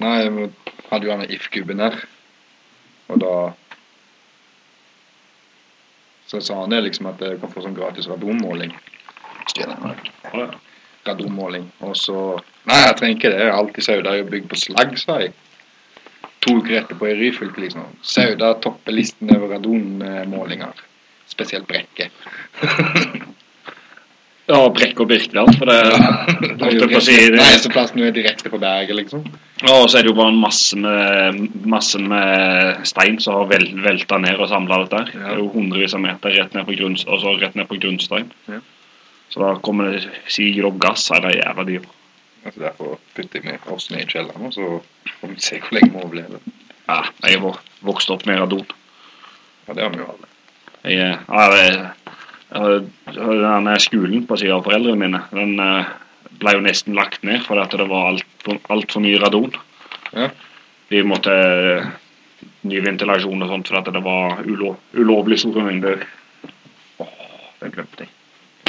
Nei, 0.00 0.28
vi 0.32 0.46
hadde 0.90 1.06
jo 1.06 1.12
han 1.12 1.28
If-gubben 1.28 1.82
her. 1.84 1.98
Og 3.10 3.20
da 3.20 3.34
Så 6.30 6.38
sa 6.46 6.60
han 6.60 6.70
det 6.70 6.84
liksom 6.84 7.08
at 7.10 7.20
jeg 7.20 7.40
kan 7.42 7.50
få 7.50 7.64
sånn 7.64 7.74
gratis 7.74 8.06
radonmåling. 8.06 8.70
Radonmåling. 11.06 11.64
Og 11.82 11.96
så 11.98 12.16
Nei, 12.70 12.76
jeg 12.84 12.96
trenger 13.00 13.16
ikke 13.16 13.32
det. 13.32 13.40
Jeg 13.40 13.50
har 13.50 13.58
alltid 13.58 13.86
Sauda 13.86 14.12
er 14.14 14.28
bygd 14.30 14.46
på 14.52 14.60
slagg, 14.62 14.94
sa 15.00 15.18
jeg. 15.24 15.34
To 16.46 16.54
uker 16.60 16.78
etterpå 16.78 17.08
i 17.10 17.16
Ryfylke, 17.18 17.64
liksom. 17.64 17.88
Sauda 18.06 18.52
topper 18.62 18.94
listen 18.94 19.34
over 19.34 19.56
radonmålinger. 19.56 20.84
Spesielt 21.34 21.66
Brekke. 21.66 22.10
Ja, 24.50 24.58
Brekk 24.74 24.98
og 25.04 25.08
Birkeland, 25.10 25.52
for 25.60 25.70
det 25.70 25.76
ja, 25.86 26.70
jeg 26.72 26.88
på 26.90 26.98
å 26.98 27.02
si. 27.04 27.14
det- 27.30 27.38
Nei, 27.38 27.52
så 27.62 27.70
plassen 27.70 28.02
er 28.02 28.10
direkte 28.16 28.50
på 28.50 28.58
berget, 28.58 28.96
liksom. 28.98 29.22
Og 29.70 29.84
så 29.92 29.98
er 30.00 30.02
det 30.06 30.10
jo 30.10 30.16
bare 30.16 30.32
en 30.32 30.40
masse 30.40 30.76
med, 30.80 31.38
masse 31.68 32.00
med 32.02 32.80
stein 32.88 33.20
som 33.20 33.36
har 33.36 33.46
vel, 33.52 33.66
velta 33.84 34.18
ned 34.18 34.40
og 34.40 34.48
samla 34.50 34.80
dette. 34.82 35.02
her. 35.04 35.12
Ja. 35.14 35.28
Det 35.28 35.36
er 35.36 35.40
jo 35.42 35.48
hundrevis 35.54 35.94
av 35.94 36.00
meter 36.02 36.34
rett 36.34 36.54
ned 36.56 36.66
på, 36.66 36.76
grunn, 36.78 36.96
og 37.06 37.40
rett 37.44 37.54
ned 37.60 37.68
på 37.70 37.78
grunnstein. 37.80 38.30
Ja. 38.48 38.58
Så 39.30 39.44
da 39.44 39.52
kommer 39.62 39.92
det 39.92 40.08
sikkert 40.26 40.64
opp 40.72 40.78
gass 40.82 41.10
av 41.14 41.22
de 41.28 41.36
jævla 41.36 41.64
dyr. 41.68 41.84
Altså 42.44 42.60
Derfor 42.64 42.98
putter 43.14 43.44
med 43.44 43.68
oss 43.70 43.90
ned 43.92 44.02
i 44.02 44.10
kjelleren, 44.10 44.46
og 44.48 44.52
så 44.56 44.80
får 45.20 45.28
vi 45.34 45.40
se 45.44 45.60
hvor 45.60 45.76
lenge 45.76 45.92
vi 45.92 46.02
overlever. 46.02 46.40
Ja, 46.88 47.02
jeg 47.22 47.36
har 47.38 47.44
vok- 47.44 47.68
vokst 47.86 48.10
opp 48.10 48.24
med 48.26 48.40
radon. 48.40 48.66
Ja, 49.68 49.74
det 49.76 49.82
har 49.84 49.90
vi 49.92 50.00
jo 50.00 50.08
alle. 50.10 50.26
Jeg, 50.82 50.96
eh, 50.98 51.18
ja, 51.28 51.50
det, 51.52 51.64
ja, 51.76 51.88
den 52.50 53.80
skolen 53.80 54.26
på 54.26 54.36
siden 54.36 54.56
av 54.56 54.64
foreldrene 54.66 54.98
mine, 54.98 55.22
den 55.30 55.58
eh, 55.62 55.90
ble 56.40 56.54
jo 56.56 56.62
nesten 56.64 56.96
lagt 56.98 57.22
ned 57.26 57.44
fordi 57.46 57.62
at 57.62 57.76
det 57.78 57.88
var 57.90 58.12
altfor 58.12 58.60
alt 58.74 58.92
for 58.92 59.04
mye 59.04 59.20
radon. 59.22 59.52
Ja. 60.12 60.30
De 60.90 61.02
måtte 61.06 61.34
eh, 61.34 61.90
ny 62.66 62.80
ventilasjon 62.84 63.44
og 63.44 63.52
sånt 63.52 63.70
fordi 63.70 63.94
det 63.94 64.02
var 64.04 64.40
ulo, 64.46 64.74
ulovlig 64.98 65.38
store 65.42 65.66
mengder. 65.68 66.06
Åh, 66.98 67.12
det 67.60 67.72
glemte 67.76 68.06
jeg. 68.06 68.16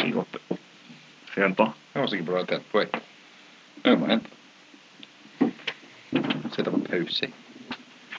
Jeg 0.01 0.15
opp, 0.17 0.37
opp, 0.49 0.59
jenta. 1.37 1.71
Jeg 1.93 2.03
var 2.03 2.11
sikker 2.11 2.27
på 2.27 2.31
at 2.31 2.35
du 2.35 2.39
hadde 2.39 2.53
tent 2.53 2.71
på, 2.71 2.85
jeg. 2.85 2.89
Jeg 3.85 3.99
må 3.99 4.05
hente. 4.11 4.29
Sette 6.53 6.69
på 6.69 6.81
pause. 6.85 7.25
jeg. 7.25 7.33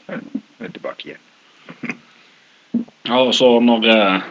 Jeg 0.08 0.68
er 0.68 0.72
tilbake 0.74 1.08
igjen. 1.08 1.22
Ja, 3.06 3.18
og 3.18 3.34
så 3.34 3.48
når, 3.60 3.86
eh, 3.90 4.30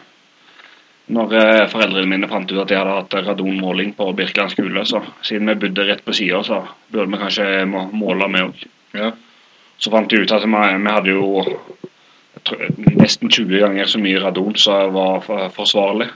når 1.12 1.34
eh, 1.40 1.66
foreldrene 1.72 2.09
mine 2.09 2.30
fant 2.31 2.52
ut 2.52 2.62
at 2.64 2.72
jeg 2.72 2.80
hadde 2.80 2.95
hatt 3.00 3.17
radonmåling 3.28 3.94
på 3.98 4.08
Birkeland 4.17 4.54
skole, 4.54 4.86
så 4.88 5.02
siden 5.26 5.50
vi 5.52 5.58
bodde 5.66 5.88
rett 5.90 6.06
på 6.06 6.16
sida, 6.16 6.42
så 6.48 6.62
burde 6.92 7.12
vi 7.12 7.20
kanskje 7.22 7.50
måle 7.68 8.30
med 8.31 8.48
òg. 8.50 8.66
Ja. 8.98 9.12
Så 9.81 9.92
fant 9.94 10.12
jeg 10.14 10.23
ut 10.26 10.31
at 10.36 10.45
vi, 10.45 10.52
vi 10.86 10.95
hadde 10.95 11.16
jo 11.16 11.45
tror, 12.48 12.64
nesten 13.02 13.30
20 13.31 13.59
ganger 13.66 13.90
så 13.90 14.00
mye 14.02 14.22
radon 14.23 14.56
som 14.59 14.94
var 14.95 15.20
for, 15.26 15.50
forsvarlig. 15.56 16.08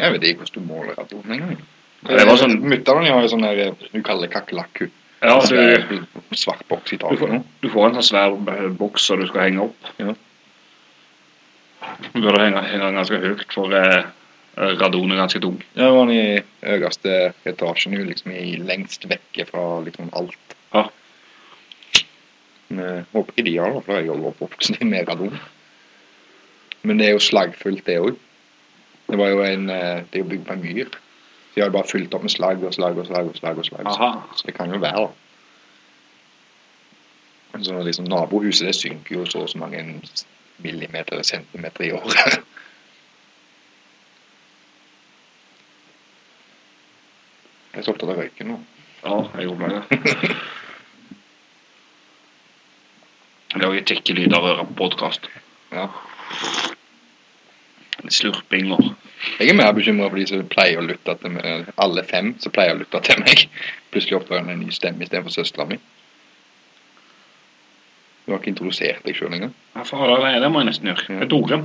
Jeg 0.00 0.14
vet 0.14 0.24
ikke 0.30 0.44
hvordan 0.44 0.56
du 0.62 0.72
måler 0.72 0.96
radon 0.98 1.36
engang. 1.36 1.60
Det 2.06 2.24
var 2.24 2.38
sånn- 2.40 2.62
Mutter'n 2.64 3.10
har 3.10 3.20
jo 3.20 3.28
sånn 3.28 3.42
der 3.44 3.74
Du 3.92 4.00
kaller 4.02 4.26
det 4.28 4.32
kakerlakku. 4.32 4.86
Ja, 5.20 5.34
du, 5.36 5.46
Svær, 5.46 5.82
Svart 6.32 6.62
boks 6.68 6.94
i 6.94 6.96
du, 6.96 7.02
taket 7.02 7.18
får, 7.20 7.42
du 7.60 7.68
får 7.68 7.86
en 7.86 7.98
sånn 7.98 8.06
svær 8.08 8.36
eh, 8.54 8.68
boks 8.72 9.04
som 9.04 9.20
du 9.20 9.26
skal 9.28 9.42
henge 9.50 9.66
opp. 9.66 9.90
Ja. 10.00 10.14
Du 12.14 12.22
burde 12.22 12.40
henge, 12.40 12.62
henge 12.70 12.88
ganske 12.96 13.20
høyt, 13.20 13.44
for 13.52 13.74
eh, 13.76 14.08
radon 14.56 15.12
er 15.12 15.20
ganske 15.20 15.40
tung. 15.40 15.60
Ja, 15.76 15.84
det 15.84 15.92
var 15.94 16.08
den 16.08 16.16
i 16.16 16.72
øverste 16.74 17.32
etasjen, 17.48 17.94
liksom 18.06 18.32
i 18.34 18.56
lengst 18.56 19.06
vekke 19.08 19.46
fra 19.50 19.80
liksom 19.84 20.10
alt. 20.16 20.56
Ja. 20.74 20.86
Men 22.68 23.06
håper 23.12 23.32
ikke 23.36 23.46
de 23.50 23.58
har 23.58 23.74
det, 23.74 23.84
for 23.86 23.98
jeg 23.98 24.10
holder 24.10 24.32
oppvoksen 24.32 24.80
i 24.80 24.88
med 24.88 25.08
radon. 25.08 25.38
Men 26.82 26.98
det 26.98 27.08
er 27.08 27.16
jo 27.16 27.22
slaggfullt, 27.22 27.86
det 27.86 28.00
òg. 28.00 28.18
Det 29.10 29.18
var 29.18 29.32
jo 29.32 29.40
en 29.42 29.70
eh, 29.70 30.04
Det 30.06 30.20
er 30.20 30.22
jo 30.22 30.30
bygd 30.30 30.46
på 30.46 30.54
en 30.54 30.62
myr. 30.62 30.92
De 31.54 31.60
har 31.60 31.72
bare 31.74 31.88
fylt 31.90 32.14
opp 32.14 32.22
med 32.22 32.30
slagg 32.30 32.62
og 32.62 32.74
slagg 32.74 32.98
og 32.98 33.06
slagg. 33.06 33.28
og 33.28 33.36
slag 33.36 33.58
og 33.58 33.66
slag. 33.66 33.86
Aha. 33.86 34.10
Så 34.36 34.46
det 34.46 34.54
kan 34.54 34.70
jo 34.70 34.78
være, 34.78 35.08
så 37.58 37.82
liksom 37.82 38.04
nabohuset 38.04 38.66
det 38.66 38.74
synker 38.74 39.16
jo 39.16 39.26
så 39.26 39.42
og 39.44 39.48
så 39.48 39.58
mange 39.58 39.82
millimeter 40.58 41.12
eller 41.12 41.24
centimeter 41.24 41.84
i 41.84 41.92
året. 41.92 42.40
Jeg 47.80 47.86
solgte 47.86 48.10
deg 48.10 48.18
røyken 48.20 48.50
nå. 48.52 48.56
Ja, 49.00 49.14
jeg 49.38 49.46
gjorde 49.46 49.68
det. 49.72 50.00
Det 53.54 53.62
er 53.64 53.72
jo 53.72 53.84
kjekke 53.88 54.16
lyder 54.18 54.36
å 54.36 54.44
høre 54.44 54.66
på 54.68 54.74
podkast. 54.82 55.30
Ja. 55.72 55.86
Slurpinger. 58.12 58.90
Jeg 59.38 59.48
er 59.54 59.56
mer 59.56 59.72
bekymra 59.72 60.10
for 60.10 60.20
de 60.20 60.26
som 60.28 60.44
pleier 60.52 60.82
å 60.82 60.84
lytte 60.84 61.14
til 61.22 61.32
meg. 61.38 61.70
Alle 61.80 62.04
fem 62.10 62.34
som 62.44 62.52
pleier 62.52 62.76
å 62.76 62.82
lytte 62.82 63.00
til 63.08 63.24
meg. 63.24 63.46
Plutselig 63.94 64.18
oppdager 64.18 64.52
en 64.52 64.60
ny 64.60 64.76
stemme 64.76 65.08
istedenfor 65.08 65.32
søstera 65.38 65.64
mi. 65.72 65.80
Du 68.26 68.34
har 68.34 68.42
ikke 68.42 68.52
introdusert 68.52 69.08
deg 69.08 69.16
sjøl 69.16 69.38
engang, 69.38 69.56
Ja, 69.72 69.86
fader, 69.88 70.20
det, 70.20 70.36
det 70.44 70.52
må 70.52 70.60
jeg 70.60 70.68
nesten 70.68 70.92
gjøre. 70.92 71.08
Det 71.08 71.24
er 71.24 71.32
Tore. 71.32 71.62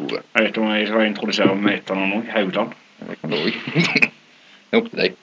Tore. 0.00 0.24
Jeg 0.32 0.48
vet 0.48 0.50
ikke 0.54 0.64
om 0.64 0.72
jeg 0.72 0.88
skal 0.88 1.06
introdusere 1.12 1.60
meg 1.60 1.82
etter 1.82 2.00
noen 2.00 2.22
òg. 2.22 2.32
Haugland. 2.32 2.74
Det 3.04 3.20
kan 3.20 3.36
du 3.36 3.40
òg. 3.44 3.62
Det 4.66 4.74
er 4.74 4.80
opp 4.80 4.90
til 4.90 5.04
deg. 5.04 5.22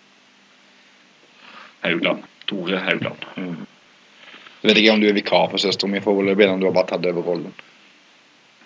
Haugland. 1.83 2.23
Tore 2.49 2.79
Haugland. 2.83 3.27
Jeg 3.37 4.69
vet 4.69 4.79
ikke 4.79 4.95
om 4.95 5.01
du 5.03 5.09
er 5.09 5.15
vikar 5.17 5.49
for 5.51 5.59
søsteren 5.61 5.91
min 5.91 6.03
foreløpig, 6.03 6.45
eller 6.45 6.57
om 6.57 6.61
du 6.61 6.69
har 6.69 6.75
bare 6.75 6.91
tatt 6.93 7.05
over 7.09 7.25
rollen. 7.27 7.53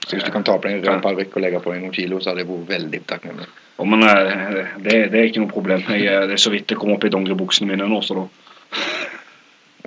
Så 0.08 0.16
hvis 0.16 0.24
du 0.24 0.32
kan 0.32 0.46
ta 0.48 0.56
på 0.56 0.70
deg 0.70 0.78
en 0.78 0.86
rød 0.86 1.02
parykk 1.04 1.36
og 1.36 1.44
legge 1.44 1.60
på 1.60 1.74
deg 1.74 1.82
noen 1.84 1.96
kilo, 1.96 2.20
så 2.22 2.32
hadde 2.32 2.46
jeg 2.46 2.50
vært 2.52 2.70
veldig 2.70 3.00
takknemlig. 3.10 3.48
Ja, 3.78 3.88
men 3.92 4.06
eh, 4.08 4.76
det, 4.86 4.94
det 5.12 5.20
er 5.20 5.28
ikke 5.28 5.44
noe 5.44 5.52
problem. 5.52 5.84
Jeg, 5.90 6.06
eh, 6.08 6.28
det 6.30 6.38
er 6.38 6.42
så 6.42 6.54
vidt 6.54 6.70
det 6.72 6.78
kom 6.80 6.94
opp 6.94 7.04
i 7.04 7.12
dongeribuksene 7.12 7.74
mine 7.74 7.90
nå, 7.90 8.02
så 8.06 8.22
da 8.22 8.28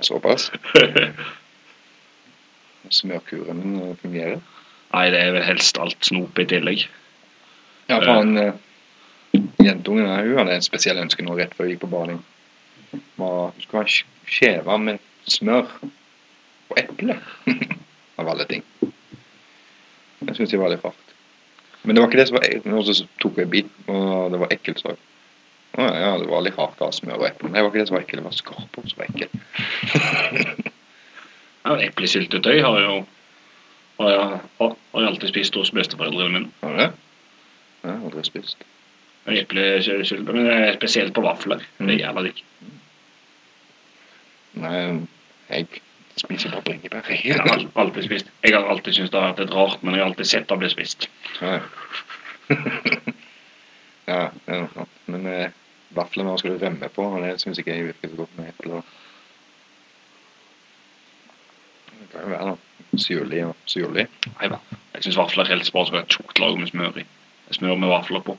Såpass. 0.01 0.47
Smørkuren 3.01 3.61
din 3.61 3.97
fungerer. 4.01 4.39
Nei, 4.91 5.05
det 5.13 5.19
er 5.21 5.35
vel 5.35 5.45
helst 5.45 5.77
alt 5.79 6.05
snop 6.05 6.39
i 6.41 6.47
tillegg. 6.49 6.87
Ja, 7.89 7.99
faen. 8.01 8.33
uh, 8.37 9.37
Jentungen 9.63 10.09
her, 10.09 10.25
hun 10.25 10.41
hadde 10.41 10.57
et 10.57 10.65
spesielt 10.65 10.99
ønske 10.99 11.23
nå 11.23 11.37
rett 11.37 11.53
før 11.55 11.69
hun 11.69 11.73
gikk 11.75 11.83
på 11.85 11.91
bading. 11.91 12.19
Var- 13.17 13.51
Hun 13.55 13.61
skulle 13.65 13.83
ha 13.83 13.89
skjeva 14.31 14.77
med 14.77 14.99
smør 15.29 15.67
og 16.71 16.77
eple. 16.79 17.17
Av 18.21 18.27
alle 18.29 18.45
ting. 18.49 18.63
Jeg 20.21 20.35
syns 20.37 20.51
det 20.53 20.59
var 20.61 20.69
litt 20.73 20.83
rart. 20.85 21.15
Men 21.83 21.95
det 21.97 22.03
var 22.03 22.11
ikke 22.11 22.19
det 22.21 22.27
som 22.29 22.37
var 22.37 22.45
ekkelt. 22.45 22.67
Og 22.77 23.07
tok 23.23 23.37
jeg 23.41 23.47
en 23.47 23.53
bit, 23.55 23.71
og 23.89 24.31
det 24.35 24.39
var 24.43 24.51
ekkelt. 24.53 24.83
Så. 24.83 24.93
Å, 25.79 25.85
ja, 25.87 26.11
det 26.21 26.27
var 26.29 26.43
litt 26.45 26.57
rart 26.59 26.81
av 26.83 26.91
smør 26.93 27.17
og 27.23 27.25
eple. 27.31 27.47
Men 27.49 27.55
det 27.57 27.63
var 27.63 27.71
ikke 27.71 27.81
det 27.81 27.87
som 27.89 27.95
var 27.97 28.03
ekkelt, 28.05 28.21
det 28.21 28.27
var 28.27 28.37
skorpa 28.37 28.83
som 28.91 29.01
var 29.01 29.09
ekkelt. 29.09 30.67
Ja, 31.61 31.75
Eplesyltetøy 31.85 32.55
har 32.65 32.73
jeg 32.79 32.85
jo 32.87 33.01
har 34.01 34.07
jeg, 34.09 34.21
har, 34.57 34.71
har 34.93 35.03
jeg 35.03 35.09
alltid 35.11 35.29
spist 35.29 35.57
hos 35.59 35.69
besteforeldrene 35.77 36.31
mine. 36.39 36.47
Har 36.63 36.71
du 36.73 36.79
det? 36.79 36.87
Ja, 37.85 37.93
aldri 37.99 38.23
spist. 38.25 38.63
Eplesyltetøy, 39.29 40.23
men 40.33 40.49
spesielt 40.79 41.13
på 41.13 41.21
vafler. 41.21 41.61
Det 41.77 41.93
er 41.93 41.99
jævla 42.07 42.23
digg. 42.25 42.41
Nei, 44.59 45.07
jeg 45.49 45.67
spiser 46.19 46.51
bare 46.51 46.65
bringebær. 46.67 47.07
Jeg 47.11 47.39
har 47.39 47.65
alltid 47.75 48.03
spist. 48.03 48.31
Jeg 48.43 48.55
har 48.55 48.67
alltid 48.69 48.97
syntes 48.97 49.13
det 49.13 49.19
har 49.19 49.31
vært 49.31 49.43
litt 49.45 49.55
rart, 49.55 49.83
men 49.83 49.95
jeg 49.95 50.03
har 50.03 50.11
alltid 50.11 50.29
sett 50.31 50.49
det 50.49 50.57
bli 50.59 50.71
spist. 50.71 51.07
Ja, 51.39 51.59
ja 54.09 54.19
det 54.33 54.55
er 54.55 54.65
noe 54.65 54.73
sant. 54.73 54.99
Men 55.11 55.29
eh, 55.31 55.55
vafler 55.95 56.27
med 56.27 56.41
skal 56.41 56.57
du 56.57 56.65
rømme 56.65 56.91
på, 56.91 57.07
og 57.07 57.23
det 57.23 57.37
syns 57.41 57.61
ikke 57.61 57.77
jeg 57.77 57.87
virker 57.91 58.11
så 58.11 58.19
godt 58.19 58.37
med 58.37 58.51
eple. 58.51 58.83
Det 62.01 62.11
kan 62.11 62.27
jo 62.27 62.35
være 62.35 62.51
da. 62.51 62.59
Syrlig 62.99 63.43
og 63.47 63.55
syrlig. 63.71 64.07
Nei 64.35 64.51
da. 64.51 64.59
Jeg 64.95 65.07
syns 65.07 65.19
vafler 65.21 65.47
helt 65.47 65.71
bra 65.71 65.87
skal 65.87 66.01
ha 66.01 66.05
et 66.05 66.15
tjukt 66.17 66.43
lag 66.43 66.57
med 66.59 66.71
smør 66.73 67.03
i. 67.03 67.07
Smør 67.55 67.79
med 67.79 67.91
vafler 67.91 68.23
på. 68.25 68.37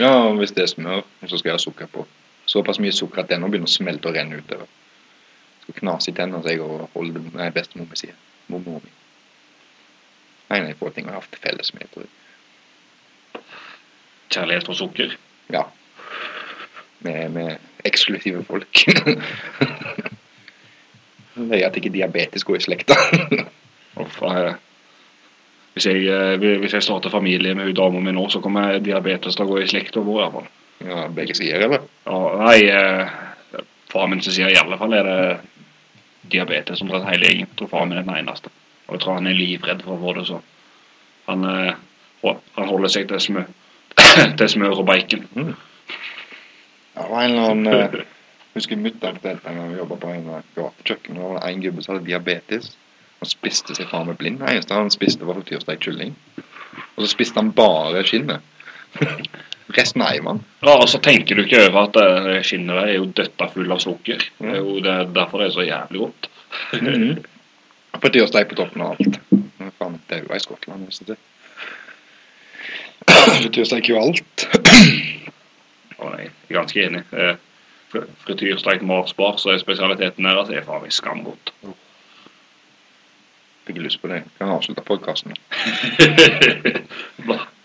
Ja, 0.00 0.12
og 0.28 0.38
hvis 0.40 0.52
det 0.56 0.64
er 0.64 0.72
smør, 0.72 1.04
så 1.26 1.38
skal 1.38 1.50
jeg 1.50 1.56
ha 1.56 1.62
sukker 1.62 1.88
på. 1.92 2.04
Såpass 2.46 2.78
mye 2.80 2.94
sukker 2.94 3.24
at 3.24 3.30
det 3.32 3.40
nå 3.40 3.48
begynner 3.50 3.68
å 3.68 3.72
smelte 3.72 4.10
og 4.10 4.16
renne 4.16 4.38
utover. 4.40 4.68
Knase 5.74 6.10
i 6.10 6.14
tennene, 6.14 6.42
så 6.42 6.52
jeg 6.52 6.62
og 6.62 6.90
holde 6.94 7.22
Nei, 7.34 7.50
bestemor 7.54 7.88
mi 7.90 7.98
sier. 7.98 8.14
Mormor 8.52 8.84
mi. 8.84 8.92
Nei, 10.50 10.60
nei, 10.62 10.74
få 10.78 10.92
ting 10.94 11.08
jeg 11.08 11.16
har 11.16 11.24
hatt 11.24 11.40
felles 11.42 11.72
med, 11.74 11.88
tror 11.90 12.06
jeg. 12.06 13.42
Kjærlighet 14.30 14.68
for 14.68 14.78
sukker. 14.78 15.16
Ja. 15.52 15.64
Med, 17.06 17.34
med 17.34 17.86
eksklusive 17.86 18.44
folk. 18.46 18.84
Det 21.36 21.58
er 21.58 21.66
at 21.66 21.76
ikke 21.76 21.92
diabetes 21.92 22.46
går 22.48 22.56
i 22.56 22.62
slekta. 22.64 22.96
Uff, 24.00 24.22
eh, 24.24 24.54
hvis, 25.74 25.86
jeg, 25.86 26.06
eh, 26.08 26.36
hvis 26.62 26.72
jeg 26.72 26.86
starter 26.86 27.12
familie 27.12 27.52
med 27.54 27.68
hun 27.68 27.76
dama 27.76 28.00
mi 28.00 28.14
nå, 28.16 28.24
så 28.32 28.40
kommer 28.40 28.78
diabetes 28.80 29.36
til 29.36 29.44
å 29.44 29.50
gå 29.50 29.58
i 29.60 29.68
slekta 29.68 30.00
vår. 30.00 30.16
i 30.16 30.22
hvert 30.22 30.32
fall. 30.38 30.48
ja, 30.86 31.02
begge 31.12 31.36
sider, 31.36 31.66
eller? 31.66 31.84
Ja, 32.06 32.22
nei, 32.40 32.60
faren 32.70 33.68
far 33.92 34.08
min 34.12 34.22
sin 34.22 34.32
side 34.32 34.54
i 34.54 34.58
alle 34.60 34.78
fall 34.80 34.96
er 34.96 35.04
det 35.10 35.20
diabetes 36.32 36.82
omtrent 36.82 37.08
hele 37.10 37.30
gjengen. 37.30 37.52
Faren 37.70 37.92
min 37.92 38.00
er 38.00 38.06
den 38.06 38.16
eneste. 38.16 38.52
Og 38.86 38.96
jeg 38.96 39.02
tror 39.02 39.18
han 39.18 39.30
er 39.30 39.38
livredd 39.38 39.84
for 39.84 39.96
å 39.96 40.02
få 40.02 40.14
det, 40.16 40.26
sånn. 40.28 40.44
han, 41.26 41.46
han 42.56 42.68
holder 42.70 42.92
seg 42.92 43.08
til 43.10 43.22
smør, 43.22 43.48
til 44.38 44.48
smør 44.52 44.82
og 44.82 44.86
bacon. 44.86 45.26
Mm. 45.34 45.54
Ja, 46.96 47.02
det 47.02 47.10
var 47.10 47.24
en 47.24 47.30
eller 47.30 47.50
annen 47.50 47.72
eh, 47.72 48.04
Jeg 48.56 48.62
husker 48.62 48.78
mutter'n 48.80 49.18
fortalte 49.18 49.50
en 49.50 49.58
gang 49.60 49.66
vi 49.68 49.76
jobba 49.76 49.96
på 50.00 50.10
en 50.14 50.28
gatekjøkken. 50.56 51.16
Det 51.18 51.24
var 51.28 51.42
en 51.44 51.58
gubbe 51.60 51.82
som 51.84 51.92
hadde 51.92 52.06
diabetes. 52.06 52.70
Han 53.18 53.28
spiste 53.28 53.74
seg 53.76 53.90
faen 53.90 54.06
meg 54.08 54.16
blind. 54.16 54.38
Det 54.40 54.48
eneste 54.48 54.78
han 54.78 54.92
spiste, 54.94 55.26
var 55.28 55.36
frityrstekt 55.36 55.84
kylling. 55.84 56.14
Og 56.94 57.02
så 57.02 57.10
spiste 57.10 57.36
han 57.36 57.50
bare 57.56 58.00
skinnet. 58.08 58.40
Resten 59.74 60.02
eiv 60.06 60.22
han. 60.28 60.44
Ja, 60.62 60.76
og 60.78 60.88
så 60.88 60.98
tenker 61.02 61.34
du 61.34 61.42
ikke 61.42 61.64
over 61.66 61.88
at 61.88 61.96
det 62.26 62.36
skinnet 62.46 62.76
er 62.84 62.92
jo 63.00 63.06
døtta 63.18 63.48
full 63.50 63.72
av 63.74 63.80
sukker. 63.82 64.20
Det 64.38 64.52
er 64.52 64.60
jo 64.60 64.76
det, 64.84 64.94
derfor 65.16 65.42
det 65.42 65.48
er 65.48 65.54
så 65.56 65.64
jævlig 65.66 66.00
godt. 66.04 66.28
Mm. 66.82 67.24
Frityrstekt 67.96 68.52
på 68.52 68.58
toppen 68.60 68.84
av 68.84 68.94
alt. 68.94 69.18
Faen, 69.80 69.96
det 70.06 70.18
er 70.18 70.22
jo 70.22 70.36
i 70.36 70.38
Skottland. 70.44 70.84
Hvis 70.86 71.00
det 71.08 71.16
er. 71.16 71.22
Jo 73.88 73.98
alt. 74.02 74.46
Og 75.98 76.14
jeg 76.14 76.30
er 76.30 76.54
ganske 76.54 76.86
enig. 76.86 77.02
Eh, 77.16 77.34
fr- 77.92 78.06
Frityrstekt 78.22 78.86
marsbar, 78.86 79.36
så 79.42 79.50
er 79.54 79.58
spesialiteten 79.64 80.24
deres 80.30 80.52
er 80.52 80.62
faen 80.68 80.86
meg 80.86 80.94
skamgodt. 80.94 81.52
Fikk 83.66 83.82
lyst 83.82 83.98
på 84.02 84.12
det. 84.12 84.22
Kan 84.38 84.54
avslutte 84.54 84.86
podkasten. 84.86 85.34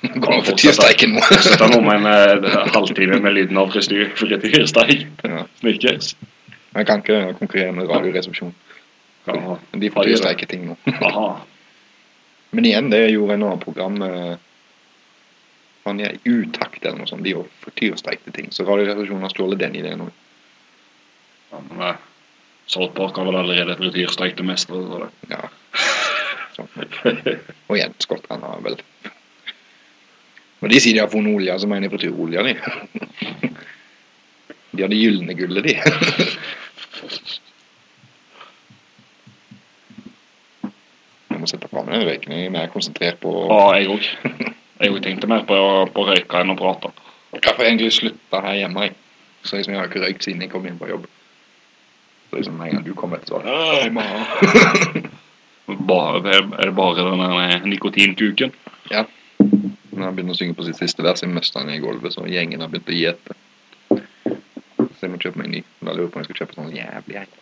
Bare 0.00 0.20
Gå 0.20 0.30
med 0.32 0.46
frityrsteiken 0.46 1.12
nå. 1.14 1.22
Sitte 1.44 1.66
nå 1.68 1.80
med 1.84 2.06
en 2.08 2.44
halvtime 2.72 3.20
med 3.20 3.34
lyden 3.36 3.58
av 3.60 3.72
frityrsteik. 3.74 5.06
Ja. 5.22 5.44
Snickers. 5.60 6.14
Jeg 6.74 6.86
kan 6.86 7.02
ikke 7.02 7.34
konkurrere 7.38 7.72
med 7.76 7.90
Radioresepsjon. 7.90 8.54
Ja. 9.26 9.56
De 9.72 9.90
frityrsteker 9.92 10.48
ting 10.48 10.70
nå. 10.70 10.76
Aha. 11.04 11.26
Men 12.50 12.66
igjen, 12.66 12.88
det 12.90 13.02
gjorde 13.10 13.36
en 13.36 13.44
annen 13.46 13.60
program 13.62 14.00
eh, 14.02 14.38
Han 15.84 16.00
er 16.00 16.16
i 16.16 16.32
utakt 16.32 16.84
eller 16.84 17.02
noe 17.02 17.10
sånt. 17.10 17.24
De 17.24 17.34
gjør 17.34 17.50
frityrsteikte 17.64 18.32
ting. 18.36 18.48
Så 18.56 18.64
Radioresepsjonen 18.68 19.26
har 19.26 19.34
stjålet 19.34 19.60
den 19.60 19.76
ideen 19.82 20.06
òg. 20.06 20.14
Ja, 21.50 21.94
South 22.70 22.94
Park 22.94 23.16
har 23.18 23.26
vel 23.26 23.36
allerede 23.36 23.76
frityrstekte 23.76 24.46
mestere. 24.46 25.10
Ja. 25.28 25.44
Sånn. 26.56 26.70
Og 27.68 27.76
igjen, 27.76 27.96
skotterne 28.02 28.52
har 28.52 28.64
vel 28.64 28.78
Når 30.60 30.68
de 30.68 30.80
sier 30.80 30.96
de 30.96 31.00
har 31.00 31.08
funnet 31.12 31.34
olja, 31.34 31.56
så 31.58 31.68
mener 31.68 31.88
de 31.88 31.94
frityrolje, 31.94 32.42
de. 32.44 33.50
De 34.70 34.82
har 34.84 34.90
det 34.92 34.98
gylne 35.00 35.34
gullet, 35.34 35.64
de. 35.64 35.74
Jeg 41.30 41.40
må 41.40 41.48
sette 41.48 41.70
fra 41.70 41.82
meg 41.86 41.94
den 41.96 42.08
røyken. 42.10 42.34
Jeg 42.36 42.50
er 42.50 42.52
mer 42.52 42.72
konsentrert 42.72 43.20
på 43.22 43.32
Ja, 43.48 43.62
jeg 43.78 43.88
òg. 43.94 44.10
Jeg 44.80 44.92
òg 44.92 45.00
tenkte 45.04 45.28
mer 45.30 45.46
på, 45.48 45.56
på 45.94 46.04
å 46.04 46.08
røyke 46.10 46.42
enn 46.42 46.52
å 46.52 46.58
prate. 46.58 46.92
Jeg 47.36 47.54
får 47.56 47.66
egentlig 47.66 47.90
slutta 47.96 48.42
her 48.44 48.58
hjemme. 48.60 48.84
Jeg. 48.86 48.96
Så 49.42 49.56
liksom, 49.56 49.72
jeg 49.72 49.80
har 49.80 49.88
ikke 49.88 50.04
røykt 50.04 50.26
siden 50.26 50.44
jeg 50.44 50.52
kom 50.52 50.66
inn 50.68 50.76
på 50.80 50.90
jobb. 50.90 51.06
Så 52.28 52.36
liksom, 52.36 52.58
med 52.60 52.68
en 52.68 52.76
gang 52.76 52.84
du 52.84 52.92
kom 52.98 53.16
etter, 53.16 53.32
så 53.32 53.40
«Åh, 53.40 53.72
jeg 53.80 53.94
må 53.96 54.04
ha. 54.04 55.06
Bare, 55.70 56.20
er 56.34 56.66
det 56.66 56.74
bare 56.74 57.04
den 57.06 57.20
nikotinkuken? 57.70 57.70
nikotinkuken? 57.70 58.52
Når 60.00 60.08
han 60.08 60.16
begynner 60.16 60.32
å 60.32 60.38
synge 60.40 60.56
på 60.56 60.64
sitt 60.64 60.80
siste 60.80 61.04
vers, 61.04 61.20
jeg 61.20 61.28
mista 61.32 61.60
han 61.60 61.70
i 61.74 61.80
gulvet, 61.82 62.14
så 62.16 62.24
gjengen 62.24 62.64
har 62.64 62.70
begynt 62.72 62.88
å 62.88 62.96
gjete. 62.96 63.36
Så 64.96 65.04
jeg 65.04 65.12
må 65.12 65.20
kjøpe 65.20 65.40
meg 65.42 65.50
en 65.50 65.54
ny. 65.58 65.62
Da 65.84 65.92
lurer 65.92 66.06
jeg 66.06 66.12
på 66.14 66.18
om 66.18 66.24
jeg 66.24 66.28
skal 66.30 66.40
kjøpe 66.40 66.56
sånn 66.56 66.74
jævlig 66.74 67.20
en. 67.20 67.38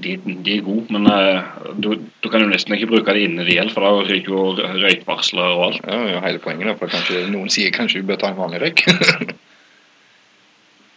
De, 0.00 0.12
de 0.22 0.52
er 0.54 0.62
gode, 0.62 0.86
men 0.94 1.08
uh, 1.10 1.72
du, 1.82 1.88
du 2.22 2.28
kan 2.30 2.44
jo 2.44 2.48
nesten 2.52 2.76
ikke 2.76 2.92
bruke 2.92 3.14
det 3.16 3.24
inne 3.26 3.42
de 3.44 3.56
gjelder, 3.56 3.74
for 3.74 3.82
da 3.82 4.04
ryker 4.06 4.36
jo 4.36 4.44
rø- 4.54 4.70
røykvarsler 4.84 5.56
og 5.56 5.64
alt. 5.66 5.80
Ja, 5.82 5.96
det 5.98 6.12
er 6.12 6.14
jo 6.14 6.22
hele 6.28 6.42
poenget, 6.46 6.70
da. 6.70 6.76
For 6.78 6.92
kanskje, 6.94 7.24
noen 7.34 7.50
sier 7.50 7.74
kanskje 7.74 8.04
du 8.04 8.06
bør 8.12 8.20
ta 8.22 8.30
en 8.30 8.38
vanlig 8.38 8.62
røyk. 8.62 8.84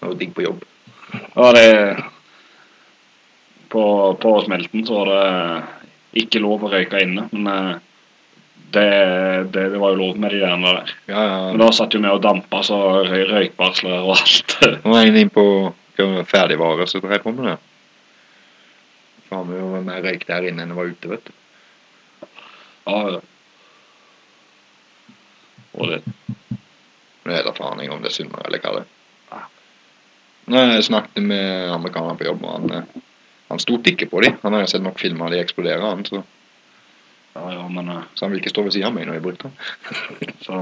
Det 0.04 0.10
var 0.12 0.18
digg 0.20 0.34
på 0.36 0.44
jobb. 0.44 0.64
Ja, 1.16 1.46
det 1.56 1.68
på, 3.72 3.84
på 4.20 4.32
smelten 4.44 4.84
så 4.86 4.98
var 5.00 5.12
det 5.14 6.24
ikke 6.26 6.42
lov 6.44 6.66
å 6.68 6.72
røyke 6.74 7.00
inne, 7.02 7.24
men 7.32 7.48
eh, 7.48 7.78
det, 8.74 8.88
det, 9.54 9.68
det 9.74 9.80
var 9.82 9.94
jo 9.94 10.00
lov 10.00 10.18
med 10.20 10.34
de 10.34 10.40
greiene 10.42 10.72
der. 10.78 10.94
Ja, 11.12 11.24
Men 11.52 11.62
da 11.62 11.70
satt 11.76 11.94
jo 11.94 12.02
vi 12.02 12.10
og 12.10 12.24
dampa, 12.24 12.64
så 12.66 12.80
røykvarsler 13.08 14.00
og 14.02 14.16
alt. 14.18 14.58
Nå 14.84 14.94
var 14.96 15.06
en 15.06 15.20
inn 15.22 15.32
på 15.34 15.46
ferdigvarer, 16.30 16.90
så 16.90 17.02
drev 17.04 17.22
på 17.24 17.36
med 17.38 17.52
det. 17.52 17.60
Faen, 19.30 19.50
vi 19.52 19.62
var 19.62 19.86
mer 19.86 20.02
røyk 20.06 20.26
der 20.30 20.50
inne 20.50 20.66
enn 20.66 20.74
det 20.74 20.80
var 20.80 20.90
ute, 20.90 21.12
vet 21.14 21.30
du. 21.30 21.34
Ja, 22.88 22.98
ja. 23.14 23.22
Og 25.74 25.90
det, 25.90 26.02
Det 27.24 27.32
er 27.38 27.46
da 27.48 27.54
faen 27.56 27.80
jeg 27.82 27.90
om 27.94 28.02
det 28.04 28.12
er 28.12 28.18
sunnere 28.18 28.44
eller 28.50 28.62
hva 28.62 28.74
det 28.76 28.84
er. 28.84 28.90
Ja. 29.32 29.44
Nei, 30.54 30.64
Jeg 30.76 30.90
snakket 30.90 31.24
med 31.24 31.72
amerikaneren 31.72 32.20
på 32.20 32.28
jobb, 32.28 32.44
og 32.44 32.58
han, 32.58 32.72
eh, 32.82 33.04
han 33.50 33.62
stolte 33.64 33.94
ikke 33.94 34.10
på 34.12 34.22
dem. 34.26 34.36
Han 34.44 34.54
har 34.54 34.66
jo 34.66 34.72
sett 34.74 34.84
nok 34.84 35.00
filmer 35.00 35.30
av 35.30 35.36
de 35.36 35.40
eksploderer, 35.42 35.86
han, 35.86 36.04
så, 36.10 36.24
ja, 37.36 37.44
ja, 37.54 37.64
men 37.70 37.90
eh, 37.90 38.04
så 38.14 38.26
han 38.26 38.32
vil 38.34 38.42
ikke 38.44 38.54
stå 38.54 38.64
ved 38.68 38.76
siden 38.76 38.88
av 38.92 38.94
meg 38.98 39.08
når 39.10 39.18
jeg 39.20 39.26
brukte 39.26 39.50
den. 39.50 40.34
så 40.48 40.60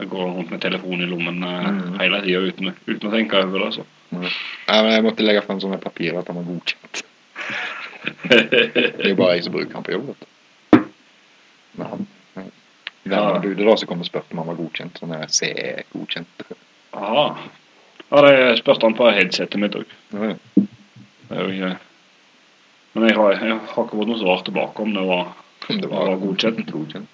jeg 0.00 0.08
går 0.10 0.24
rundt 0.34 0.50
med 0.50 0.60
telefonen 0.64 1.04
i 1.06 1.10
lommen 1.10 1.42
eh, 1.46 1.66
Mm. 1.70 1.98
hele 2.00 2.20
tida 2.24 2.40
uten, 2.48 2.72
uten 2.86 3.08
å 3.08 3.12
tenke 3.14 3.42
over 3.44 3.58
det. 3.58 3.66
altså. 3.72 3.84
Nei, 4.14 4.30
men 4.82 4.92
Jeg 4.92 5.04
måtte 5.06 5.26
legge 5.26 5.42
frem 5.46 5.60
sånne 5.62 5.78
papirer 5.82 6.18
at 6.20 6.28
han 6.30 6.36
var 6.40 6.48
godkjent. 6.50 7.04
Det 8.24 9.04
er 9.04 9.08
jo 9.12 9.16
bare 9.18 9.36
jeg 9.38 9.44
som 9.46 9.54
bruker 9.54 9.74
han 9.78 9.84
på 9.86 9.94
jobb, 9.94 10.10
vet 10.12 10.20
du. 10.24 10.82
Men 11.78 11.86
han 11.92 12.04
Venner 13.04 13.34
av 13.36 13.42
budet 13.44 13.66
da, 13.68 13.74
så 13.76 13.84
kom 13.86 14.00
og 14.00 14.06
spurte 14.08 14.32
om 14.32 14.38
han 14.40 14.48
var 14.48 14.56
godkjent. 14.56 14.96
Sånn 14.96 15.10
der 15.12 15.28
CE-godkjent. 15.28 16.44
Aha. 16.96 17.24
Ja, 18.08 18.20
det 18.24 18.56
spurte 18.62 18.86
han 18.88 18.94
på 18.96 19.10
headsetet 19.12 19.60
mitt 19.60 19.76
òg. 19.76 19.90
Ja, 20.14 20.30
ja. 21.52 21.72
Men 22.94 23.08
jeg 23.10 23.16
har, 23.18 23.34
jeg 23.36 23.50
har 23.50 23.60
ikke 23.60 23.74
fått 23.98 24.08
noe 24.08 24.20
svar 24.22 24.40
tilbake 24.46 24.84
om 24.86 24.94
det 24.96 25.04
var 25.04 25.34
Om 25.70 25.80
det 25.80 25.90
var 25.90 26.16
godkjent. 26.20 26.70
godkjent. 26.70 27.08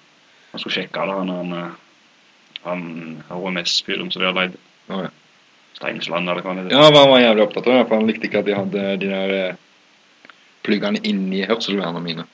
Han 0.51 0.59
skulle 0.59 0.75
sjekke 0.75 1.05
det, 1.07 1.15
han, 1.15 1.29
han, 1.29 1.53
eh, 1.53 1.71
han 2.65 2.83
HMS-fyren 3.29 4.11
som 4.11 4.21
de 4.21 4.27
har 4.27 4.35
leid. 4.35 4.57
Oh, 4.91 5.05
ja. 5.05 5.11
Steinsland, 5.77 6.29
eller 6.29 6.43
hva 6.43 6.55
det 6.57 6.65
heter. 6.65 6.75
Ja, 6.75 6.89
han 6.91 7.13
var 7.13 7.23
jævlig 7.23 7.45
opptatt 7.47 7.67
av 7.67 7.77
det, 7.77 7.85
for 7.87 8.01
han 8.01 8.09
likte 8.09 8.27
ikke 8.27 8.41
at 8.43 8.49
de 8.49 8.57
hadde 8.57 8.83
de 9.01 9.11
der 9.13 9.33
eh, 9.37 10.35
pluggene 10.67 10.99
inni 11.07 11.45
hørselvernene 11.47 12.03
mine. 12.03 12.27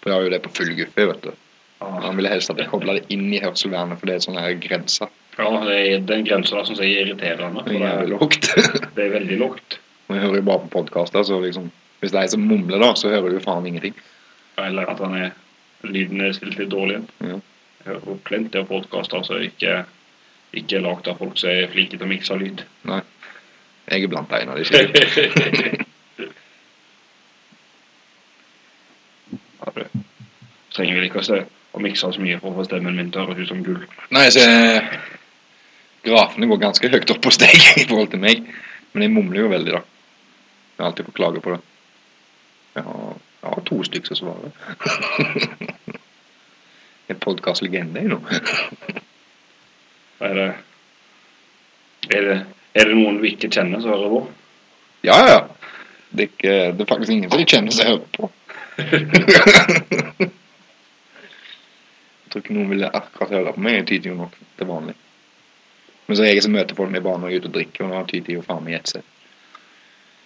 For 0.00 0.10
jeg 0.10 0.16
har 0.16 0.26
jo 0.26 0.32
det 0.32 0.42
på 0.46 0.54
full 0.56 0.72
guffe, 0.78 1.06
vet 1.12 1.26
du. 1.26 1.32
Ah. 1.80 2.00
Han 2.06 2.16
ville 2.16 2.32
helst 2.32 2.52
at 2.52 2.60
jeg 2.60 2.68
kobla 2.72 2.96
det 2.96 3.06
inn 3.12 3.28
i 3.32 3.40
hørselvernet, 3.40 4.00
for 4.00 4.08
det 4.08 4.16
er 4.16 4.32
en 4.32 4.40
her 4.40 4.56
grense. 4.60 5.08
ja 5.38 5.50
det 5.64 5.76
er 5.80 6.02
den 6.08 6.24
grensa 6.28 6.56
der 6.56 6.66
som 6.68 6.80
er 6.80 6.88
irriterende. 6.88 7.64
Det 7.64 7.76
For 7.76 7.86
er 7.88 8.00
det, 8.00 8.10
lågt. 8.10 8.50
det 8.96 9.04
er 9.04 9.14
veldig 9.14 9.38
lågt. 9.40 9.78
Og 10.08 10.16
jeg 10.16 10.24
hører 10.24 10.40
jo 10.40 10.48
bare 10.48 10.64
på 10.64 10.72
podkaster, 10.78 11.22
så 11.22 11.40
liksom 11.40 11.70
Hvis 12.00 12.12
det 12.12 12.18
er 12.18 12.22
en 12.22 12.32
som 12.32 12.44
mumler, 12.48 12.78
da, 12.80 12.94
så 12.96 13.10
hører 13.12 13.28
du 13.28 13.34
jo 13.36 13.44
faen 13.44 13.66
ingenting. 13.68 13.92
Eller 14.66 14.90
at 14.90 15.00
han 15.04 15.16
er, 15.18 15.30
stilt 16.36 16.58
litt 16.58 16.70
dårlig. 16.72 17.00
Ja. 17.24 17.38
Har 17.86 18.02
på 18.04 18.18
plenty 18.24 18.60
av 18.60 18.68
podkaster 18.68 19.22
som 19.24 19.40
ikke, 19.40 19.84
ikke 20.52 20.78
er 20.78 20.84
lagd 20.84 21.08
av 21.08 21.20
folk 21.22 21.38
som 21.40 21.52
er 21.52 21.70
flinke 21.72 21.96
til 21.96 22.06
å 22.06 22.10
mikse 22.10 22.36
lyd. 22.40 22.64
Nei. 22.90 23.00
Jeg 23.90 24.04
er 24.04 24.12
blant 24.12 24.34
en 24.36 24.52
av 24.52 24.60
de. 24.60 25.86
Ja, 29.60 29.72
trenger 30.72 30.96
vel 30.96 31.06
ikke 31.10 31.20
å, 31.20 31.24
se, 31.26 31.42
å 31.76 31.80
mikse 31.84 32.08
så 32.14 32.22
mye 32.22 32.38
for 32.40 32.52
å 32.52 32.60
få 32.60 32.64
stemmen 32.64 32.96
min 32.96 33.10
til 33.12 33.20
å 33.20 33.26
høres 33.28 33.44
ut 33.44 33.50
som 33.50 33.64
gull. 33.64 33.82
Nei, 34.14 34.22
så 34.32 34.40
eh, 34.40 34.94
Grafene 36.06 36.48
går 36.48 36.60
ganske 36.62 36.88
høyt 36.88 37.12
opp 37.12 37.20
på 37.26 37.32
steg 37.34 37.56
i 37.82 37.84
forhold 37.84 38.12
til 38.14 38.22
meg. 38.22 38.46
Men 38.92 39.04
jeg 39.04 39.12
mumler 39.14 39.42
jo 39.42 39.50
veldig, 39.52 39.74
da. 39.76 39.82
Jeg 39.82 40.80
har 40.80 40.88
alltid 40.88 41.10
fått 41.10 41.18
klage 41.18 41.42
på 41.44 41.52
det. 41.52 41.60
Jeg 42.78 42.86
har, 42.86 43.18
har 43.42 43.62
to 43.66 43.82
stykker 43.86 44.14
som 44.14 44.28
svarer. 44.28 44.50
En 47.10 47.18
podkastlegende, 47.18 48.04
nå. 48.06 48.20
Er 50.20 50.34
det, 50.36 50.48
er, 52.12 52.20
det, 52.26 52.34
er 52.76 52.90
det 52.90 52.96
noen 52.98 53.16
du 53.16 53.24
ikke 53.24 53.48
kjenner 53.48 53.80
som 53.80 53.94
hører 53.94 54.10
på? 54.12 54.18
Ja, 55.08 55.16
ja. 55.24 55.38
Det 56.10 56.26
er, 56.26 56.28
ikke, 56.28 56.56
det 56.76 56.84
er 56.84 56.90
faktisk 56.90 57.14
ingen 57.14 57.30
som 57.32 57.40
de 57.40 57.46
kjenner 57.48 57.72
som 57.72 57.86
hører 57.88 58.04
på. 58.18 58.28
Jeg 62.30 62.34
tror 62.34 62.44
ikke 62.44 62.54
noen 62.54 62.68
ville 62.70 62.92
akkurat 62.94 63.32
høre 63.34 63.52
på 63.56 63.64
meg. 63.64 63.80
Jeg 63.80 63.86
tyder 63.88 64.12
jo 64.12 64.18
nok 64.20 64.36
til 64.60 64.68
vanlig. 64.68 64.94
Men 66.06 66.18
så 66.18 66.22
er 66.22 66.30
jeg 66.30 66.44
som 66.44 66.52
møter 66.54 66.78
folk 66.78 66.92
med 66.94 67.02
barn 67.02 67.24
og 67.26 67.32
er 67.32 67.40
ute 67.40 67.50
og 67.50 67.56
drikker, 67.56 67.88
og 67.88 67.90
da 67.96 68.02
til 68.06 68.28
jo 68.36 68.44
faen 68.46 68.62
meg 68.68 68.86
seg. 68.86 69.02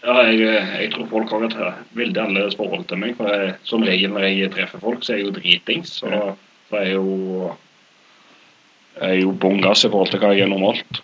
Ja, 0.05 0.21
jeg, 0.29 0.41
jeg 0.45 0.91
tror 0.93 1.07
folk 1.09 1.31
har 1.33 1.45
et 1.47 1.59
veldig 1.97 2.21
annerledes 2.21 2.57
forhold 2.61 2.85
til 2.91 3.01
meg. 3.01 3.15
For 3.17 3.31
jeg, 3.33 3.55
som 3.65 3.85
regel 3.87 4.13
når 4.13 4.27
jeg 4.29 4.51
treffer 4.53 4.83
folk, 4.83 5.05
så 5.05 5.15
er 5.15 5.23
jeg 5.23 5.29
jo 5.31 5.37
dritings. 5.39 5.95
Så, 6.01 6.11
så 6.69 6.81
er 6.81 6.91
jeg 6.91 6.99
jo 6.99 7.55
jeg 8.95 9.11
er 9.11 9.21
jo 9.25 9.33
bånn 9.43 9.63
gass 9.65 9.83
i 9.83 9.91
forhold 9.91 10.13
til 10.13 10.21
hva 10.23 10.31
jeg 10.37 10.45
er 10.45 10.53
normalt. 10.53 11.01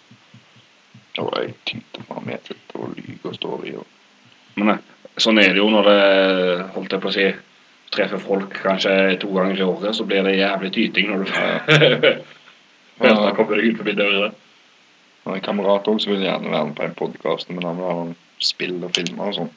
Ja, 1.18 1.24
jeg 1.42 1.56
tyter 1.66 2.20
meg 2.22 2.44
til 2.46 2.54
å 2.54 2.84
og 2.84 2.92
lyver 2.96 3.32
og 3.32 3.34
står 3.36 3.64
i 3.66 3.72
og 3.78 3.86
Men 4.60 4.74
eh, 4.74 4.82
sånn 5.20 5.40
er 5.42 5.54
det 5.54 5.60
jo 5.60 5.70
når 5.72 5.88
det 5.88 6.02
holdt 6.76 6.94
jeg 6.94 7.02
på 7.02 7.10
å 7.10 7.14
si 7.14 7.26
treffer 7.90 8.22
folk 8.22 8.54
kanskje 8.62 8.92
to 9.22 9.30
ganger 9.34 9.58
i 9.58 9.66
året, 9.66 9.96
så 9.96 10.06
blir 10.06 10.22
det 10.22 10.36
jævlig 10.38 10.70
tyting 10.76 11.10
når 11.10 11.24
du 11.24 11.30
først 13.00 13.22
har 13.24 13.34
kommet 13.34 13.56
deg 13.58 13.72
ut 13.72 13.80
forbi 13.80 13.96
døra. 13.98 14.30
Jeg 14.30 15.26
har 15.26 15.38
en 15.40 15.46
kamerat 15.48 15.88
også 15.90 16.06
som 16.06 16.14
vil 16.14 16.26
gjerne 16.28 16.52
være 16.52 16.68
med 16.68 16.76
på 16.78 16.86
en 16.86 16.98
podkast, 17.00 17.50
men 17.50 17.66
han 17.66 17.80
vil 17.80 17.88
ha 17.88 17.96
noen 17.98 18.14
spill 18.44 18.78
og 18.86 18.92
filmer 18.96 19.30
og 19.30 19.36
sånn. 19.36 19.50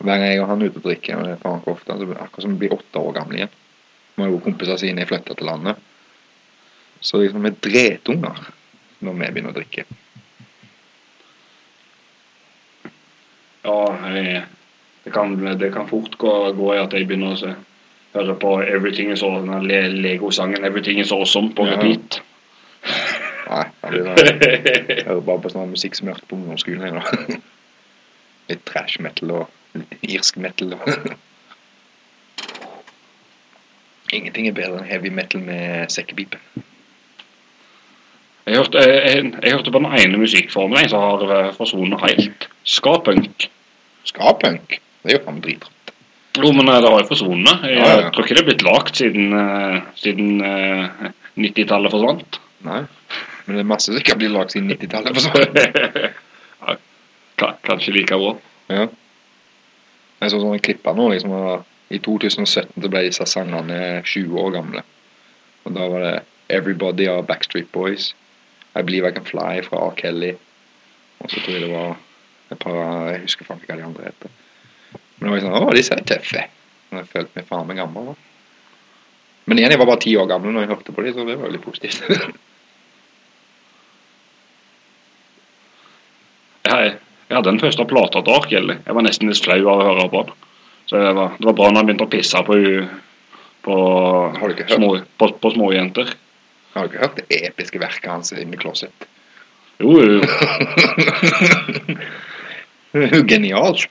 Hver 0.00 0.16
gang 0.16 0.30
jeg 0.30 0.40
og 0.40 0.48
han 0.48 0.62
er 0.64 0.70
ute 0.70 0.80
og 0.80 0.86
drikker, 0.88 1.16
og 1.20 1.26
det 1.26 1.32
er 1.34 1.40
faen 1.42 1.58
ikke 1.60 1.74
ofte, 1.74 1.96
så 1.98 2.06
blir 2.06 2.16
det 2.16 2.22
akkurat 2.24 2.44
som 2.46 2.54
vi 2.54 2.60
blir 2.62 2.76
åtte 2.76 3.02
år 3.04 3.16
gamle 3.18 3.36
igjen. 3.40 3.56
Vi 4.16 4.22
har 4.24 4.30
jo 4.32 4.38
kompiser 4.44 4.78
sine 4.80 5.04
flytta 5.08 5.34
til 5.36 5.46
landet. 5.48 5.76
Så 7.00 7.20
liksom 7.20 7.44
vi 7.44 7.50
er 7.52 7.58
dretunger 7.66 8.40
når 9.00 9.18
vi 9.20 9.28
begynner 9.32 9.52
å 9.52 9.56
drikke. 9.56 9.84
Ja, 13.64 13.76
jeg, 14.14 14.42
det, 15.04 15.12
kan, 15.12 15.36
det 15.60 15.72
kan 15.74 15.88
fort 15.88 16.16
gå, 16.20 16.32
gå 16.56 16.70
i 16.74 16.80
at 16.80 16.94
jeg 16.96 17.08
begynner 17.10 17.34
å 17.34 17.40
se, 17.40 17.52
høre 18.16 18.34
på 18.40 18.54
Everything 18.64 19.12
is 19.12 19.22
Awesome, 19.24 19.60
Le- 19.68 19.92
Lego-sangen 20.00 20.64
Everything 20.64 21.00
is 21.02 21.12
Awesome 21.12 21.52
på 21.56 21.66
Ja. 21.68 21.76
repeat. 21.76 22.20
Nei, 23.50 23.64
jeg 23.82 23.92
jeg 24.88 25.04
hører 25.06 25.24
bare 25.26 25.42
på 25.44 25.50
sånn 25.52 25.72
musikk 25.74 25.96
som 25.98 26.08
jeg 26.08 26.16
hørte 26.16 26.28
på 26.30 26.38
ungdomsskolen. 26.40 27.02
Litt 28.50 28.62
trash 28.68 28.98
metal 29.02 29.30
og 29.38 29.44
irsk 30.02 30.36
metal. 30.42 30.74
Ingenting 34.10 34.48
er 34.50 34.54
bedre 34.56 34.80
enn 34.80 34.88
heavy 34.90 35.10
metal 35.14 35.42
med 35.44 35.90
sekkepipe. 35.94 36.38
Jeg 38.50 38.56
hørte, 38.58 38.82
jeg, 38.82 39.28
jeg 39.44 39.52
hørte 39.54 39.70
på 39.70 39.78
den 39.84 39.92
ene 40.00 40.18
musikkformen 40.18 40.88
som 40.90 41.04
har 41.04 41.20
eh, 41.36 41.50
forsvunnet 41.54 42.02
helt. 42.02 42.48
Ska-punk. 42.66 43.46
Ska-punk, 44.08 44.80
det 45.04 45.12
er 45.12 45.18
jo 45.20 45.24
faen 45.28 45.38
dritrått. 45.44 45.92
Jo, 46.40 46.50
men 46.56 46.66
eh, 46.72 46.80
det 46.82 46.90
har 46.90 47.04
jo 47.04 47.10
forsvunnet. 47.12 47.62
Jeg, 47.68 47.78
Ja, 47.78 47.92
ja. 48.00 48.08
tror 48.10 48.26
ikke 48.26 48.38
det 48.40 48.42
er 48.42 48.48
blitt 48.50 48.66
lagt 48.66 48.98
siden, 48.98 49.30
eh, 49.38 49.78
siden 50.00 50.42
eh, 50.42 51.12
90-tallet 51.38 51.94
forsvant. 51.94 52.40
Nei, 52.66 52.80
men 53.46 53.56
det 53.56 53.62
er 53.62 53.70
masse 53.70 53.92
som 53.92 54.00
ikke 54.00 54.16
har 54.16 54.22
blitt 54.24 54.34
lagd 54.34 54.56
siden 54.56 54.72
90-tallet. 54.74 55.14
forsvant. 55.20 55.54
Kanskje 57.66 57.94
like 57.96 58.18
bra. 58.20 58.34
Ja. 58.70 58.86
Jeg 60.20 60.32
så 60.32 60.40
sånne 60.40 60.60
klipper 60.62 60.96
nå, 60.96 61.08
liksom, 61.14 61.32
i 61.90 61.98
2017 62.04 62.76
ble 62.86 63.06
disse 63.06 63.24
sangene 63.28 63.78
20 64.04 64.36
år 64.42 64.52
gamle. 64.58 64.84
Og 65.64 65.74
da 65.76 65.88
var 65.90 66.04
det 66.04 66.14
Everybody 66.52 67.06
av 67.08 67.24
Backstreet 67.28 67.70
Boys, 67.72 68.10
I 68.76 68.84
Believe 68.86 69.08
I 69.08 69.16
Can 69.16 69.26
Fly 69.26 69.62
fra 69.66 69.80
R. 69.88 69.96
Kelly, 69.98 70.34
og 71.20 71.30
så 71.30 71.40
tror 71.40 71.56
jeg 71.56 71.64
det 71.66 71.72
var 71.72 71.96
et 72.50 72.58
par, 72.58 72.78
jeg 73.12 73.22
husker 73.24 73.46
faen 73.46 73.60
ikke 73.60 73.72
hva 73.72 73.80
de 73.80 73.86
andre 73.88 74.10
heter. 74.10 74.36
Men 75.18 75.26
det 75.26 75.32
var 75.32 75.44
sånn, 75.44 75.56
å, 75.60 75.72
disse 75.76 75.96
er 75.96 76.06
tøffe. 76.08 76.44
Og 76.90 77.00
jeg 77.00 77.10
følte 77.12 77.38
meg 77.38 77.48
faen 77.48 77.68
meg 77.68 77.80
gammel 77.80 78.12
da. 78.12 78.14
Men 79.50 79.60
igjen, 79.60 79.74
jeg 79.74 79.80
var 79.80 79.90
bare 79.90 80.02
10 80.04 80.20
år 80.20 80.30
gammel 80.30 80.54
når 80.54 80.66
jeg 80.66 80.72
hørte 80.74 80.94
på 80.94 81.04
dem, 81.04 81.16
så 81.16 81.26
det 81.28 81.36
var 81.40 81.52
litt 81.54 81.64
positivt. 81.64 82.02
Jeg, 87.30 87.36
hadde 87.36 87.52
den 87.52 87.60
første 87.62 87.84
plata 87.86 88.24
til 88.26 88.34
R. 88.34 88.46
Kelly. 88.50 88.74
Jeg 88.82 88.94
var 88.96 89.04
nesten 89.06 89.28
litt 89.30 89.44
flau 89.44 89.60
av 89.70 89.78
å 89.78 89.84
høre 89.86 90.06
på 90.10 90.20
den. 90.26 90.34
Så 90.90 90.98
det 90.98 91.12
var, 91.14 91.28
det 91.38 91.46
var 91.46 91.54
bra 91.60 91.68
når 91.70 91.78
han 91.78 91.86
begynte 91.86 92.06
å 92.08 92.10
pisse 92.10 92.34
på, 92.42 92.54
på, 93.62 93.74
du 94.50 94.62
små, 94.74 94.98
på, 95.14 95.24
på 95.38 95.48
småjenter. 95.54 96.10
Har 96.74 96.82
du 96.82 96.90
ikke 96.90 97.04
hørt 97.04 97.18
det 97.20 97.38
episke 97.46 97.78
verket 97.78 98.10
hans 98.10 98.34
inni 98.34 98.58
closet? 98.58 98.90
Jo, 99.78 100.02
jo, 100.02 100.18
genialt. 103.30 103.86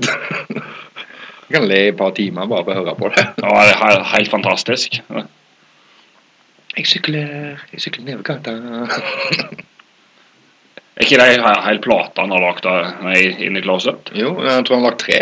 Jeg 1.48 1.56
kan 1.56 1.64
le 1.72 1.80
i 1.80 1.88
et 1.94 1.98
par 1.98 2.12
timer 2.20 2.44
bare 2.52 2.68
for 2.68 2.76
å 2.76 2.84
høre 2.84 3.00
på 3.00 3.08
det. 3.16 3.24
Ja, 3.40 3.56
det 3.56 3.72
er 3.72 3.80
helt, 3.86 4.04
helt 4.12 4.28
fantastisk. 4.36 5.00
Jeg 6.76 6.84
sykler, 6.92 7.56
jeg 7.72 7.80
sykler 7.88 8.04
nedover 8.12 8.36
gata. 8.36 8.52
Er 11.00 11.06
ikke 11.08 11.20
det 11.22 11.28
he- 11.40 11.62
hele 11.66 11.80
plata 11.84 12.22
han 12.26 12.32
har 12.36 12.42
lagd 12.44 12.66
inn 13.40 13.56
i 13.58 13.62
Closet? 13.64 14.10
Jo, 14.14 14.34
jeg 14.44 14.66
tror 14.68 14.76
han 14.76 14.84
har 14.84 14.92
lagt 14.92 15.06
tre. 15.06 15.20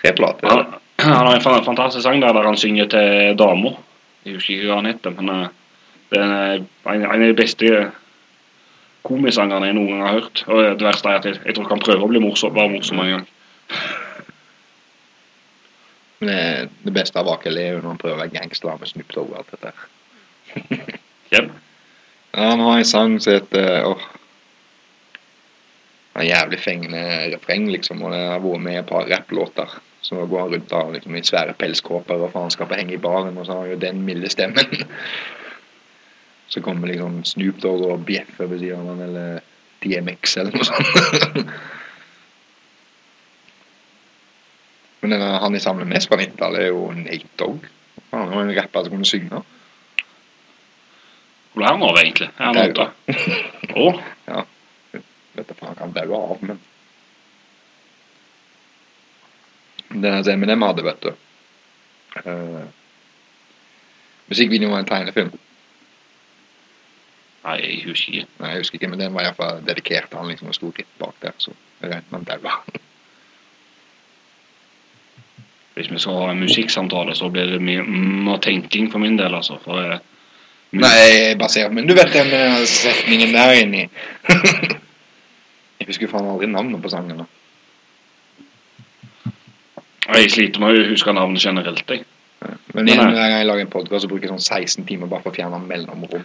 Tre 0.00 0.12
plater. 0.16 0.48
Han, 0.48 0.76
han 1.00 1.26
har 1.26 1.34
en 1.58 1.64
fantastisk 1.66 2.04
sang 2.06 2.20
der, 2.22 2.32
der 2.36 2.46
han 2.46 2.56
synger 2.60 2.86
til 2.92 3.34
dama. 3.40 3.72
Jeg 4.24 4.36
husker 4.36 4.54
ikke 4.54 4.68
hva 4.70 4.76
han 4.82 4.86
heter, 4.90 5.16
men 5.16 5.32
eh, 5.34 5.48
det 6.12 6.20
er 6.20 6.54
en, 6.60 6.68
en 6.92 7.04
av 7.10 7.24
de 7.24 7.34
beste 7.38 7.72
komisangene 9.06 9.66
jeg 9.70 9.76
noen 9.78 9.90
gang 9.94 10.04
har 10.06 10.18
hørt. 10.20 10.44
Og 10.46 10.60
det 10.78 10.84
verste 10.86 11.08
er 11.08 11.18
at 11.22 11.26
jeg, 11.26 11.40
jeg 11.44 11.56
tror 11.56 11.64
ikke 11.66 11.74
han 11.78 11.84
prøver 11.86 12.04
å 12.06 12.10
bli 12.12 12.22
morsom, 12.22 12.54
være 12.54 12.72
morsom 12.76 13.00
en 13.02 13.12
gang. 13.16 13.26
Det, 16.20 16.68
det 16.84 16.92
beste 16.92 17.16
av 17.18 17.30
Akel 17.32 17.56
er 17.56 17.70
jo 17.74 17.80
når 17.80 17.94
han 17.94 18.00
prøver 18.02 18.18
å 18.18 18.20
være 18.20 18.34
gangster 18.36 18.76
med 18.76 18.90
Snoop 18.90 19.12
Dogg 19.16 19.30
og 19.32 19.38
alt 19.40 19.54
dette. 19.54 19.72
her. 19.72 20.96
Ja, 21.32 21.44
Han 22.36 22.60
har 22.60 22.78
en 22.78 22.84
sang 22.88 23.16
som 23.24 23.32
heter 23.38 23.86
åh, 23.88 24.02
Har 26.14 26.26
jævlig 26.26 26.58
fengende 26.58 27.02
refreng, 27.34 27.68
liksom, 27.70 28.02
og 28.02 28.12
det 28.14 28.20
har 28.26 28.42
vært 28.42 28.64
med 28.64 28.78
et 28.80 28.88
par 28.88 29.06
rapplåter. 29.10 29.76
Så 30.02 30.26
går 30.26 30.40
han 30.40 30.54
rundt 30.54 30.70
da, 30.70 30.80
liksom, 30.90 31.16
i 31.16 31.22
svære 31.22 31.54
pelskåper 31.58 32.24
og 32.24 32.32
faenskapet 32.32 32.80
henger 32.80 32.96
i 32.96 33.02
baren, 33.04 33.38
og 33.38 33.46
så 33.46 33.52
har 33.54 33.66
han 33.66 33.74
jo 33.74 33.84
den 33.84 34.02
milde 34.06 34.30
stemmen. 34.32 34.66
Så 36.50 36.58
kommer 36.66 36.88
liksom 36.90 37.20
Snoop 37.24 37.60
Dogg 37.62 37.84
og 37.86 38.00
bjeffer 38.08 38.48
ved 38.50 38.58
siden 38.58 38.80
av 38.82 38.88
han, 38.90 39.02
eller 39.04 39.36
DMX 39.84 40.32
eller 40.40 40.56
noe 40.56 40.66
sånt. 40.66 41.46
Men 45.00 45.14
den, 45.14 45.22
han 45.22 45.54
jeg 45.54 45.62
samler 45.62 45.86
mest 45.88 46.10
fra 46.10 46.18
90-tallet, 46.18 46.64
er 46.64 46.72
jo 46.74 46.90
Nate 46.96 47.30
Dogg. 47.38 47.68
Han 48.10 48.34
var 48.34 48.42
en 48.42 48.56
rapper 48.58 48.82
som 48.82 48.96
kunne 48.96 49.06
synge. 49.06 49.42
Hvor 51.54 51.62
er 51.62 51.70
han 51.70 51.80
nå 51.82 51.90
egentlig? 52.00 52.30
Er 52.34 52.44
han 52.50 52.74
ute? 52.74 52.86
Å, 53.84 53.86
Vet 54.26 54.59
da 55.48 55.56
faen 55.56 55.72
han 55.72 55.78
kan 55.78 55.96
daue 55.96 56.18
av, 56.18 56.44
men 56.44 56.60
Den 59.90 60.24
som 60.24 60.32
Eminem 60.32 60.62
hadde, 60.62 60.82
vet 60.86 61.02
du. 61.02 61.14
Uh, 62.22 62.66
musikkvideoen 64.30 64.70
var 64.70 64.84
en 64.84 64.86
tegnefilm. 64.86 65.32
nei, 67.42 67.56
jeg 67.58 67.80
husker 67.88 68.20
ikke. 68.20 68.28
Nei, 68.38 68.50
jeg 68.52 68.62
husker 68.62 68.78
ikke, 68.78 68.90
men 68.92 69.00
den 69.00 69.16
var 69.16 69.26
iallfall 69.26 69.64
dedikert 69.66 70.14
han 70.14 70.30
liksom, 70.30 70.52
og 70.52 70.54
sto 70.54 70.70
litt 70.76 70.92
bak 71.00 71.16
der, 71.24 71.34
så 71.42 71.50
jeg 71.80 71.90
regnet 71.90 72.12
med 72.12 72.20
han 72.20 72.28
daua. 72.28 72.60
Hvis 75.74 75.90
vi 75.90 75.98
skal 75.98 76.20
ha 76.20 76.30
en 76.30 76.44
musikksamtale, 76.44 77.14
så 77.18 77.30
blir 77.32 77.50
det 77.50 77.62
mye 77.64 77.82
mm, 77.82 78.28
og 78.28 78.42
tenking 78.46 78.90
for 78.92 79.02
min 79.02 79.18
del, 79.18 79.34
altså. 79.34 79.58
For 79.64 79.96
uh, 79.96 79.98
Nei, 80.70 81.34
basert 81.34 81.72
Men 81.74 81.88
du 81.88 81.96
vet 81.98 82.12
den 82.14 82.30
eh, 82.30 82.60
setningen 82.70 83.32
der 83.34 83.56
inni. 83.58 83.88
husker 85.90 86.10
faen 86.10 86.30
aldri 86.30 86.48
navnet 86.50 86.82
på 86.82 86.92
sangen. 86.92 87.26
jeg 90.10 90.30
sliter 90.32 90.60
med 90.60 90.74
å 90.74 90.88
huske 90.90 91.12
navnet 91.14 91.44
generelt, 91.44 91.84
jeg. 91.86 92.06
Men 92.72 92.86
en 92.86 92.88
igjen, 92.88 93.14
gang 93.14 93.32
jeg 93.34 93.46
lager 93.46 93.66
en 93.66 93.72
podkast, 93.72 94.08
bruker 94.08 94.26
jeg 94.26 94.32
sånn 94.32 94.58
16 94.64 94.86
timer 94.88 95.10
bare 95.10 95.24
for 95.24 95.32
å 95.32 95.36
fjerne 95.36 95.58
mellomrom. 95.60 96.22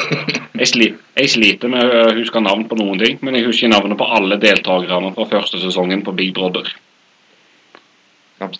Jeg, 0.54 0.68
sli, 0.70 0.86
jeg 1.18 1.30
sliter 1.32 1.70
med 1.72 1.82
å 1.82 2.02
huske 2.14 2.38
navn 2.38 2.62
på 2.70 2.76
noen 2.78 3.00
ting, 3.00 3.16
men 3.26 3.34
jeg 3.34 3.48
husker 3.48 3.72
navnet 3.72 3.98
på 3.98 4.06
alle 4.16 4.36
deltakerne 4.38 5.10
fra 5.16 5.24
første 5.26 5.58
sesongen 5.58 6.04
på 6.06 6.14
Big 6.14 6.30
Brother. 6.36 6.68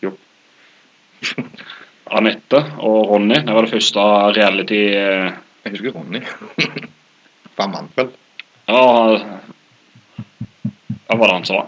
Jobb. 0.02 0.16
Anette 2.18 2.60
og 2.82 3.12
Ronny. 3.12 3.38
Det 3.46 3.54
var 3.54 3.66
det 3.66 3.72
første 3.76 4.08
reality 4.34 4.80
eh, 4.90 5.30
Jeg 5.64 5.76
husker 5.76 5.94
Ronny. 5.94 6.24
Fra 7.54 7.70
Mannfeld. 7.70 8.18
Ja, 8.66 8.82
hva 11.06 11.16
var 11.20 11.30
det 11.30 11.38
han 11.38 11.48
sa? 11.48 11.62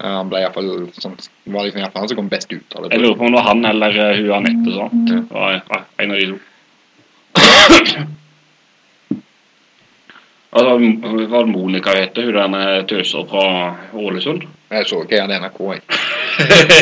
Ja, 0.00 0.14
han 0.16 0.30
ble 0.32 0.40
iallfall 0.40 0.70
sånn 0.96 1.18
var 1.52 1.66
liksom 1.66 1.80
i 1.80 1.84
hvert 1.84 1.92
fall 1.92 2.06
han 2.06 2.10
som 2.10 2.18
kom 2.18 2.30
best 2.32 2.52
ut 2.52 2.76
av 2.76 2.86
det. 2.86 2.94
Jeg 2.94 3.02
lurer 3.02 3.18
på 3.18 3.26
om 3.26 3.34
det 3.34 3.40
var 3.40 3.48
han 3.50 3.66
eller 3.68 3.98
uh, 3.98 4.14
hun 4.16 4.30
Anette. 4.38 4.76
sant? 4.76 5.12
Ja. 5.12 5.20
Var 5.34 5.52
ja, 5.58 5.82
en 6.04 6.14
av 6.14 6.22
de 6.22 6.30
to. 6.30 6.38
Altså, 10.50 10.72
var 11.30 11.44
det 11.44 11.52
Monica 11.52 11.92
heter, 11.94 12.24
hun 12.26 12.34
derne 12.34 12.62
tøsa 12.90 13.20
fra 13.30 13.42
Ålesund? 13.94 14.48
Jeg 14.70 14.86
så 14.90 15.04
ikke 15.04 15.20
hadde 15.22 15.36
NRK, 15.44 15.60
jeg. 15.76 15.82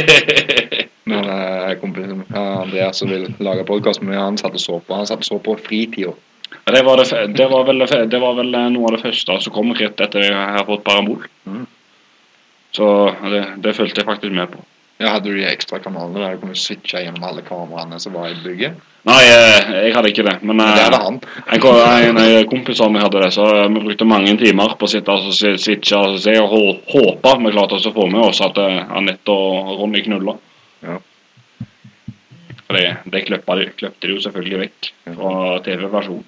Men 1.10 1.28
uh, 1.28 1.74
kompisen 1.80 2.22
ja, 2.30 2.44
Andreas 2.62 3.02
som 3.02 3.12
vil 3.12 3.26
lage 3.44 3.66
podkast 3.68 4.00
med 4.00 4.16
han 4.16 4.40
satt 4.40 4.56
og 4.56 4.62
så 4.62 4.78
på. 4.80 4.96
Han 4.96 5.10
satt 5.10 5.20
og 5.20 5.28
så 5.28 5.38
på 5.44 5.58
fritida. 5.66 6.14
Det 6.68 6.82
var, 6.84 7.00
det, 7.00 7.26
det, 7.36 7.46
var 7.48 7.64
vel, 7.64 7.84
det 8.12 8.20
var 8.20 8.34
vel 8.36 8.54
eh, 8.54 8.70
noe 8.74 8.88
av 8.90 8.96
det 8.96 9.02
første 9.04 9.38
som 9.44 9.54
kom 9.54 9.72
rett 9.76 10.00
etter 10.04 10.26
jeg 10.28 10.34
har 10.36 10.66
fått 10.68 10.84
parabol. 10.84 11.24
Mm. 11.48 11.64
Så 12.76 12.88
det, 13.32 13.44
det 13.64 13.76
fulgte 13.76 14.02
jeg 14.02 14.08
faktisk 14.08 14.34
med 14.36 14.52
på. 14.52 14.60
Ja, 14.98 15.12
Hadde 15.14 15.30
du 15.30 15.38
de 15.38 15.46
ekstra 15.46 15.78
kanalene 15.78 16.18
der 16.18 16.34
du 16.34 16.40
kunne 16.42 16.58
switche 16.58 17.04
gjennom 17.04 17.22
alle 17.28 17.44
kameraene 17.46 18.00
som 18.02 18.16
var 18.18 18.32
i 18.32 18.38
bygget? 18.42 18.80
Nei, 19.06 19.18
jeg, 19.22 19.60
jeg 19.86 19.92
hadde 19.94 20.10
ikke 20.10 20.24
det. 20.26 20.34
Men 20.42 20.58
Det 20.58 20.66
eh, 20.66 20.80
hadde 20.88 20.98
han. 21.04 21.20
en, 21.54 22.18
en, 22.18 22.48
kompis 22.50 22.82
av 22.82 22.90
meg 22.92 23.04
hadde 23.06 23.22
det, 23.22 23.30
så 23.36 23.46
eh, 23.54 23.68
vi 23.76 23.84
brukte 23.86 24.08
mange 24.10 24.34
timer 24.40 24.74
på 24.74 24.88
å 24.88 24.90
sitte 24.90 25.14
og 25.14 25.30
si- 25.36 25.54
switche 25.62 26.00
og 26.02 26.18
se 26.20 26.34
og 26.42 26.50
håpe 26.90 27.36
vi 27.44 27.54
klarte 27.54 27.78
oss 27.78 27.86
å 27.86 27.94
få 27.94 28.08
med 28.10 28.24
oss 28.26 28.42
at 28.44 28.58
eh, 28.58 28.80
Anette 28.98 29.32
og 29.38 29.76
Ronny 29.78 30.02
knulla. 30.08 30.34
Ja. 30.82 30.98
For 32.66 32.76
det, 32.76 32.88
det 33.14 33.24
kløpte 33.30 34.02
de 34.02 34.12
jo 34.16 34.20
selvfølgelig 34.26 34.60
vekk 34.66 34.90
fra 35.14 35.32
TV-versjonen. 35.64 36.26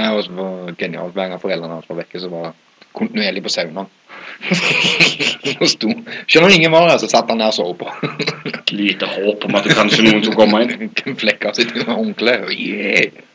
Det 0.00 0.36
var 0.36 0.74
genialt. 0.78 1.14
Hver 1.14 1.32
gang 1.32 1.40
foreldrene 1.42 1.78
hans 1.78 1.88
var 1.90 2.00
vekke, 2.00 2.20
så 2.20 2.30
var 2.32 2.52
kontinuerlig 2.96 3.42
på 3.44 3.52
saunaen. 3.52 3.88
Og 5.60 5.66
sto 5.68 5.90
Skjønner 6.26 6.54
ingen 6.54 6.72
var 6.72 6.88
der, 6.88 6.98
så 7.02 7.08
satt 7.10 7.30
han 7.30 7.40
der 7.42 7.52
og 7.52 7.56
sov 7.56 7.74
på. 7.80 7.88
Lite 8.74 9.08
håp 9.10 9.44
om 9.46 9.58
at 9.58 9.66
det 9.66 9.76
kanskje 9.78 10.06
noen 10.06 10.22
skulle 10.24 10.38
komme 10.38 10.62
inn. 10.64 11.16
Flekka 11.20 11.52
sitt 11.56 11.74
håndkle. 11.88 12.38
Yeah. 12.54 13.26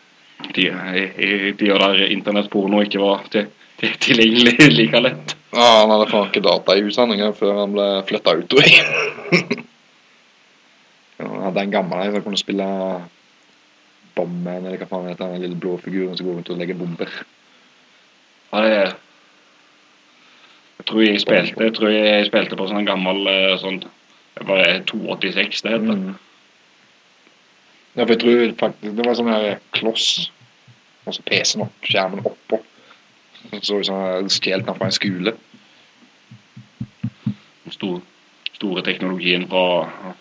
De, 0.55 0.67
og 0.71 0.97
i 1.23 1.53
der 1.55 2.01
internettporno 2.11 2.81
ikke 2.83 3.01
var 3.01 3.23
til, 3.31 3.47
til, 3.79 3.95
tilgjengelig 4.03 4.69
like 4.73 5.01
lett. 5.01 5.35
Ja, 5.55 5.67
han 5.81 5.93
hadde 5.93 6.09
faen 6.11 6.29
ikke 6.29 6.43
data 6.43 6.75
i 6.75 6.83
engang 6.83 7.35
før 7.37 7.61
han 7.61 7.75
ble 7.75 7.87
flytta 8.09 8.35
ut. 8.35 8.55
jeg. 8.59 8.71
ja, 11.19 11.27
han 11.27 11.45
hadde 11.47 11.63
en 11.63 11.75
gammel 11.77 12.03
en 12.03 12.17
som 12.17 12.25
kunne 12.25 12.41
spille 12.41 12.67
Bomben, 14.15 14.65
eller 14.65 14.79
hva 14.79 14.87
faen 14.89 15.09
heter 15.09 15.33
den 15.33 15.43
lille 15.43 15.59
blå 15.59 15.75
figuren 15.83 16.15
som 16.17 16.27
går 16.27 16.39
rundt 16.39 16.51
og 16.53 16.61
legger 16.61 16.79
bomber. 16.79 17.11
Ja, 18.51 18.61
det 18.63 18.95
Jeg 20.77 20.85
tror 20.85 21.01
jeg 21.01 21.21
spilte, 21.21 21.63
jeg 21.63 21.73
tror 21.73 21.89
jeg 21.89 22.27
spilte 22.27 22.57
på 22.59 22.67
sånn 22.69 22.87
gammel 22.87 23.27
eh, 23.31 23.57
sånn 23.57 23.79
Det 24.35 24.45
var 24.47 24.63
286 24.91 25.63
det 25.63 25.71
heter. 25.71 25.99
Mm. 25.99 26.15
Ja, 27.95 28.03
for 28.03 28.11
jeg 28.11 28.19
tror 28.19 28.55
faktisk 28.59 28.97
det 28.97 29.05
var 29.07 29.15
sånn 29.15 29.31
her 29.31 29.59
kloss, 29.71 30.07
og 31.07 31.15
så 31.15 31.23
PC-en 31.23 31.63
opp, 31.63 31.77
skjermen 31.87 32.25
oppå. 32.27 32.59
Så 33.53 33.61
så 33.61 33.77
ut 33.79 33.87
som 33.87 34.29
stjålet 34.35 34.67
fra 34.67 34.89
en 34.89 34.95
skole. 34.95 35.33
Den 37.63 37.75
store, 37.77 38.01
store 38.57 38.83
teknologien 38.83 39.47
fra 39.47 40.13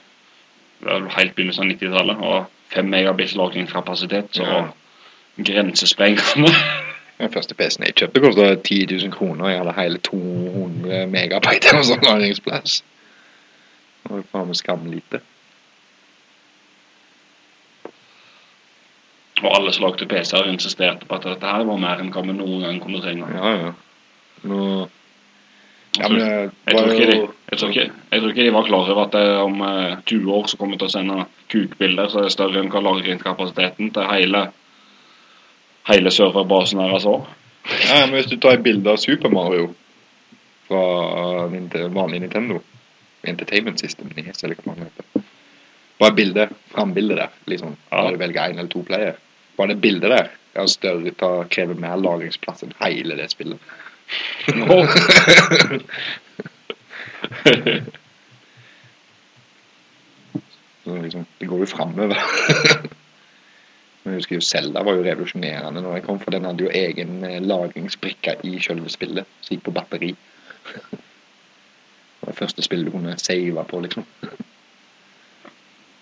helt 1.16 1.34
begynnelsen 1.34 1.64
av 1.64 1.76
90-tallet. 1.76 2.16
Og 2.16 2.46
5 2.74 2.84
megabits 2.90 3.34
lagringskapasitet, 3.38 4.32
så 4.32 4.42
Ja. 4.44 4.64
grensesprengende. 5.38 6.50
Den 7.18 7.30
første 7.32 7.54
PC-en 7.54 7.86
jeg 7.86 7.94
kjøpte 7.94 8.20
kostet 8.20 8.62
10 8.62 8.86
000 8.90 9.12
kroner, 9.12 9.48
jeg 9.48 9.58
hadde 9.58 9.74
hele 9.80 9.98
200 9.98 11.06
megabyte 11.06 11.68
eller 11.70 11.82
sånn 11.86 12.02
lagringsplass. 12.02 12.82
Det 14.02 14.10
var 14.10 14.24
faen 14.32 14.50
meg 14.50 14.56
skamlite. 14.58 15.20
Og 19.42 19.50
alle 19.56 19.72
som 19.72 19.84
lagde 19.84 20.06
PC-er 20.06 20.50
insisterte 20.50 21.06
på 21.06 21.14
at 21.18 21.24
dette 21.26 21.46
her 21.46 21.64
var 21.68 21.78
mer 21.82 22.02
enn 22.02 22.12
hva 22.14 22.22
vi 22.26 22.34
noen 22.36 22.60
gang 22.66 22.80
kunne 22.82 23.00
trenge. 23.04 23.30
Ja, 23.34 23.54
ja. 23.62 23.72
Nå... 24.50 24.60
Ja, 25.98 26.08
Jeg 26.08 26.10
men 26.10 26.20
tror- 26.20 26.52
Jeg 26.66 26.76
tror, 26.76 26.90
ikke 26.92 27.10
de, 27.12 27.28
jeg, 27.50 27.58
tror 27.58 27.68
ikke, 27.68 27.90
jeg 28.12 28.20
tror 28.20 28.28
ikke 28.30 28.44
de 28.44 28.52
var 28.52 28.64
klar 28.66 28.90
over 28.90 29.04
at 29.04 29.12
det, 29.12 29.36
om 29.38 29.60
eh, 29.62 29.96
20 30.06 30.32
år 30.34 30.46
så 30.50 30.56
kommer 30.56 30.74
vi 30.74 30.78
til 30.78 30.88
å 30.88 30.90
sende 30.94 31.26
kukbilder 31.52 32.08
som 32.10 32.24
er 32.24 32.28
større 32.34 32.58
enn 32.62 32.70
lagringskapasiteten 32.72 33.92
til 33.94 34.02
hele, 34.10 34.48
hele 35.90 36.10
serverbasen 36.10 36.80
deres 36.82 37.06
òg. 37.06 37.26
Ja, 37.88 38.00
men 38.06 38.14
hvis 38.18 38.26
du 38.32 38.36
tar 38.36 38.58
et 38.58 38.64
bilde 38.64 38.90
av 38.90 38.98
Super 39.00 39.30
Mario 39.32 39.70
fra 40.68 41.48
Ninte- 41.52 41.86
vanlig 41.94 42.20
Nintendo, 42.24 42.60
Entertainment 43.24 43.80
System, 43.80 44.10
NES, 44.16 44.42
eller 44.44 44.56
hva 44.56 44.74
man 44.74 44.86
heter. 44.88 45.22
Bare 46.00 46.12
bilde, 46.16 46.48
frambildet 46.74 47.16
der, 47.16 47.28
liksom. 47.46 47.76
Ja. 47.92 48.02
Bare 48.02 48.12
du 48.12 48.18
velger 48.18 48.50
en 48.50 48.58
eller 48.58 48.68
to 48.72 48.82
player. 48.82 49.14
Bare 49.56 49.68
det 49.68 49.80
bildet 49.80 50.10
der 50.10 50.28
er 50.54 50.66
større, 50.66 51.10
tar, 51.10 51.44
krever 51.48 51.74
mer 51.78 51.96
lagringsplass 51.96 52.62
enn 52.66 52.74
hele 52.82 53.16
det 53.16 53.30
spillet. 53.30 53.58
Så 60.84 60.96
liksom, 61.02 61.24
det 61.38 61.46
går 61.46 61.58
jo 61.58 61.66
framover. 61.66 62.18
Men 64.04 64.12
jeg 64.12 64.18
husker 64.20 64.36
jo 64.36 64.44
Zelda 64.44 64.82
var 64.84 64.98
jo 64.98 65.04
revolusjonerende 65.06 65.80
når 65.80 65.94
jeg 65.96 66.04
kom, 66.04 66.18
for 66.20 66.34
den 66.34 66.44
hadde 66.44 66.66
jo 66.66 66.72
egen 66.76 67.22
eh, 67.24 67.38
lagringsbrikke 67.40 68.36
i 68.44 68.58
selve 68.60 68.90
spillet, 68.92 69.28
som 69.40 69.54
gikk 69.54 69.64
på 69.64 69.72
batteri. 69.78 70.10
Det 70.64 72.20
var 72.20 72.34
det 72.34 72.36
første 72.36 72.64
spillet 72.66 72.90
du 72.90 72.92
kunne 72.92 73.16
save 73.20 73.64
på, 73.70 73.80
liksom. 73.86 74.04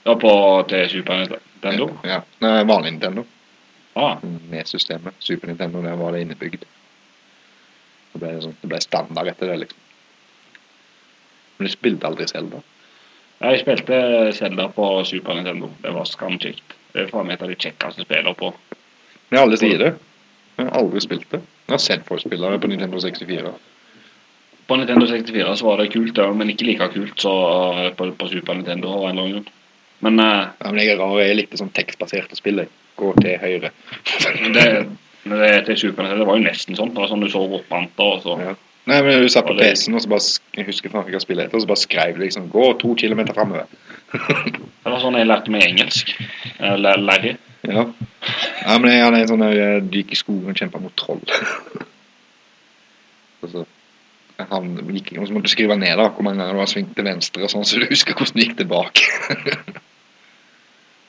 Ja, 0.03 0.17
på 0.19 0.33
til 0.71 0.89
Super 0.91 1.23
Nintendo. 1.23 1.93
Ja, 2.03 2.19
Nei, 2.43 2.57
vanlig 2.67 2.97
Nintendo. 2.97 3.23
Ah, 3.95 4.19
Med 4.51 4.67
systemet. 4.67 5.15
Super 5.23 5.47
Nintendo, 5.53 5.83
der 5.85 5.95
var 5.95 6.11
det 6.13 6.25
innebygd. 6.25 6.67
Det 8.13 8.21
ble, 8.21 8.35
sånn, 8.45 8.59
det 8.61 8.69
ble 8.69 8.81
standard 8.85 9.33
etter 9.33 9.53
det, 9.53 9.63
liksom. 9.65 9.89
Men 11.57 11.69
du 11.69 11.73
spilte 11.73 12.09
aldri 12.09 12.29
Zelda. 12.29 12.63
jeg 13.43 13.61
spilte 13.63 13.99
Zelda 14.37 14.69
på 14.75 14.87
Super 15.09 15.35
Nintendo. 15.39 15.71
Det 15.83 15.93
var 15.95 16.09
skamkjekt. 16.11 16.77
Det 16.93 17.05
er 17.05 17.13
faen 17.13 17.27
meg 17.27 17.39
et 17.39 17.45
av 17.47 17.53
de 17.53 17.59
kjekkeste 17.59 18.07
spillene 18.07 18.35
på. 18.39 18.53
Men 19.31 19.45
aldri 19.45 19.61
sier 19.63 19.79
det. 19.81 19.93
Jeg 20.59 20.67
har 20.69 20.79
aldri 20.81 21.01
spilt 21.01 21.29
det. 21.33 21.41
Jeg 21.67 21.75
har 21.75 21.83
sett 21.83 22.09
folk 22.09 22.21
spille 22.21 22.51
det 22.53 22.61
på 22.61 22.69
Nintendo 22.69 23.01
64. 23.01 23.53
På 24.67 24.77
Nintendo 24.77 25.07
64 25.09 25.57
så 25.57 25.67
var 25.67 25.81
det 25.81 25.93
kult, 25.95 26.19
ja, 26.19 26.29
men 26.33 26.51
ikke 26.53 26.69
like 26.69 26.89
kult 26.93 27.21
så 27.21 27.33
eh, 27.73 27.89
på, 27.97 28.11
på 28.19 28.29
Super 28.31 28.59
Nintendo 28.59 28.93
av 28.93 29.09
en 29.09 29.19
eller 29.19 29.31
annen. 29.31 29.49
Men 30.03 30.21
uh, 30.21 30.51
Ja, 30.59 30.71
men 30.71 30.83
jeg 30.83 30.93
er 30.93 31.01
rar, 31.01 31.17
jeg 31.23 31.39
likte 31.39 31.59
sånn 31.61 31.73
tekstbaserte 31.75 32.37
spill. 32.39 32.65
jeg. 32.65 32.71
Gå 32.99 33.13
til 33.23 33.39
høyre. 33.41 33.71
det, 34.57 34.67
det 35.25 35.65
til 35.69 35.79
Super 35.79 36.03
Nintendo 36.03 36.25
det 36.25 36.29
var 36.29 36.39
jo 36.39 36.45
nesten 36.49 36.79
sånn. 36.79 36.93
Det 36.95 37.03
var 37.03 37.11
sånn 37.11 37.23
du 37.23 37.31
så 37.31 37.43
oppmanter 37.47 38.17
og 38.17 38.23
så 38.25 38.39
Ja. 38.43 38.55
Nei, 38.91 38.97
men 39.07 39.21
du 39.23 39.29
satt 39.31 39.47
på 39.47 39.55
PC-en, 39.55 39.95
og 39.95 40.03
så 40.03 40.11
bare 40.11 40.25
jeg 40.59 40.67
husker 40.67 40.91
jeg 40.91 41.05
ikke 41.07 41.19
hva 41.23 41.45
etter, 41.45 41.55
og 41.55 41.63
så 41.63 41.69
bare 41.71 41.83
skrev 41.85 42.17
du 42.17 42.25
liksom 42.25 42.49
'gå 42.51 42.65
to 42.81 42.95
kilometer 42.99 43.33
framover'. 43.33 43.69
Det 44.11 44.91
var 44.91 44.99
sånn 44.99 45.15
jeg 45.15 45.29
lærte 45.29 45.51
meg 45.55 45.63
engelsk. 45.69 46.11
Larry. 46.59 47.37
Ja. 47.63 47.85
ja, 48.67 48.79
men 48.79 48.91
jeg 48.91 49.05
hadde 49.05 49.21
en 49.21 49.29
sånn 49.29 49.45
eh, 49.47 49.79
du 49.87 49.99
gikk 50.01 50.13
i 50.13 50.19
skogen 50.19 50.51
og 50.51 50.59
kjempa 50.59 50.81
mot 50.83 50.97
troll. 50.99 51.23
og 53.43 53.53
så 53.53 53.65
han 54.51 54.75
gikk, 54.91 55.13
og 55.21 55.29
så 55.29 55.37
måtte 55.37 55.47
du 55.47 55.53
skrive 55.53 55.77
ned 55.79 55.95
da, 56.01 56.09
hvor 56.11 56.27
mange 56.27 56.43
ganger 56.43 56.59
du 56.59 56.63
har 56.65 56.71
svingt 56.71 56.97
til 56.97 57.07
venstre, 57.07 57.45
og 57.47 57.53
sånn, 57.53 57.65
så 57.69 57.79
du 57.79 57.87
husker 57.87 58.17
hvordan 58.19 58.35
du 58.35 58.43
gikk 58.43 58.57
tilbake. 58.59 59.07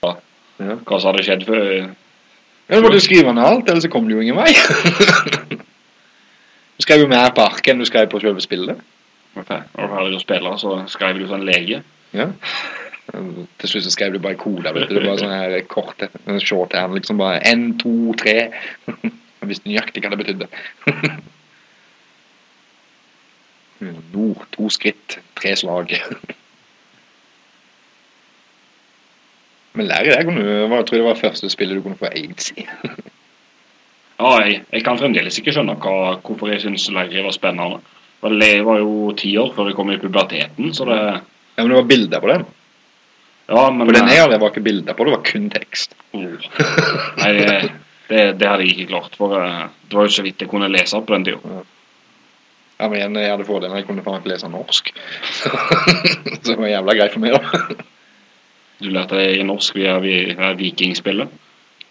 Ja. 0.04 0.14
ja. 0.68 0.78
Hva 0.86 1.00
som 1.00 1.10
hadde 1.10 1.26
skjedd 1.26 1.48
før 1.50 1.66
Ja, 2.74 2.80
du 2.80 2.88
måtte 2.88 2.98
jo 2.98 3.06
skrive 3.06 3.30
ned 3.38 3.46
alt, 3.46 3.68
ellers 3.70 3.86
så 3.86 3.90
kom 3.94 4.08
det 4.10 4.16
jo 4.16 4.24
ingen 4.24 4.40
vei. 4.40 4.50
du 6.78 6.82
skrev 6.82 7.04
jo 7.04 7.10
mer 7.12 7.30
på 7.38 7.44
arket 7.46 7.70
enn 7.70 7.84
du 7.84 7.86
skrev 7.86 8.08
på 8.10 8.22
selve 8.24 8.42
spillet. 8.42 8.80
Du 9.36 9.42
var 9.44 9.92
ferdig 9.92 10.18
å 10.18 10.22
spille, 10.24 10.54
så 10.58 10.80
skrev 10.90 11.20
du 11.22 11.28
sånn 11.30 11.46
lege. 11.46 11.84
Ja. 12.18 12.32
Til 13.14 13.70
slutt 13.70 13.86
så 13.86 13.94
skrev 13.94 14.16
du 14.16 14.20
bare 14.24 14.40
koda, 14.42 14.74
vet 14.74 14.90
du. 14.90 14.98
Det 14.98 15.06
var 15.06 15.22
sånn 15.22 15.36
her 15.36 15.54
kort, 15.70 16.02
en 16.02 16.42
shorthand, 16.42 16.98
liksom 16.98 17.22
bare 17.22 17.44
N, 17.52 17.76
2, 17.78 17.94
3. 18.24 18.36
Jeg 18.90 19.52
visste 19.52 19.70
nøyaktig 19.70 20.02
hva 20.02 20.16
det 20.16 20.22
betydde. 20.24 20.50
Nord, 24.16 24.50
to 24.58 24.66
skritt, 24.74 25.20
tre 25.38 25.54
slag. 25.62 25.94
Men 29.74 29.90
lære 29.90 30.14
deg 30.14 30.28
kunne 30.28 30.44
du, 30.46 30.54
jeg 30.62 30.86
tror 30.88 31.00
det 31.00 31.06
var 31.08 31.20
første 31.20 31.50
spillet 31.50 31.80
du 31.80 31.84
kunne 31.86 32.00
få 32.00 32.12
aids 32.14 32.52
i. 32.58 32.66
Ja, 34.20 34.32
jeg, 34.46 34.62
jeg 34.70 34.84
kan 34.86 35.00
fremdeles 35.00 35.40
ikke 35.40 35.54
skjønne 35.56 35.76
hva, 35.82 36.16
hvorfor 36.22 36.52
jeg 36.52 36.62
syns 36.64 36.86
Larry 36.94 37.24
var 37.26 37.34
spennende. 37.36 37.82
For 38.24 38.36
Jeg 38.40 38.64
var 38.64 38.80
jo 38.80 39.12
ti 39.20 39.34
år 39.42 39.50
før 39.56 39.72
jeg 39.72 39.76
kom 39.76 39.92
i 39.92 40.00
puberteten, 40.00 40.74
så 40.74 40.86
det 40.88 41.00
Ja, 41.54 41.62
men 41.62 41.70
det 41.70 41.76
var 41.78 41.90
bilder 41.90 42.22
på 42.22 42.30
den. 42.32 42.46
Ja, 43.50 43.70
men 43.70 43.88
På 43.88 43.94
den 43.94 44.08
jeg 44.10 44.22
hadde, 44.22 44.40
var 44.42 44.54
ikke 44.54 44.64
bilder 44.66 44.96
på, 44.98 45.06
det 45.06 45.12
var 45.14 45.26
kun 45.28 45.50
tekst. 45.54 45.96
Oh. 46.14 46.48
Nei, 47.20 47.32
det, 47.38 47.72
det, 48.08 48.22
det 48.40 48.48
hadde 48.48 48.64
jeg 48.64 48.78
ikke 48.78 48.90
klart, 48.94 49.18
for 49.20 49.36
eh, 49.38 49.66
det 49.90 49.98
var 49.98 50.08
jo 50.08 50.16
så 50.16 50.24
vidt 50.26 50.42
jeg 50.42 50.50
kunne 50.50 50.72
lese 50.72 51.02
på 51.02 51.14
den 51.14 51.28
tida. 51.28 51.60
Ja, 52.80 52.88
men 52.88 52.98
igjen, 52.98 53.20
jeg 53.22 53.34
hadde 53.34 53.46
fordelen, 53.46 53.78
jeg 53.78 53.86
kunne 53.90 54.06
faen 54.06 54.22
ikke 54.22 54.32
lese 54.34 54.50
norsk. 54.50 54.90
Så 56.42 56.48
det 56.50 56.58
var 56.58 56.72
jævla 56.72 56.96
greit 56.98 57.14
for 57.14 57.24
meg 57.24 57.36
da. 57.36 57.84
Du 58.84 58.90
lærte 58.92 59.16
deg 59.20 59.44
norsk 59.48 59.76
via, 59.78 59.98
via 60.04 60.50
vikingspillet. 60.60 61.30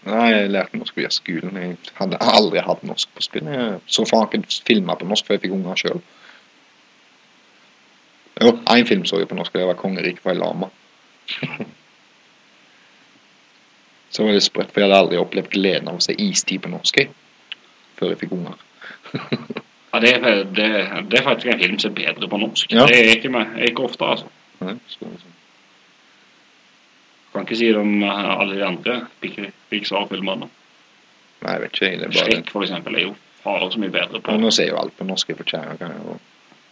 Nei, 0.04 0.24
jeg 0.34 0.50
lærte 0.50 0.76
norsk 0.80 0.96
via 0.98 1.08
skolen. 1.14 1.56
Jeg 1.56 1.76
hadde 1.96 2.18
aldri 2.20 2.60
hatt 2.66 2.82
norsk 2.84 3.12
på 3.16 3.22
spill. 3.24 3.46
Jeg 3.48 3.78
så 3.86 4.04
faen 4.10 4.28
ikke 4.42 4.62
filmer 4.66 4.98
på 5.00 5.06
norsk 5.08 5.28
før 5.28 5.38
jeg 5.38 5.44
fikk 5.46 5.54
unger 5.56 5.78
sjøl. 5.78 6.02
Jo, 8.42 8.50
én 8.74 8.88
film 8.88 9.04
så 9.06 9.20
jeg 9.20 9.28
på 9.30 9.36
norsk, 9.38 9.54
og 9.54 9.60
det 9.60 9.68
var 9.68 9.78
'Kongeriket 9.78 10.22
for 10.24 10.30
ei 10.32 10.38
lama'. 10.40 10.70
så 14.12 14.24
var 14.24 14.32
det 14.32 14.42
sprøtt, 14.42 14.72
for 14.72 14.80
jeg 14.80 14.88
hadde 14.88 14.98
aldri 15.00 15.20
opplevd 15.20 15.50
gleden 15.52 15.88
av 15.88 16.00
å 16.00 16.04
se 16.04 16.12
istid 16.18 16.60
på 16.64 16.72
norsk 16.72 16.98
jeg, 16.98 17.08
før 17.98 18.12
jeg 18.12 18.18
fikk 18.24 18.32
unger. 18.38 18.56
Ja, 19.92 19.98
det, 20.00 20.10
er- 20.16 20.44
det, 20.56 20.66
det 21.12 21.18
er 21.18 21.22
faktisk 21.26 21.50
en 21.52 21.58
film 21.60 21.78
som 21.78 21.90
er 21.92 21.94
bedre 22.14 22.28
på 22.28 22.38
norsk. 22.40 22.70
Ja. 22.72 22.86
Det 22.88 22.96
er 22.96 23.10
ikke, 23.12 23.28
er 23.28 23.66
ikke 23.68 23.82
ofte, 23.84 24.06
altså. 24.08 24.30
Nei, 24.64 24.78
så, 24.88 25.04
liksom. 25.04 25.31
Kan 27.32 27.46
ikke 27.46 27.58
si 27.58 27.70
det 27.72 27.80
om 27.80 28.02
eh, 28.04 28.32
alle 28.36 28.58
de 28.58 28.64
andre 28.66 28.98
Pixar-filmene. 29.22 30.48
Nei, 31.42 31.54
jeg 31.54 31.62
vet 31.64 31.76
ikke. 31.76 31.90
Det 31.90 32.06
er 32.06 32.12
bare... 32.12 32.26
Shrek, 32.28 32.52
for 32.54 32.66
eksempel, 32.66 32.98
er 32.98 33.06
jo 33.08 33.14
fader 33.42 33.72
så 33.72 33.80
mye 33.82 33.94
bedre 33.94 34.20
på. 34.20 34.34
Ja, 34.34 34.42
nå 34.42 34.52
ser 34.54 34.70
jo 34.70 34.78
alt 34.82 34.94
på 34.98 35.06
norsk 35.08 35.32
for 35.34 35.48
kjære. 35.48 35.78
Kan 35.80 35.96
jo 35.96 36.18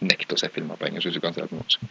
nekte 0.05 0.37
å 0.37 0.41
se 0.41 0.49
filmer 0.53 0.79
på 0.79 0.87
engelsk 0.87 1.09
hvis 1.09 1.17
du 1.17 1.23
kan 1.23 1.35
se 1.35 1.43
det 1.43 1.51
på 1.51 1.59
norsk. 1.59 1.89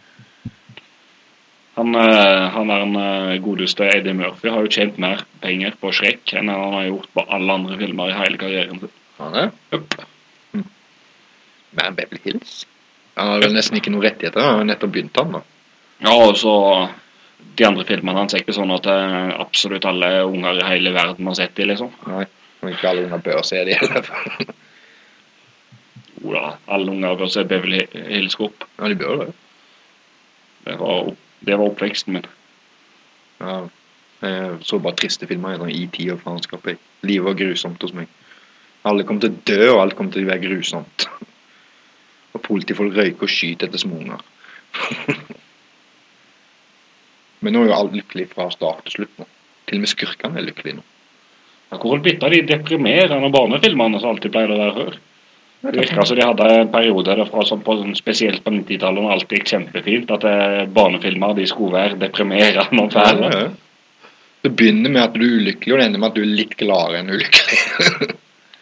Han, 1.77 1.95
eh, 1.95 2.47
han 2.55 2.71
er 2.73 2.85
en 2.85 2.97
eh, 2.99 3.37
godeste 3.43 3.87
Eddie 3.87 4.15
Murphy 4.17 4.51
har 4.51 4.65
jo 4.65 4.71
tjent 4.71 4.97
mer 4.99 5.23
penger 5.43 5.77
på 5.79 5.93
Shrek 5.95 6.33
enn 6.35 6.51
han 6.51 6.75
har 6.75 6.89
gjort 6.89 7.13
på 7.15 7.23
alle 7.31 7.59
andre 7.59 7.77
filmer 7.79 8.11
i 8.11 8.17
hele 8.17 8.41
karrieren 8.41 8.81
sin. 8.81 8.97
Han 9.21 9.37
er? 9.39 9.53
Jupp. 9.71 9.95
Man 11.77 11.95
Beverly 11.95 12.19
Hills? 12.25 12.65
Han 13.15 13.31
har 13.31 13.45
vel 13.45 13.55
nesten 13.55 13.79
ikke 13.79 13.93
noen 13.93 14.03
rettigheter. 14.03 14.43
Han 14.43 14.61
har 14.61 14.67
nettopp 14.67 14.91
begynt 14.95 15.19
han 15.19 15.37
da. 15.37 15.41
Ja, 16.01 16.15
og 16.17 16.35
så 16.41 16.53
de 17.59 17.65
andre 17.67 17.83
filmene 17.87 18.17
hans 18.21 18.33
er 18.33 18.41
ikke 18.43 18.55
sånn 18.55 18.71
at 18.75 18.87
eh, 18.89 19.31
absolutt 19.41 19.85
alle 19.89 20.09
unger 20.27 20.61
i 20.61 20.67
hele 20.69 20.93
verden 20.95 21.27
har 21.29 21.35
sett 21.39 21.55
de, 21.57 21.65
liksom. 21.69 21.91
Nei, 22.07 22.25
og 22.61 22.69
ikke 22.73 22.89
alle 22.91 23.05
unger 23.07 23.23
bør 23.25 23.41
se 23.47 23.63
det 23.67 23.77
heller. 23.81 24.07
Jo 26.21 26.33
da, 26.35 26.43
alle 26.69 26.91
unger 26.93 27.15
bør 27.17 27.31
se 27.33 27.43
Beverly 27.49 27.81
Hills 28.11 28.35
Cop. 28.37 28.65
ja, 28.77 28.87
de 28.91 28.95
bør 28.99 29.23
det. 29.25 29.29
Det 30.67 30.75
var, 30.79 31.07
opp- 31.09 31.45
det 31.47 31.57
var 31.57 31.71
oppveksten 31.71 32.13
min. 32.13 32.27
Ja. 33.41 33.55
Jeg 34.21 34.59
så 34.69 34.77
bare 34.77 34.93
triste 35.01 35.25
filmer 35.25 35.63
i 35.73 35.87
tid 35.89 36.11
og 36.13 36.19
faenskap. 36.21 36.67
Livet 37.01 37.25
var 37.25 37.33
grusomt 37.39 37.81
hos 37.81 37.95
meg. 37.97 38.07
Alle 38.85 39.03
kom 39.05 39.17
til 39.21 39.31
å 39.33 39.39
dø, 39.49 39.63
og 39.73 39.79
alt 39.81 39.95
kom 39.97 40.11
til 40.13 40.27
å 40.27 40.29
være 40.29 40.43
grusomt. 40.45 41.07
Og 42.37 42.43
politifolk 42.45 42.93
røyker 42.95 43.25
og 43.25 43.33
skyter 43.33 43.67
etter 43.71 43.81
småunger. 43.81 44.21
Men 47.41 47.53
nå 47.55 47.63
er 47.63 47.71
jo 47.71 47.77
alt 47.77 47.95
lykkelig 47.97 48.27
fra 48.33 48.49
start 48.53 48.83
til 48.87 48.99
slutt 48.99 49.21
nå. 49.21 49.25
Til 49.69 49.79
og 49.79 49.83
med 49.85 49.91
skurkene 49.91 50.37
er 50.41 50.47
lykkelige 50.49 50.77
nå. 50.79 50.83
Ja, 51.71 51.77
Hvor 51.79 51.95
er 51.95 52.03
blitt 52.03 52.23
av 52.27 52.33
de 52.33 52.41
deprimerende 52.49 53.31
barnefilmene 53.33 54.01
som 54.01 54.11
alltid 54.13 54.33
pleide 54.33 54.57
å 54.57 54.61
være 54.61 54.75
før? 54.77 54.99
Det 55.61 55.75
virka 55.77 56.03
som 56.09 56.17
de 56.17 56.25
hadde 56.25 56.45
en 56.57 56.71
periode 56.73 57.13
derfra, 57.15 57.43
som 57.45 57.59
på, 57.61 57.75
spesielt 57.93 58.41
på 58.43 58.49
90-tallet, 58.55 59.03
når 59.03 59.11
alt 59.13 59.35
gikk 59.35 59.51
kjempefint, 59.51 60.09
at 60.15 60.23
eh, 60.25 60.63
barnefilmer 60.73 61.35
de 61.37 61.45
skulle 61.49 61.77
være 61.77 61.99
deprimerende 62.01 62.81
og 62.81 62.95
fæle. 62.95 63.29
Ja, 63.29 63.43
ja. 63.45 64.07
Det 64.41 64.55
begynner 64.57 64.89
med 64.89 65.03
at 65.03 65.13
du 65.13 65.21
er 65.21 65.35
ulykkelig, 65.37 65.73
og 65.75 65.77
det 65.79 65.85
ender 65.85 66.01
med 66.01 66.09
at 66.09 66.15
du 66.17 66.23
er 66.23 66.31
litt 66.33 66.55
gladere 66.57 67.03
enn 67.03 67.13
ulykkelig. 67.13 67.59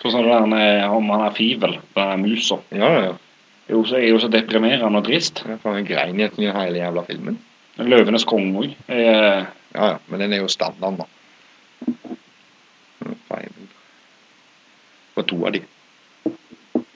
Sånn 0.02 0.12
som 0.12 0.26
det 0.28 0.36
der 0.52 0.92
om 0.96 1.08
han 1.14 1.24
er 1.26 1.36
fivel, 1.36 1.78
den 1.96 2.12
er 2.14 2.20
musa. 2.20 2.60
ja, 2.76 2.92
ja. 3.08 3.16
Er 3.70 3.76
jo 3.78 3.84
så- 3.86 4.00
er 4.02 4.08
jo 4.10 4.18
så 4.20 4.28
deprimerende 4.34 4.98
og 4.98 5.06
trist. 5.06 5.44
Jeg 5.48 5.60
faen, 5.62 5.76
jeg 5.80 5.88
grein 5.88 6.20
i 6.20 6.28
hele 6.52 6.80
jævla 6.82 7.04
filmen. 7.06 7.36
Løvenes 7.80 8.26
konge 8.28 8.60
òg. 8.60 8.76
Ja, 8.90 9.46
ja, 9.76 9.98
men 10.08 10.20
den 10.20 10.34
er 10.34 10.42
jo 10.42 10.48
standarden, 10.52 11.00
da. 11.00 11.06
Ja, 13.06 13.14
Feil. 13.30 13.54
Det 13.60 15.16
var 15.16 15.28
to 15.30 15.46
av 15.46 15.54
de. 15.56 15.62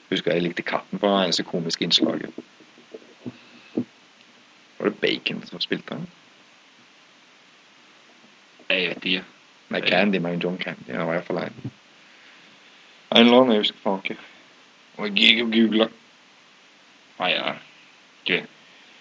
Husker 0.09 0.33
jeg 0.33 0.43
likte 0.43 0.65
katten 0.65 0.99
på 0.99 1.07
det 1.07 1.21
eneste 1.23 1.45
komiske 1.47 1.85
innslaget. 1.87 2.35
Var 4.77 4.89
det 4.89 4.99
Bacon 5.01 5.45
som 5.47 5.61
spilte 5.63 5.95
den? 5.95 6.07
Jeg 8.69 8.89
vet 8.89 9.05
ikke. 9.05 9.23
Nei, 9.69 9.81
Candy 9.81 10.19
men 10.19 10.41
John 10.43 10.57
Candy. 10.57 10.91
Det 10.91 10.99
var 10.99 11.15
iallfall 11.15 11.43
en. 11.45 11.71
En 13.13 13.25
eller 13.25 13.37
annen, 13.37 13.55
jeg 13.55 13.63
husker 13.63 13.83
faen 13.83 14.01
ikke. 14.03 14.17
Og 14.97 15.19
jeg 15.19 15.45
googla. 15.53 15.87
Nei, 17.19 17.29
ja. 17.31 17.53
ikke, 18.23 18.47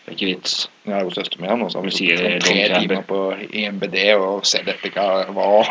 det 0.03 0.11
er 0.11 0.17
ikke 0.17 0.27
vits. 0.27 0.71
Ja, 0.87 1.03
hos 1.05 1.15
søsteren 1.15 1.45
min, 1.47 1.63
og 1.63 1.71
så 1.71 1.79
har 1.79 1.85
vi 1.85 1.91
Du 1.91 1.97
sier 1.97 2.41
tre 2.43 2.81
timer 2.81 3.05
på 3.07 3.19
IMBD 3.51 3.99
og 4.17 4.47
ser 4.47 4.65
dette 4.67 4.91
hva 4.91 5.31
var. 5.31 5.71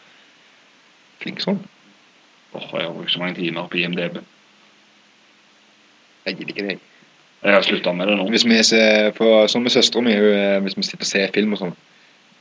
Flink 1.22 1.44
sånn. 1.44 1.60
Åh, 2.54 2.66
jeg 2.74 2.88
har 2.88 2.96
brukt 2.96 3.12
så 3.12 3.22
mange 3.22 3.38
timer 3.38 3.70
på 3.70 3.78
IMDb. 3.78 4.18
Jeg 6.26 6.36
gidder 6.36 6.52
ikke 6.54 6.68
det. 6.68 6.78
Jeg 7.44 7.54
har 7.54 7.62
slutta 7.62 7.92
med 7.92 8.08
det 8.08 8.16
nå. 8.18 8.28
Hvis 8.32 8.46
vi 8.48 8.62
ser, 8.66 9.12
for, 9.16 9.46
sånn 9.52 9.62
med 9.62 9.74
søstera 9.74 10.02
mi, 10.02 10.14
eh, 10.16 10.60
hvis 10.64 10.78
vi 10.78 10.86
sitter 10.86 11.06
og 11.06 11.10
ser 11.10 11.34
film 11.34 11.56
og 11.56 11.66
sånn 11.66 11.76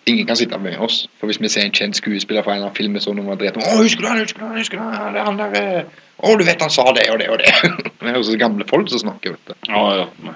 Ingen 0.06 0.28
kan 0.28 0.36
sitte 0.36 0.58
med 0.60 0.76
oss. 0.84 1.06
For 1.20 1.32
hvis 1.32 1.38
vi 1.40 1.48
ser 1.48 1.64
en 1.64 1.72
kjent 1.72 1.96
skuespiller 1.96 2.44
fra 2.44 2.58
en 2.58 2.66
av 2.68 2.74
filmene 2.76 3.00
sånn 3.00 3.16
nummer 3.16 3.38
dritt 3.40 3.56
Å, 3.56 3.68
husker 3.80 4.04
du 4.04 4.10
han, 4.10 4.20
husker 4.20 4.42
du 4.42 4.50
han, 4.50 4.58
husker 4.60 4.82
du 4.82 4.84
han, 4.84 5.14
det 5.16 5.22
er 5.22 5.28
han 5.30 5.38
der 5.40 5.54
eh, 5.60 6.02
Å, 6.20 6.34
du 6.36 6.44
vet 6.44 6.66
han 6.66 6.74
sa 6.76 6.84
det 6.98 7.06
og 7.14 7.22
det 7.22 7.30
og 7.32 7.40
det. 7.40 7.54
Det 8.04 8.12
er 8.12 8.18
jo 8.18 8.26
så 8.28 8.36
gamle 8.36 8.68
folk 8.68 8.90
som 8.92 9.00
snakker, 9.00 9.38
vet 9.38 9.54
du. 9.54 9.70
Ja, 9.72 9.84
ja. 10.02 10.34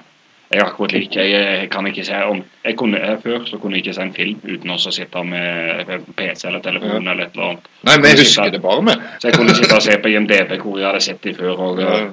Jeg 0.50 0.60
er 0.62 0.64
akkurat 0.64 0.92
lik. 0.96 1.16
Jeg, 1.16 1.30
jeg 1.30 1.70
kan 1.70 1.86
ikke 1.86 2.04
se 2.04 2.18
om 2.24 2.38
jeg 2.64 2.76
kunne, 2.80 3.00
Før 3.22 3.42
så 3.44 3.58
kunne 3.60 3.76
jeg 3.76 3.82
ikke 3.86 3.94
se 3.98 4.02
en 4.06 4.14
film 4.14 4.38
uten 4.48 4.70
å 4.72 4.78
sitte 4.80 5.24
med 5.24 5.90
PC 6.16 6.46
eller 6.48 6.62
telefon 6.64 7.04
Ja. 7.04 7.10
eller 7.12 7.24
et 7.26 7.34
eller 7.36 7.48
annet. 7.50 7.66
Nei, 7.84 7.96
men 7.98 8.04
jeg 8.10 8.18
husker 8.22 8.50
det 8.54 8.62
bare 8.62 8.82
med. 8.82 9.02
Så 9.20 9.28
jeg 9.28 9.34
kunne 9.36 9.54
sitte 9.58 9.76
og 9.76 9.82
se 9.84 9.98
på 9.98 10.08
IMDb 10.08 10.54
hvor 10.62 10.78
jeg 10.80 10.86
hadde 10.88 11.00
sett 11.04 11.20
dem 11.22 11.34
før, 11.36 11.58
og 11.66 11.80
Ja. 11.82 11.92
uh, 12.06 12.12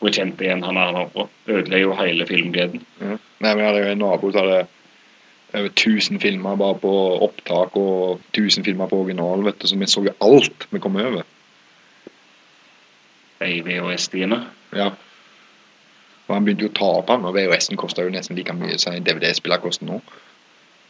hvor 0.00 0.08
jeg 0.10 0.14
kjente 0.18 0.44
igjen 0.44 0.62
han 0.64 0.74
der 0.74 0.98
oppe. 1.04 1.28
ødela 1.48 1.78
jo 1.78 1.94
hele 1.94 2.26
filmgleden. 2.26 2.82
Ja. 3.00 3.16
Nei, 3.40 3.54
men 3.54 3.58
jeg 3.58 3.66
hadde 3.66 3.84
jo 3.86 3.92
en 3.92 3.98
nabo 3.98 4.32
som 4.32 4.40
hadde 4.48 4.66
over 5.54 5.68
1000 5.70 6.20
filmer 6.20 6.56
bare 6.56 6.74
på 6.82 6.92
opptak 7.24 7.76
og 7.76 8.20
1000 8.34 8.64
filmer 8.64 8.86
på 8.90 8.98
original, 9.04 9.44
vet 9.44 9.58
du, 9.62 9.66
så 9.66 9.78
vi 9.78 9.86
så 9.86 10.02
jo 10.04 10.12
alt 10.20 10.66
vi 10.70 10.78
kom 10.82 10.96
over. 10.96 11.22
Ei 13.40 13.60
VHS-stiene. 13.62 14.40
Ja. 14.74 14.90
Og 16.28 16.34
han 16.34 16.44
begynte 16.44 16.66
jo 16.66 16.72
å 16.72 16.76
ta 16.76 16.88
opp 17.00 17.12
han, 17.12 17.24
og 17.24 17.36
VHS-en 17.36 17.80
kosta 17.80 18.04
jo 18.04 18.12
nesten 18.12 18.36
like 18.36 18.54
mye 18.56 18.76
som 18.80 18.92
en 18.92 19.04
DVD-spiller 19.04 19.62
koster 19.62 19.88
nå. 19.88 20.00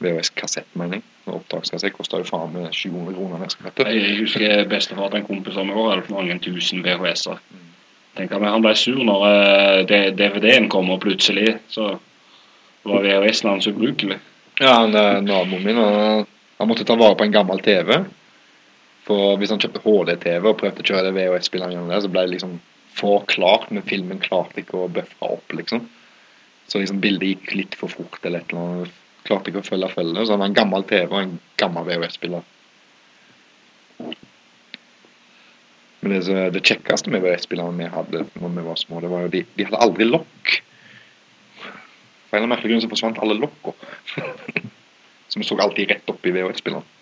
VHS-kassett, 0.03 0.66
mener 0.79 0.98
jeg. 0.98 1.07
Opptakskassett 1.35 1.94
kosta 1.94 2.20
jo 2.20 2.27
faen 2.27 2.53
meg 2.55 2.74
700 2.74 3.14
kroner 3.16 3.42
nesten. 3.42 3.70
Jeg 3.87 4.18
husker 4.20 4.66
bestefar 4.70 5.11
til 5.11 5.20
en 5.20 5.27
kompis 5.27 5.59
av 5.59 5.66
meg 5.66 5.79
var 5.79 5.96
hadde 5.96 6.14
mange 6.14 6.38
tusen 6.42 6.85
VHS-er. 6.87 7.40
Tenk 8.18 8.35
om 8.35 8.46
han 8.46 8.64
ble 8.64 8.74
sur 8.79 8.98
når 9.07 9.27
eh, 9.87 10.12
DVD-en 10.18 10.66
kommer 10.70 10.98
plutselig 11.03 11.53
så 11.70 11.92
var 12.88 13.05
VHS-en 13.05 13.53
hans 13.53 13.68
ubrukelig. 13.70 14.18
Ja, 14.59 14.81
han, 14.81 14.94
eh, 14.94 15.20
naboen 15.22 15.62
min, 15.62 15.79
han, 15.79 16.24
han 16.59 16.70
måtte 16.70 16.87
ta 16.87 16.98
vare 16.98 17.18
på 17.18 17.29
en 17.29 17.35
gammel 17.35 17.62
TV. 17.62 17.94
For 19.07 19.38
hvis 19.38 19.55
han 19.55 19.62
kjøpte 19.62 19.85
HD-TV 19.85 20.51
og 20.51 20.59
prøvde 20.59 20.83
å 20.83 20.88
kjøre 20.90 21.07
det 21.07 21.14
VHS-spilleren 21.16 21.77
gjennom 21.77 21.94
der, 21.94 22.03
så 22.05 22.11
ble 22.12 22.27
det 22.27 22.35
liksom 22.35 22.59
for 22.98 23.24
klart, 23.30 23.70
men 23.70 23.87
filmen 23.87 24.20
klarte 24.22 24.62
ikke 24.62 24.78
å 24.82 24.90
bøffe 24.92 25.24
opp, 25.24 25.54
liksom. 25.54 25.87
Så 26.68 26.82
liksom 26.82 27.00
bildet 27.00 27.32
gikk 27.32 27.54
litt 27.56 27.76
for 27.78 27.92
fort 27.92 28.20
eller 28.24 28.42
et 28.42 28.52
eller 28.52 28.64
annet. 28.64 28.96
Klarte 29.28 29.50
ikke 29.50 29.62
å 29.62 29.66
følge 29.66 29.88
følge. 29.92 30.24
Så 30.24 30.34
han 30.34 30.42
var 30.42 30.50
en 30.50 30.56
gammel 30.58 30.84
TV 30.88 31.06
og 31.08 31.20
en 31.22 31.37
gammel 31.61 31.87
VHS-spiller. 31.88 32.44
Men 36.00 36.14
det, 36.14 36.44
det 36.54 36.64
kjekkeste 36.68 37.12
med 37.12 37.24
VHS-spillerne 37.24 37.80
vi 37.80 37.88
hadde 37.92 38.24
når 38.38 38.54
vi 38.54 38.66
var 38.68 38.78
små, 38.80 39.00
det 39.02 39.11
var 39.12 39.24
jo 39.24 39.32
de, 39.32 39.42
de 39.56 39.66
hadde 39.66 39.80
aldri 39.87 40.06
lokk. 40.08 40.58
For 42.28 42.37
en 42.37 42.42
eller 42.42 42.44
annen 42.44 42.52
merkelig 42.52 42.74
grunn 42.74 42.84
så 42.84 42.92
forsvant 42.92 43.20
alle 43.24 43.38
lokka. 43.40 43.72
så 45.32 45.40
vi 45.40 45.48
så 45.48 45.56
alltid 45.64 45.94
rett 45.94 46.12
opp 46.12 46.28
i 46.28 46.37
VHS-spilleren. 46.37 46.94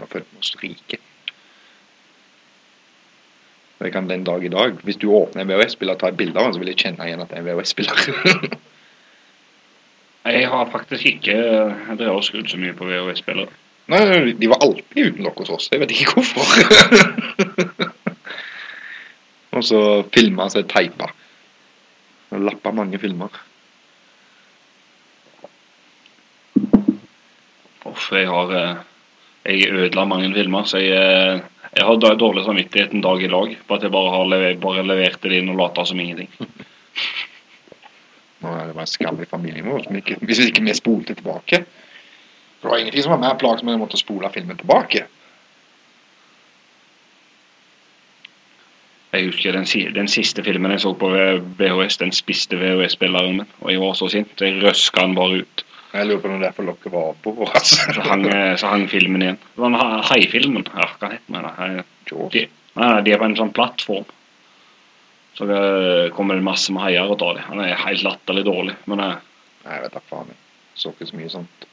Da 0.00 0.08
følte 0.08 0.32
vi 0.32 0.40
oss 0.40 0.56
rike. 0.64 1.02
Og 3.82 3.88
jeg 3.88 3.92
kan 3.96 4.06
den 4.06 4.22
dag 4.22 4.44
i 4.46 4.48
dag, 4.48 4.76
hvis 4.86 4.96
du 5.02 5.08
åpner 5.10 5.42
en 5.42 5.48
VHS-spiller 5.50 5.96
og 5.96 5.98
tar 5.98 6.12
et 6.12 6.18
bilde 6.20 6.38
av 6.38 6.44
den, 6.46 6.52
så 6.54 6.60
vil 6.62 6.68
jeg 6.70 6.78
kjenne 6.84 7.06
igjen 7.08 7.22
at 7.24 7.32
det 7.32 7.40
er 7.40 7.42
en 7.42 7.48
VHS-spiller. 7.48 7.96
Jeg 10.22 10.46
har 10.46 10.68
faktisk 10.70 11.06
ikke 11.10 11.34
drevet 11.98 12.14
og 12.14 12.22
skrudd 12.22 12.46
så 12.46 12.60
mye 12.62 12.76
på 12.78 12.86
VHS-spillere. 12.86 13.50
Nei, 13.90 14.30
de 14.38 14.50
var 14.52 14.62
alltid 14.62 15.08
uten 15.08 15.26
lokk 15.26 15.40
hos 15.42 15.50
oss. 15.50 15.66
Jeg 15.72 15.82
vet 15.82 15.90
ikke 15.96 16.14
hvorfor. 16.14 16.46
og 19.58 19.66
så 19.66 19.80
filma 20.14 20.46
seg 20.54 20.70
teipa. 20.70 21.10
Lappa 22.38 22.70
mange 22.70 23.02
filmer. 23.02 23.34
Uff, 27.90 28.06
jeg 28.14 28.30
har 28.30 28.54
eh, 28.60 28.86
Jeg 29.42 29.72
ødela 29.74 30.04
mange 30.06 30.30
filmer, 30.34 30.66
så 30.70 30.78
jeg, 30.78 30.92
eh, 30.94 31.40
jeg 31.76 31.86
har 31.86 31.96
dårlig 31.98 32.44
samvittighet 32.44 32.92
en 32.92 33.02
dag 33.02 33.22
i 33.22 33.30
lag 33.30 33.56
på 33.66 33.74
at 33.74 33.82
jeg 33.82 33.90
bare 33.90 34.10
har 34.14 34.28
lever, 34.30 34.58
bare 34.60 34.86
leverte 34.86 35.28
det 35.28 35.40
inn 35.42 35.50
og 35.50 35.58
lata 35.58 35.84
som 35.84 36.00
ingenting. 36.00 36.30
Nå 38.42 38.52
er 38.52 38.68
det 38.68 38.76
bare 38.76 38.90
skall 38.90 39.18
i 39.22 39.30
familien 39.30 39.66
vår 39.66 39.86
som 39.86 39.96
ikke, 39.98 40.18
hvis 40.22 40.44
ikke 40.46 40.62
vi 40.66 40.74
spolte 40.74 41.14
tilbake. 41.18 41.64
For 42.60 42.68
Det 42.68 42.70
var 42.70 42.78
ingenting 42.78 43.02
som 43.02 43.16
var 43.16 43.24
mer 43.24 43.40
plagsomt 43.40 43.70
enn 43.70 43.80
å 43.80 43.82
måtte 43.82 43.98
spole 43.98 44.30
filmen 44.34 44.58
tilbake. 44.58 45.06
Jeg 49.12 49.26
husker 49.28 49.52
den, 49.52 49.66
den 49.94 50.08
siste 50.08 50.42
filmen 50.46 50.72
jeg 50.72 50.80
så 50.86 50.94
på 50.96 51.10
VHS, 51.58 51.98
den 52.00 52.14
spiste 52.16 52.56
VHS-spilleren 52.56 53.42
min, 53.42 53.50
og 53.60 53.72
jeg 53.72 53.82
var 53.82 53.98
så 53.98 54.08
sint. 54.08 54.40
Jeg 54.40 54.62
røska 54.62 55.04
den 55.04 55.18
bare 55.18 55.42
ut. 55.42 55.64
Jeg 55.92 56.06
lurer 56.08 56.20
på 56.22 56.28
om 56.30 56.38
det 56.38 56.46
er 56.46 56.50
derfor 56.50 56.64
lokket 56.70 56.92
var 56.94 57.12
på. 57.22 57.32
Altså. 57.44 57.92
Så 57.92 58.00
hang, 58.06 58.22
eh, 58.32 58.54
så 58.56 58.70
hang 58.72 58.86
filmen 58.88 59.22
igjen. 59.22 59.36
Det 59.42 59.60
var 59.60 59.68
den 59.74 59.80
ha- 59.80 60.02
haifilmen. 60.08 60.64
Ja, 60.72 60.86
hva 61.00 61.10
heter 61.12 61.48
den? 61.58 61.82
Jaws. 62.08 62.32
De, 62.32 62.46
de 63.04 63.12
er 63.12 63.20
på 63.20 63.26
en 63.28 63.36
sånn 63.36 63.52
plattform. 63.52 64.06
Så 65.36 65.46
det 65.48 66.12
kommer 66.16 66.36
det 66.36 66.44
masse 66.44 66.72
med 66.72 66.82
haier 66.86 67.08
og 67.12 67.18
tar 67.20 67.36
det. 67.38 67.44
Han 67.48 67.60
er 67.64 67.76
helt 67.86 68.02
latterlig 68.04 68.44
dårlig. 68.48 68.74
Men 68.88 69.00
jeg, 69.04 69.20
jeg 69.66 69.84
vet 69.84 69.94
da 69.98 70.02
faen. 70.08 70.32
jeg. 70.32 70.40
Så 70.80 70.92
ikke 70.94 71.08
så 71.10 71.16
mye 71.20 71.32
sånt. 71.32 71.66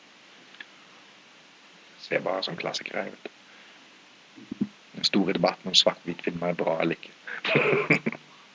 Ser 2.03 2.23
bare 2.25 2.43
sånn 2.43 2.59
klassikere, 2.59 3.05
jeg 3.07 3.15
vet. 3.15 4.67
Den 4.99 5.07
store 5.07 5.35
debatten 5.37 5.71
om 5.71 5.75
svart-hvitt-filmer 5.77 6.51
er 6.51 6.59
bra 6.59 6.77
eller 6.83 6.97
ikke. 6.99 7.11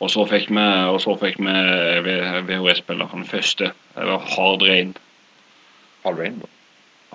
Og 0.05 0.11
så 0.12 0.24
fikk 0.29 0.50
vi, 0.53 0.64
vi 2.05 2.16
VHS-spiller 2.50 3.09
den 3.14 3.24
første. 3.29 3.70
Det 3.94 4.09
var 4.11 4.24
Hard 4.35 4.64
Rain. 4.68 4.92
Hard 6.05 6.19
Rainbow. 6.19 6.49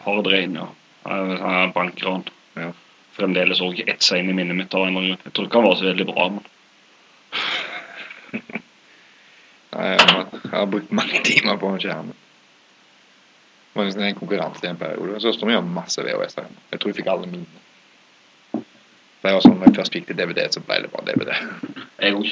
Hard 0.03 0.27
Rain, 0.27 0.55
ja. 0.55 0.67
Var 1.03 1.35
sånn 1.37 1.73
Bankran. 1.75 2.23
Ja. 2.57 2.71
Fremdeles 3.17 3.61
òg 3.63 3.81
ett 3.85 4.03
seg 4.05 4.23
inn 4.23 4.31
i 4.31 4.37
minnet 4.37 4.57
mitt. 4.57 4.73
av 4.73 4.87
en. 4.87 4.97
Jeg 5.11 5.33
tror 5.33 5.47
ikke 5.47 5.59
han 5.59 5.67
var 5.67 5.77
så 5.79 5.89
veldig 5.89 6.07
bra, 6.09 6.29
men 6.29 6.43
Nei, 9.69 9.85
Jeg 9.85 10.01
har, 10.01 10.23
jeg 10.33 10.55
har 10.55 10.65
brukt 10.65 10.91
mange 10.97 11.21
timer 11.27 11.59
på 11.61 11.69
den 11.69 11.83
skjermen. 11.83 12.15
Det 13.69 13.77
var 13.77 13.85
nesten 13.85 14.03
en 14.07 14.17
konkurranse 14.17 14.65
i 14.65 14.69
en 14.71 14.79
periode. 14.81 15.19
Så 15.21 15.33
står 15.35 15.47
vi 15.51 15.57
har 15.59 15.67
masse 15.77 16.01
VHS 16.03 16.39
der. 16.39 16.47
Jeg 16.71 16.79
tror 16.79 16.89
jeg 16.89 16.97
fikk 16.97 17.11
alle 17.13 17.29
mine. 17.29 17.45
Det 19.19 19.33
var 19.35 19.43
sånn, 19.43 19.59
når 19.59 19.69
jeg 19.69 19.77
først 19.77 19.95
fikk 19.95 20.07
til 20.09 20.17
DVD, 20.17 20.47
så 20.49 20.63
ble 20.65 20.79
det 20.83 20.91
bare 20.93 21.05
DVD. 21.11 21.31
jeg 22.01 22.17
òg. 22.17 22.31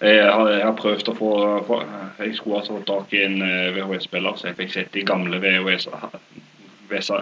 Jeg 0.00 0.32
har, 0.32 0.48
jeg 0.48 0.64
har 0.64 0.76
prøvd 0.78 1.10
å 1.12 1.14
få, 1.16 1.30
få 1.66 1.78
Jeg 2.22 2.36
skulle 2.38 2.60
altså 2.62 2.78
fått 2.78 2.86
tak 2.88 3.10
i 3.12 3.20
en 3.26 3.42
eh, 3.44 3.74
VHS-spiller, 3.76 4.38
så 4.38 4.48
jeg 4.48 4.56
fikk 4.56 4.72
sett 4.72 4.94
de 4.94 5.02
gamle 5.04 5.40
VHS-ene 5.42 7.20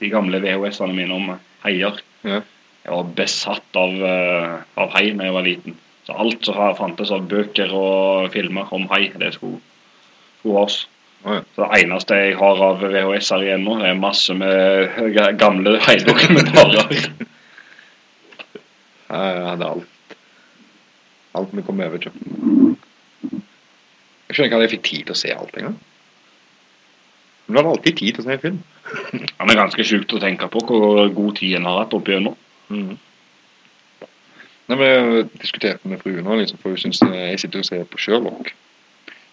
De 0.00 0.10
gamle 0.10 0.40
VHS-ene 0.42 0.96
mine 0.96 1.14
om 1.14 1.30
heier. 1.62 2.00
Ja. 2.26 2.40
Jeg 2.82 2.90
var 2.96 3.12
besatt 3.20 3.78
av, 3.78 3.94
eh, 4.08 4.56
av 4.82 4.96
hei 4.96 5.12
da 5.14 5.28
jeg 5.28 5.36
var 5.36 5.46
liten. 5.46 5.78
Så 6.02 6.16
alt 6.18 6.42
som 6.48 6.58
fantes 6.74 7.12
av 7.14 7.28
bøker 7.30 7.70
og 7.78 8.32
filmer 8.34 8.72
om 8.74 8.88
hei, 8.90 9.04
det 9.22 9.30
skulle, 9.36 9.62
skulle 10.40 10.66
oss. 10.66 10.80
Ja. 11.22 11.38
Så 11.54 11.62
det 11.62 11.84
eneste 11.84 12.18
jeg 12.18 12.34
har 12.40 12.64
av 12.66 12.82
VHS-er 12.82 13.46
igjen 13.46 13.62
nå, 13.68 13.78
er 13.78 13.94
masse 13.94 14.34
med 14.34 14.90
gamle 15.38 15.78
heidokumentarer. 15.86 16.90
Jeg 19.12 19.42
hadde 19.44 19.66
alt. 19.68 19.91
Alt 21.38 21.54
vi 21.56 21.64
kom 21.64 21.80
over 21.80 22.02
til. 22.02 22.12
Jeg 24.28 24.36
skjønner 24.36 24.48
ikke 24.48 24.58
at 24.58 24.66
jeg 24.66 24.74
fikk 24.76 24.84
tid 24.88 25.06
til 25.06 25.14
å 25.14 25.22
se 25.22 25.32
alt 25.34 25.56
engang. 25.60 25.78
Men 27.46 27.56
du 27.56 27.60
har 27.60 27.70
alltid 27.74 27.96
tid 27.98 28.14
til 28.14 28.22
å 28.22 28.26
se 28.26 28.36
en 28.36 28.42
film. 28.42 28.60
Han 29.38 29.50
er 29.50 29.58
ganske 29.58 29.84
sjukt 29.84 30.14
å 30.16 30.20
tenke 30.22 30.48
på 30.52 30.62
hvor 30.68 31.08
god 31.12 31.40
tid 31.40 31.58
en 31.58 31.68
har 31.68 31.82
hatt 31.82 31.96
opp 31.96 32.08
igjennom. 32.08 32.36
Nei, 32.72 34.78
men 34.78 34.86
Jeg 34.86 35.28
diskuterte 35.42 35.88
med 35.88 36.00
fruen 36.00 36.24
nå, 36.24 36.38
liksom, 36.40 36.60
for 36.62 36.72
hun 36.72 36.80
synes 36.80 37.02
eh, 37.04 37.32
jeg 37.32 37.42
sitter 37.42 37.60
og 37.60 37.68
ser 37.68 37.88
på 37.90 38.00
Sherlock. 38.00 38.52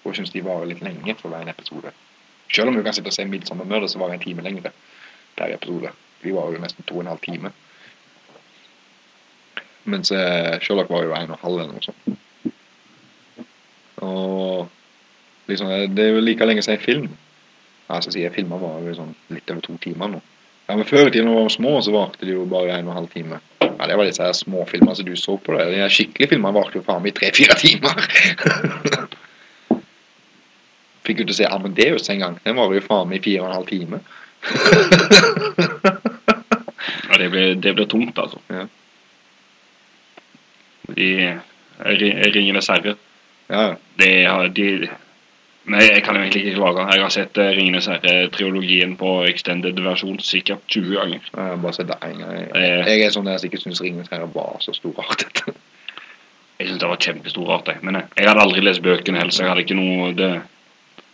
Og 0.02 0.10
hun 0.10 0.18
syns 0.18 0.34
de 0.34 0.44
varer 0.44 0.72
litt 0.72 0.84
lenge 0.84 1.16
for 1.20 1.32
hver 1.32 1.46
en 1.46 1.54
episode. 1.54 1.94
Selv 2.50 2.72
om 2.72 2.80
hun 2.80 2.84
kan 2.84 2.98
sitte 2.98 3.12
og 3.12 3.16
se 3.16 3.26
'Midsommar 3.26 3.70
Murder', 3.70 3.88
så 3.88 4.02
varer 4.02 4.18
en 4.18 4.26
time 4.26 4.44
lengre 4.44 4.74
per 5.38 5.54
episode. 5.54 5.94
De 6.24 6.34
varer 6.34 6.58
jo 6.58 6.64
nesten 6.64 6.84
to 6.84 6.98
og 6.98 7.06
en 7.06 7.14
halv 7.14 7.24
time. 7.24 7.54
Mens 9.86 10.12
Sherlock 10.12 10.90
var 10.92 11.04
jo 11.06 11.14
en 11.16 11.32
og 11.32 11.40
halv 11.44 11.60
eller 11.62 11.74
noe 11.74 11.84
sånt. 11.86 12.18
Og 14.06 14.68
liksom, 15.50 15.72
det 15.96 16.04
er 16.06 16.12
jo 16.14 16.24
like 16.24 16.46
lenge 16.46 16.64
som 16.66 16.74
en 16.76 16.84
film. 16.84 17.08
Altså 17.90 18.14
jeg 18.20 18.34
filmer 18.36 18.60
var 18.62 18.84
jo 18.86 18.94
sånn 18.98 19.16
litt 19.34 19.50
over 19.50 19.64
to 19.66 19.78
timer 19.82 20.12
nå. 20.14 20.20
Ja, 20.70 20.76
men 20.78 20.86
Før 20.86 21.08
i 21.08 21.12
tiden 21.12 21.26
da 21.26 21.34
vi 21.34 21.42
var 21.42 21.50
små, 21.50 21.72
så 21.82 21.92
varte 21.96 22.26
de 22.28 22.36
jo 22.36 22.44
bare 22.46 22.76
en 22.76 22.86
og 22.86 22.94
en 22.94 23.00
halv 23.00 23.10
time. 23.10 23.40
Ja, 23.64 23.88
Det 23.88 23.96
var 23.98 24.06
disse 24.06 24.22
her 24.24 24.36
små 24.38 24.66
filmer 24.70 24.94
som 24.94 25.06
du 25.08 25.16
så 25.18 25.38
på. 25.42 25.56
det. 25.58 25.66
De 25.72 25.80
her 25.82 25.90
skikkelige 25.90 26.30
filmene 26.36 26.54
varte 26.54 26.78
jo 26.78 26.84
faen 26.86 27.02
meg 27.02 27.16
i 27.16 27.18
tre-fire 27.18 27.56
timer. 27.58 27.96
Fikk 31.08 31.24
jo 31.24 31.26
å 31.32 31.34
se 31.34 31.48
Amadeus 31.50 32.10
en 32.14 32.22
gang. 32.22 32.36
Den 32.44 32.60
var 32.60 32.70
jo 32.76 32.84
faen 32.86 33.10
meg 33.10 33.18
i 33.18 33.24
fire 33.26 33.42
og 33.42 33.50
en 33.50 33.58
halv 33.58 33.70
time. 33.72 33.98
Ja, 37.10 37.18
det 37.18 37.32
blir, 37.34 37.56
det 37.56 37.74
blir 37.76 37.90
tungt, 37.90 38.20
altså. 38.22 38.38
Ja. 38.54 38.68
Ri- 40.96 42.32
Ringenes 42.36 42.68
herre. 42.68 42.96
Ja. 43.50 43.76
Det 43.98 44.26
har 44.28 44.48
de 44.48 44.90
Men 45.70 45.82
jeg 45.82 46.02
kan 46.04 46.16
jo 46.16 46.22
egentlig 46.24 46.46
ikke 46.48 46.56
klage. 46.58 46.86
Jeg 46.94 47.02
har 47.04 47.10
sett 47.14 47.38
eh, 47.38 47.50
Ringenes 47.54 47.86
herre-triologien 47.92 48.96
på 48.98 49.10
extended 49.30 49.78
versjon 49.86 50.18
sikkert 50.20 50.64
20 50.68 50.96
ganger. 50.98 51.20
Jeg 51.36 51.44
har 51.46 51.58
bare 51.62 51.74
sett 51.78 51.88
det 51.92 51.98
én 52.08 52.18
gang. 52.18 52.32
Jeg, 52.40 52.48
Eh. 52.56 52.86
jeg 52.88 53.02
er 53.06 53.10
sånn 53.14 53.26
der 53.26 53.38
som 53.38 53.50
ikke 53.50 53.62
syns 53.62 53.82
'Ringenes 53.82 54.10
herre' 54.12 54.32
var 54.34 54.58
så 54.60 54.74
storartet. 54.74 55.44
Jeg 56.60 56.68
syns 56.68 56.80
det 56.80 56.88
var 56.90 56.98
kjempestorart. 56.98 57.70
Men 57.84 57.96
jeg, 57.96 58.04
jeg 58.18 58.28
hadde 58.28 58.42
aldri 58.42 58.62
lest 58.62 58.82
bøkene 58.82 59.18
heller, 59.18 59.32
så 59.32 59.44
jeg 59.44 59.50
hadde 59.50 59.62
ikke 59.62 59.76
noe 59.80 60.14
Det, 60.14 60.42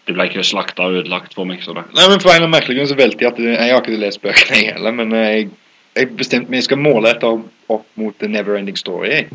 det 0.08 0.14
ble 0.16 0.24
ikke 0.30 0.44
slakta 0.44 0.84
og 0.88 0.94
ødelagt 1.02 1.34
for 1.34 1.46
meg. 1.46 1.60
så 1.64 1.74
det 1.74 1.84
Nei, 1.94 2.08
men 2.10 2.20
For 2.20 2.30
en 2.30 2.36
eller 2.36 2.48
annen 2.48 2.52
merkelig 2.56 2.78
grunn 2.78 2.88
så 2.88 2.96
velte 2.98 3.22
jeg 3.26 3.32
at 3.34 3.40
jeg 3.40 3.72
har 3.74 3.82
ikke 3.82 4.00
lest 4.00 4.22
bøkene 4.22 4.56
jeg 4.64 4.74
heller, 4.74 4.92
men 4.92 5.12
jeg, 5.12 5.50
jeg 5.96 6.16
bestemte 6.18 6.50
meg 6.50 6.58
jeg 6.58 6.64
skal 6.70 6.78
måle 6.78 7.12
dette 7.14 7.24
opp, 7.28 7.46
opp 7.70 7.86
mot 7.96 8.16
The 8.20 8.28
Neverending 8.28 8.78
Story. 8.78 9.26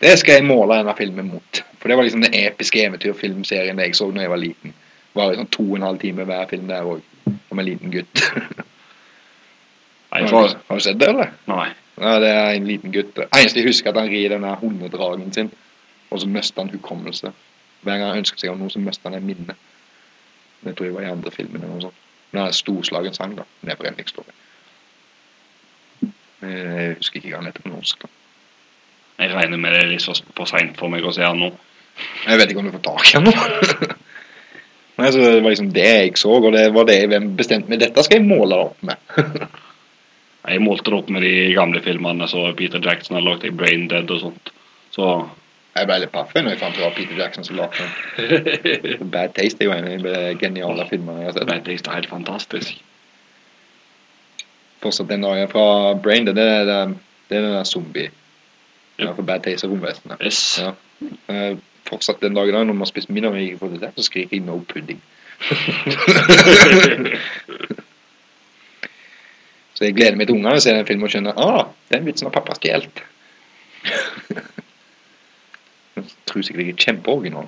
Det 0.00 0.14
skal 0.18 0.38
jeg 0.38 0.46
måle 0.48 0.78
denne 0.80 0.94
filmen 0.96 1.28
mot. 1.34 1.62
For 1.80 1.88
det 1.88 1.96
var 1.98 2.06
liksom 2.06 2.22
den 2.24 2.34
episke 2.38 2.80
eventyrfilmserien 2.86 3.78
jeg 3.82 3.94
så 3.96 4.08
da 4.14 4.22
jeg 4.24 4.30
var 4.32 4.40
liten. 4.40 4.72
Det 5.10 5.18
var 5.18 5.32
liksom 5.32 5.50
to 5.52 5.64
og 5.66 5.76
en 5.76 5.82
halv 5.88 5.98
time 6.00 6.24
hver 6.28 6.46
film 6.48 6.68
der 6.70 6.86
òg, 6.88 7.02
om 7.50 7.58
en 7.58 7.66
liten 7.66 7.92
gutt. 7.92 8.22
Nei, 10.10 10.22
Har 10.26 10.54
har 10.68 10.74
du 10.76 10.80
sett 10.82 10.98
det, 11.00 11.08
eller? 11.08 11.30
nei. 11.46 11.68
Ja, 12.00 12.14
det 12.20 12.28
er 12.32 12.54
en 12.56 12.66
liten 12.66 12.92
gutt. 12.94 13.18
Eneste 13.36 13.60
jeg 13.60 13.68
husker, 13.68 13.90
at 13.92 13.98
han 14.00 14.08
rir 14.08 14.32
denne 14.32 14.54
hundedragen 14.56 15.32
sin, 15.36 15.50
og 16.10 16.20
så 16.22 16.26
mister 16.28 16.62
han 16.62 16.70
hukommelse. 16.72 17.32
Hver 17.84 17.98
gang 17.98 18.08
han 18.14 18.22
ønsker 18.22 18.40
seg 18.40 18.50
om 18.54 18.58
noe, 18.62 18.72
så 18.72 18.80
mister 18.80 19.10
han 19.10 19.18
et 19.18 19.26
minne. 19.26 19.54
Det 20.64 20.72
tror 20.76 20.86
jeg 20.88 20.94
var 20.96 21.04
i 21.06 21.10
andre 21.12 21.30
filmen 21.34 21.60
eller 21.60 21.74
noe 21.74 21.84
sånt. 21.88 22.00
Men 22.32 22.40
han 22.42 22.48
er 22.52 22.56
storslagen 22.56 23.14
sang, 23.14 23.36
da. 23.36 23.44
Neverending 23.68 24.08
Story. 24.08 24.32
Jeg 26.40 26.96
husker 26.96 27.20
ikke 27.20 27.34
hva 27.34 27.42
han 27.42 27.50
heter 27.50 27.66
på 27.66 27.72
norsk. 27.74 28.02
da. 28.06 28.08
Jeg 29.20 29.34
regner 29.36 29.60
med 29.60 29.74
det 29.74 29.82
er 29.82 29.90
litt 29.90 30.04
så 30.04 30.14
for 30.36 30.48
seint 30.48 30.78
for 30.80 30.92
meg 30.92 31.04
å 31.04 31.12
se 31.12 31.24
han 31.26 31.40
nå. 31.40 31.50
Jeg 32.24 32.40
vet 32.40 32.52
ikke 32.52 32.62
om 32.62 32.70
du 32.70 32.74
får 32.76 32.86
tak 32.86 33.08
i 33.10 33.18
han 33.18 33.28
nå. 33.28 33.34
Nei, 35.00 35.10
så 35.12 35.18
Det 35.20 35.40
var 35.40 35.50
liksom 35.50 35.72
det 35.72 35.88
jeg 35.88 36.16
så, 36.20 36.36
og 36.36 36.52
det 36.52 36.66
var 36.76 36.86
det 36.88 36.96
jeg 37.00 37.20
bestemte 37.36 37.72
meg 37.72 37.80
Dette 37.80 38.04
skal 38.04 38.20
jeg 38.20 38.28
måle 38.28 38.56
det 38.56 38.64
opp 38.68 38.86
med. 38.90 38.96
Jeg 40.40 40.62
målte 40.64 40.88
det 40.88 40.96
opp 40.96 41.10
med 41.12 41.20
de 41.20 41.52
gamle 41.52 41.82
filmene 41.84 42.24
så 42.28 42.46
Peter 42.56 42.80
Jackson 42.80 43.18
har 43.18 43.24
lagd 43.26 43.44
i 43.44 43.52
Brain 43.52 43.82
Dead 43.90 44.08
og 44.10 44.22
sånt. 44.22 44.48
Så 44.90 45.08
Jeg 45.76 45.86
ble 45.86 45.98
litt 46.02 46.12
paff 46.14 46.32
når 46.34 46.48
jeg 46.54 46.60
fant 46.62 46.78
ut 46.78 46.86
at 46.86 46.96
Peter 46.96 47.18
Jackson 47.20 47.44
som 47.46 47.58
lagde 47.60 47.84
den. 48.16 49.04
Bad 49.12 49.36
Taste 49.36 49.62
er 49.62 49.68
jo 49.68 49.74
en 49.76 49.86
av 49.86 50.06
de 50.06 50.22
geniale 50.40 50.86
filmene 50.88 51.20
jeg 51.20 51.28
har 51.28 51.36
sett. 51.36 51.46
'Bad 51.46 51.68
Taste' 51.68 51.92
er 51.92 52.00
helt 52.00 52.10
fantastisk. 52.10 52.80
fortsatt 54.80 55.12
den 55.12 55.22
dagen 55.28 55.48
fra 55.52 55.94
Brain 55.94 56.24
Dead, 56.26 56.34
det 56.40 56.48
er 56.48 56.64
den, 56.64 56.96
det 57.28 57.36
er 57.36 57.44
den 57.44 57.54
der 57.58 57.68
zombie. 57.68 58.08
Ja. 59.00 59.12
For 59.16 59.22
Bad 59.26 59.40
Taste 59.46 59.66
og 59.66 59.72
romvesenet. 59.74 60.16
Yes. 60.24 60.40
Ja. 60.60 60.70
Uh, 61.30 61.54
fortsatt 61.88 62.20
den 62.22 62.34
dagen 62.36 62.52
i 62.52 62.56
dag, 62.56 62.64
når 62.66 62.74
man 62.76 62.84
har 62.84 62.90
spist 62.92 63.10
middag 63.10 63.30
og 63.32 63.40
ikke 63.40 63.58
får 63.62 63.68
det 63.74 63.80
der, 63.86 63.92
så 63.96 64.02
skriker 64.06 64.36
jeg 64.36 64.42
'no 64.46 64.56
pudding'. 64.72 65.02
så 69.74 69.84
jeg 69.84 69.94
gleder 69.96 70.16
meg 70.18 70.26
til 70.28 70.36
ungene 70.36 70.60
ser 70.60 70.74
den 70.76 70.86
filmen 70.88 71.06
og 71.08 71.12
skjønner 71.14 71.38
ah, 71.40 71.64
den 71.92 72.06
vitsen 72.06 72.26
har 72.28 72.34
pappa 72.34 72.52
stjålet. 72.58 72.96
Tror 76.28 76.42
sikkert 76.44 76.66
jeg 76.66 76.74
er 76.74 76.82
kjempeoriginal. 76.84 77.46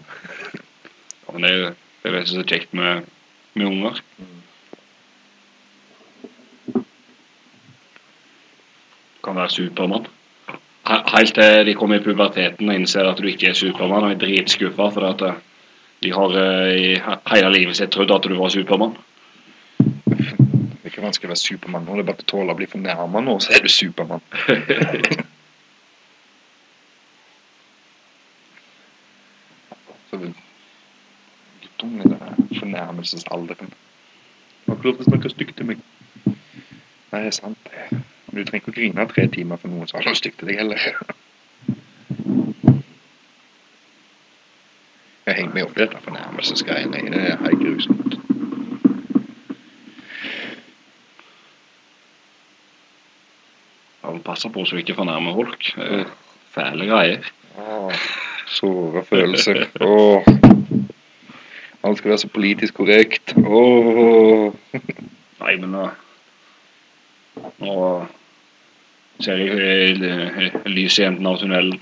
Ja, 1.26 1.28
men 1.32 1.40
det, 1.44 1.50
er- 1.52 1.74
det 2.02 2.08
er 2.10 2.14
det 2.18 2.28
som 2.28 2.40
er 2.40 2.48
kjekt 2.48 2.72
med, 2.74 2.92
med 3.54 3.66
unger. 3.66 3.94
Kan 9.22 9.36
være 9.38 9.50
Supermann. 9.54 10.06
He- 10.88 11.02
Helt 11.16 11.34
til 11.34 11.66
de 11.66 11.74
kommer 11.78 12.00
i 12.00 12.04
puberteten 12.04 12.68
og 12.68 12.74
innser 12.74 13.06
at 13.08 13.20
du 13.22 13.28
ikke 13.30 13.48
er 13.52 13.58
Supermann 13.58 14.04
og 14.08 14.14
er 14.14 14.20
dritskuffa 14.22 14.88
for 14.96 15.06
at 15.12 15.22
eh, 15.28 15.40
de 16.02 16.10
har 16.16 16.36
eh, 16.42 16.72
i 16.74 16.88
hele 17.34 17.52
livet 17.54 17.78
sitt 17.78 17.92
trodd 17.94 18.10
at 18.16 18.26
du 18.26 18.34
var 18.38 18.50
Supermann. 18.50 18.96
Det 19.78 20.82
er 20.82 20.90
ikke 20.90 21.04
vanskelig 21.04 21.28
å 21.30 21.32
være 21.34 21.42
Supermann 21.44 21.86
nå, 21.86 21.94
det 21.96 22.02
er 22.04 22.10
bare 22.10 22.24
å 22.26 22.30
tåle 22.34 22.54
å 22.54 22.58
bli 22.58 22.66
fornærma 22.72 23.22
nå, 23.22 23.38
så 23.44 23.54
er 23.54 23.62
du 23.62 23.70
Supermann. 23.70 24.24
Guttungen 31.62 32.00
i 32.00 32.08
den 32.14 32.58
fornærmelsesalderen. 32.60 33.72
Har 34.66 34.76
ikke 34.76 34.88
lov 34.88 34.96
til 34.98 35.06
å 35.06 35.10
snakke 35.10 35.32
stygt 35.32 35.56
til 35.58 35.68
meg. 35.72 35.82
Nei, 36.26 37.20
det 37.20 37.28
er 37.30 37.36
sant. 37.36 37.70
det. 37.70 38.02
Men 38.32 38.40
du 38.40 38.48
trenger 38.48 38.62
ikke 38.62 38.72
å 38.72 38.76
grine 38.78 39.04
tre 39.10 39.26
timer 39.28 39.58
for 39.60 39.68
noen 39.68 39.88
som 39.88 39.98
har 39.98 40.06
noe 40.08 40.16
stygt 40.16 40.38
til 40.40 40.48
deg 40.48 40.62
heller. 40.62 40.80
Jeg 45.26 45.36
henger 45.36 45.52
meg 45.52 45.66
opp 45.66 45.76
i 45.76 45.82
dette 45.82 46.00
fornærmelsesgreiene. 46.06 47.02
Det 47.12 47.20
er 47.28 47.42
helt 47.44 47.60
grusomt. 47.60 48.16
Ja, 54.00 54.14
passer 54.24 54.54
på 54.56 54.64
så 54.64 54.80
du 54.80 54.80
ikke 54.80 54.96
fornærmer 54.96 55.36
folk. 55.36 55.68
Fæle 56.56 56.88
greier. 56.88 57.28
Ah, 57.60 58.08
såre 58.48 59.04
følelser. 59.12 59.66
Åh. 59.84 60.32
Alt 61.84 62.00
skal 62.00 62.14
være 62.14 62.24
så 62.24 62.32
politisk 62.32 62.80
korrekt. 62.80 63.36
Åh. 63.36 64.56
Nei, 64.72 65.54
men 65.60 65.68
nå, 65.76 65.86
nå 67.60 67.78
ser 69.24 69.40
jeg 69.40 70.52
lyset 70.66 71.02
i 71.02 71.08
enden 71.08 71.28
av 71.30 71.40
tunnelen. 71.40 71.80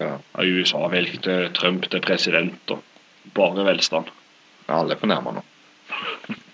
Ja. 0.00 0.16
USA 0.40 0.86
valgt 0.88 1.26
eh, 1.28 1.48
Trump 1.56 1.86
til 1.90 2.02
president 2.04 2.72
og 2.72 2.82
bare 3.36 3.66
velstand. 3.66 4.08
Ja, 4.66 4.80
Alle 4.80 4.96
er 4.96 5.02
fornærma 5.02 5.34
nå. 5.36 5.44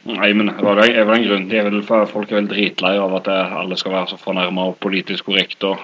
Nei, 0.06 0.30
men 0.38 0.48
det 0.48 0.56
det 0.62 0.88
er 0.94 1.06
vel 1.06 1.18
en 1.18 1.26
grunn. 1.26 1.48
Det 1.50 1.58
er 1.58 1.68
vel, 1.68 1.82
folk 1.84 2.30
er 2.30 2.40
vel 2.40 2.50
dritlei 2.50 2.94
av 2.98 3.14
at 3.18 3.28
alle 3.28 3.76
skal 3.78 3.92
være 3.92 4.12
så 4.12 4.18
fornærma 4.22 4.70
og 4.70 4.78
politisk 4.82 5.26
korrekte. 5.26 5.66
og 5.66 5.78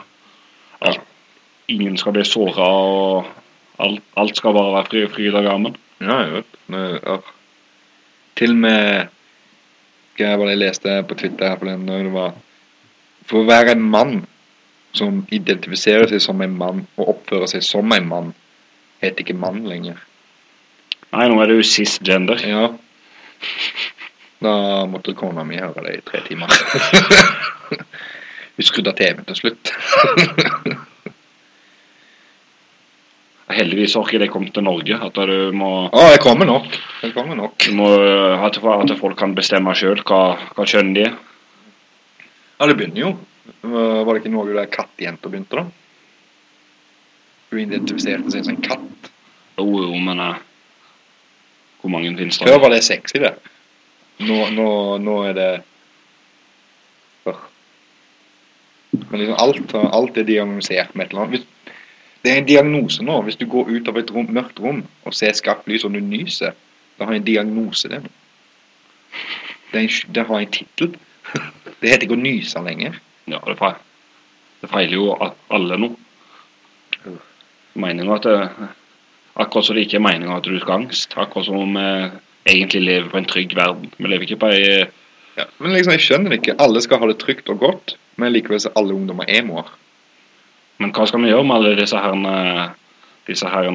alt, 0.81 1.01
Ingen 1.69 1.97
skal 1.97 2.13
bli 2.13 2.25
såra 2.27 2.67
og 2.67 3.27
alt, 3.79 4.03
alt 4.17 4.37
skal 4.37 4.55
bare 4.55 4.75
være 4.75 4.89
fri, 4.91 5.03
fryd 5.09 5.35
og 5.39 5.45
gammen. 5.47 5.77
Ja, 6.01 6.19
jeg 6.23 6.33
vet. 6.33 6.57
Men, 6.67 6.99
ja. 7.03 7.19
Til 8.37 8.57
og 8.57 8.63
med 8.65 9.11
Hva 10.19 10.35
var 10.37 10.47
det 10.47 10.57
jeg 10.57 10.61
leste 10.61 10.97
på 11.09 11.17
Twitter 11.17 11.49
her 11.49 11.61
forleden? 11.61 11.87
Det 11.89 12.13
var 12.13 12.35
For 13.29 13.43
å 13.43 13.49
være 13.49 13.77
en 13.77 13.85
mann 13.95 14.15
som 14.97 15.23
identifiserer 15.33 16.11
seg 16.11 16.21
som 16.25 16.41
en 16.45 16.57
mann 16.59 16.87
og 17.01 17.15
oppfører 17.17 17.49
seg 17.51 17.65
som 17.65 17.93
en 17.97 18.09
mann, 18.09 18.33
heter 19.03 19.25
ikke 19.25 19.39
mann 19.39 19.63
lenger. 19.69 20.01
Nei, 21.13 21.27
nå 21.29 21.41
er 21.43 21.51
det 21.51 21.59
jo 21.59 21.69
cisgender. 21.69 22.41
Ja. 22.49 22.69
Da 24.43 24.55
måtte 24.91 25.15
kona 25.17 25.45
mi 25.47 25.61
høre 25.61 25.85
det 25.87 25.99
i 25.99 26.05
tre 26.07 26.23
timer. 26.27 26.51
Hun 28.57 28.67
skrudde 28.67 28.93
av 28.93 28.99
TV-en 28.99 29.29
til 29.29 29.39
slutt. 29.39 29.73
Heldigvis 33.53 33.95
har 33.99 34.07
ikke 34.09 34.21
det 34.23 34.31
kommet 34.33 34.55
til 34.57 34.65
Norge. 34.65 34.97
At 35.05 35.19
du 35.29 35.53
må, 35.57 35.71
Å, 35.93 36.07
jeg 36.15 36.23
kommer 36.25 36.49
nok. 36.49 36.79
Jeg 37.03 37.13
kommer 37.17 37.37
nok. 37.39 37.59
du 37.61 37.77
må 37.77 37.91
at 38.49 38.59
folk 39.01 39.19
kan 39.21 39.37
bestemme 39.37 39.75
sjøl 39.77 40.01
hva, 40.09 40.23
hva 40.57 40.69
kjønn 40.69 40.95
de 40.97 41.07
er. 41.11 41.15
Ja, 42.63 42.67
det 42.71 42.77
begynner 42.79 43.01
jo. 43.01 43.09
Var 43.67 44.07
det 44.07 44.21
ikke 44.21 44.31
noe 44.31 44.53
der 44.55 44.69
kattjenta 44.71 45.27
begynte, 45.27 45.59
da? 45.59 45.65
Hun 47.51 47.59
identifiserte 47.59 48.31
seg 48.31 48.45
som 48.47 48.53
en 48.55 48.61
katt. 48.63 49.09
Jo, 49.59 49.65
jo, 49.83 49.97
men 49.99 50.21
uh, 50.23 50.37
hvor 51.81 51.91
mange 51.91 52.13
finnes 52.15 52.39
det? 52.39 52.47
Før 52.47 52.61
var 52.63 52.71
det 52.71 52.85
sexy, 52.87 53.19
det. 53.19 53.33
Nå, 54.23 54.37
nå, 54.55 54.67
nå 55.03 55.17
er 55.27 55.35
det 55.35 55.49
Åh. 57.33 57.41
Men 59.09 59.25
liksom 59.25 59.43
alt, 59.43 59.75
alt 59.99 60.21
er 60.23 60.29
diagnosert 60.29 60.95
med 60.95 61.09
et 61.09 61.17
eller 61.17 61.27
annet. 61.27 61.75
Det 62.23 62.31
er 62.31 62.39
en 62.45 62.47
diagnose 62.47 63.03
nå. 63.03 63.17
Hvis 63.27 63.41
du 63.43 63.49
går 63.51 63.73
ut 63.75 63.91
av 63.91 63.99
et 63.99 64.15
rom, 64.15 64.31
mørkt 64.31 64.63
rom 64.63 64.85
og 65.03 65.19
ser 65.19 65.35
skarpt 65.35 65.67
lys 65.67 65.83
og 65.89 65.99
du 65.99 65.99
nyser, 65.99 66.55
da 66.95 67.11
har 67.11 67.19
jeg 67.19 67.25
en 67.25 67.27
diagnose, 67.27 67.91
det. 67.91 68.05
Det, 69.73 69.83
en, 69.83 70.15
det 70.15 70.27
har 70.31 70.47
en 70.47 70.55
tittel. 70.61 70.95
Det 71.83 71.91
heter 71.91 72.07
ikke 72.07 72.19
å 72.19 72.23
nyse 72.23 72.63
lenger. 72.63 73.01
Ja, 73.27 73.41
det, 73.43 73.57
feil. 73.59 73.81
det 74.63 74.71
feiler 74.71 74.95
jo 74.95 75.09
at 75.19 75.39
alle 75.55 75.79
nå. 75.83 75.91
Meningen 77.75 78.15
at 78.15 78.29
det, 78.29 78.39
Akkurat 79.33 79.65
som 79.65 79.77
det 79.79 79.87
ikke 79.87 79.97
er 79.97 80.05
meningen 80.05 80.35
at 80.35 80.45
du 80.45 80.59
skal 80.61 80.75
ha 80.75 80.79
angst. 80.83 81.15
Akkurat 81.17 81.47
som 81.49 81.73
vi 81.75 81.85
egentlig 82.53 82.83
lever 82.85 83.09
på 83.09 83.19
en 83.19 83.29
trygg 83.29 83.55
verden. 83.57 83.89
Vi 83.97 84.11
lever 84.11 84.29
ikke 84.29 84.43
på 84.45 84.51
ei 84.53 84.67
Ja, 85.33 85.47
men 85.57 85.73
liksom, 85.73 85.95
jeg 85.97 86.05
skjønner 86.05 86.29
det 86.29 86.43
ikke. 86.43 86.59
Alle 86.61 86.83
skal 86.85 87.01
ha 87.01 87.07
det 87.09 87.17
trygt 87.23 87.49
og 87.49 87.63
godt, 87.63 87.95
men 88.21 88.35
likevel 88.35 88.61
så 88.61 88.69
er 88.69 88.77
alle 88.83 88.93
ungdommer 88.93 89.31
emoer. 89.33 89.71
Men 90.77 90.93
hva 90.93 91.07
skal 91.09 91.23
vi 91.23 91.31
gjøre 91.31 91.47
med 91.49 91.57
alle 91.57 91.79
disse 91.79 91.97
herrene 91.97 92.35
disse 93.27 93.47
her 93.47 93.69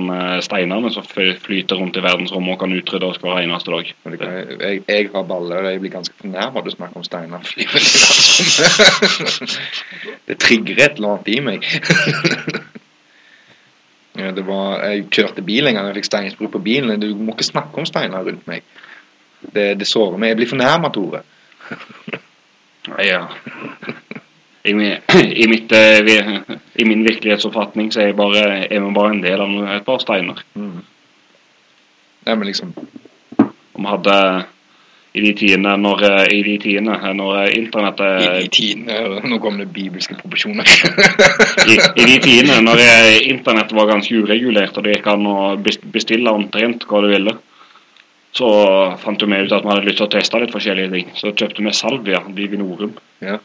steinene 0.44 0.90
som 0.92 1.06
flyter 1.08 1.76
rundt 1.80 1.98
i 1.98 2.04
verdensrommet 2.04 2.54
og 2.56 2.60
kan 2.64 2.74
utrydde 2.76 3.08
oss 3.08 3.20
hver 3.24 3.40
eneste 3.42 3.72
dag? 3.72 3.94
Jeg, 4.18 4.82
jeg 4.88 5.10
har 5.14 5.30
baller, 5.30 5.64
og 5.64 5.72
jeg 5.72 5.82
blir 5.84 5.94
ganske 5.94 6.16
fornærmet 6.20 6.58
når 6.58 6.74
å 6.74 6.76
snakke 6.76 7.00
om 7.00 7.08
steiner. 7.08 7.42
Det 10.28 10.36
trigger 10.44 10.76
et 10.84 10.98
eller 10.98 11.10
annet 11.16 11.30
i 11.32 11.40
meg. 11.46 11.62
Ja, 14.18 14.32
det 14.34 14.48
var, 14.48 14.82
jeg 14.82 15.12
kjørte 15.14 15.44
bil 15.46 15.68
en 15.70 15.76
gang 15.78 15.92
og 15.92 15.98
fikk 15.98 16.08
steinsprut 16.08 16.50
på 16.56 16.62
bilen. 16.66 17.02
Du 17.02 17.12
må 17.22 17.36
ikke 17.36 17.46
snakke 17.46 17.78
om 17.78 17.86
steiner 17.86 18.26
rundt 18.26 18.48
meg. 18.50 18.62
Det, 19.54 19.78
det 19.78 19.86
sårer 19.86 20.18
meg. 20.18 20.32
Jeg 20.32 20.40
blir 20.40 20.50
fornærmet, 20.50 20.96
Tore. 20.96 21.22
Ja. 23.06 23.28
I, 24.68 24.74
i, 25.44 25.48
mitt, 25.48 25.72
eh, 25.72 26.00
I 26.76 26.86
min 26.86 27.04
virkelighetsoppfatning 27.08 27.92
så 27.94 28.04
er 28.04 28.12
jeg 28.12 28.20
bare, 28.20 28.44
er 28.68 28.84
vi 28.84 28.94
bare 28.96 29.16
en 29.16 29.24
del 29.24 29.42
av 29.44 29.56
et 29.78 29.88
par 29.88 30.04
steiner. 30.04 30.44
Mm. 30.60 30.84
Ja, 32.28 32.36
men 32.36 32.48
liksom 32.50 32.74
Om 33.38 33.84
vi 33.86 33.88
hadde 33.88 34.16
i 35.18 35.22
de 35.24 35.32
tidene 35.34 35.74
når, 35.80 36.04
eh, 36.04 36.26
i 36.36 36.42
de 36.46 36.58
tidene 36.62 37.14
når 37.16 37.38
eh, 37.46 37.54
internettet 37.58 38.26
I 38.26 38.42
de 38.44 38.50
tidene 38.54 39.30
Nå 39.32 39.40
kom 39.42 39.58
det 39.62 39.70
bibelske 39.74 40.18
proporsjoner. 40.20 40.68
I, 41.72 41.78
I 41.78 42.08
de 42.12 42.18
tidene 42.22 42.60
når 42.66 42.84
internettet 43.32 43.76
var 43.78 43.90
ganske 43.94 44.20
uregulert, 44.20 44.78
og 44.78 44.86
det 44.86 44.98
gikk 44.98 45.12
an 45.14 45.30
å 45.32 45.38
bestille 45.94 46.34
omtrent 46.34 46.86
hva 46.90 47.02
du 47.06 47.12
ville, 47.14 47.34
så 48.38 48.50
fant 49.02 49.24
vi 49.24 49.40
ut 49.40 49.54
at 49.56 49.64
vi 49.64 49.72
hadde 49.72 49.88
lyst 49.88 50.02
til 50.02 50.06
å 50.06 50.14
teste 50.14 50.42
litt 50.44 50.54
forskjellige 50.54 50.94
ting. 50.94 51.14
Så 51.18 51.32
kjøpte 51.32 51.64
vi 51.66 51.74
salvia 51.74 52.22
divinorum. 52.36 52.94
Ja. 53.24 53.40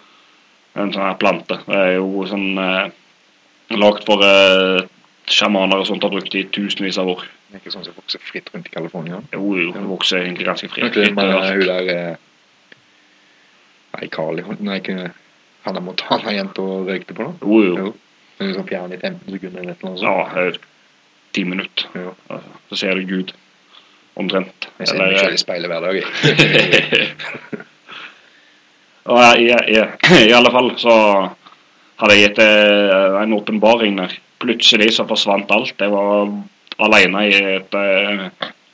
En 0.74 0.92
sånn 0.92 1.04
her 1.04 1.18
plante. 1.20 1.58
Det 1.66 1.78
er 1.78 1.94
jo 1.98 2.24
sånn 2.28 2.58
eh, 2.58 2.92
lagd 3.76 4.06
for 4.08 4.24
eh, 4.24 4.86
sjamaner 5.28 5.82
og 5.82 5.88
sånt 5.88 6.04
har 6.04 6.12
brukt 6.12 6.34
i 6.38 6.46
tusenvis 6.52 6.98
av 7.00 7.10
år. 7.12 7.24
Det 7.48 7.58
er 7.58 7.62
ikke 7.62 7.74
sånn 7.74 7.84
som 7.84 7.96
vokser 7.98 8.22
fritt 8.24 8.48
rundt 8.54 8.70
i 8.70 8.72
California. 8.72 9.20
Jo, 9.34 9.42
jo, 9.58 9.72
det 9.76 9.82
vokser 9.90 10.22
egentlig 10.22 10.48
ganske 10.48 10.70
fritt. 10.72 10.88
Okay, 10.88 11.12
men 11.12 11.28
overalt. 11.28 11.52
hun 11.52 11.66
der 11.68 11.92
eh, 11.96 12.28
Nei, 13.92 14.06
Carly 14.08 14.44
Nei, 14.64 14.78
ikke 14.80 15.10
han 15.62 15.76
der 15.76 15.84
Montana-jenta 15.84 16.64
røykte 16.88 17.14
på, 17.14 17.26
da? 17.28 17.34
Jo, 17.44 17.58
jo. 17.66 17.74
Jo. 17.76 17.92
Hun 18.38 18.48
er 18.48 18.54
sånn 18.56 18.70
fjern 18.70 18.94
i 18.96 18.98
15 18.98 19.36
sekunder 19.36 19.60
eller 19.60 19.76
annet 19.76 20.00
sånt. 20.00 20.06
Ja, 20.08 20.46
eh, 20.46 20.56
ti 21.36 21.44
minutter. 21.46 21.92
Jo. 22.00 22.14
Altså, 22.32 22.56
Så 22.72 22.80
ser 22.80 22.96
du 22.98 23.04
Gud. 23.12 23.34
Omtrent. 24.18 24.68
Jeg 24.80 24.88
ser 24.88 24.98
meg 25.00 25.18
selv 25.20 25.36
i 25.36 25.40
speilet 25.40 25.70
hver 25.70 25.84
dag. 25.84 26.00
jeg. 26.00 27.12
Og 29.10 29.40
i, 29.40 29.48
i, 29.50 29.78
I 30.28 30.34
alle 30.36 30.52
fall 30.54 30.72
så 30.80 30.94
hadde 32.02 32.16
jeg 32.16 32.28
gitt 32.28 32.42
eh, 32.44 33.18
en 33.22 33.36
åpenbaring 33.36 33.98
der. 33.98 34.14
Plutselig 34.42 34.92
så 34.96 35.06
forsvant 35.06 35.50
alt. 35.54 35.74
Jeg 35.78 35.92
var 35.92 36.32
alene 36.82 37.26
i 37.28 37.36
et 37.56 37.76
uh, 37.78 38.24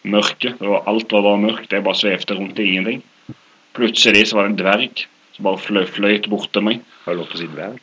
mørke. 0.08 0.54
Og 0.64 0.88
alt 0.88 1.12
var 1.12 1.26
bare 1.26 1.42
mørkt. 1.42 1.74
Jeg 1.74 1.84
bare 1.84 2.00
svevde 2.00 2.38
rundt 2.38 2.60
i 2.62 2.70
ingenting. 2.70 3.02
Plutselig 3.76 4.30
så 4.30 4.38
var 4.38 4.48
det 4.48 4.54
en 4.54 4.62
dverg 4.62 5.04
som 5.36 5.44
bare 5.44 5.60
fløy, 5.60 5.84
fløyt 5.92 6.30
bort 6.32 6.48
til 6.56 6.64
meg. 6.64 6.80
Har 7.04 7.14
du 7.14 7.20
lov 7.20 7.28
til 7.28 7.38
å 7.38 7.42
si 7.42 7.50
dverg? 7.52 7.82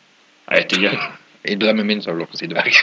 Jeg 0.49 0.63
vet 0.63 0.75
ikke. 0.79 0.95
I 1.53 1.59
drømmen 1.61 1.85
min 1.85 2.01
så 2.01 2.09
har 2.09 2.17
du 2.17 2.23
lov 2.23 2.33
til 2.33 2.39
å 2.39 2.41
si 2.41 2.49
dverg. 2.49 2.73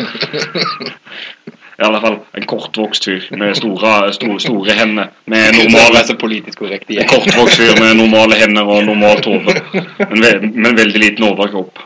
I 1.83 1.87
alle 1.89 1.99
fall 2.05 2.19
en 2.39 2.45
kortvokst 2.47 3.09
fyr 3.09 3.25
med 3.41 3.57
store, 3.59 4.13
store, 4.15 4.39
store 4.45 4.75
hender. 4.79 5.09
Med 5.27 5.57
Normale 5.59 6.05
så 6.07 6.15
politisk 6.21 6.61
korrekt 6.63 6.87
En 6.91 6.95
igjen. 6.95 7.09
kortvokst 7.11 7.59
fyr 7.59 7.75
med 7.81 7.97
normale 7.99 8.39
hender 8.39 8.69
og 8.71 8.85
normalt 8.87 9.27
hode. 9.27 9.57
Men, 9.99 10.21
ve- 10.23 10.39
men 10.53 10.77
veldig 10.79 11.01
liten 11.03 11.27
overkropp. 11.27 11.83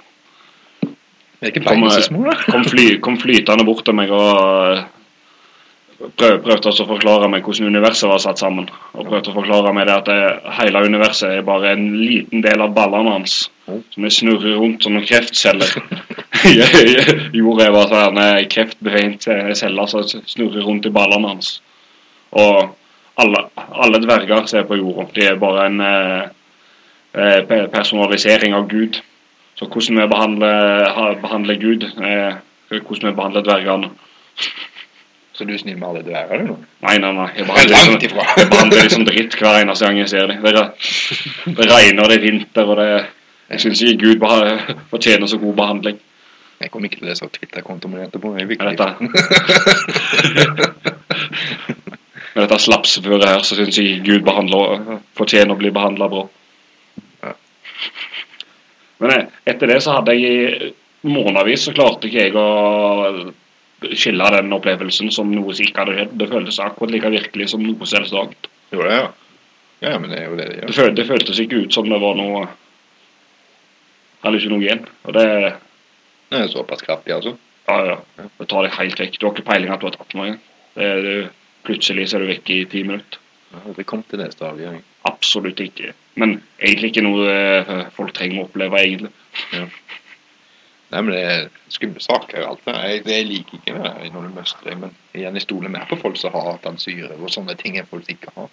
Er 1.42 1.50
Kom, 1.64 1.82
kom, 2.50 2.64
fly, 2.64 2.85
kom 3.04 3.16
flytende 3.20 3.64
bort 3.68 3.85
til 3.85 3.94
meg 3.96 4.11
og 4.12 4.85
prøv, 5.98 6.38
prøvde 6.44 6.70
å 6.70 6.87
forklare 6.88 7.28
meg 7.32 7.44
hvordan 7.46 7.70
universet 7.72 8.09
var 8.11 8.22
satt 8.22 8.40
sammen. 8.42 8.68
Og 8.94 9.09
prøvde 9.09 9.32
å 9.32 9.37
forklare 9.37 9.72
meg 9.76 9.88
det 9.88 9.96
at 9.96 10.09
det, 10.11 10.18
hele 10.59 10.85
universet 10.87 11.38
er 11.38 11.46
bare 11.46 11.72
en 11.74 11.87
liten 12.00 12.44
del 12.44 12.64
av 12.64 12.74
ballene 12.76 13.14
hans. 13.16 13.37
Som 13.66 14.06
er 14.06 14.14
snurrer 14.14 14.59
rundt 14.61 14.85
som 14.85 14.94
noen 14.94 15.06
kreftceller. 15.09 15.72
Jorda 17.37 17.66
er 17.66 17.74
bare 17.74 17.88
sånn 17.90 18.22
en 18.22 18.50
kreftbefeint 18.52 19.28
celler 19.59 19.90
som 19.90 20.06
snurrer 20.06 20.66
rundt 20.66 20.87
i 20.87 20.94
ballene 20.94 21.35
hans. 21.35 21.56
Og 22.37 22.76
alle, 23.16 23.42
alle 23.56 24.02
dverger 24.04 24.56
er 24.59 24.66
på 24.68 24.76
jorda. 24.76 25.09
De 25.14 25.24
er 25.24 25.38
bare 25.40 25.66
en 25.70 25.80
eh, 25.80 26.24
eh, 27.16 27.68
personalisering 27.72 28.54
av 28.54 28.68
Gud. 28.68 29.00
Så 29.56 29.68
hvordan 29.72 30.02
vi 30.02 30.09
behandler, 30.12 31.16
behandler 31.22 31.61
Gud, 31.61 31.86
eh, 31.97 32.36
hvordan 32.68 33.09
vi 33.09 33.16
behandler 33.16 33.47
dvergene 33.47 33.94
Så 35.37 35.45
du 35.45 35.51
er 35.53 35.59
snill 35.61 35.76
med 35.76 35.84
alle 35.91 36.01
dverger, 36.01 36.39
du 36.41 36.47
noe? 36.49 36.57
Nei, 36.87 36.97
nei, 37.03 37.11
nei. 37.12 37.26
Jeg 37.37 37.45
Langt 37.49 37.68
liksom, 37.68 37.97
ifra. 38.09 38.24
jeg 38.41 38.49
behandler 38.49 38.80
de 38.87 38.91
som 38.95 39.05
dritt 39.05 39.34
hver 39.37 39.59
eneste 39.61 39.84
gang 39.84 39.97
jeg 40.01 40.09
ser 40.09 40.24
dem. 40.30 40.41
Det, 40.41 40.53
det 41.59 41.66
regner, 41.68 42.09
det 42.09 42.16
er 42.16 42.24
vinter, 42.24 42.64
og 42.72 42.76
det 42.80 42.89
Jeg 43.47 43.61
syns 43.62 43.78
ikke 43.84 44.03
Gud 44.03 44.18
fortjener 44.91 45.26
så 45.30 45.39
god 45.39 45.55
behandling. 45.61 45.97
Jeg 46.59 46.70
kommer 46.72 46.87
ikke 46.89 46.99
til 46.99 47.07
å 47.07 47.09
lese 47.12 47.28
Twitter-kontoen 47.37 47.93
min 47.93 48.05
etterpå. 48.07 48.28
Jeg 48.41 48.49
viktig. 48.49 48.66
dette, 48.66 48.87
med 52.32 52.41
dette 52.43 52.59
slapsføret 52.64 53.28
her, 53.28 53.41
så 53.47 53.53
syns 53.61 53.76
jeg 53.78 54.03
Gud 54.09 54.22
behandler, 54.26 54.64
fortjener 55.20 55.53
å 55.55 55.61
bli 55.61 55.70
behandla 55.70 56.07
bra. 56.11 56.22
Ja. 57.22 57.32
Men 59.05 59.11
eh, 59.14 59.24
etter 59.53 59.66
det 59.70 59.78
så 59.84 59.91
hadde 60.01 60.11
jeg 60.16 60.22
i 60.32 60.34
månedsvis 61.07 61.62
så 61.68 61.76
klarte 61.76 62.09
ikke 62.09 62.24
jeg 62.24 62.32
å 62.41 62.49
skille 63.93 64.31
den 64.33 64.53
opplevelsen 64.57 65.11
som 65.12 65.31
noe 65.33 65.55
som 65.55 65.66
ikke 65.66 65.85
hadde 65.85 65.97
skjedd. 65.99 66.14
Det 66.20 66.29
føltes 66.31 66.61
akkurat 66.64 66.95
like 66.95 67.12
virkelig 67.12 67.51
som 67.53 67.64
noe 67.64 67.89
selvsagt. 67.89 68.49
Jo, 68.72 68.83
det, 68.83 68.95
ja. 68.95 69.09
Ja, 69.85 69.99
men 70.01 70.11
det 70.11 70.22
er 70.22 70.31
jo 70.31 70.39
det 70.39 70.47
det 70.49 70.57
gjør. 70.61 70.68
Det, 70.68 70.77
føl, 70.77 70.95
det 70.97 71.07
føltes 71.11 71.41
ikke 71.43 71.64
ut 71.66 71.77
som 71.77 71.89
det 71.91 72.01
var 72.01 72.16
noe 72.18 72.47
hallusinogen. 74.24 74.87
Og 75.05 75.16
det 75.16 75.27
Det 76.27 76.41
er 76.41 76.49
såpass 76.51 76.83
kraftig, 76.83 77.12
altså. 77.14 77.37
Ja, 77.68 77.77
ja. 77.87 77.97
Det 78.39 78.49
tar 78.51 78.64
deg 78.66 78.72
helt 78.74 79.01
vekk. 79.01 79.18
Du 79.20 79.27
har 79.27 79.35
ikke 79.37 79.47
peiling 79.47 79.70
at 79.70 79.81
du 79.81 79.87
har 79.87 79.95
tatt 79.95 80.14
noe. 80.18 80.33
Det, 80.74 80.89
det, 81.05 81.14
plutselig 81.66 82.09
så 82.09 82.16
er 82.16 82.24
du 82.24 82.33
vekk 82.33 82.51
i 82.51 82.64
ti 82.70 82.83
minutter. 82.83 83.20
Ja, 83.53 83.62
det 83.77 83.87
kom 83.87 84.03
til 84.03 84.18
neste 84.18 84.43
avgjøring. 84.49 84.83
Absolutt 85.07 85.61
ikke. 85.62 85.93
Men 86.18 86.41
egentlig 86.59 86.91
ikke 86.91 87.05
noe 87.07 87.31
eh, 87.31 87.87
folk 87.95 88.14
trenger 88.16 88.43
å 88.43 88.49
oppleve, 88.49 88.81
egentlig. 88.83 89.12
Nei, 90.93 91.01
men 91.03 91.11
det 91.11 91.22
er 91.26 91.49
skumle 91.72 92.03
saker 92.03 92.45
alt 92.47 92.62
det. 92.66 92.74
Jeg, 92.76 93.01
jeg 93.11 93.26
liker 93.26 93.59
ikke 93.59 93.74
det 93.74 94.12
når 94.14 94.28
du 94.28 94.37
møstrer 94.37 94.76
men 94.78 94.93
igjen, 95.16 95.34
jeg 95.34 95.47
stoler 95.47 95.72
mer 95.72 95.89
på 95.91 95.99
folk 95.99 96.18
som 96.20 96.34
har 96.37 96.53
hatt 96.53 96.68
syre 96.82 97.16
og 97.16 97.32
sånne 97.32 97.57
ting 97.59 97.78
enn 97.80 97.89
folk 97.91 98.07
ikke 98.12 98.30
har. 98.37 98.53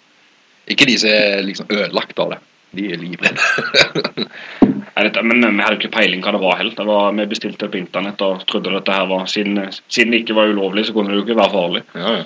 Ikke 0.70 0.88
de 0.88 0.96
som 0.98 1.12
er 1.12 1.44
liksom 1.44 1.70
ødelagt 1.70 2.18
av 2.24 2.34
det. 2.34 2.40
De 2.74 2.88
er 2.90 2.98
livredde. 2.98 4.26
Men 5.22 5.42
vi 5.42 5.62
hadde 5.62 5.76
ikke 5.78 5.92
peiling 5.94 6.22
hva 6.24 6.32
det 6.34 6.42
var 6.42 6.58
helt. 6.58 6.76
Det 6.78 6.86
var, 6.88 7.12
vi 7.14 7.26
bestilte 7.30 7.68
på 7.70 7.78
internett 7.78 8.22
og 8.24 8.42
trodde 8.50 8.72
dette 8.74 8.94
her 8.94 9.06
var 9.10 9.28
Siden, 9.30 9.60
siden 9.86 10.14
det 10.14 10.24
ikke 10.24 10.36
var 10.38 10.50
ulovlig, 10.50 10.86
så 10.88 10.94
kunne 10.94 11.12
det 11.12 11.20
jo 11.20 11.26
ikke 11.26 11.38
være 11.38 11.54
farlig. 11.54 11.84
ja, 11.94 12.16
ja. 12.22 12.24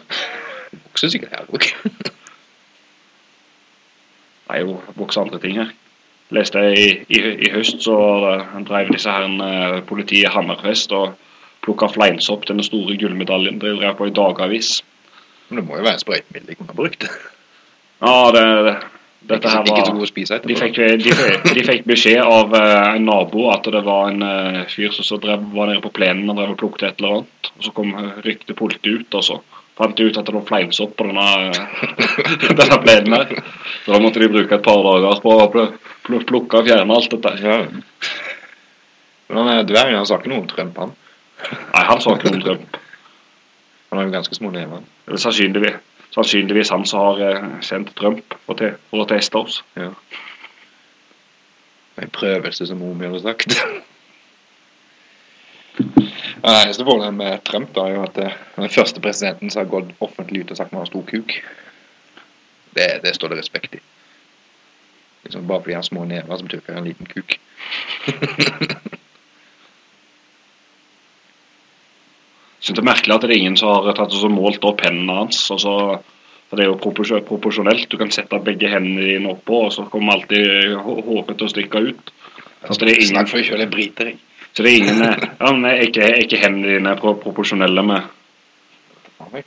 Vokser 0.69 1.09
sikkert 1.13 1.33
her 1.33 1.47
òg. 1.49 1.65
Det 4.49 4.57
er 4.57 4.65
jo 4.65 4.79
vokser 4.97 5.23
andre 5.23 5.41
ting 5.41 5.61
her. 5.61 5.71
Leste 6.35 6.61
jeg 6.61 6.77
i, 6.77 6.89
i, 7.09 7.21
i 7.47 7.51
høst, 7.55 7.81
så 7.87 7.97
eh, 8.35 8.59
drev 8.69 8.93
disse 8.93 9.13
her 9.13 9.25
eh, 9.25 9.79
politiet 9.89 10.35
Hammerfest 10.35 10.93
og 10.97 11.17
plukka 11.65 11.89
fleinsopp 11.93 12.45
til 12.45 12.59
den 12.59 12.67
store 12.67 12.99
gullmedaljen. 13.01 13.61
De 13.63 13.73
drev 13.79 13.97
på 13.97 14.11
i 14.11 14.15
dagavis. 14.15 14.79
Men 15.49 15.63
det 15.63 15.67
må 15.69 15.79
jo 15.79 15.87
være 15.87 15.97
en 15.97 16.05
sprøytemiddel 16.05 16.53
de 16.53 16.59
kunne 16.59 16.75
ha 16.75 16.79
brukt. 16.79 17.09
Ja, 17.99 18.17
det, 18.37 18.45
det, 18.69 18.75
dette 19.33 19.53
her 19.53 19.65
var 19.65 19.89
de 20.45 20.57
fikk, 20.61 20.77
de, 21.03 21.15
de 21.57 21.65
fikk 21.67 21.89
beskjed 21.89 22.21
av 22.23 22.53
uh, 22.53 22.93
en 22.93 23.09
nabo 23.09 23.49
at 23.51 23.67
det 23.73 23.81
var 23.87 24.13
en 24.13 24.23
uh, 24.23 24.61
fyr 24.71 24.93
som 24.95 25.09
så 25.09 25.19
drev, 25.23 25.49
var 25.57 25.73
nede 25.73 25.83
på 25.83 25.93
plenen 25.97 26.29
og 26.29 26.39
drev 26.39 26.53
og 26.55 26.61
plukket 26.61 26.91
et 26.91 27.01
eller 27.01 27.17
annet. 27.19 27.53
Og 27.57 27.67
Så 27.67 27.75
kom 27.75 27.97
rykte 28.25 28.57
politiet 28.59 29.01
ut, 29.01 29.19
og 29.19 29.25
så 29.25 29.41
fant 29.79 29.97
de 29.97 30.09
ut 30.09 30.21
at 30.21 30.29
det 30.29 30.37
var 30.37 30.47
fleinsopp 30.47 30.95
på 30.99 31.09
denne, 31.09 31.27
denne 32.61 32.81
plenen 32.85 33.17
her. 33.17 33.37
Så 33.85 33.95
da 33.95 34.03
måtte 34.05 34.23
de 34.23 34.31
bruke 34.31 34.61
et 34.61 34.69
par 34.69 34.85
dager 34.85 35.25
på 35.25 35.35
å 35.35 35.69
plukke 36.09 36.61
og 36.61 36.69
fjerne 36.69 36.95
alt 36.95 37.13
dette. 37.15 37.35
Ja. 37.45 37.59
Men 39.29 39.41
han 39.43 39.51
er 39.53 39.69
dverg, 39.69 39.97
han 39.97 40.07
sa 40.09 40.19
ikke 40.19 40.33
noe 40.33 40.43
om 40.43 40.49
Trump, 40.51 40.79
han. 40.81 40.95
Nei, 41.49 41.83
han 41.91 42.01
sa 42.03 42.15
ikke 42.17 42.33
noe 42.33 42.41
om 42.41 42.47
Trump. 42.47 42.79
Han 43.91 44.01
har 44.01 44.09
jo 44.09 44.15
ganske 44.17 44.39
små 44.39 44.51
never. 44.53 44.81
Eller 45.09 45.21
sannsynligvis, 45.23 45.77
sannsynligvis 46.17 46.73
han 46.75 46.87
som 46.89 47.05
har 47.05 47.23
eh, 47.25 47.47
sendt 47.65 47.95
Trump 47.97 48.37
for, 48.47 48.59
te 48.59 48.75
for 48.91 49.05
å 49.05 49.09
teste 49.09 49.41
oss. 49.41 49.61
Ja. 49.79 49.93
En 51.99 52.13
prøvelse, 52.15 52.67
som 52.69 52.83
Omi 52.85 53.09
hadde 53.09 53.23
sagt. 53.25 53.57
Det 55.79 56.51
eneste 56.51 56.85
fordelen 56.87 57.17
med 57.19 57.43
Trump 57.47 57.73
da, 57.75 57.87
er 57.87 57.97
jo 57.97 58.05
at 58.07 58.17
det 58.17 58.27
er 58.31 58.37
den 58.57 58.71
første 58.71 59.03
presidenten 59.03 59.51
som 59.51 59.65
har 59.65 59.73
gått 59.73 59.95
offentlig 60.05 60.45
ut 60.45 60.53
og 60.53 60.59
sagt 60.59 60.71
at 60.71 60.77
han 60.77 60.85
har 60.85 60.91
stor 60.91 61.07
kuk. 61.09 61.39
Det, 62.77 62.89
det 63.03 63.15
står 63.17 63.33
det 63.33 63.41
respekt 63.41 63.79
i. 63.79 63.83
Liksom 65.25 65.47
bare 65.49 65.61
fordi 65.63 65.73
han 65.77 65.83
har 65.83 65.89
små 65.89 66.05
never, 66.05 66.37
så 66.37 66.45
betyr 66.47 66.63
ikke 66.63 66.73
det 66.73 66.79
en 66.79 66.91
liten 66.93 67.07
kuk. 67.15 67.39
synes 72.69 72.77
det 72.77 72.83
er 72.85 72.91
merkelig 72.91 73.15
at 73.15 73.25
det 73.25 73.31
er 73.33 73.41
ingen 73.41 73.57
som 73.59 73.71
har 73.87 73.97
tatt 73.97 74.13
og 74.15 74.21
så 74.23 74.29
målt 74.33 74.65
opp 74.69 74.83
hendene 74.85 75.15
hans. 75.23 75.41
Og 75.55 75.61
så, 75.63 75.75
for 76.49 76.57
Det 76.57 76.65
er 76.65 76.71
jo 76.71 77.23
proporsjonelt. 77.29 77.89
Du 77.91 77.97
kan 78.01 78.11
sette 78.11 78.41
begge 78.45 78.69
hendene 78.73 79.07
dine 79.07 79.33
oppå, 79.33 79.65
og 79.67 79.73
så 79.73 79.87
kommer 79.91 80.13
alltid 80.17 80.75
hå- 80.77 81.03
håret 81.07 81.37
til 81.37 81.47
å 81.47 81.53
stikke 81.53 81.85
ut. 81.91 82.13
Altså, 82.63 82.85
det 82.85 82.93
er 82.93 82.97
ingen, 82.99 83.15
Snakk 83.15 83.29
for 83.31 83.39
deg 83.39 83.47
sjøl, 83.49 83.61
jeg 83.63 83.71
briter 83.71 84.11
jeg. 84.11 84.19
så 84.53 84.63
det 84.65 84.71
er 84.73 84.77
ingen 84.81 85.03
eh, 85.07 85.29
ja, 85.41 85.53
men 85.53 85.65
er 85.71 85.85
ikke, 85.87 86.03
er 86.03 86.25
ikke 86.25 86.41
hendene 86.43 86.73
dine 86.75 86.97
pro 86.99 87.15
proporsjonelle 87.23 87.83
med 87.87 88.03
Det 89.29 89.45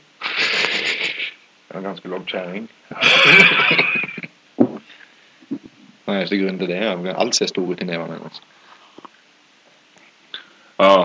er 1.72 1.76
en 1.78 1.84
ganske 1.84 2.08
logg 2.08 2.24
kjerring. 2.28 2.68
Den 6.06 6.14
eneste 6.18 6.38
grunnen 6.40 6.58
til 6.58 6.68
det 6.72 6.76
er 6.82 6.92
at 6.96 7.18
alt 7.22 7.36
ser 7.38 7.46
stor 7.50 7.68
ut 7.70 7.80
i 7.82 7.86
nevene 7.86 8.16
hennes. 8.18 8.40
Ja. 10.82 11.04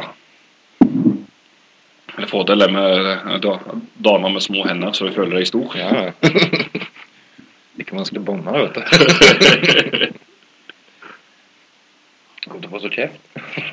Det 2.17 2.23
er 2.25 2.31
fordelen 2.31 2.73
med 2.73 3.11
eh, 3.11 3.35
da- 3.43 3.75
damer 4.03 4.29
med 4.33 4.41
små 4.41 4.63
hender, 4.67 4.91
så 4.97 5.05
du 5.05 5.13
føler 5.13 5.37
deg 5.37 5.47
stor. 5.51 5.75
Ja, 5.77 5.89
ja. 6.07 6.11
Ikke 7.77 7.93
vanskelig 7.93 8.23
å 8.23 8.25
bånde, 8.25 8.51
vet 8.57 8.73
du. 8.73 8.81
Kom 12.47 12.61
til 12.61 12.69
å 12.69 12.73
få 12.73 12.79
så 12.81 12.89
kjeft. 12.93 13.21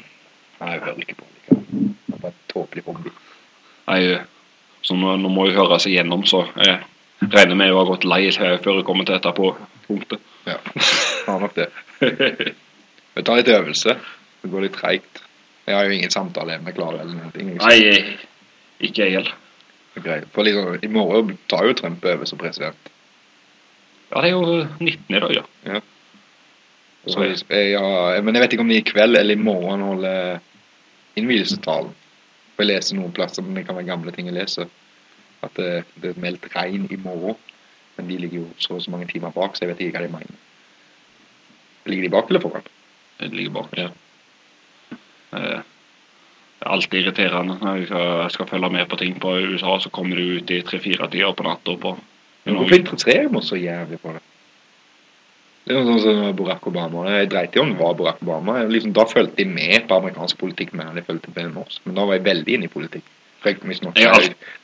Nei, 0.60 0.70
jeg 0.74 0.82
hører 0.84 1.00
ikke 1.04 1.16
på 1.20 1.24
det. 1.30 1.58
Det 2.04 2.14
er 2.18 2.20
bare 2.26 2.36
tåpelig 2.52 2.84
hobby. 2.86 3.12
Nei, 3.88 4.00
så 4.84 4.96
nå, 4.98 5.16
nå 5.20 5.28
må 5.32 5.46
jeg 5.48 5.56
høre 5.56 5.78
seg 5.80 5.96
gjennom, 5.96 6.22
så 6.28 6.44
jeg 6.60 6.78
regner 7.32 7.56
med 7.56 7.72
å 7.72 7.80
ha 7.80 7.88
gått 7.88 8.04
lei 8.08 8.22
eh, 8.28 8.58
før 8.60 8.80
jeg 8.82 8.86
kommer 8.88 9.08
til 9.08 9.16
dette 9.16 9.32
på 9.36 9.54
punktet. 9.88 10.20
Ja, 10.48 10.58
har 11.34 11.44
nok 11.44 11.56
det. 11.58 11.68
Vi 13.14 13.22
tar 13.22 13.38
litt 13.38 13.52
øvelse. 13.54 13.96
Det 14.42 14.50
går 14.52 14.66
litt 14.66 14.76
treigt. 14.76 15.22
Jeg 15.64 15.76
har 15.78 15.86
jo 15.88 15.96
ingen 15.96 16.12
samtaleemne 16.12 16.74
klare 16.76 17.00
eller 17.02 17.16
noen 17.16 17.32
ting. 17.34 17.54
Nei, 17.56 17.78
ikke 18.84 19.06
jeg 19.06 19.18
heller. 19.18 19.36
Er. 19.94 20.26
For 20.34 20.42
liksom, 20.42 20.80
I 20.82 20.90
morgen 20.90 21.36
tar 21.48 21.68
jo 21.68 21.76
Trump 21.78 22.04
over 22.04 22.26
som 22.26 22.40
president. 22.40 22.90
Ja, 24.10 24.20
det 24.20 24.30
er 24.30 24.34
jo 24.34 24.64
19 24.80 25.14
i 25.14 25.20
dag, 25.22 25.36
ja. 25.38 25.80
Så 27.06 27.20
ja, 27.22 28.20
men 28.24 28.34
jeg 28.34 28.42
vet 28.42 28.54
ikke 28.56 28.64
om 28.64 28.72
er 28.72 28.80
i 28.80 28.86
kveld 28.86 29.18
eller 29.18 29.36
i 29.36 29.40
morgen 29.40 29.84
holder 29.84 30.40
innvielsestalen. 31.20 31.92
For 32.54 32.64
jeg 32.64 32.70
leser 32.70 32.98
noen 32.98 33.14
plasser, 33.14 33.44
men 33.44 33.58
det 33.58 33.66
kan 33.68 33.76
være 33.78 33.90
gamle 33.90 34.14
ting 34.14 34.30
jeg 34.30 34.36
leser. 34.36 34.70
At 35.44 35.54
det, 35.58 35.84
det 36.00 36.14
er 36.14 36.22
meldt 36.22 36.46
regn 36.54 36.86
i 36.90 36.98
morgen. 37.00 37.38
Men 37.96 38.08
de 38.10 38.18
ligger 38.18 38.42
jo 38.42 38.46
så 38.58 38.78
og 38.78 38.82
så 38.82 38.90
mange 38.90 39.06
timer 39.10 39.34
bak, 39.34 39.54
så 39.54 39.64
jeg 39.64 39.74
vet 39.74 39.84
ikke 39.84 39.98
hva 39.98 40.06
de 40.06 40.14
mener. 40.14 40.40
Ligger 41.86 42.02
de 42.02 42.12
bak 42.14 42.30
eller 42.30 42.40
foran? 42.40 42.66
De 43.20 43.28
ligger 43.28 43.50
bak. 43.60 43.78
Ja. 43.78 43.88
Eh, 45.36 45.60
Det 46.64 46.70
er 46.70 46.72
alltid 46.72 47.00
irriterende 47.02 47.58
når 47.60 47.76
jeg 47.76 47.86
skal, 47.90 48.04
jeg 48.22 48.30
skal 48.32 48.46
følge 48.48 48.68
med 48.72 48.86
på 48.88 48.96
ting 48.96 49.16
på 49.20 49.32
USA, 49.52 49.74
så 49.82 49.90
kommer 49.92 50.16
du 50.16 50.38
ut 50.38 50.50
i 50.50 50.62
tre-fire 50.64 51.08
tider 51.12 51.34
på 51.36 51.44
natta 51.44 51.74
på 51.76 51.98
Men 52.46 52.56
hvorfor 52.56 52.78
interesserer 52.78 53.28
vi 53.28 53.36
oss 53.36 53.50
så 53.50 53.56
jævlig 53.56 53.98
på 54.00 54.12
det? 54.14 54.22
Det 55.64 55.76
er 55.76 55.84
sånn 55.84 56.00
som 56.00 56.36
Barack 56.36 56.66
Obama. 56.68 57.04
Jeg 57.08 57.30
dreit 57.32 57.56
i 57.56 57.60
om 57.60 57.70
det 57.72 57.80
var 57.80 57.94
Barack 57.96 58.22
Obama. 58.22 58.58
Jeg, 58.60 58.70
liksom, 58.70 58.92
da 58.92 59.04
fulgte 59.08 59.40
jeg 59.44 59.48
med 59.48 59.86
på 59.88 59.96
amerikansk 59.96 60.38
politikk 60.40 60.74
mer 60.76 60.90
enn 60.90 61.00
jeg 61.00 61.06
fulgte 61.06 61.32
med 61.36 61.54
norsk. 61.54 61.80
Men 61.86 61.96
da 61.96 62.04
var 62.04 62.18
jeg 62.18 62.26
veldig 62.26 62.56
inne 62.58 62.68
i 62.68 62.72
politikk. 62.72 63.04
Jeg 63.44 63.58
Ja. 63.96 64.12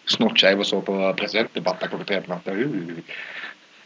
snortskeiv 0.07 0.59
og 0.59 0.67
så 0.67 0.81
på 0.85 0.95
presidentdebatter 1.17 1.89
klokka 1.89 2.07
tre 2.07 2.21
på 2.21 2.33
natta. 2.33 2.53
Uh. 2.53 3.01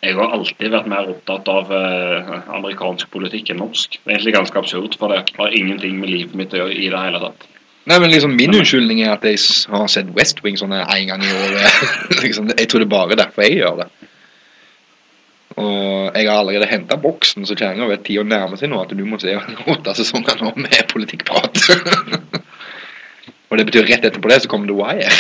Jeg 0.05 0.18
har 0.18 0.34
alltid 0.36 0.72
vært 0.72 0.88
mer 0.90 1.09
opptatt 1.09 1.48
av 1.48 1.70
eh, 1.72 2.32
amerikansk 2.59 3.09
politikk 3.14 3.55
enn 3.55 3.62
norsk. 3.62 3.96
Det 3.96 4.11
er 4.11 4.18
egentlig 4.18 4.34
ganske 4.36 4.61
absurd, 4.61 4.96
for 5.00 5.12
det 5.12 5.22
har 5.38 5.57
ingenting 5.57 5.96
med 6.00 6.12
livet 6.12 6.34
mitt 6.36 6.52
å 6.52 6.61
gjøre 6.61 6.76
i 6.76 6.90
det 6.92 7.05
hele 7.07 7.20
tatt. 7.22 7.46
Nei, 7.84 7.98
men 8.00 8.12
liksom 8.12 8.32
Min 8.36 8.55
unnskyldning 8.57 9.02
er 9.05 9.14
at 9.14 9.24
jeg 9.28 9.40
har 9.72 9.88
sett 9.92 10.12
West 10.16 10.40
Wing 10.44 10.57
sånn 10.61 10.72
en 10.76 11.09
gang 11.09 11.24
i 11.24 11.32
året. 11.32 11.80
liksom, 12.24 12.50
jeg 12.52 12.68
tror 12.68 12.84
det 12.84 12.88
er 12.88 12.96
bare 12.96 13.18
derfor 13.20 13.44
jeg 13.44 13.61
gjør 13.61 13.80
det. 13.82 13.88
Og 15.55 16.16
jeg 16.16 16.26
har 16.26 16.40
allerede 16.40 16.68
henta 16.68 16.96
boksen, 16.98 17.46
så 17.46 17.57
kjerringa 17.57 17.86
vet 17.88 18.02
tida 18.05 18.24
nærmer 18.26 18.59
seg 18.59 18.72
nå 18.72 18.80
at 18.82 18.92
du 18.96 19.05
må 19.07 19.20
se 19.22 19.36
åtte 19.36 19.94
sesonger 20.00 20.40
nå 20.42 20.50
med 20.59 20.80
politikkprat. 20.90 21.61
og 23.48 23.61
det 23.61 23.68
betyr 23.70 23.88
rett 23.88 24.09
etterpå 24.09 24.32
det 24.32 24.42
så 24.42 24.50
kommer 24.50 24.72
The 24.72 24.76
Wire. 24.80 25.12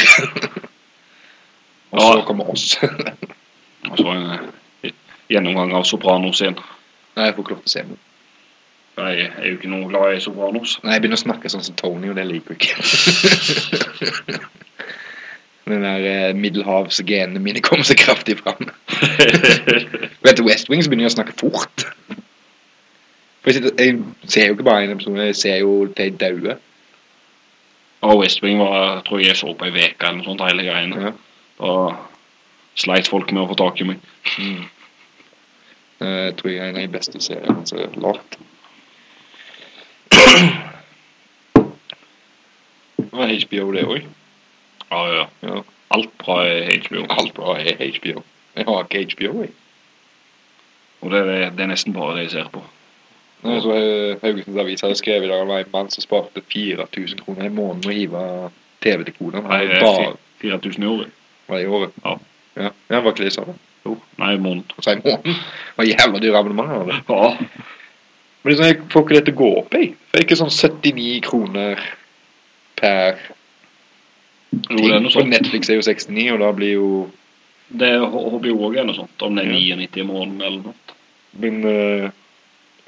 og 1.94 2.02
så 2.02 2.26
kommer 2.26 2.50
oss. 2.50 2.66
Og 3.92 4.00
så 4.00 4.16
eh, 4.16 4.44
gjennomgang 5.32 5.72
av 5.76 5.86
Sopranos 5.88 6.42
igjen. 6.42 6.58
Nei, 7.14 7.28
jeg 7.28 7.36
får 7.36 7.44
ikke 7.44 7.54
lov 7.54 7.62
til 7.62 7.70
å 7.70 7.74
se 7.74 7.84
noe. 7.88 8.02
Jeg 8.94 9.24
er 9.26 9.46
jo 9.48 9.54
ikke 9.56 9.70
noe 9.72 9.88
glad 9.90 10.16
i 10.16 10.22
Sopranos. 10.22 10.76
Nei, 10.84 10.94
jeg 10.94 11.04
begynner 11.04 11.18
å 11.18 11.24
snakke 11.24 11.50
sånn 11.50 11.64
som 11.66 11.78
Tony, 11.78 12.10
og 12.12 12.18
det 12.18 12.26
liker 12.28 12.54
jeg 12.54 12.60
ikke. 12.60 14.42
Den 15.64 15.80
der 15.80 16.04
eh, 16.04 16.34
middelhavsgenene 16.36 17.40
mine 17.40 17.62
kommer 17.64 17.86
så 17.88 17.96
kraftig 17.96 18.36
fram. 18.42 18.68
Vet 20.24 20.36
du, 20.36 20.44
West 20.44 20.68
Wing 20.68 20.84
så 20.84 20.92
begynner 20.92 21.08
å 21.08 21.14
snakke 21.14 21.36
fort. 21.40 21.86
For 23.40 23.50
jeg, 23.50 23.56
sitter, 23.56 23.72
jeg 23.80 24.28
ser 24.28 24.50
jo 24.50 24.58
ikke 24.58 24.68
bare 24.68 24.84
en 24.84 24.92
episode, 24.92 25.24
jeg 25.30 25.38
ser 25.40 25.56
jo 25.62 25.88
jeg 25.96 26.18
dauer. 26.20 26.60
Og 28.04 28.18
West 28.20 28.42
Wing 28.44 28.60
var, 28.60 29.00
tror 29.06 29.22
jeg 29.22 29.32
jeg 29.32 29.40
så 29.40 29.54
på 29.56 29.70
ei 29.70 29.72
uke 29.72 30.04
eller 30.04 30.18
noe 30.20 30.28
sånt 30.28 30.44
hele 30.44 30.66
greiene. 30.66 31.08
Ja. 31.08 31.14
Da 31.60 31.74
sleit 32.76 33.08
folk 33.08 33.32
med 33.32 33.44
å 33.44 33.48
få 33.48 33.56
tak 33.58 33.80
i 33.80 33.88
meg. 33.88 34.04
Mm. 34.40 34.64
Eh, 36.04 36.24
Jeg 36.28 36.36
tror 36.36 36.50
jeg 36.50 36.58
er 36.60 36.68
en 36.68 36.76
av 36.76 36.82
de 36.84 36.92
beste 36.98 37.20
seriene 37.24 37.64
som 37.66 37.78
er 37.80 37.94
lagd. 38.04 38.36
Det 42.96 43.12
var 43.12 43.28
HBO 43.46 43.72
det 43.72 43.84
òg. 43.86 44.06
Ja, 44.90 45.00
ja. 45.14 45.24
Ja. 45.42 45.60
Alt 45.94 46.10
bra 46.18 46.40
er 46.46 46.70
HBO. 46.82 47.04
Alt 47.14 47.34
bra 47.36 47.56
er 47.60 47.76
HBO. 47.98 48.22
Jeg 48.56 48.64
har 48.68 48.84
ikke 48.86 49.04
HBO, 49.14 49.42
jeg. 49.42 49.52
Og 51.02 51.10
det 51.12 51.20
er, 51.20 51.50
det 51.52 51.60
er 51.60 51.68
nesten 51.70 51.92
bare 51.94 52.14
det 52.16 52.22
jeg 52.28 52.30
ser 52.38 52.48
på. 52.54 52.62
Nei, 53.44 53.58
så 53.60 53.74
eh, 53.76 54.14
Haugesunds 54.22 54.60
Avis 54.62 54.80
hadde 54.80 54.96
skrevet 54.96 55.26
i 55.26 55.32
dag 55.32 55.42
var 55.46 55.60
en 55.60 55.72
mann 55.74 55.90
som 55.92 56.00
sparte 56.04 56.40
4000 56.48 57.20
kroner 57.26 57.44
i 57.50 57.52
måneden 57.52 57.90
å 57.90 57.92
hive 57.94 58.22
TV-dekoderen. 58.84 59.44
Nei, 59.50 59.58
Han 59.66 59.68
det 59.74 59.82
var 59.82 59.98
er 60.00 60.06
bare 60.06 60.16
fi- 60.40 60.48
4000 60.48 60.82
i 60.86 60.86
året. 60.94 61.10
var 61.48 61.58
det 61.60 61.66
i 61.66 61.72
året. 61.78 61.98
Ja. 62.04 62.14
Ja, 62.56 62.70
ja 62.94 63.00
var 63.04 63.12
ikke 63.12 63.24
det 63.26 63.30
jeg 63.32 63.36
sa 63.36 63.44
da? 63.50 63.56
Jo, 63.84 63.96
nei, 64.20 64.34
i 64.34 64.40
måneden. 64.40 64.64
Og 64.76 64.84
så 64.84 64.94
måneden. 65.00 65.40
Det 65.76 65.88
jævla 65.90 66.20
dyre 66.22 66.40
abonnementer. 66.40 66.86
det. 66.88 67.00
Ja. 67.08 67.34
Men 68.44 68.52
liksom, 68.52 68.66
jeg 68.66 68.80
får 68.92 69.04
ikke 69.04 69.16
det 69.16 69.24
til 69.24 69.34
å 69.34 69.40
gå 69.40 69.50
opp, 69.58 69.74
jeg. 69.76 69.92
For 69.96 70.16
det 70.16 70.22
er 70.22 70.26
ikke 70.26 70.40
sånn 70.40 70.52
79 70.52 71.20
kroner 71.24 71.84
per 72.80 73.20
Jo, 74.54 74.76
det 74.78 74.90
er 74.92 75.00
noe 75.02 75.12
sånt. 75.12 75.32
Netflix 75.32 75.70
er 75.70 75.80
jo 75.80 75.86
69, 75.86 76.26
og 76.34 76.42
da 76.44 76.50
blir 76.54 76.74
jo 76.76 76.88
Det 77.74 77.88
er 77.88 78.04
HBO 78.04 78.68
er 78.70 78.84
noe 78.84 78.96
sånt. 78.98 79.16
Om 79.24 79.38
det 79.38 79.46
er 79.46 79.54
Ja. 79.54 79.78
99 79.80 80.02
i 80.02 80.06
måneden 80.06 80.42
eller 80.44 80.60
noe. 80.68 80.98
Men 81.40 81.64
uh, 81.64 82.10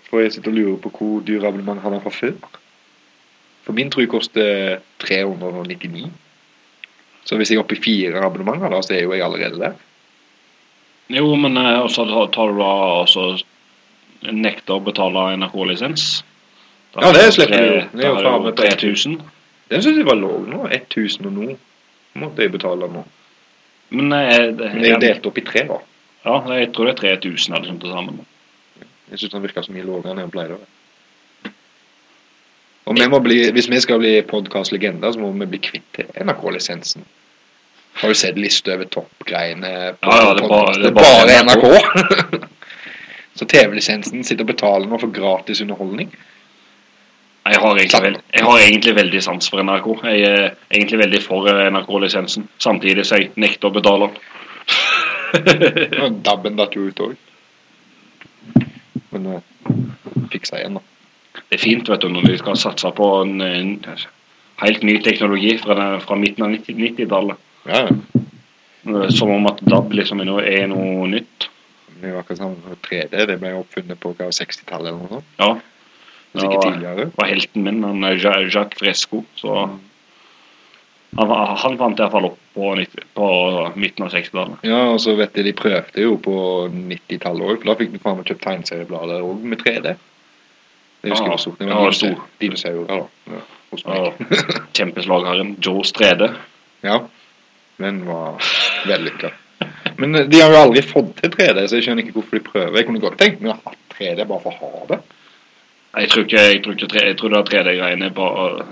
For 0.06 0.22
jeg 0.22 0.36
sitter 0.36 0.52
og 0.52 0.58
lurer 0.60 0.78
på 0.84 0.92
hvor 0.94 1.24
dyr 1.26 1.48
abonnement 1.48 1.82
han 1.82 1.96
har 1.96 2.04
fra 2.04 2.12
før. 2.14 2.36
For 3.66 3.74
min 3.74 3.90
tror 3.90 4.04
jeg 4.04 4.12
koster 4.12 4.78
399. 5.02 6.12
Så 7.26 7.34
hvis 7.34 7.50
jeg 7.50 7.58
er 7.58 7.64
oppe 7.64 7.74
i 7.74 7.82
fire 7.82 8.22
abonnementer, 8.22 8.70
da, 8.70 8.78
så 8.84 8.94
er 8.94 9.02
jo 9.02 9.16
jeg 9.16 9.24
allerede 9.26 9.58
der. 9.58 9.74
Jo, 11.12 11.28
men 11.38 11.56
eh, 11.60 11.80
også 11.84 12.04
tar- 12.08 12.30
tar 12.34 12.52
du 12.52 12.58
da 12.58 12.70
altså 13.02 13.26
nekter 14.26 14.74
å 14.78 14.82
betale 14.82 15.26
NRK-lisens. 15.36 16.06
Ja, 16.96 17.12
det 17.12 17.26
slipper 17.36 17.60
du. 17.60 17.98
Det 17.98 18.04
er 18.06 18.08
jo 18.14 18.22
faen 18.24 18.44
meg 18.46 18.56
3000. 18.58 19.18
Den 19.70 19.82
syns 19.84 19.98
jeg 20.00 20.06
var 20.08 20.16
lav 20.18 20.46
nå. 20.48 20.62
1000 20.72 21.26
og 21.28 21.32
noe 21.36 21.56
måtte 22.16 22.42
jeg 22.46 22.52
betale 22.54 22.88
nå. 22.90 23.04
Men 23.90 24.12
eh, 24.16 24.48
det, 24.56 24.72
Men 24.72 24.80
det 24.82 24.88
er 24.88 24.94
jo 24.96 25.02
delt 25.04 25.26
opp 25.30 25.38
i 25.38 25.44
tre, 25.46 25.66
da. 25.68 25.78
Ja, 26.26 26.40
jeg 26.58 26.72
tror 26.74 26.88
det 26.88 26.96
er 26.96 27.20
3000 27.20 27.54
av 27.54 27.68
sånt 27.68 27.84
til 27.84 27.92
sammen. 27.92 28.24
Jeg 29.12 29.20
syns 29.20 29.36
den 29.36 29.44
virker 29.44 29.62
så 29.62 29.70
mye 29.76 29.84
lavere 29.86 30.10
enn 30.16 30.24
den 30.24 30.32
pleide 30.34 30.56
å 30.56 30.58
være. 30.58 30.72
Og 32.86 32.98
vi 32.98 33.06
må 33.10 33.18
bli, 33.22 33.36
hvis 33.54 33.66
vi 33.70 33.78
skal 33.82 33.98
bli 34.02 34.12
podkastlegender, 34.26 35.12
så 35.14 35.18
må 35.22 35.30
vi 35.34 35.46
bli 35.54 35.58
kvitt 35.62 36.00
NRK-lisensen. 36.22 37.02
Har 37.96 38.12
du 38.12 38.14
sett 38.18 38.38
liste 38.38 38.74
over 38.74 38.88
toppgreiene? 38.92 39.70
Ja, 39.70 40.16
ja, 40.20 40.32
det 40.36 40.44
er 40.44 40.48
bare- 40.48 40.78
det 40.82 40.90
er 40.90 40.96
bare 40.96 41.26
bare 41.26 41.42
NRK. 41.46 42.46
så 43.38 43.46
TV-lisensen 43.48 44.24
sitter 44.24 44.44
og 44.44 44.50
betaler 44.52 44.88
nå 44.90 44.98
for 45.00 45.12
gratis 45.12 45.60
underholdning. 45.64 46.10
Jeg 47.46 47.60
har, 47.62 47.74
veld, 48.02 48.16
jeg 48.34 48.42
har 48.44 48.58
egentlig 48.58 48.94
veldig 48.96 49.20
sans 49.22 49.48
for 49.50 49.62
NRK. 49.62 49.86
Jeg 50.10 50.22
er 50.26 50.48
egentlig 50.74 50.98
veldig 50.98 51.20
for 51.22 51.46
eh, 51.48 51.68
NRK-lisensen. 51.70 52.48
Samtidig 52.58 53.04
så 53.06 53.20
jeg 53.20 53.30
nekter 53.38 53.70
å 53.70 53.76
betale 53.76 54.08
den. 55.46 56.18
Dabben 56.26 56.58
datt 56.58 56.74
jo 56.74 56.88
ut 56.90 57.02
òg. 57.06 57.14
Men 59.14 59.28
uh, 59.30 59.40
fiksa 60.32 60.58
igjen, 60.58 60.80
da. 60.80 60.82
Det 61.46 61.58
er 61.58 61.62
fint 61.62 61.88
vet 61.88 62.02
du, 62.02 62.08
når 62.10 62.26
vi 62.32 62.38
skal 62.40 62.58
satse 62.58 62.90
på 62.96 63.08
en, 63.22 63.38
en 63.44 63.72
helt 64.64 64.82
ny 64.82 64.96
teknologi 65.04 65.54
fra, 65.62 65.76
den, 65.78 66.00
fra 66.02 66.18
midten 66.18 66.48
av 66.48 66.50
90 66.56 66.80
90-tallet. 66.82 67.42
Ja, 67.68 67.86
ja. 67.86 69.08
Som 69.10 69.30
om 69.34 69.46
at 69.50 69.58
DAB 69.66 69.92
liksom 69.98 70.20
noe, 70.22 70.44
er 70.46 70.68
noe 70.70 71.08
nytt. 71.10 71.48
Det 71.96 72.12
var 72.12 72.20
akkurat 72.22 72.38
sånn 72.42 72.76
3D. 72.86 73.24
Det 73.32 73.38
ble 73.40 73.54
oppfunnet 73.58 73.98
på 74.02 74.12
60-tallet 74.14 74.92
eller 74.92 75.00
noe 75.00 75.10
sånt. 75.16 75.32
Ja. 75.40 75.48
Det 76.36 76.46
var, 76.52 77.00
var 77.16 77.30
helten 77.30 77.64
min, 77.64 77.80
han 77.86 78.04
eh, 78.04 78.18
Jacques 78.20 78.76
Fresco. 78.78 79.22
Så 79.40 79.54
han, 81.16 81.28
var- 81.30 81.56
han 81.62 81.78
fant 81.80 81.98
iallfall 82.02 82.28
opp 82.28 82.38
på, 82.54 82.74
90, 82.76 83.06
på 83.16 83.28
midten 83.80 84.04
av 84.06 84.12
60-tallet. 84.12 84.66
Ja, 84.68 84.82
og 84.92 85.00
så 85.00 85.14
vet 85.18 85.34
jeg 85.40 85.48
de 85.48 85.54
prøvde 85.56 86.04
jo 86.04 86.18
på 86.22 86.36
90-tallet 86.74 87.46
òg, 87.48 87.56
for 87.62 87.70
da 87.72 87.76
fikk 87.80 87.94
du 87.94 87.98
faen 88.04 88.20
meg 88.20 88.28
kjøpt 88.30 88.44
tegneserieblader 88.44 89.24
òg 89.24 89.46
med 89.48 89.62
3D. 89.64 89.96
Det 91.02 91.12
husker 91.12 91.26
jeg 91.30 91.36
også. 91.38 91.54
Det 91.58 91.68
var 91.70 91.86
ja, 91.88 91.92
sto. 91.96 92.12
dinosaurer, 92.12 92.30
dinosaurer 92.42 92.86
da. 92.92 93.34
Ja, 93.34 93.42
hos 93.72 93.86
meg. 93.88 93.96
Ja, 93.96 94.60
kjempeslagherren 94.78 95.54
Joe 95.64 95.84
Strede. 95.88 96.30
Ja, 96.84 97.00
den 97.78 98.06
var 98.06 98.42
vellykka. 98.86 99.30
Men 99.96 100.12
de 100.30 100.40
har 100.40 100.50
jo 100.52 100.56
aldri 100.66 100.82
fått 100.84 101.14
til 101.20 101.30
3D, 101.32 101.66
så 101.68 101.76
jeg 101.78 101.84
skjønner 101.86 102.02
ikke 102.04 102.16
hvorfor 102.18 102.36
de 102.38 102.44
prøver. 102.44 102.76
Jeg 102.76 102.86
kunne 102.88 103.00
godt 103.00 103.18
tenkt 103.20 103.40
meg 103.44 103.52
å 103.54 103.58
ha 103.64 103.70
3D 103.96 104.20
bare 104.28 104.42
for 104.44 104.52
å 104.52 104.54
ha 104.60 104.70
det. 104.90 104.98
Jeg 105.96 106.06
tror 106.12 106.24
ikke, 106.26 106.42
jeg 106.52 106.60
tror 106.64 106.74
ikke 106.76 106.90
tre, 106.92 107.02
jeg 107.08 107.16
tror 107.16 107.30
det 107.32 107.40
3D-greiene 107.50 108.10
bare 108.14 108.66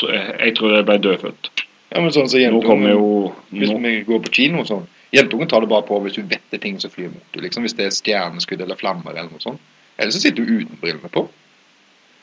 jeg 0.00 0.54
tror- 0.56 0.74
Jeg 0.76 0.84
ble 0.86 0.98
dødfødt. 0.98 1.44
Ja, 1.90 2.00
men 2.00 2.10
sånn 2.12 2.28
så 2.28 2.38
jentungen 2.38 2.88
jo 2.90 3.34
Hvis 3.50 3.70
vi 3.82 4.00
går 4.06 4.18
på 4.22 4.30
kino 4.32 4.58
og 4.60 4.66
sånn 4.68 4.86
Jentungen 5.12 5.48
tar 5.48 5.60
det 5.60 5.68
bare 5.68 5.82
på 5.82 6.00
hvis 6.04 6.14
du 6.14 6.22
vet 6.22 6.40
det 6.50 6.58
er 6.60 6.62
ting 6.62 6.78
som 6.78 6.90
flyr 6.90 7.08
mot 7.08 7.22
henne. 7.34 7.42
Liksom, 7.42 7.62
hvis 7.64 7.74
det 7.74 7.84
er 7.86 7.90
stjerneskudd 7.90 8.60
eller 8.62 8.76
flammer 8.78 9.10
eller 9.10 9.22
noe 9.32 9.40
sånt. 9.42 9.60
Eller 9.98 10.12
så 10.12 10.20
sitter 10.20 10.44
du 10.46 10.52
uten 10.60 10.76
brillene 10.80 11.08
på. 11.10 11.28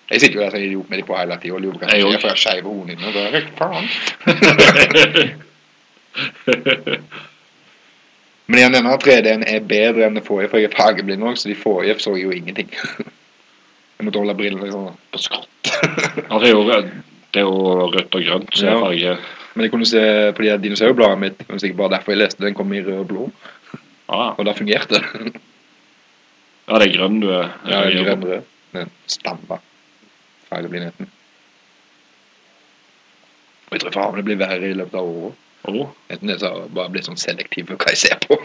Jeg 0.10 0.20
sitter 0.22 0.34
jo 0.36 0.42
der 0.46 0.50
som 0.52 0.60
idiot 0.64 0.90
med 0.90 0.98
de 1.00 1.04
på 1.04 1.16
hele 1.18 1.38
tida 1.42 1.54
og 1.58 1.62
lurer 1.62 1.74
på 1.76 1.80
hva 1.84 1.90
som 1.92 2.00
skjer, 2.00 2.20
for 2.22 2.28
jeg 2.30 2.38
skeiver 2.38 2.70
hodene 2.72 2.92
inne. 2.96 3.12
Men 8.48 8.62
igjen, 8.62 8.76
denne 8.78 8.94
3D-en 9.04 9.44
er 9.44 9.66
bedre 9.68 10.06
enn 10.08 10.16
det 10.16 10.24
forrige, 10.28 10.50
for 10.52 10.62
jeg 10.62 10.70
er 10.70 10.78
fargeblind 10.78 11.26
òg, 11.28 11.36
så 11.40 11.50
de 11.52 11.58
forrige 11.60 11.98
så 12.00 12.14
jeg 12.16 12.30
jo 12.30 12.36
ingenting. 12.36 12.70
Jeg 13.98 14.06
måtte 14.06 14.22
holde 14.22 14.36
brillene 14.38 14.62
liksom 14.62 14.92
på 15.10 15.18
skrått. 15.18 15.66
Ja, 15.66 16.38
det, 16.38 16.46
er 16.46 16.52
jo, 16.52 16.60
det 16.70 17.40
er 17.42 17.48
jo 17.48 17.88
rødt 17.90 18.14
og 18.14 18.26
grønt, 18.28 18.52
som 18.54 18.68
er 18.70 18.84
farge 18.84 19.16
Men 19.56 19.66
jeg 19.66 19.72
kunne 19.74 19.88
se 19.90 20.04
på 20.38 20.46
de 20.46 20.52
dinosaurbladene 20.62 21.24
mitt, 21.24 21.40
det 21.40 21.48
var 21.50 21.64
sikkert 21.64 21.80
bare 21.80 21.94
derfor 21.96 22.14
jeg 22.14 22.20
leste 22.22 22.46
den 22.46 22.54
kom 22.60 22.76
i 22.78 22.84
rød 22.86 23.00
og 23.00 23.08
blå, 23.10 23.24
Ah. 24.08 24.38
og 24.38 24.46
da 24.46 24.54
fungerte 24.56 25.02
det. 25.02 25.34
ja 26.70 26.78
det 26.80 26.88
er 26.88 26.94
grønn 26.94 27.18
du 27.24 27.28
er. 27.34 27.50
Ja, 27.66 27.82
er 27.82 28.06
grønn 28.06 28.28
rød. 28.30 28.46
Den 28.78 28.94
standard 29.10 29.66
fargeblindheten. 30.48 31.10
Og 33.68 33.76
jeg 33.76 33.84
tror 33.84 33.98
faen 33.98 34.22
det 34.22 34.28
blir 34.30 34.40
verre 34.40 34.70
i 34.70 34.78
løpet 34.78 35.02
av 35.02 35.10
året. 35.10 35.42
Å, 35.68 35.88
Jeg 36.10 36.40
har 36.42 36.68
bare 36.72 36.90
blitt 36.94 37.06
sånn 37.10 37.20
selektiv 37.20 37.68
på 37.68 37.76
hva 37.78 37.92
jeg 37.92 37.98
ser 38.06 38.20
på. 38.24 38.38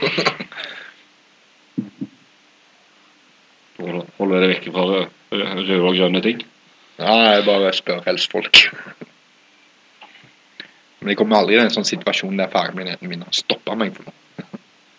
holder- 3.78 4.40
det 4.42 4.48
vekk 4.56 4.66
fra 4.72 4.84
rø- 4.90 5.08
røde 5.32 5.78
og 5.82 5.96
grønne 5.96 6.22
ting. 6.22 6.42
ja, 6.98 7.14
jeg 7.34 7.44
bare 7.46 7.72
spør 7.72 8.02
helst 8.06 8.30
folk. 8.30 8.60
Men 11.00 11.08
jeg 11.08 11.16
kommer 11.18 11.36
aldri 11.40 11.56
i 11.56 11.58
en 11.58 11.70
sånn 11.70 11.84
situasjon 11.88 12.36
der 12.38 12.48
fargeblindheten 12.52 13.08
min 13.08 13.22
har 13.26 13.32
stoppa 13.34 13.74
meg 13.74 13.94
for 13.96 14.04
noe. 14.04 14.50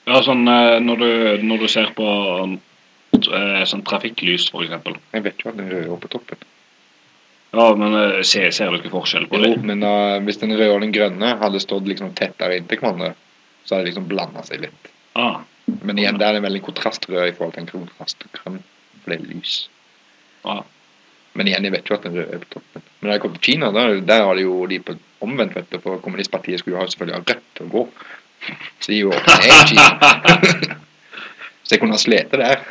Ja, 0.08 0.20
sånn 0.22 0.48
eh, 0.52 0.80
når 0.84 0.98
du, 1.00 1.44
når 1.48 1.60
du 1.64 1.68
ser 1.72 1.94
på 1.96 2.08
eh, 2.44 3.64
sånn 3.70 3.86
trafikklys, 3.88 4.50
eksempel. 4.66 4.98
Jeg 5.14 5.24
vet 5.24 5.40
jo 5.46 5.50
at 5.54 5.58
den 5.58 5.70
røde 5.72 5.94
er 5.94 6.02
på 6.04 6.10
toppen. 6.12 6.38
Ja, 7.54 7.76
men 7.76 7.94
eh, 7.94 8.22
ser, 8.22 8.52
ser 8.52 8.72
du 8.72 8.80
ikke 8.80 8.90
forskjell 8.90 9.28
på 9.30 9.38
det? 9.38 9.52
Jo, 9.54 9.62
men 9.70 9.86
uh, 9.86 10.18
hvis 10.26 10.40
den 10.42 10.56
røde 10.58 10.74
og 10.74 10.82
den 10.82 10.94
grønne 10.96 11.36
hadde 11.38 11.60
stått 11.62 11.86
liksom 11.86 12.16
tettere 12.18 12.58
inntil 12.58 12.80
hverandre, 12.82 13.12
så 13.62 13.76
hadde 13.76 13.84
det 13.84 13.92
liksom 13.92 14.08
blanda 14.10 14.42
seg 14.48 14.64
litt. 14.64 14.90
Ah, 15.14 15.44
Men 15.86 16.00
igjen, 16.02 16.18
der 16.18 16.32
er 16.32 16.40
det 16.40 16.48
veldig 16.48 16.64
kontrastrød 16.66 17.28
i 17.28 17.36
forhold 17.38 17.54
til 17.54 17.62
en 17.64 17.70
kontrastgrønn. 17.70 18.58
For 19.04 19.14
det 19.14 19.20
er 19.20 19.28
lys. 19.30 19.54
Ah. 20.50 20.64
Men 21.38 21.52
igjen, 21.52 21.68
jeg 21.68 21.76
vet 21.76 21.92
jo 21.92 21.96
at 22.00 22.08
den 22.08 22.18
røde 22.18 22.40
er 22.40 22.42
på 22.42 22.50
toppen. 22.56 22.88
Men 23.00 23.12
da 23.12 23.20
jeg 23.20 23.24
kom 23.24 23.38
til 23.38 23.46
Kina, 23.46 23.70
der, 23.78 24.00
der 24.10 24.26
har 24.26 24.34
de 24.36 24.48
jo 24.48 24.58
de 24.74 24.82
på 24.90 24.98
omvendt, 25.24 25.54
vet 25.60 25.70
du. 25.70 25.78
For 25.86 26.02
kommunistpartiet 26.02 26.64
skulle 26.64 26.80
jo 26.80 26.82
ha 26.82 26.90
selvfølgelig 26.90 27.20
ha 27.20 27.22
rødt 27.22 27.46
til 27.60 27.70
å 27.70 27.74
gå. 27.78 27.86
Så 28.82 28.92
de 28.96 29.00
jo 29.04 29.14
ned 29.14 29.56
Kina. 29.70 30.12
så 31.64 31.78
jeg 31.78 31.86
kunne 31.86 32.00
ha 32.00 32.02
slitt 32.02 32.34
der. 32.34 32.66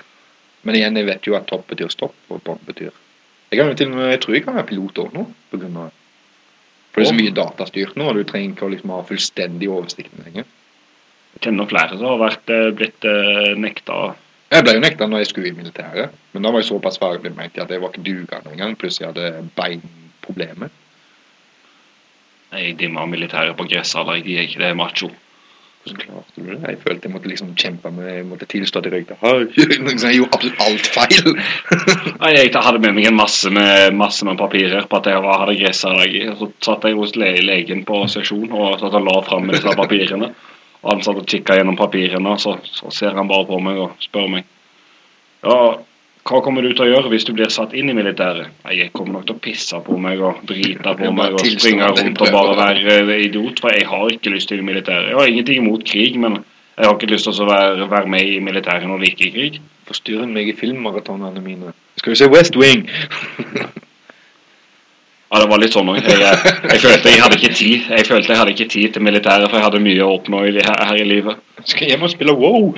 Men 0.67 0.83
igjen, 0.83 0.99
jeg 0.99 1.11
vet 1.13 1.31
jo 1.31 1.39
at 1.39 1.47
topp 1.51 1.71
betyr 1.71 1.95
stopp, 1.95 2.19
og 2.35 2.43
bånd 2.43 2.67
betyr 2.67 2.91
Jeg 3.53 3.61
kan 3.61 3.69
jo 3.69 3.77
til 3.77 3.91
og 3.91 3.99
med, 3.99 4.07
jeg 4.15 4.21
tror 4.25 4.35
jeg 4.35 4.45
kan 4.47 4.55
være 4.57 4.69
pilot 4.71 4.99
òg 5.03 5.13
nå, 5.13 5.27
på 5.53 5.59
grunn 5.61 5.75
av. 5.83 5.97
For 6.93 7.01
det 7.01 7.05
er 7.05 7.11
så 7.11 7.17
mye 7.19 7.35
datastyrt 7.37 7.99
nå, 8.01 8.07
og 8.09 8.17
du 8.17 8.25
trenger 8.29 8.55
ikke 8.55 8.65
å 8.65 8.73
liksom 8.73 8.93
ha 8.95 9.01
fullstendig 9.09 9.69
oversikt 9.69 10.15
lenger. 10.25 10.47
Jeg 11.35 11.43
kjenner 11.47 11.69
flere 11.69 11.99
som 11.99 12.09
har 12.15 12.21
vært, 12.23 12.53
eh, 12.53 12.71
blitt 12.77 13.09
eh, 13.09 13.53
nekta 13.61 14.15
Jeg 14.53 14.65
ble 14.65 14.75
jo 14.77 14.83
nekta 14.85 15.07
når 15.09 15.23
jeg 15.23 15.29
skulle 15.31 15.49
i 15.49 15.57
militæret, 15.57 16.17
men 16.33 16.45
da 16.45 16.51
var 16.53 16.61
jeg 16.61 16.69
såpass 16.69 16.99
mente 17.01 17.57
jeg 17.57 17.65
at 17.65 17.71
jeg 17.71 17.81
var 17.81 17.89
ikke 17.89 18.05
dugende 18.05 18.53
engang. 18.53 18.77
Plutselig 18.77 19.09
hadde 19.09 19.23
jeg 19.25 19.51
beinproblemer. 19.57 20.69
Jeg 22.53 22.79
dimmer 22.79 23.07
militæret 23.07 23.57
på 23.57 23.65
gressallergi, 23.65 24.37
er 24.37 24.49
ikke 24.49 24.61
det 24.61 24.77
macho? 24.77 25.09
Hvordan 25.83 25.99
klarte 25.99 26.37
du 26.37 26.45
det? 26.47 26.59
Jeg 26.69 26.79
følte 26.85 27.09
jeg 27.09 27.13
måtte 27.13 27.29
liksom 27.33 27.49
kjempe 27.59 27.91
med 27.91 28.07
Jeg 28.13 28.27
måtte 28.29 28.47
tilstå 28.47 28.79
at 28.79 28.85
jeg 28.87 28.93
røykte 28.95 29.17
hasj. 29.19 29.57
Jeg 29.59 30.15
gjorde 30.19 30.37
absolutt 30.37 30.63
alt 30.63 30.91
feil. 30.95 31.33
Jeg 32.39 32.53
hadde 32.55 32.79
med 32.85 32.95
meg 32.95 33.09
en 33.11 33.17
masse 33.19 33.51
med, 33.51 33.97
masse 33.99 34.25
med 34.29 34.39
papirer 34.39 34.87
på 34.87 35.01
at 35.01 35.09
jeg 35.11 35.23
var- 35.25 35.41
hadde 35.43 35.57
gressallergi. 35.59 36.23
Så 36.39 36.51
satt 36.63 36.87
jeg 36.87 36.95
hos 37.01 37.17
legen 37.19 37.83
på 37.89 38.05
sesjon 38.09 38.53
og 38.53 38.79
satt 38.79 38.95
og 38.95 39.07
la 39.09 39.17
fram 39.27 39.51
disse 39.51 39.75
papirene. 39.77 40.31
Og 40.83 40.91
han 40.93 41.03
satt 41.03 41.19
og 41.19 41.27
kikka 41.27 41.55
gjennom 41.59 41.77
papirene, 41.79 42.31
og 42.31 42.41
så, 42.43 42.57
så 42.67 42.91
ser 42.95 43.15
han 43.19 43.29
bare 43.31 43.47
på 43.51 43.59
meg 43.63 43.79
og 43.83 43.99
spør 44.03 44.29
meg 44.37 44.47
Ja, 45.43 45.59
hva 46.23 46.39
kommer 46.39 46.63
du 46.63 46.71
til 46.71 46.85
å 46.85 46.91
gjøre 46.91 47.11
hvis 47.11 47.25
du 47.27 47.33
blir 47.35 47.51
satt 47.51 47.73
inn 47.75 47.91
i 47.91 47.97
militæret? 47.97 48.53
Nei, 48.63 48.77
Jeg 48.79 48.93
kommer 48.95 49.19
nok 49.19 49.27
til 49.27 49.35
å 49.35 49.43
pisse 49.43 49.81
på 49.83 49.97
meg 49.99 50.23
og 50.23 50.45
drite 50.47 50.95
på 50.99 51.11
meg 51.11 51.35
og 51.35 51.43
springe 51.43 51.89
rundt 51.91 52.23
og 52.23 52.35
bare 52.37 52.55
være 52.61 53.19
idiot, 53.25 53.63
for 53.63 53.75
jeg 53.75 53.89
har 53.91 54.15
ikke 54.15 54.31
lyst 54.31 54.53
til 54.53 54.63
militæret. 54.63 55.11
Jeg 55.11 55.19
har 55.19 55.33
ingenting 55.33 55.65
imot 55.65 55.85
krig, 55.85 56.19
men 56.23 56.39
jeg 56.79 56.87
har 56.87 56.95
ikke 56.95 57.11
lyst 57.11 57.27
til 57.27 57.43
å 57.43 57.49
være, 57.51 57.89
være 57.91 58.13
med 58.15 58.31
i 58.37 58.39
militæret 58.39 58.87
når 58.87 59.03
det 59.03 59.11
ikke 59.13 59.27
er 59.29 59.35
krig. 59.35 59.61
Forstyrrer 59.91 60.31
meg 60.31 60.53
i 60.53 60.55
filmmaratonene 60.57 61.43
mine. 61.43 61.75
Skal 61.99 62.15
vi 62.15 62.21
se 62.23 62.31
West 62.31 62.57
Wing? 62.57 62.87
Ja, 65.33 65.39
det 65.41 65.49
var 65.49 65.63
litt 65.63 65.73
sånn 65.73 65.89
òg. 65.89 65.97
Jeg, 66.05 66.19
jeg, 66.21 66.57
jeg 66.69 66.81
følte 66.83 67.09
jeg 67.09 67.21
hadde 67.23 67.37
ikke 67.39 67.55
tid 67.57 67.87
Jeg 67.89 68.05
følte 68.05 68.35
jeg 68.35 68.37
hadde 68.43 68.53
ikke 68.53 68.67
tid 68.69 68.93
til 68.93 69.05
militæret, 69.07 69.49
for 69.49 69.57
jeg 69.57 69.65
hadde 69.65 69.81
mye 69.81 70.05
å 70.05 70.11
oppnå 70.19 70.43
i, 70.45 70.53
her, 70.59 70.83
her 70.91 71.01
i 71.01 71.07
livet. 71.09 71.41
Skal 71.65 71.87
jeg 71.87 71.95
hjem 71.95 72.05
og 72.05 72.13
spille 72.13 72.35
WoW? 72.37 72.75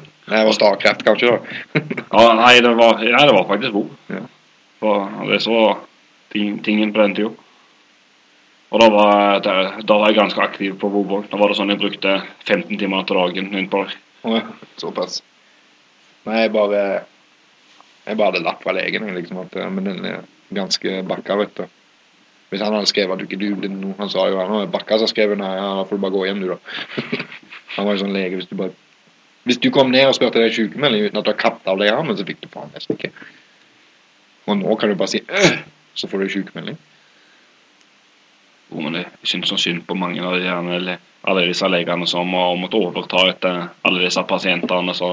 Nei, 0.26 0.38
det 0.40 0.46
var 0.48 0.56
Starcraft 0.56 1.04
kanskje 1.06 1.32
da. 1.32 1.56
Ja, 2.16 2.32
nei, 2.34 2.54
det 2.62 2.72
var, 2.74 3.02
ja, 3.04 3.20
det 3.26 3.34
var 3.36 3.46
faktisk 3.46 3.76
Bo. 3.76 3.84
Ja. 4.10 4.22
For 4.82 5.28
det 5.30 5.40
så 5.44 5.60
ting, 6.34 6.58
tingen 6.66 6.92
på 6.92 7.02
den 7.04 7.14
tida. 7.14 7.30
Og 8.74 8.82
da 8.82 8.88
var, 8.90 9.38
da, 9.44 9.54
da 9.86 9.98
var 10.00 10.10
jeg 10.10 10.18
ganske 10.18 10.42
aktiv 10.42 10.74
på 10.80 10.90
Vobåg. 10.90 11.28
Da 11.30 11.38
var 11.38 11.52
det 11.52 11.58
sånn 11.58 11.70
jeg 11.70 11.80
brukte 11.80 12.18
15 12.48 12.74
timer 12.80 13.06
til 13.06 13.20
dagen 13.20 13.54
innpå 13.54 13.84
der. 13.84 13.94
Å, 14.26 14.40
Såpass. 14.80 15.20
Nei, 16.26 16.40
jeg 16.42 16.52
bare 16.56 16.80
Jeg 18.06 18.18
bare 18.18 18.32
hadde 18.32 18.42
latt 18.42 18.62
fra 18.62 18.74
legen, 18.74 19.06
liksom, 19.14 19.44
at 19.44 19.54
eh, 19.58 19.70
Men 19.70 19.86
den 19.86 20.04
er 20.06 20.24
ganske 20.54 21.02
bakka, 21.06 21.36
vet 21.38 21.54
du. 21.58 21.64
Hvis 22.50 22.62
han 22.62 22.74
hadde 22.74 22.90
skrevet 22.90 23.14
at 23.14 23.22
du 23.22 23.26
ikke 23.26 23.38
dugde 23.38 23.70
noe 23.70 23.94
Han 23.98 24.10
sa 24.10 24.26
jo 24.30 24.38
han 24.38 24.52
har 24.52 24.66
bakka, 24.70 24.98
så 24.98 25.08
skrev 25.10 25.34
han 25.34 25.42
nei, 25.42 25.54
ja, 25.58 25.70
da 25.78 25.86
får 25.86 25.98
du 25.98 26.02
bare 26.02 26.14
gå 26.14 26.26
hjem, 26.26 26.42
du, 26.42 26.52
da. 26.54 26.58
han 27.76 27.86
var 27.86 27.94
jo 27.94 28.02
sånn 28.02 28.14
lege 28.14 28.40
hvis 28.40 28.50
du 28.50 28.58
bare 28.58 28.74
Hvis 29.46 29.58
du 29.62 29.68
kom 29.70 29.90
ned 29.94 30.08
og 30.08 30.14
spurte 30.16 30.40
deg 30.42 30.52
sykemelding 30.56 31.04
uten 31.06 31.20
at 31.20 31.24
du 31.26 31.30
har 31.30 31.38
kappet 31.38 31.68
av 31.70 31.78
deg 31.78 31.92
armen, 31.94 32.16
så 32.18 32.26
fikk 32.26 32.40
du 32.42 32.48
faen 32.50 32.72
nesten 32.74 32.96
ikke. 32.98 33.12
Og 34.50 34.56
nå 34.58 34.74
kan 34.78 34.90
du 34.90 34.96
bare 34.98 35.12
si 35.12 35.20
øh, 35.22 35.58
så 35.94 36.08
får 36.10 36.24
du 36.24 36.28
sykemelding. 36.34 36.78
Jo, 38.72 38.80
men 38.82 38.92
det- 38.98 39.06
jeg 39.22 39.30
syns 39.30 39.48
så 39.48 39.56
synd 39.62 39.84
på 39.86 39.94
mange 39.94 40.22
av 40.22 40.34
de 40.38 40.48
her, 40.50 40.78
le- 40.82 40.98
alle 41.24 41.46
disse 41.46 41.68
legene 41.70 42.06
som 42.06 42.28
har 42.34 42.56
måttet 42.58 42.80
overta 42.82 43.22
etter 43.30 43.68
alle 43.84 44.02
disse 44.04 44.22
pasientene. 44.28 44.94
Så 44.94 45.12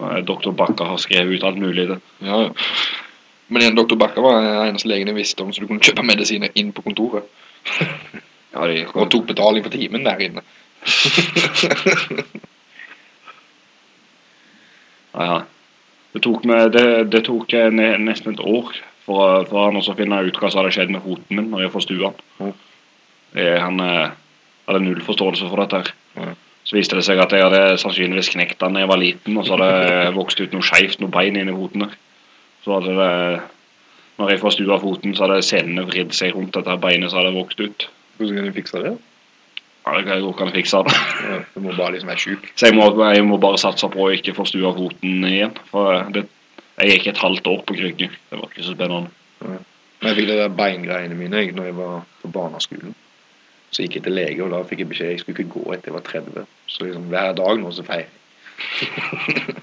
eh, 0.00 0.22
doktor 0.26 0.52
Bakker 0.52 0.84
har 0.84 0.96
skrevet 1.02 1.34
ut 1.40 1.44
alt 1.44 1.58
mulig. 1.58 1.88
Det. 1.88 1.98
Ja. 2.22 2.48
Men 3.48 3.62
en 3.62 3.74
doktor 3.76 3.96
Bakker 3.96 4.22
var 4.22 4.40
den 4.40 4.68
eneste 4.70 4.88
legen 4.88 5.06
jeg 5.10 5.16
visste 5.18 5.42
om, 5.42 5.52
så 5.52 5.60
du 5.60 5.66
kunne 5.66 5.82
kjøpe 5.82 6.02
medisiner 6.06 6.48
inn 6.54 6.72
på 6.72 6.82
kontoret. 6.82 7.26
Ja, 8.54 8.66
de, 8.66 8.86
Og 8.94 9.10
tok 9.10 9.26
betaling 9.26 9.62
for 9.64 9.70
timen 9.74 10.04
der 10.06 10.18
inne. 10.22 10.42
ja, 15.14 15.26
nei. 15.26 15.42
Det 16.12 16.20
tok, 16.26 16.42
med, 16.44 16.74
det, 16.74 16.88
det 17.08 17.22
tok 17.24 17.52
eh, 17.56 17.70
nesten 17.72 18.34
et 18.34 18.40
år 18.44 18.74
for, 19.06 19.46
for 19.48 19.64
han 19.64 19.78
å 19.80 19.94
finne 19.96 20.18
ut 20.26 20.36
hva 20.36 20.50
som 20.52 20.60
hadde 20.60 20.74
skjedd 20.76 20.92
med 20.92 21.00
foten 21.04 21.38
min 21.38 21.48
når 21.48 21.64
jeg 21.64 21.72
den. 22.02 22.18
Ja. 22.40 22.50
Eh, 23.32 23.58
Han 23.62 23.80
eh, 23.80 24.10
hadde 24.68 24.82
null 24.84 25.00
forståelse 25.00 25.48
for 25.48 25.62
dette. 25.62 25.80
her. 25.80 25.94
Mm. 26.20 26.34
Så 26.68 26.76
viste 26.76 26.98
det 26.98 27.06
seg 27.06 27.18
at 27.18 27.32
jeg 27.32 27.42
hadde 27.42 27.78
sannsynligvis 27.80 28.30
knekt 28.36 28.60
den 28.60 28.76
da 28.76 28.84
jeg 28.84 28.90
var 28.92 29.00
liten, 29.00 29.38
og 29.40 29.46
så 29.46 29.56
hadde 29.56 29.70
det 29.80 30.12
vokst 30.14 30.40
ut 30.40 30.52
noe 30.54 30.62
skeivt, 30.68 31.00
noe 31.00 31.10
bein 31.10 31.38
inni 31.40 31.54
foten 31.56 31.86
der. 31.86 31.96
Så 32.62 32.76
hadde 32.76 32.98
det 33.00 33.40
Når 34.20 34.30
jeg 34.30 34.40
forstua 34.42 34.76
foten, 34.78 35.14
så 35.16 35.24
hadde 35.24 35.42
senene 35.42 35.86
vridd 35.88 36.12
seg 36.14 36.36
rundt 36.36 36.52
dette 36.54 36.76
beinet 36.78 37.10
som 37.10 37.22
hadde 37.22 37.32
vokst 37.34 37.58
ut. 37.64 37.88
Hvordan 38.18 38.36
kan 38.36 38.44
du 38.46 38.52
fikse 38.54 38.82
det? 38.84 38.92
Ja, 39.82 39.96
det 39.98 40.06
går 40.22 40.30
ikke 40.30 40.44
an 40.46 40.52
å 40.52 40.54
fikse 40.54 40.80
det. 40.86 40.94
Ja, 41.26 41.38
du 41.54 41.64
må 41.64 41.72
bare 41.74 41.96
liksom 41.96 42.10
være 42.12 42.22
sjuk. 42.22 42.46
Så 42.54 42.68
jeg 42.68 42.76
må, 42.78 42.86
jeg 43.02 43.24
må 43.26 43.38
bare 43.42 43.58
satse 43.58 43.88
på 43.90 44.04
å 44.04 44.12
ikke 44.14 44.34
få 44.36 44.46
stua 44.46 44.70
foten 44.76 45.26
igjen. 45.26 45.56
For 45.72 46.04
det, 46.14 46.28
jeg 46.78 46.96
gikk 46.96 47.08
et 47.10 47.22
halvt 47.22 47.50
år 47.50 47.64
på 47.66 47.78
krykker. 47.80 48.14
Det 48.30 48.38
var 48.38 48.50
ikke 48.50 48.66
så 48.66 48.76
spennende. 48.76 49.10
Men 49.42 50.10
jeg 50.10 50.18
fikk 50.20 50.30
det 50.30 50.38
der 50.38 50.54
beingreiene 50.58 51.18
mine 51.18 51.42
jeg, 51.42 51.56
når 51.56 51.68
jeg 51.68 51.76
var 51.80 52.06
på 52.22 52.30
barneskolen. 52.34 52.94
Så 53.72 53.84
gikk 53.84 53.98
jeg 53.98 54.06
til 54.06 54.16
lege, 54.18 54.44
og 54.44 54.54
da 54.54 54.62
fikk 54.68 54.84
jeg 54.84 54.90
beskjed 54.92 55.12
jeg 55.14 55.20
skulle 55.22 55.42
ikke 55.42 55.58
gå 55.58 55.74
etter 55.74 55.90
jeg 55.90 55.96
var 55.96 56.06
30. 56.08 56.48
Så 56.68 56.86
liksom 56.86 57.10
hver 57.10 57.36
dag 57.38 57.60
nå 57.60 57.74
så 57.74 57.86
feirer 57.86 58.06
jeg. 58.06 58.10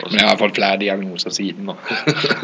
Men 0.00 0.16
jeg 0.16 0.28
har 0.28 0.40
fått 0.40 0.56
flere 0.56 0.80
diagnoser 0.80 1.32
siden, 1.34 1.68
da. 1.68 1.76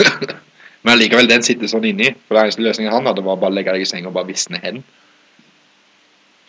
Men 0.87 1.01
likevel, 1.01 1.29
den 1.29 1.43
sitter 1.43 1.71
sånn 1.71 1.89
inni. 1.89 2.13
For 2.29 2.37
den 2.37 2.47
eneste 2.47 2.63
løsningen 2.63 2.95
han 2.95 3.09
hadde, 3.09 3.25
var 3.27 3.41
bare 3.41 3.55
å 3.55 3.57
legge 3.57 3.75
deg 3.75 3.83
i 3.83 3.89
seng 3.89 4.07
og 4.07 4.15
bare 4.15 4.29
visne 4.29 4.61
hen. 4.63 4.85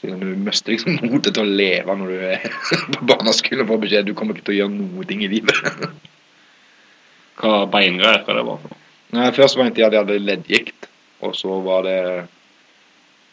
Du 0.02 0.14
mister 0.45 0.72
liksom 0.72 1.00
motet 1.12 1.34
til 1.34 1.43
å 1.43 1.56
leve 1.62 1.95
når 1.98 2.12
du 2.14 2.26
er 2.30 2.43
på 2.93 3.08
barneskolen 3.10 3.66
og 3.66 3.72
får 3.72 3.82
beskjed 3.86 4.10
du 4.10 4.14
kommer 4.18 4.38
ikke 4.38 4.50
til 4.50 4.58
å 4.58 4.60
gjøre 4.62 4.76
noe 4.76 5.08
ting 5.10 5.24
i 5.26 5.32
livet. 5.32 5.58
Hva 7.38 7.66
beingreier 7.70 8.24
hva 8.26 8.34
det 8.34 8.45
var 8.48 8.62
for. 8.64 8.78
Nei, 9.14 9.28
Først 9.36 9.58
var 9.58 9.70
det 9.70 9.84
at 9.86 9.93
jeg 9.93 10.02
hadde 10.02 10.16
leddgikt, 10.20 10.88
og 11.22 11.36
så 11.38 11.60
var 11.64 11.86
det 11.86 12.00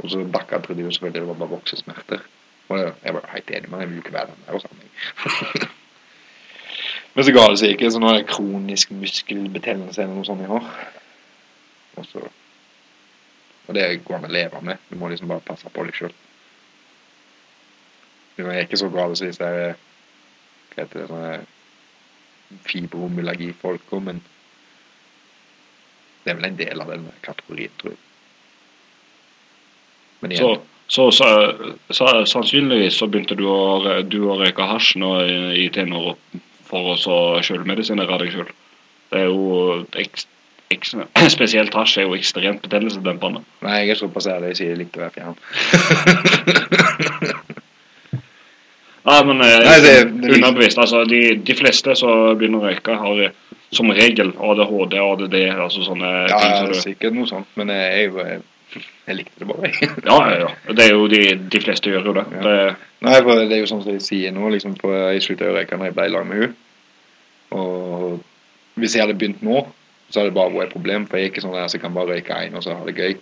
Og 0.05 0.11
så 0.13 0.21
bakka 0.29 0.59
trodde 0.61 0.85
jeg 0.85 0.93
selvfølgelig 0.93 1.23
det 1.23 1.29
var 1.31 1.39
bare 1.41 1.55
voksesmerter. 1.55 2.27
Og 2.69 2.79
jeg 2.79 2.93
jeg 3.05 3.15
var 3.17 3.31
helt 3.33 3.55
enig, 3.57 3.71
men 3.71 3.81
jeg 3.81 3.89
vil 3.89 3.97
jo 3.97 4.05
ikke 4.05 4.17
være 4.19 4.35
den 4.35 4.45
der 4.45 4.59
hos 4.59 5.71
men 7.15 7.25
så 7.25 7.33
ga 7.33 7.45
det 7.47 7.59
seg 7.61 7.73
ikke, 7.77 7.89
så 7.95 8.01
nå 8.03 8.09
er 8.11 8.17
det 8.19 8.31
kronisk 8.33 8.91
muskelbetennelse 8.91 10.03
eller 10.03 10.17
noe 10.17 10.27
sånt 10.27 10.43
jeg 10.43 10.51
har. 10.51 10.71
Og 11.95 12.09
så 12.11 12.25
Og 13.65 13.75
det 13.75 13.85
går 14.05 14.19
an 14.19 14.27
å 14.29 14.33
leve 14.35 14.59
med. 14.61 14.81
Du 14.91 14.99
må 15.01 15.09
liksom 15.09 15.31
bare 15.31 15.41
passe 15.41 15.71
på 15.73 15.85
deg 15.87 15.95
sjøl. 15.97 16.11
Det 18.37 18.47
er 18.47 18.65
ikke 18.65 18.81
så 18.81 18.91
glad 18.91 19.15
å 19.15 19.19
si 19.19 19.31
så 19.35 19.49
er 19.49 19.59
det 19.59 19.73
Hva 20.75 20.83
heter 20.83 21.01
det 21.01 21.09
sånne 21.11 21.35
fibromyalgi-folka, 22.67 24.01
men 24.03 24.21
det 26.25 26.33
er 26.33 26.39
vel 26.39 26.49
en 26.49 26.59
del 26.59 26.83
av 26.83 26.91
den 26.91 27.07
kategorien, 27.25 27.73
tror 27.81 27.95
jeg. 27.95 28.01
Men 30.25 30.37
Så, 30.37 30.51
igjen, 30.51 30.67
så, 30.89 31.11
så, 31.11 31.29
så 31.91 32.11
sannsynligvis 32.27 32.99
så 32.99 33.09
begynte 33.11 33.37
du 33.39 33.47
å, 33.51 34.03
du 34.09 34.21
å 34.29 34.39
røyke 34.41 34.69
hasj 34.69 34.95
nå 35.03 35.15
i, 35.25 35.39
i 35.65 35.67
tenåra 35.75 36.15
for 36.69 36.95
å 36.95 37.01
så 37.01 37.17
sjølmedisinere 37.45 38.21
deg 38.23 38.33
sjøl. 38.35 38.53
Det 39.13 39.21
er 39.21 39.29
jo 39.29 39.83
eks, 40.01 40.27
eks, 40.75 40.95
Spesielt 41.37 41.77
hasj 41.77 42.01
er 42.01 42.09
jo 42.09 42.17
ekstremt 42.19 42.65
betennelsesdempende. 42.65 43.45
nei, 43.67 43.81
jeg 43.83 43.95
er 43.95 44.01
såpass 44.01 44.31
ærlig 44.33 44.55
jeg 44.55 44.63
sier 44.63 44.81
litt 44.81 44.97
å 44.97 45.05
være 45.05 45.15
fjern. 45.19 45.37
Nei, 49.05 49.19
men 49.29 49.41
eh, 49.45 49.59
Nei, 49.67 49.81
det- 49.85 50.23
det- 50.23 50.33
underbevist. 50.39 50.79
Altså, 50.81 51.05
de, 51.09 51.37
de 51.45 51.55
fleste 51.59 51.95
som 51.97 52.39
begynner 52.39 52.63
å 52.63 52.69
røyke, 52.71 52.95
har 52.97 53.21
eh, 53.27 53.35
som 53.75 53.91
regel 53.91 54.31
ADHD, 54.39 54.97
ADD, 55.03 55.37
altså 55.61 55.85
sånne 55.85 56.11
Ja, 56.31 56.39
ting 56.41 56.57
som 56.57 56.69
du 56.73 56.79
sikkert 56.81 57.13
noe 57.17 57.27
sånt, 57.29 57.49
men 57.59 57.69
jeg, 57.75 58.13
jeg, 58.15 58.41
jeg, 59.09 59.17
likte 59.19 59.43
det 59.43 59.49
bare. 59.51 59.71
jeg. 59.71 59.91
Ja, 60.09 60.19
ja, 60.31 60.37
ja. 60.47 60.73
Det 60.73 60.87
er 60.87 60.95
jo 60.95 61.09
de, 61.11 61.23
de 61.53 61.61
fleste 61.61 61.91
gjør 61.93 62.07
jo 62.11 62.15
det. 62.21 62.25
Ja. 62.39 62.43
det 62.47 62.77
Nei, 63.05 63.17
for 63.27 63.35
det 63.43 63.53
er 63.53 63.61
jo 63.61 63.69
sånn 63.69 63.83
som 63.85 63.93
de 63.93 64.01
sier 64.01 64.33
nå, 64.33 64.49
liksom, 64.55 64.77
for 64.81 64.95
jeg 65.13 65.23
slutta 65.27 65.51
å 65.51 65.57
røyke 65.59 65.77
når 65.77 65.91
jeg 65.91 65.97
ble 65.99 66.07
i 66.09 66.13
lag 66.15 66.27
med 66.31 66.41
henne. 66.41 66.55
Og 67.55 68.21
hvis 68.81 68.95
jeg 68.97 69.05
hadde 69.05 69.19
begynt 69.19 69.43
nå, 69.45 69.67
så 70.09 70.21
hadde 70.23 70.31
det 70.33 70.39
bare 70.39 70.55
vært 70.55 70.71
et 70.71 70.77
problem, 70.79 71.05
for 71.11 71.19
jeg 71.21 71.29
er 71.29 71.33
ikke 71.35 71.45
sånn 71.45 71.55
der 71.57 71.69
så 71.69 71.77
jeg 71.77 71.83
kan 71.85 71.95
bare 71.97 72.15
røyke 72.15 72.39
en 72.47 72.57
og 72.57 72.65
så 72.65 72.77
ha 72.79 72.87
det 72.89 72.97
gøy. 72.97 73.17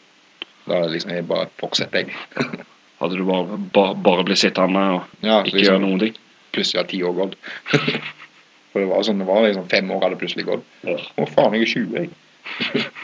Da 0.69 0.85
liksom, 0.87 1.11
jeg 1.17 1.27
bare 1.27 1.49
fortsetter 1.59 2.05
jeg. 2.05 2.15
hadde 3.03 3.19
du 3.19 3.25
bare, 3.29 3.59
bare, 3.75 3.95
bare 4.09 4.25
blitt 4.29 4.41
sittende 4.43 4.83
og 4.97 5.01
Ja, 5.27 5.41
ikke 5.43 5.59
liksom, 5.59 5.69
gjøre 5.69 5.85
noen 5.85 6.03
ting. 6.07 6.19
plutselig 6.55 6.81
har 6.83 6.89
ti 6.91 7.03
år 7.07 7.15
gått. 7.19 7.35
for 8.73 8.81
det 8.83 8.89
var 8.91 9.07
sånn, 9.07 9.23
det 9.23 9.29
var 9.29 9.45
liksom 9.47 9.69
fem 9.73 9.91
år 9.95 10.05
hadde 10.07 10.21
plutselig 10.21 10.47
gått. 10.49 10.65
Ja. 10.87 10.99
Å 11.19 11.27
faen, 11.31 11.57
jeg 11.59 11.67
er 11.67 11.73
20, 11.73 11.97
jeg. 11.99 12.09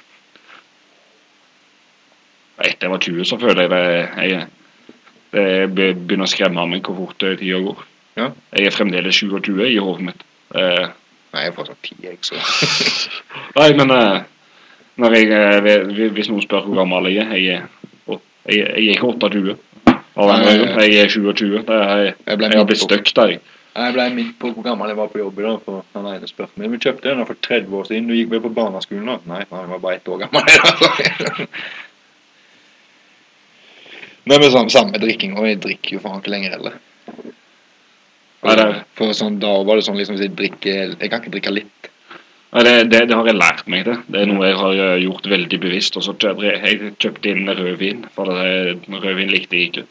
Etter 2.59 2.89
jeg 2.89 2.93
var 2.93 3.03
20, 3.05 3.27
så 3.29 3.39
føler 3.39 3.61
jeg 3.65 3.71
det 3.71 3.83
jeg, 4.29 4.47
Det 5.31 5.89
begynner 6.01 6.27
å 6.27 6.31
skremme 6.33 6.65
meg 6.71 6.87
hvor 6.89 6.97
fort 7.03 7.23
eh, 7.29 7.37
tida 7.39 7.61
går. 7.63 7.85
Ja. 8.19 8.31
Jeg 8.57 8.67
er 8.71 8.75
fremdeles 8.75 9.19
27 9.21 9.61
i 9.69 9.77
hodet 9.79 10.07
mitt. 10.09 10.25
Eh, 10.57 10.87
Nei, 11.29 11.43
jeg 11.45 11.53
er 11.53 11.57
fortsatt 11.59 11.83
10, 11.85 11.99
jeg, 12.07 12.19
så. 12.25 12.41
nei, 13.59 13.69
men 13.79 13.93
eh, 13.95 14.19
jeg, 15.15 15.29
eh, 15.31 16.09
hvis 16.17 16.31
noen 16.33 16.43
spør 16.43 16.65
hvor 16.67 16.81
gammel 16.81 17.11
jeg 17.13 17.27
er 17.29 17.37
Jeg 17.37 17.59
er, 18.09 18.23
jeg 18.49 18.65
er 18.89 18.95
ikke 18.97 19.11
28. 19.13 19.59
Av 20.19 20.33
den 20.33 20.43
jeg. 20.49 20.59
Jeg 20.91 21.05
er 21.05 21.09
27. 21.15 21.63
Det 21.69 21.77
er, 21.77 22.03
jeg, 22.03 22.15
Jeg 22.27 22.41
jeg 22.43 22.59
har 22.59 22.67
blitt 22.67 22.83
stuck 22.83 23.15
der. 23.15 23.35
jeg. 23.37 23.41
Jeg 23.79 23.95
ble 23.95 24.05
midt 24.17 24.33
på 24.43 24.51
hvor 24.51 24.65
gammel 24.67 24.91
jeg 24.91 24.99
var 24.99 25.11
på 25.13 25.21
jobb 25.21 25.37
i 25.39 25.45
dag, 25.45 25.59
for 25.63 25.85
han 25.95 26.07
ene 26.11 26.27
spurte 26.27 26.59
meg. 26.59 26.73
Vi 26.73 26.81
kjøpte 26.83 27.13
den 27.13 27.27
for 27.29 27.39
30 27.47 27.77
år 27.79 27.85
siden, 27.87 28.09
du 28.11 28.15
gikk 28.17 28.33
vel 28.33 28.41
på 28.43 28.51
barneskolen 28.57 29.07
da? 29.13 29.19
Nei, 29.31 29.45
han 29.53 29.71
var 29.71 29.83
bare 29.85 30.01
ett 30.01 30.09
år 30.11 30.25
gammel. 30.25 30.43
Nei, 34.29 34.37
men 34.37 34.51
sånn, 34.53 34.73
samme 34.73 34.99
drikking, 35.01 35.37
og 35.39 35.47
jeg 35.49 35.61
drikker 35.63 35.95
jo 35.97 36.01
faen 36.03 36.19
ikke 36.21 36.33
lenger 36.35 36.57
heller. 36.57 36.75
For, 38.43 38.65
For 38.99 39.15
sånn, 39.17 39.39
da 39.43 39.53
var 39.67 39.79
det 39.79 39.87
sånn 39.87 39.99
liksom, 40.01 40.19
jeg 40.21 40.35
drikker, 40.37 40.97
jeg 40.99 41.09
kan 41.13 41.23
ikke 41.23 41.35
drikke 41.37 41.55
litt. 41.55 41.89
Nei, 42.53 42.65
det, 42.65 42.75
det, 42.91 43.01
det 43.11 43.17
har 43.17 43.27
jeg 43.29 43.37
lært 43.39 43.67
meg 43.71 43.87
det. 43.87 43.97
Det 44.09 44.21
er 44.23 44.29
noe 44.31 44.47
jeg 44.49 44.57
har 44.59 44.83
eh, 44.85 45.03
gjort 45.05 45.27
veldig 45.29 45.59
bevisst. 45.61 45.97
Og 46.01 46.05
så 46.07 46.15
kjøpte 46.17 46.47
jeg, 46.49 46.61
jeg 46.65 46.93
kjøpte 47.03 47.33
inn 47.33 47.49
rødvin, 47.49 48.05
for 48.17 48.25
det, 48.33 48.79
rødvin 48.89 49.33
likte 49.33 49.57
jeg 49.59 49.71
ikke. 49.71 49.85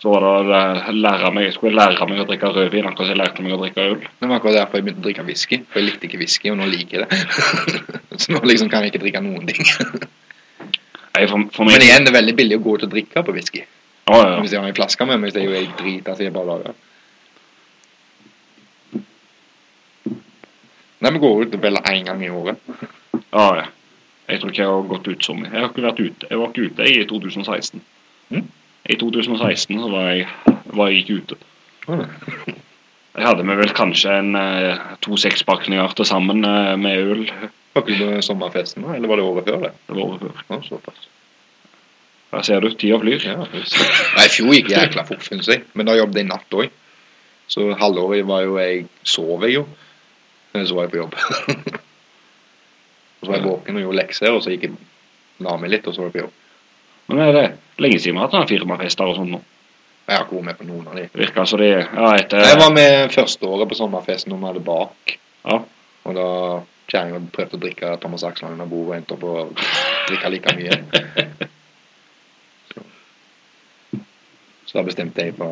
Så 0.00 0.08
var 0.08 0.24
det 0.24 0.28
å 0.32 0.92
lære 0.96 1.30
meg, 1.36 1.44
jeg 1.44 1.54
skulle 1.58 1.76
lære 1.76 2.06
meg 2.08 2.22
å 2.22 2.24
drikke 2.28 2.48
rødvin, 2.54 2.86
akkurat 2.88 3.04
som 3.04 3.12
jeg 3.12 3.20
lærte 3.20 3.42
meg 3.44 3.52
å 3.52 3.58
drikke 3.60 3.84
øl. 3.84 3.98
Det 4.00 4.28
var 4.30 4.38
akkurat 4.38 4.56
derfor 4.56 4.78
jeg 4.78 4.86
begynte 4.86 5.02
å 5.02 5.06
drikke 5.06 5.24
whisky. 5.26 5.58
For 5.68 5.80
jeg 5.80 5.90
likte 5.90 6.06
ikke 6.08 6.20
whisky, 6.22 6.52
og 6.52 6.56
nå 6.56 6.68
liker 6.70 7.02
jeg 7.02 7.10
det. 7.10 7.18
så 8.22 8.32
nå 8.32 8.40
liksom 8.48 8.70
kan 8.72 8.86
jeg 8.86 8.94
ikke 8.94 9.02
drikke 9.02 9.20
noen 9.26 9.50
ting. 9.50 9.60
Nei, 11.18 11.26
for, 11.28 11.44
for 11.52 11.68
meg, 11.68 11.74
Men 11.74 11.84
igjen, 11.84 12.06
det 12.06 12.14
er 12.14 12.16
veldig 12.16 12.34
billig 12.38 12.56
å 12.56 12.62
gå 12.64 12.78
ut 12.78 12.86
og 12.86 12.94
drikke 12.94 13.24
på 13.26 13.34
whisky. 13.36 13.66
Ja, 14.08 14.20
ja, 14.24 14.38
Hvis 14.40 14.54
jeg 14.54 14.62
har 14.62 14.70
en 14.70 14.78
flaske 14.78 15.06
med 15.10 15.20
meg, 15.20 15.34
så 15.34 15.42
er 15.42 15.44
jo 15.50 15.58
jeg 15.58 15.68
drita 15.78 16.14
så 16.16 16.24
jeg 16.24 16.32
bare 16.32 16.48
lager. 16.48 16.78
Nei, 21.00 21.12
vi 21.12 21.20
går 21.26 21.44
ut 21.44 21.58
vel 21.60 21.80
én 21.82 22.08
gang 22.08 22.24
i 22.24 22.32
året. 22.32 22.72
ja, 23.20 23.44
ja. 23.60 23.68
Jeg 24.30 24.40
tror 24.40 24.52
ikke 24.52 24.62
jeg 24.62 24.70
har 24.70 24.84
gått 24.86 25.08
ut 25.10 25.24
som 25.26 25.40
Jeg 25.42 25.50
har 25.58 25.68
ikke 25.72 25.82
vært 25.82 26.00
ute. 26.00 26.26
Jeg 26.30 26.38
var 26.38 26.52
ikke 26.52 26.66
ute 26.70 26.86
i 26.86 27.04
2016. 27.10 27.80
Mm. 28.30 28.44
I 28.90 28.96
2016 28.98 29.78
så 29.78 29.90
var 29.90 30.10
jeg, 30.10 30.26
var 30.74 30.90
jeg 30.90 31.02
ikke 31.02 31.20
ute. 31.22 31.38
Jeg 33.10 33.26
hadde 33.26 33.46
med 33.46 33.58
vel 33.60 33.72
kanskje 33.74 34.16
en 34.18 34.36
eh, 34.38 34.82
to 35.04 35.16
sekspakninger 35.18 35.94
til 35.98 36.08
sammen 36.08 36.44
eh, 36.46 36.74
med 36.78 36.98
øl. 36.98 37.24
Var 37.74 37.84
ikke 37.84 37.98
det 37.98 38.10
på 38.16 38.26
sommerfesten, 38.26 38.86
da? 38.86 38.96
Eller 38.96 39.10
var 39.10 39.20
det 39.20 39.26
året 39.26 39.48
før 39.48 39.64
det? 39.66 39.72
Det 39.86 39.96
var 39.96 40.04
året 40.04 40.24
før. 40.24 40.44
Ja, 40.50 40.60
såpass. 40.66 41.08
Der 42.30 42.46
ser 42.46 42.62
du, 42.62 42.70
tida 42.70 42.98
flyr. 43.02 43.26
Ja. 43.26 43.36
Nei, 43.42 44.26
i 44.26 44.30
fjor 44.30 44.54
gikk 44.54 44.70
jækla 44.70 45.04
fort, 45.06 45.24
synes 45.26 45.50
jeg. 45.50 45.64
Men 45.74 45.90
da 45.90 45.98
jobbet 45.98 46.22
jeg 46.22 46.30
natt 46.30 46.54
òg. 46.54 46.70
Så 47.50 47.70
halvåret 47.78 48.26
var 48.26 48.44
jo 48.46 48.58
jeg 48.58 48.86
Sov 49.02 49.46
jeg 49.46 49.58
jo. 49.58 49.66
Så 50.54 50.74
var 50.74 50.86
jeg 50.86 50.94
på 50.94 51.02
jobb. 51.02 51.14
og 51.14 51.18
så 53.22 53.32
var 53.32 53.38
jeg 53.38 53.46
våken 53.46 53.78
og 53.78 53.86
gjorde 53.86 54.02
lekser, 54.02 54.34
og 54.34 54.42
så 54.42 54.54
gikk 54.54 54.68
jeg 54.68 54.76
la 55.46 55.56
meg 55.58 55.74
litt, 55.74 55.86
og 55.86 55.94
så 55.94 56.02
var 56.02 56.10
jeg 56.10 56.18
på 56.18 56.24
jobb. 56.24 56.36
Men 57.10 57.24
er 57.24 57.32
det 57.34 57.46
lenge 57.82 57.98
siden 57.98 58.18
vi 58.18 58.22
har 58.22 58.30
hatt 58.30 58.50
firmafester 58.50 59.10
og 59.10 59.16
sånn 59.18 59.32
nå? 59.34 59.40
Jeg 60.06 60.16
har 60.16 60.24
ikke 60.26 60.36
vært 60.36 60.46
med 60.46 60.58
på 60.58 60.66
noen 60.66 60.86
av 60.90 60.98
de. 60.98 61.04
Virker 61.14 61.46
som 61.46 61.60
de 61.60 61.70
Ja, 61.70 62.08
etter 62.18 62.42
Jeg 62.42 62.58
var 62.58 62.72
med 62.74 63.12
første 63.14 63.46
året 63.46 63.70
på 63.70 63.78
sommerfesten 63.78 64.32
når 64.32 64.40
vi 64.40 64.48
hadde 64.48 64.62
bak. 64.66 65.14
Ja. 65.44 65.58
Og 66.06 66.16
da 66.16 66.28
kjerringa 66.90 67.20
prøvde 67.34 67.58
å 67.58 67.62
drikke 67.62 67.92
Thomas 68.02 68.24
Aksland 68.26 68.56
under 68.56 68.70
bordet 68.70 68.88
og 68.90 68.96
endte 68.96 69.14
opp 69.16 69.26
å 69.26 69.34
drikke 70.08 70.32
like 70.34 70.54
mye. 70.58 70.78
Så, 72.72 72.82
så 74.70 74.80
da 74.80 74.86
bestemte 74.88 75.28
jeg 75.28 75.36
på 75.38 75.50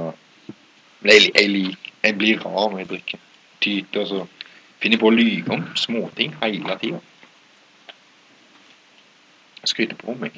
jeg, 1.06 1.30
jeg, 1.34 1.76
jeg 2.02 2.18
blir 2.18 2.42
rar 2.42 2.72
når 2.72 2.82
jeg 2.82 2.90
drikker. 2.96 3.22
Tyter, 3.62 4.02
og 4.02 4.10
så 4.10 4.24
finner 4.82 4.98
jeg 4.98 5.04
på 5.04 5.10
å 5.10 5.14
lyge 5.14 5.54
om 5.54 5.64
småting 5.78 6.34
hele 6.42 6.78
tida. 6.82 6.98
Skryter 9.66 9.98
på 9.98 10.18
meg. 10.18 10.34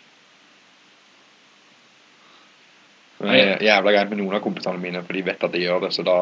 Det 3.21 3.41
er 3.41 3.61
jævla 3.65 3.93
greit 3.93 4.09
med 4.11 4.19
noen 4.23 4.35
av 4.39 4.43
kompisene 4.45 4.81
mine, 4.81 5.03
for 5.05 5.13
de 5.13 5.23
vet 5.27 5.43
at 5.45 5.53
jeg 5.57 5.67
gjør 5.67 5.81
det, 5.85 5.93
så 5.93 6.03
da 6.07 6.15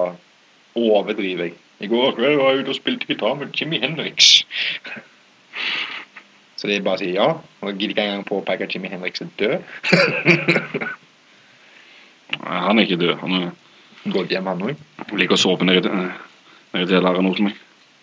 overdriver 0.79 1.45
jeg. 1.49 1.55
I 1.81 1.87
går 1.87 2.17
kveld 2.17 2.37
var 2.41 2.51
jeg 2.57 2.65
ute 2.65 2.73
og 2.75 2.79
spilte 2.81 3.07
gitar 3.07 3.37
med 3.39 3.53
Jimmy 3.55 3.79
Henriks. 3.83 4.43
Så 6.59 6.67
de 6.67 6.81
bare 6.83 6.99
sier 6.99 7.15
ja, 7.21 7.29
og 7.39 7.71
gidder 7.79 7.93
ikke 7.95 8.03
engang 8.03 8.25
påpeke 8.27 8.67
at 8.67 8.75
Jimmy 8.75 8.91
Henriks 8.91 9.23
er 9.23 9.31
død. 9.39 9.59
Nei, 12.43 12.59
Han 12.67 12.79
er 12.79 12.83
ikke 12.83 12.99
død. 13.05 13.15
Han 13.23 13.33
er, 13.39 13.51
Gått 14.09 14.31
hjem, 14.33 14.47
han 14.47 14.63
òg. 14.63 14.77
liker 15.19 15.35
å 15.35 15.39
sove 15.39 15.65
nede, 15.69 15.91
i- 16.75 16.85
kjelleren 16.87 17.27
hos 17.31 17.41
meg. 17.47 17.55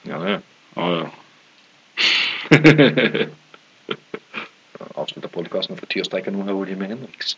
Ja, 0.08 0.18
det 0.24 0.42
Ja, 0.76 0.86
ja. 0.96 1.06
Avslutter 4.96 5.30
podkasten 5.32 5.78
for 5.80 5.86
tyrstreika 5.92 6.32
nå 6.32 6.44
hører 6.48 6.72
Jimmy 6.72 6.88
Henriks. 6.92 7.36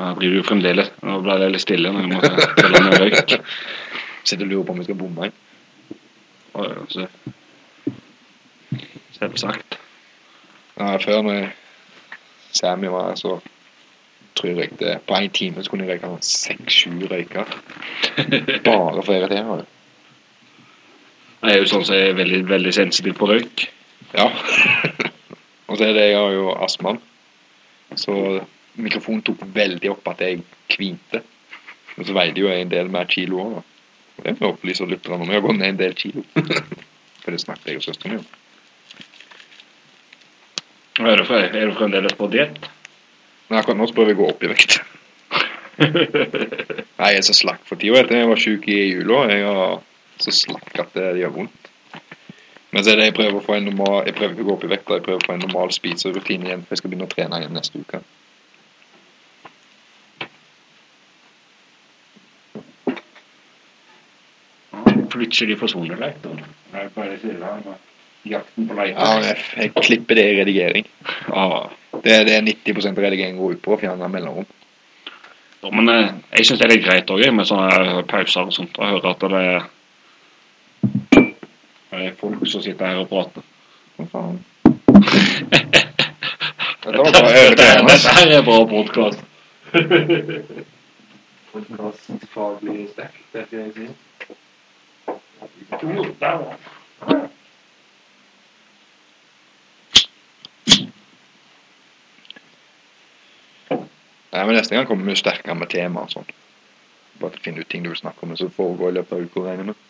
Jeg 0.00 0.16
driver 0.16 0.36
jo 0.36 0.46
fremdeles. 0.48 0.90
Nå 1.04 1.18
ble 1.24 1.36
det 1.42 1.50
litt 1.52 1.64
stille 1.64 1.92
når 1.92 2.06
jeg 2.06 2.12
måtte 2.14 2.48
telle 2.56 2.82
ned 2.86 2.98
røyk. 3.02 3.34
Sitter 4.24 4.46
og 4.46 4.52
lurer 4.52 4.66
på 4.66 4.74
om 4.74 4.80
vi 4.80 4.86
skal 4.86 4.98
bomme 5.00 5.28
inn. 5.28 5.38
Så. 6.90 7.06
Selvsagt. 9.18 9.76
Ja, 10.80 10.94
før 11.02 11.20
når 11.26 11.50
Sammy 12.56 12.88
var 12.92 13.10
her, 13.10 13.18
så 13.20 13.36
tror 14.38 14.60
jeg 14.62 14.70
det 14.80 14.94
På 15.06 15.14
én 15.14 15.28
time 15.30 15.62
så 15.62 15.70
kunne 15.70 15.84
jeg 15.86 16.00
røyke 16.00 16.24
seks-sju 16.24 17.04
røyker. 17.10 17.52
Bare 18.64 19.02
for 19.02 19.12
å 19.12 19.18
irritere 19.18 19.58
det. 19.60 19.66
Jeg 21.40 21.52
er 21.52 21.60
jo 21.60 21.68
sånn 21.68 21.84
som 21.88 21.96
er 21.96 22.16
veldig, 22.16 22.40
veldig 22.48 22.72
sensitiv 22.76 23.16
på 23.20 23.28
røyk. 23.30 23.66
Ja. 24.16 24.30
og 25.68 25.76
så 25.76 25.86
er 25.86 25.94
det, 25.96 26.08
jeg 26.10 26.18
har 26.18 26.32
jo 26.36 26.50
astma. 26.56 26.96
Så 28.00 28.16
mikrofonen 28.78 29.22
tok 29.26 29.42
veldig 29.54 29.90
opp 29.94 30.08
at 30.12 30.20
jeg 30.24 30.42
kvinte. 30.70 31.22
Og 31.98 32.06
så 32.06 32.14
veide 32.16 32.40
jo 32.40 32.48
jeg 32.50 32.62
en 32.64 32.70
del 32.72 32.88
mer 32.92 33.08
kilo 33.10 33.40
òg, 33.44 33.56
da. 33.58 33.66
Det 34.20 34.34
må 34.40 34.50
opplyse 34.52 34.84
lytterne 34.84 35.16
om. 35.24 35.30
Jeg 35.32 35.40
har 35.40 35.46
gått 35.46 35.58
ned 35.58 35.68
en 35.74 35.80
del 35.80 35.94
kilo. 35.96 36.22
For 37.22 37.32
det 37.32 37.40
snakket 37.40 37.70
jeg 37.72 37.80
og 37.80 37.84
søsteren 37.86 38.14
min 38.14 38.20
om. 38.20 38.28
Er 41.00 41.16
du, 41.16 41.24
fre- 41.24 41.48
du 41.54 41.72
fremdeles 41.78 42.12
på 42.18 42.28
diett? 42.32 42.58
Nei, 43.50 43.58
akkurat 43.62 43.78
nå 43.80 43.86
så 43.88 43.96
prøver 43.96 44.12
jeg 44.12 44.18
å 44.18 44.22
gå 44.22 44.28
opp 44.34 44.44
i 44.44 44.50
vekt. 44.52 44.76
Nei, 45.80 47.08
jeg 47.14 47.20
er 47.22 47.24
så 47.26 47.34
slakk 47.36 47.62
for 47.68 47.80
tida. 47.80 48.02
Etter 48.02 48.20
jeg 48.20 48.28
var 48.28 48.42
syk 48.42 48.68
i 48.68 48.76
jula. 48.90 49.22
Jeg 49.32 49.46
er 49.48 49.78
så 50.20 50.34
slakk 50.36 50.82
at 50.84 50.92
det 50.98 51.06
gjør 51.22 51.32
vondt. 51.38 51.70
Men 52.70 52.84
så 52.84 52.92
er 52.92 53.00
det 53.00 53.08
jeg 53.08 53.16
prøver 53.16 53.40
å 53.40 53.42
få 53.42 53.56
en 53.56 53.64
normal 53.66 54.04
Jeg 54.06 54.14
prøver 54.14 54.34
ikke 54.36 54.44
å 54.44 54.48
gå 54.50 54.54
opp 54.54 54.64
i 54.68 54.70
vekt, 54.70 54.90
jeg 54.94 55.02
prøver 55.06 55.18
å 55.18 55.26
få 55.26 55.32
en 55.34 55.40
normal 55.42 55.72
spiserutine 55.74 56.46
igjen. 56.46 56.60
For 56.66 56.76
jeg 56.76 56.82
skal 56.82 56.92
begynne 56.92 57.08
å 57.08 57.14
trene 57.14 57.40
igjen 57.40 57.56
neste 57.56 57.80
uke. 57.80 58.02
Plutselig 65.10 65.58
forsvunnet 65.58 66.00
litt. 66.00 66.26
er 66.72 66.88
bare 66.94 67.16
her 67.20 67.62
med 67.64 67.74
Jakten 68.22 68.68
på 68.68 68.74
Ja, 68.84 69.34
jeg, 69.56 69.72
klipper 69.74 70.14
det 70.14 70.24
i 70.28 70.40
redigering. 70.40 70.86
Ja. 71.28 71.70
Det 72.04 72.12
er 72.12 72.24
det 72.24 72.56
90% 72.66 72.98
redigering 72.98 73.38
går 73.38 73.52
ut 73.56 73.62
på, 73.62 73.72
å 73.74 73.78
fjerne 73.80 74.08
mellomrom. 74.12 74.46
Ja, 75.62 75.70
men 75.72 75.88
eh, 75.88 76.10
jeg 76.36 76.46
syns 76.46 76.60
det 76.60 76.66
er 76.66 76.72
litt 76.74 76.84
greit 76.84 77.10
òg, 77.12 77.32
med 77.32 77.46
sånne 77.48 78.04
pauser 78.08 78.42
og 78.48 78.54
sånt. 78.56 78.78
å 78.78 78.90
høre 78.92 79.10
at 79.10 79.20
det 79.24 79.40
er, 79.40 79.60
det 81.90 81.98
er 82.10 82.14
folk 82.20 82.40
som 82.48 82.60
sitter 82.64 82.84
her 82.92 82.98
og 83.02 83.10
prater. 83.10 83.42
Hva 83.96 84.04
faen? 84.12 84.38
Dette. 85.52 85.80
Dette 86.80 88.14
her 88.16 88.28
er 88.36 88.42
bra 88.44 88.58
podkast. 88.68 89.20
Faglig 92.30 92.88
sterk, 92.92 93.16
det 93.32 93.42
skal 93.48 93.58
jeg 93.58 93.70
si. 93.74 93.86
Nei, 104.32 104.46
men 104.46 104.54
Neste 104.54 104.74
gang 104.76 104.86
kommer 104.86 105.04
vi 105.10 105.16
sterkere 105.18 105.56
med 105.58 105.70
tema 105.72 106.04
og 106.06 106.12
sånn. 106.12 106.28
Bare 107.20 107.40
finne 107.42 107.62
ut 107.64 107.68
ting 107.70 107.82
du 107.84 107.90
vil 107.90 107.98
snakke 107.98 108.24
om, 108.24 108.36
som 108.38 108.52
foregår 108.54 108.92
i 108.92 108.98
løpet 109.00 109.16
av 109.16 109.24
uka. 109.26 109.42
regner 109.48 109.70
med. 109.72 109.80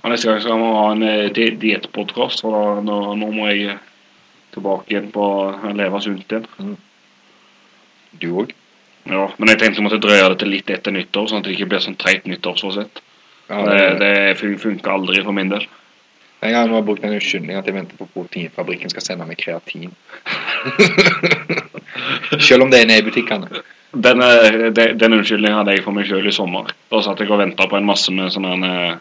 Og 0.00 0.10
Neste 0.12 0.30
gang 0.30 0.40
skal 0.40 0.60
vi 0.62 0.70
ha 0.76 0.84
en 0.92 1.02
eh, 1.02 1.30
di- 1.36 1.56
diettpodkast, 1.60 2.40
for 2.40 2.54
da, 2.54 2.80
nå, 2.86 3.00
nå 3.20 3.30
må 3.34 3.50
jeg 3.50 3.76
tilbake 4.54 4.88
igjen 4.94 5.10
på 5.14 5.26
å 5.26 5.74
leve 5.76 6.00
sunt 6.02 6.30
igjen. 6.32 6.76
Du 8.22 8.30
òg? 8.42 8.54
Ja, 9.10 9.24
Men 9.38 9.48
jeg 9.52 9.58
tenkte 9.58 9.80
jeg 9.80 9.86
måtte 9.88 10.00
drøye 10.02 10.28
det 10.32 10.38
til 10.42 10.52
litt 10.54 10.70
etter 10.70 10.94
nyttår, 10.94 11.26
sånn 11.30 11.40
at 11.42 11.46
det 11.48 11.54
ikke 11.56 11.68
blir 11.72 11.82
sånn 11.82 11.98
teit 11.98 12.26
nyttårsforsett. 12.30 12.94
Ja, 13.50 13.56
det, 13.66 13.78
det, 13.80 13.98
det 14.00 14.12
fun- 14.38 14.60
funker 14.62 14.92
aldri 14.94 15.24
for 15.26 15.34
min 15.34 15.50
del. 15.50 15.64
Jeg 16.40 16.54
har 16.56 16.70
nå 16.70 16.78
brukt 16.86 17.02
en 17.04 17.16
unnskyldning 17.18 17.58
at 17.58 17.66
jeg 17.68 17.74
venter 17.76 17.98
på 17.98 18.06
proteinfabrikken 18.14 18.92
skal 18.94 19.04
sende 19.04 19.26
meg 19.28 19.40
kreatin. 19.42 19.90
Selv 22.40 22.62
om 22.64 22.70
det 22.72 22.80
er 22.82 22.86
nede 22.88 23.02
i 23.02 23.06
butikkene. 23.10 23.46
Den, 23.92 24.18
den, 24.76 24.98
den 24.98 25.12
unnskyldningen 25.18 25.58
hadde 25.58 25.74
jeg 25.74 25.82
for 25.84 25.92
meg 25.96 26.06
sjøl 26.08 26.28
i 26.30 26.34
sommer. 26.34 26.64
Da 26.92 27.00
satt 27.04 27.20
jeg 27.20 27.30
og 27.34 27.40
venta 27.42 27.66
på 27.68 27.76
en 27.80 27.88
masse 27.88 28.10
med 28.14 28.30
sånne 28.32 28.70
eh, 28.70 28.94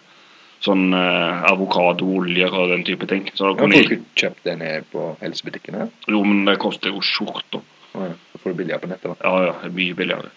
sånn 0.65 0.85
eh, 0.97 1.43
avokadooljer 1.53 2.51
og 2.57 2.65
den 2.73 2.83
type 2.87 3.05
ting. 3.07 3.23
Så 3.37 3.41
da 3.45 3.49
Jeg 3.53 3.59
har 3.59 3.63
får 3.69 3.75
jeg, 3.77 3.85
ikke 3.85 4.01
kjøpt 4.23 4.43
nede 4.59 4.81
på 4.91 5.01
helsebutikkene. 5.21 5.81
jo, 6.09 6.19
men 6.25 6.37
det 6.49 6.57
koster 6.59 6.89
jo 6.91 6.99
skjorta. 7.05 7.59
Ja, 7.99 8.11
Så 8.31 8.37
får 8.41 8.49
du 8.49 8.55
billigere 8.55 8.79
på 8.79 8.87
nettet. 8.87 9.11
da. 9.11 9.15
Ja, 9.23 9.45
ja, 9.45 9.69
mye 9.69 9.95
billigere. 9.95 10.31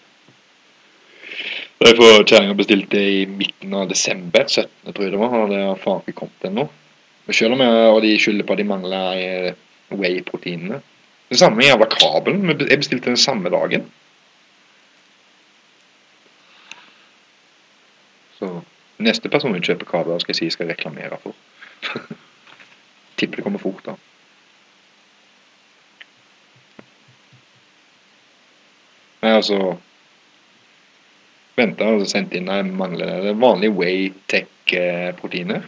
Derfor 1.83 2.23
kjerringa 2.23 2.53
bestilte 2.55 2.99
i 2.99 3.25
midten 3.27 3.73
av 3.73 3.89
desember, 3.89 4.45
17. 4.47 4.93
tror 4.93 5.03
jeg 5.03 5.11
det 5.11 5.19
var. 5.19 5.35
Og 5.39 5.49
det 5.51 5.61
har 5.63 5.79
faen 5.81 6.03
ikke 6.03 6.19
kommet 6.21 6.47
ennå. 6.49 6.67
Selv 7.31 7.55
om 7.55 7.63
jeg, 7.63 7.89
og 7.89 8.01
de 8.03 8.13
skylder 8.19 8.47
på 8.47 8.55
at 8.55 8.59
de 8.59 8.67
mangler 8.67 9.19
eh, 9.19 9.53
whey-proteinene. 9.91 10.81
Det 11.29 11.39
samme 11.39 11.63
jævla 11.63 11.87
kabelen. 11.91 12.51
Jeg 12.69 12.79
bestilte 12.83 13.09
den 13.09 13.17
samme 13.17 13.49
dagen. 13.49 13.87
Så 18.39 18.51
neste 18.99 19.29
person 19.31 19.55
som 19.55 19.63
kjøper 19.63 19.87
kabler, 19.87 20.19
skal 20.19 20.33
jeg 20.35 20.41
si 20.41 20.49
jeg 20.51 20.57
skal 20.57 20.71
reklamere 20.71 21.19
for. 21.23 21.35
tipper 23.17 23.39
det 23.39 23.45
kommer 23.45 23.59
fort, 23.59 23.85
da. 23.85 23.95
Men 29.23 29.37
altså 29.39 29.57
Venta 31.55 31.85
og 31.85 32.01
så 32.01 32.09
sendte 32.15 32.39
inn 32.39 32.49
Jeg 32.49 32.65
mangler 32.75 33.21
det 33.23 33.35
vanlige 33.39 33.75
Waytech-proteiner. 33.77 35.61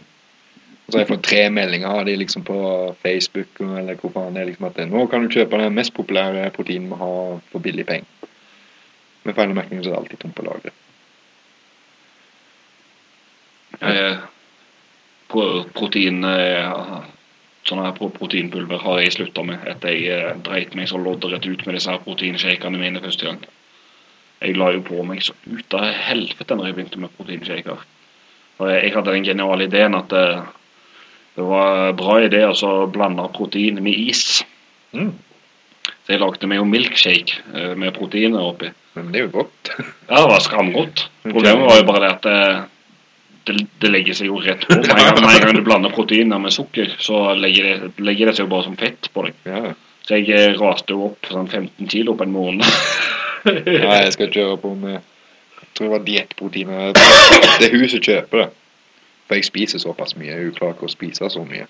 Og 0.86 0.92
så 0.92 0.98
har 0.98 1.04
jeg 1.04 1.10
fått 1.10 1.24
tre 1.26 1.44
meldinger 1.50 1.88
av 1.88 2.04
de 2.06 2.14
liksom 2.18 2.44
på 2.46 2.56
Facebook 3.02 3.60
eller 3.64 3.98
hvor 3.98 4.12
faen 4.14 4.34
det 4.36 4.42
er 4.42 4.50
liksom 4.50 4.68
at 4.68 4.80
nå 4.90 5.06
kan 5.10 5.24
du 5.24 5.32
kjøpe 5.34 5.58
den 5.58 5.74
mest 5.78 5.94
populære 5.96 6.50
proteinen 6.54 6.92
vi 6.92 6.98
har 7.00 7.40
for 7.50 7.62
billig 7.62 7.86
penger. 7.88 8.28
Med 9.26 9.34
feil 9.34 9.54
merking 9.54 9.82
så 9.82 9.90
er 9.90 9.94
det 9.94 10.02
alltid 10.02 10.20
tomt 10.22 10.36
på 10.38 10.46
lageret. 10.46 10.76
Eh, 13.82 14.16
pro- 15.28 15.66
eh, 17.66 17.70
Sånne 17.70 17.88
her 17.88 17.96
proteinpulver 17.98 18.78
har 18.78 19.00
jeg 19.02 19.16
slutta 19.16 19.42
med 19.42 19.64
etter 19.66 19.90
jeg 19.90 20.10
eh, 20.14 20.36
dreit 20.46 20.74
meg 20.78 20.88
så 20.88 21.00
loddrett 21.02 21.46
ut 21.46 21.66
med 21.66 21.74
disse 21.74 21.90
her 21.90 22.02
proteinshakene 22.04 22.78
mine 22.78 23.02
første 23.02 23.26
gang. 23.26 23.40
Jeg 24.40 24.56
la 24.56 24.70
jo 24.74 24.84
på 24.86 25.02
meg 25.02 25.22
så 25.24 25.34
ut 25.48 25.74
av 25.74 25.88
helvete 25.90 26.54
når 26.54 26.68
jeg 26.68 26.76
begynte 26.76 27.00
med 27.02 27.14
proteinshaker. 27.16 27.82
Jeg, 28.56 28.92
hadde 28.94 29.12
den 29.12 29.24
geniale 29.24 29.66
ideen 29.66 29.96
at 29.96 30.08
det, 30.12 30.26
det 31.36 31.44
var 31.44 31.90
en 31.90 31.96
bra 31.98 32.20
idé 32.24 32.44
å 32.46 32.54
så 32.56 32.86
blande 32.92 33.26
protein 33.34 33.82
med 33.84 33.98
is. 33.98 34.44
Mm. 34.94 35.12
Så 36.06 36.14
jeg 36.14 36.22
lagde 36.22 36.48
meg 36.48 36.60
jo 36.60 36.68
milkshake 36.70 37.42
eh, 37.52 37.74
med 37.74 37.96
proteiner 37.96 38.46
oppi. 38.46 38.70
Men 38.96 39.10
det 39.12 39.20
er 39.20 39.26
jo 39.26 39.42
godt. 39.42 39.74
Ja, 40.06 40.22
det 40.22 40.30
var 40.30 40.44
skamgodt. 40.44 41.08
Problemet 41.34 41.66
var 41.66 41.80
jo 41.80 41.88
bare 41.90 42.04
det 42.04 42.14
at 42.14 42.30
det, 43.46 43.56
det, 43.82 43.90
legger 43.92 44.16
seg 44.18 44.30
jo 44.30 44.40
rett 44.42 44.66
på. 44.66 44.76
Med 44.82 45.26
en 45.30 45.42
gang, 45.42 45.56
du 45.56 45.64
blander 45.66 45.94
proteiner 45.94 46.40
med 46.42 46.54
sukker, 46.54 46.96
så 47.02 47.34
legger 47.38 47.68
det, 47.68 47.90
legger 48.02 48.30
det 48.30 48.36
seg 48.36 48.46
jo 48.46 48.52
bare 48.52 48.66
som 48.66 48.78
fett 48.80 49.10
på 49.14 49.26
deg. 49.26 49.38
Ja. 49.46 49.74
Så 50.06 50.20
jeg 50.20 50.30
eh, 50.34 50.54
raste 50.58 50.94
jo 50.94 51.08
opp 51.08 51.26
sånn 51.30 51.48
15 51.50 51.88
kilo 51.90 52.14
på 52.18 52.26
en 52.26 52.34
måned. 52.34 52.66
Nei, 53.46 53.98
jeg 54.04 54.12
skal 54.14 54.30
kjøre 54.34 54.58
på 54.62 54.74
med 54.78 54.96
Jeg 54.96 55.72
tror 55.78 55.86
det 55.86 55.94
var 55.94 56.04
diettproteiner. 56.06 56.94
Det 56.94 57.68
er 57.68 57.74
hun 57.74 57.88
som 57.90 58.02
kjøper 58.02 58.42
det. 58.44 58.50
For 59.26 59.38
jeg 59.38 59.48
spiser 59.48 59.82
såpass 59.82 60.14
mye. 60.18 60.36
Hun 60.38 60.54
klarer 60.54 60.76
ikke 60.76 60.86
å 60.86 60.92
spise 60.92 61.30
så 61.30 61.42
mye. 61.46 61.66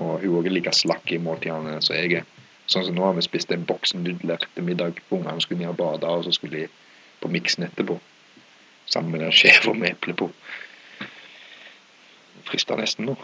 Og 0.00 0.22
hun 0.22 0.30
er 0.30 0.38
også 0.40 0.54
like 0.56 0.72
slakk 0.76 1.12
i 1.12 1.20
måltidene 1.20 1.76
som 1.84 1.98
jeg 1.98 2.22
er. 2.22 2.30
Sånn 2.70 2.86
som 2.86 2.96
nå 2.96 3.04
har 3.04 3.16
vi 3.16 3.24
spist 3.26 3.52
en 3.52 3.66
boks 3.68 3.92
nudler 3.98 4.40
til 4.54 4.64
middag. 4.64 5.02
Ungene 5.12 5.44
skulle 5.44 5.60
ned 5.60 5.74
og 5.74 5.80
bade, 5.80 6.08
og 6.08 6.24
så 6.24 6.32
skulle 6.32 6.64
de 6.64 6.70
på 7.20 7.30
miksen 7.32 7.66
etterpå. 7.68 7.98
Sammen 8.86 9.12
med 9.12 9.26
den 9.26 9.36
skjeva 9.40 9.76
med 9.76 9.92
eple 9.92 10.16
på. 10.16 10.30
Frister 12.48 12.78
nesten 12.80 13.08
nå. 13.10 13.16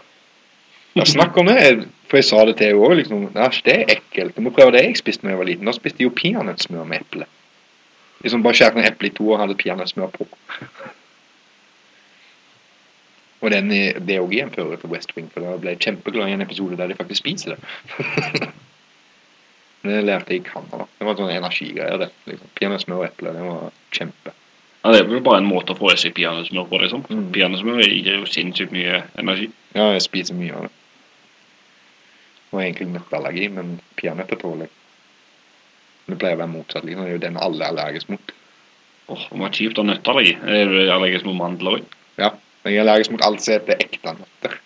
Ja, 0.97 1.05
snakk 1.05 1.37
om 1.37 1.45
det, 1.45 1.87
for 2.09 2.17
jeg 2.17 2.27
sa 2.27 2.41
det 2.47 2.55
til 2.59 2.71
henne 2.71 2.85
òg. 2.85 2.95
Liksom, 2.99 3.27
Æsj, 3.35 3.59
det 3.65 3.75
er 3.75 3.91
ekkelt. 3.95 4.35
Du 4.35 4.41
må 4.45 4.53
prøve 4.55 4.73
det 4.75 4.85
jeg 4.85 4.97
spiste 4.99 5.27
da 5.27 5.33
jeg 5.33 5.41
var 5.41 5.49
liten. 5.49 5.69
Da 5.69 5.75
spiste 5.75 6.01
jeg 6.01 6.09
jo 6.09 6.15
peanøttsmør 6.17 6.87
med 6.89 7.03
eple. 7.03 7.27
Liksom 8.23 8.43
bare 8.43 8.57
skjærte 8.57 8.81
en 8.81 8.89
eple 8.89 9.11
i 9.11 9.13
to 9.15 9.29
og 9.29 9.39
hadde 9.39 9.59
peanøttsmør 9.59 10.09
på. 10.15 10.27
Og 13.39 13.53
den, 13.53 13.69
det 13.71 14.17
òg 14.19 14.33
en 14.35 14.49
fører 14.51 14.75
til 14.81 14.91
West 14.91 15.13
Wing, 15.15 15.29
for 15.31 15.45
da 15.45 15.53
ble 15.61 15.71
jeg 15.71 15.79
kjempeglad 15.85 16.27
i 16.27 16.33
en 16.35 16.43
episode 16.43 16.75
der 16.75 16.91
de 16.91 16.97
faktisk 16.99 17.21
spiser 17.23 17.55
det. 17.55 18.49
Det 19.79 20.01
lærte 20.03 20.33
jeg 20.33 20.41
i 20.41 20.43
Canada. 20.43 20.83
Det 20.99 21.05
var 21.07 21.15
sånn 21.15 21.29
energigreier, 21.31 22.01
det. 22.01 22.09
Liksom. 22.27 22.49
Peanøttsmør 22.59 22.97
og 22.97 23.05
eple, 23.05 23.31
det 23.31 23.45
var 23.45 23.77
kjempe. 23.95 24.33
Ja, 24.83 24.91
det 24.93 24.99
er 25.01 25.07
vel 25.09 25.23
bare 25.23 25.41
en 25.41 25.49
måte 25.49 25.73
å 25.75 25.77
få 25.79 25.91
i 25.91 25.99
seg 25.99 26.13
peanøttsmør 26.15 26.67
på, 26.69 26.79
liksom. 26.83 27.03
Mm. 27.09 27.23
Peanøttsmør 27.35 27.81
gir 27.83 28.21
jo 28.21 28.27
sinnssykt 28.29 28.71
mye 28.71 29.01
energi. 29.19 29.49
Ja, 29.75 29.89
jeg 29.91 30.05
spiser 30.05 30.37
mye 30.39 30.55
av 30.55 30.67
det. 30.67 30.75
Det 32.49 32.61
egentlig 32.63 32.87
nøtteallergi, 32.93 33.49
men 33.53 33.73
peanøtter 33.99 34.39
tåler 34.39 34.65
jeg. 34.65 34.75
Det 36.09 36.17
pleier 36.21 36.39
å 36.39 36.41
være 36.41 36.53
motsatt. 36.53 36.87
liksom. 36.87 37.03
Det 37.03 37.11
er 37.11 37.17
jo 37.17 37.25
den 37.25 37.37
alle 37.37 37.65
er 37.65 37.73
allergisk 37.73 38.13
mot. 38.13 38.31
Åh, 39.09 39.27
det 39.27 39.41
var 39.43 39.53
kjipt 39.59 39.77
å 39.77 39.85
ha 39.85 39.89
nøtteallergi. 39.91 40.33
Er 40.55 40.71
du 40.71 40.79
allergisk 40.85 41.27
mot 41.27 41.37
mandler 41.37 41.77
òg? 41.77 41.99
Ja, 42.21 42.31
jeg 42.63 42.79
er 42.79 42.85
allergisk 42.85 43.13
mot 43.13 43.27
alt 43.27 43.43
som 43.43 43.57
heter 43.57 43.83
ekte 43.83 44.15
nøtter. 44.15 44.57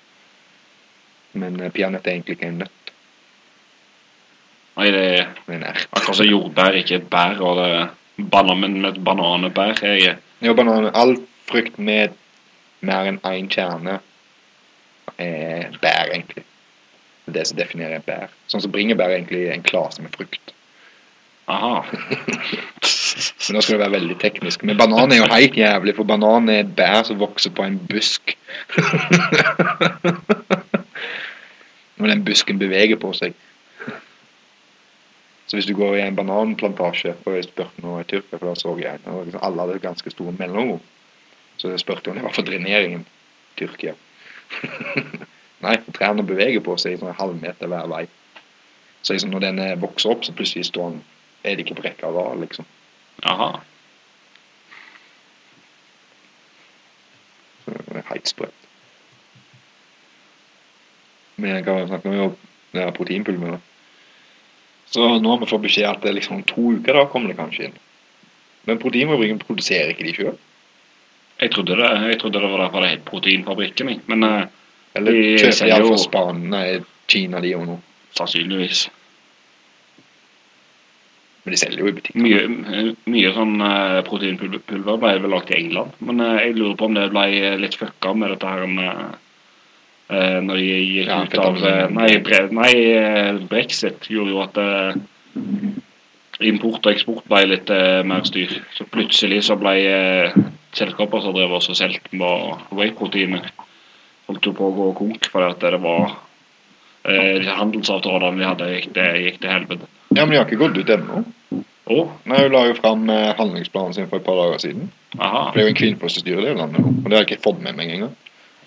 Men 1.41 1.59
eh, 1.59 1.73
peanøtt 1.73 2.07
er 2.07 2.15
egentlig 2.15 2.37
ikke 2.37 2.53
en 2.53 2.63
nøtt, 2.63 2.79
Nei, 4.73 4.87
det 4.89 5.01
er 5.05 5.83
akkurat 5.93 6.17
som 6.17 6.25
jordbær 6.25 6.73
ikke 6.79 6.95
er 6.97 7.03
bær, 7.09 7.41
og 7.45 7.59
det 7.59 7.67
banan, 8.17 8.59
men 8.59 8.81
med 8.81 8.99
bananebær 9.03 9.83
er 9.83 9.99
jeg 9.99 10.17
Jo, 10.43 10.53
banan, 10.53 10.89
all 10.93 11.15
frukt 11.47 11.77
med 11.79 12.15
mer 12.83 13.07
enn 13.07 13.21
én 13.23 13.47
kjerne 13.51 13.99
er 15.17 15.77
bær, 15.81 16.11
egentlig. 16.11 16.43
Det 17.25 17.47
som 17.47 17.57
definerer 17.57 18.03
bær. 18.03 18.31
Sånn 18.51 18.63
som 18.63 18.73
bringebær 18.73 19.11
er 19.11 19.21
egentlig 19.21 19.47
en 19.53 19.63
klase 19.63 20.03
med 20.03 20.15
frukt. 20.15 20.53
Aha. 21.47 21.83
Men 23.43 23.55
nå 23.55 23.61
skal 23.61 23.75
det 23.75 23.83
være 23.83 23.97
veldig 23.97 24.17
teknisk. 24.21 24.63
Men 24.67 24.79
banan 24.79 25.11
er 25.11 25.21
jo 25.21 25.31
helt 25.31 25.57
jævlig, 25.57 25.95
for 25.95 26.07
banan 26.07 26.49
er 26.51 26.63
et 26.63 26.75
bær 26.75 27.03
som 27.07 27.21
vokser 27.21 27.51
på 27.55 27.65
en 27.65 27.79
busk. 27.89 28.35
Når 31.97 32.07
den 32.09 32.25
busken 32.25 32.59
beveger 32.59 32.99
på 32.99 33.13
seg. 33.15 33.35
Så 35.53 35.57
hvis 35.57 35.65
du 35.65 35.75
går 35.77 35.95
i 35.95 36.01
en 36.01 36.15
bananplantasje 36.15 37.11
For 37.21 37.35
jeg 37.37 37.43
spurte 37.45 37.83
nå 37.85 37.99
i 38.01 38.05
Tyrkia, 38.09 38.39
for 38.39 38.49
da 38.49 38.53
så 38.57 38.71
jeg 38.79 38.97
en, 38.97 39.11
og 39.13 39.25
liksom 39.27 39.41
alle 39.45 39.61
hadde 39.61 39.81
ganske 39.83 40.09
store 40.09 40.31
mellomrom. 40.39 40.79
Så 41.61 41.69
jeg 41.69 41.81
spurte 41.83 42.09
om 42.09 42.15
det 42.17 42.23
var 42.25 42.31
for 42.33 42.41
dreneringen 42.47 43.03
Tyrkia. 43.59 43.91
Nei, 45.65 45.75
trærne 45.93 46.25
beveger 46.25 46.63
på 46.65 46.73
seg 46.81 46.95
sånn 46.97 47.11
en 47.11 47.19
halvmeter 47.19 47.69
hver 47.69 47.85
vei. 47.91 48.07
Så 49.03 49.13
liksom 49.13 49.29
når 49.29 49.43
den 49.43 49.61
eh, 49.61 49.75
vokser 49.77 50.15
opp, 50.15 50.25
så 50.25 50.33
plutselig 50.33 50.65
står 50.71 50.89
den 50.95 51.03
Er 51.43 51.53
det 51.53 51.67
ikke 51.67 51.77
på 51.77 51.85
rekke 51.85 52.09
og 52.09 52.39
liksom. 52.41 52.65
Aha. 53.29 53.51
Så 57.67 57.75
det 57.91 58.01
er 58.01 58.09
helt 58.09 58.33
sprøtt. 58.33 58.65
Men 61.37 61.59
jeg 61.59 61.67
kan 61.69 61.85
snakke 61.93 62.15
om 62.25 62.33
proteinpulver. 62.97 63.61
Så 64.93 65.07
nå 65.19 65.29
har 65.31 65.39
vi 65.41 65.49
fått 65.49 65.63
beskjed 65.65 65.89
at 65.89 66.03
det 66.05 66.13
liksom 66.13 66.39
om 66.39 66.47
to 66.47 66.73
uker 66.77 66.93
da 66.99 67.07
kommer 67.09 67.31
det 67.33 67.39
kanskje 67.39 67.69
inn. 67.69 67.77
Men 68.69 68.79
proteinfabrikken 68.79 69.41
produserer 69.41 69.91
ikke 69.93 70.05
de 70.07 70.15
sjøl. 70.15 70.35
Jeg 71.41 71.51
trodde 71.55 71.75
det, 71.79 71.87
jeg 72.11 72.19
trodde 72.21 72.39
det 72.43 72.49
var 72.51 72.61
derfor 72.61 72.85
det 72.85 72.91
het 72.91 73.05
Proteinfabrikken, 73.07 73.89
jeg. 73.89 74.03
men 74.07 74.23
eh, 74.23 74.43
Eller 74.95 75.15
De 75.17 75.37
kjøper 75.41 75.71
iallfall 75.71 75.97
Spania, 76.03 76.83
Kina 77.09 77.41
de 77.41 77.55
og 77.57 77.65
noe. 77.67 77.81
sannsynligvis. 78.13 78.83
Men 81.43 81.55
de 81.55 81.57
selger 81.59 81.81
jo 81.81 81.89
i 81.89 81.95
butikken. 81.97 82.23
Mye, 82.23 82.93
mye 83.09 83.31
sånn 83.35 83.57
eh, 83.65 83.99
proteinpulver 84.07 85.01
ble 85.01 85.15
vel 85.25 85.33
lagt 85.33 85.51
i 85.51 85.57
England, 85.57 85.97
men 86.05 86.21
eh, 86.23 86.37
jeg 86.45 86.55
lurer 86.59 86.77
på 86.79 86.87
om 86.87 86.95
det 86.99 87.09
ble 87.11 87.25
litt 87.65 87.75
fucka 87.81 88.13
med 88.15 88.31
dette 88.35 88.53
her 88.53 88.63
eh, 88.69 88.91
eh, 88.93 89.17
når 90.09 90.59
de 90.59 90.65
gikk 90.67 91.07
Ja, 91.07 91.21
ut 91.23 91.37
av 91.39 91.61
eh. 91.65 91.85
Nei, 91.95 92.09
bre, 92.25 92.41
nei 92.53 92.73
eh, 92.93 93.39
brexit 93.49 94.09
gjorde 94.11 94.33
jo 94.33 94.41
at 94.43 94.57
eh, 94.61 94.97
import 96.49 96.85
og 96.85 96.91
eksport 96.91 97.27
ble 97.29 97.43
litt 97.53 97.71
eh, 97.73 98.01
mer 98.07 98.25
styr. 98.27 98.51
Så 98.75 98.85
plutselig 98.91 99.43
så 99.47 99.55
ble 99.59 99.75
eh, 99.87 100.35
selskaper 100.75 101.23
som 101.23 101.35
drev 101.37 101.53
også 101.55 101.75
solgt 101.77 102.09
whey-proteiner, 102.13 103.47
holdt 104.27 104.49
jo 104.49 104.55
på 104.57 104.69
å 104.69 104.75
gå 104.77 104.89
konk 104.99 105.29
fordi 105.31 105.51
at 105.53 105.63
det 105.63 105.81
var 105.83 106.15
eh, 107.07 107.47
handelsavtalene 107.47 108.39
vi 108.41 108.47
hadde, 108.49 108.71
gikk 108.77 108.91
det, 108.97 109.07
gikk 109.27 109.39
til 109.43 109.53
helvete. 109.53 109.89
Ja, 110.13 110.25
men 110.25 110.35
de 110.35 110.41
har 110.41 110.49
ikke 110.49 110.61
gått 110.61 110.77
ut 110.77 110.93
ennå. 110.93 111.23
Oh. 111.91 112.11
Nei, 112.29 112.37
Hun 112.45 112.53
la 112.53 112.61
jo 112.69 112.75
fram 112.77 113.09
eh, 113.11 113.33
handlingsplanen 113.37 113.95
sin 113.95 114.05
for 114.07 114.21
et 114.21 114.27
par 114.27 114.37
dager 114.39 114.61
siden. 114.63 114.91
aha. 115.17 115.49
For 115.51 115.57
det 115.59 115.63
er 115.63 115.67
jo 115.67 115.73
en 115.73 115.79
kvinne 115.81 115.99
på 115.99 116.11
styret 116.11 116.45
det 116.47 116.53
landet 116.59 116.79
nå. 116.79 116.93
Og 117.01 117.09
det 117.09 117.17
har 117.17 117.25
jeg 117.25 117.31
ikke 117.33 117.43
fått 117.49 117.59
med 117.65 117.75
meg 117.75 117.91
engang. 117.91 118.13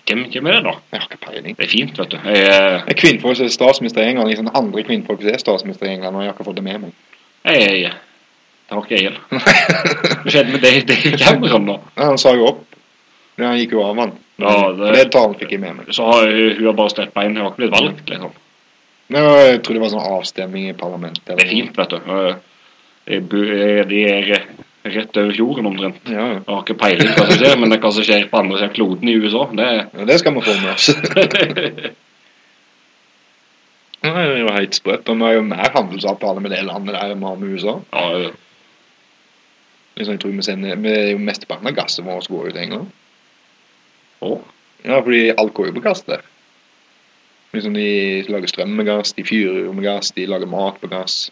Hvem, 0.07 0.23
hvem 0.31 0.47
er 0.47 0.51
det, 0.57 0.63
da? 0.63 0.73
Jeg 0.91 0.99
har 1.01 1.07
ikke 1.11 1.25
peiling. 1.25 1.57
Det 1.57 1.65
er 1.65 1.69
fint, 1.71 1.97
vet 1.99 2.11
du. 2.13 2.17
Jeg, 2.23 2.81
uh... 2.87 2.93
Kvinnfolk 3.01 3.35
som 3.37 3.45
er 3.45 3.51
statsminister 3.51 4.01
i 4.03 4.09
England. 4.13 4.29
Liksom 4.31 4.49
andre 4.55 4.83
kvinnfolk 4.87 5.21
som 5.21 5.33
er 5.33 5.41
statsminister 5.41 5.85
i 5.89 5.93
England, 5.97 6.15
og 6.15 6.21
jeg 6.23 6.29
har 6.31 6.37
ikke 6.37 6.47
fått 6.47 6.59
det 6.61 6.63
med 6.67 6.79
meg. 6.85 6.93
jeg, 7.47 7.81
jeg, 7.81 7.91
det 8.67 8.75
har 8.75 8.83
ikke 8.85 8.95
jeg 8.95 9.03
heller. 9.09 9.21
Hva 10.23 10.31
skjedde 10.31 10.51
med 10.55 10.63
det 10.63 10.71
i 10.77 11.11
Cameron, 11.19 11.67
da? 11.71 11.77
Ja, 11.97 12.07
han 12.13 12.17
sa 12.21 12.33
jo 12.35 12.47
opp. 12.53 12.63
Ja, 13.37 13.49
han 13.51 13.59
gikk 13.61 13.75
jo 13.77 13.83
av, 13.85 13.99
han. 14.01 14.15
Ja, 14.41 14.55
det- 14.77 14.93
det 14.95 15.05
talen 15.13 15.35
fikk 15.39 15.51
jeg 15.55 15.61
med 15.63 15.75
meg. 15.81 15.91
Så 15.95 16.03
har 16.07 16.27
hun, 16.27 16.65
har 16.65 16.73
bare 16.77 16.93
støtt 16.93 17.13
bein, 17.15 17.35
hun 17.35 17.43
har 17.45 17.51
ikke 17.51 17.63
blitt 17.65 17.75
valgt, 17.75 18.09
liksom. 18.11 18.31
Ja, 19.13 19.23
jeg 19.47 19.61
tror 19.63 19.77
det 19.77 19.81
var 19.85 19.91
sånn 19.93 20.09
avstemning 20.17 20.65
i 20.69 20.73
parlamentet. 20.77 21.23
eller 21.29 21.43
Det 21.43 21.47
er 21.47 21.55
fint, 21.55 21.77
vet 21.77 21.89
du. 21.89 21.97
De 23.87 24.01
er 24.03 24.43
rett 24.95 25.19
over 25.19 25.35
fjorden 25.35 25.69
omtrent. 25.69 26.01
Ja, 26.09 26.15
ja. 26.15 26.33
Jeg 26.39 26.47
har 26.49 26.63
ikke 26.63 26.79
peiling 26.81 27.13
på 27.13 27.21
hva 27.21 27.29
som 27.29 27.39
skjer, 27.41 27.55
men 27.59 27.71
det 27.71 27.77
er 27.77 27.85
hva 27.85 27.93
som 27.95 28.07
skjer 28.07 28.27
på 28.31 28.41
andre 28.41 28.57
siden 28.57 28.71
av 28.71 28.75
kloden 28.75 29.11
i 29.11 29.15
USA, 29.17 29.45
det 29.59 29.69
Ja, 29.69 30.07
det 30.11 30.19
skal 30.21 30.35
vi 30.35 30.43
få 30.47 30.57
med 30.63 30.73
oss. 30.73 30.89
Det 34.07 34.11
er 34.13 34.37
jo 34.39 34.51
helt 34.53 34.75
sprøtt. 34.77 35.09
Vi 35.09 35.25
har 35.25 35.33
jo 35.33 35.41
mer 35.43 35.71
handelsavtale 35.73 36.39
med 36.39 36.53
det 36.53 36.61
landet 36.63 36.95
der 36.95 37.11
enn 37.11 37.19
vi 37.19 37.27
har 37.27 37.39
med 37.41 37.55
USA. 37.57 37.73
ja, 37.91 38.19
ja. 38.21 38.29
Liksom, 39.97 40.13
jeg 40.13 40.21
tror 40.21 40.31
vi 40.35 40.45
sender, 40.45 40.75
vi 40.77 40.91
er 40.93 41.07
jo 41.11 41.21
Mesteparten 41.25 41.67
av 41.67 41.73
gassen 41.73 42.05
vår 42.05 42.27
går 42.29 42.47
ut 42.47 42.53
til 42.53 42.63
England. 42.63 42.91
å, 44.21 44.39
Ja, 44.85 44.99
fordi 45.01 45.33
alt 45.33 45.53
går 45.57 45.71
jo 45.71 45.73
på 45.79 45.81
gass 45.81 46.03
der. 46.05 46.21
Liksom 47.53 47.73
De 47.73 48.23
lager 48.29 48.47
strøm 48.47 48.75
med 48.77 48.85
gass, 48.85 49.13
de 49.17 49.23
fyrer 49.25 49.73
med 49.73 49.83
gass, 49.83 50.11
de 50.11 50.27
lager 50.29 50.47
mat 50.47 50.77
på 50.81 50.87
gass. 50.91 51.31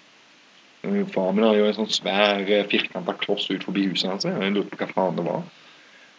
Og 0.85 1.09
Far 1.13 1.31
min 1.33 1.45
har 1.47 1.57
jo 1.57 1.65
en 1.69 1.77
sånn 1.77 1.91
svær 1.91 2.43
eh, 2.45 2.67
firkanta 2.69 3.15
kloss 3.21 3.49
ut 3.49 3.63
forbi 3.65 3.87
huset 3.89 4.11
hans. 4.11 4.27
Jeg 4.27 4.53
lurte 4.53 4.75
på 4.75 4.83
hva 4.83 4.91
faen 4.93 5.17
det 5.17 5.25
var. 5.25 5.41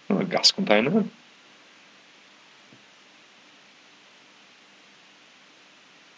Det 0.06 0.16
var 0.16 0.26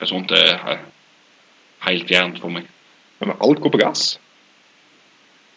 er 0.09 0.11
sånt 0.12 0.32
er 0.32 0.80
helt 1.86 2.09
fjernt 2.09 2.40
for 2.40 2.53
meg. 2.55 2.68
Ja, 3.18 3.26
Men 3.26 3.36
alt 3.40 3.61
går 3.61 3.74
på 3.74 3.80
gass. 3.82 4.18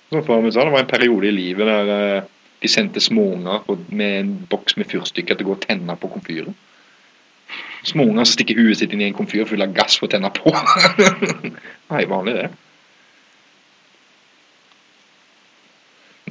Som 0.10 0.26
far 0.26 0.42
min 0.42 0.52
sa, 0.52 0.66
det 0.66 0.74
var 0.74 0.84
en 0.84 0.92
periode 0.92 1.28
i 1.28 1.36
livet 1.36 1.68
der 1.68 1.92
eh, 1.96 2.24
de 2.62 2.68
sendte 2.68 3.00
småunger 3.00 3.64
med 3.90 4.20
en 4.20 4.34
boks 4.50 4.78
med 4.78 4.90
fyrstikker 4.92 5.38
til 5.38 5.48
å 5.48 5.52
gå 5.52 5.56
og 5.56 5.64
tenne 5.64 5.96
på 5.98 6.10
komfyren. 6.12 6.58
Småunger 7.88 8.28
stikker 8.30 8.60
huet 8.60 8.78
sitt 8.78 8.92
inn 8.94 9.02
i 9.02 9.08
en 9.10 9.18
komfyr 9.18 9.48
full 9.50 9.64
av 9.64 9.74
gass 9.74 9.98
for 9.98 10.10
å 10.10 10.12
tenne 10.12 10.30
på. 10.36 10.52
Nei, 11.92 12.04
vanlig 12.10 12.36
det. 12.38 12.50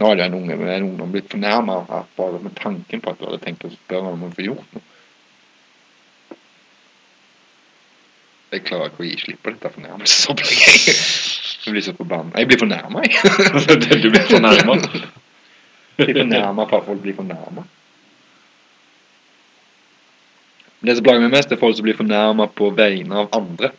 Nå 0.01 0.09
hadde 0.09 0.25
en 0.25 0.35
unge 0.35 0.57
en 0.57 0.87
ungdom 0.87 1.11
blitt 1.13 1.29
fornærma 1.29 1.83
bare 2.17 2.39
med 2.41 2.55
tanken 2.57 3.03
på 3.05 3.11
at 3.11 3.19
du 3.21 3.27
hadde 3.29 3.43
tenkt 3.45 3.67
å 3.69 3.73
spørre 3.75 4.15
om 4.15 4.23
å 4.25 4.31
få 4.33 4.47
gjort 4.47 4.77
noe. 4.77 4.87
Jeg 8.51 8.65
klarer 8.67 8.89
ikke 8.89 9.05
å 9.05 9.07
gi 9.07 9.19
slipp 9.21 9.43
på 9.45 9.53
dette 9.53 9.71
fornærmelsesopplegget. 9.77 11.03
Jeg 11.67 11.75
blir 11.75 11.85
så 11.85 11.93
forbanna. 11.95 12.33
Jeg 12.41 12.49
blir 12.49 12.59
fornærma, 12.59 13.03
jeg. 13.05 14.01
du 14.03 14.09
blir 14.09 14.25
fornærma. 14.27 14.79
Blir 16.01 16.17
fornærma 16.17 16.65
for 16.65 16.81
at 16.81 16.89
folk 16.89 17.05
blir 17.05 17.15
fornærma. 17.19 17.67
Det 20.81 20.97
som 20.97 21.05
plager 21.05 21.23
meg 21.27 21.35
mest, 21.37 21.53
er 21.53 21.61
folk 21.61 21.77
som 21.77 21.85
blir 21.85 21.99
fornærma 21.99 22.49
på 22.57 22.71
vegne 22.75 23.21
av 23.21 23.29
andre. 23.37 23.71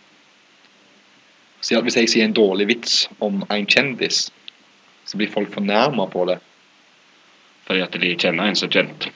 Så 1.61 1.81
Hvis 1.81 1.97
jeg 1.97 2.13
sier 2.13 2.29
en 2.29 2.37
dårlig 2.37 2.69
vits 2.69 3.09
om 3.19 3.41
en 3.49 3.65
kjendis, 3.65 4.29
så 5.11 5.19
blir 5.19 5.31
folk 5.31 5.51
fornærma 5.53 6.05
på 6.11 6.25
det. 6.29 6.37
Fordi 7.67 7.83
at 7.83 7.97
de 7.99 8.13
kjenner 8.15 8.47
en 8.47 8.55
så 8.59 8.69
kjent. 8.71 9.09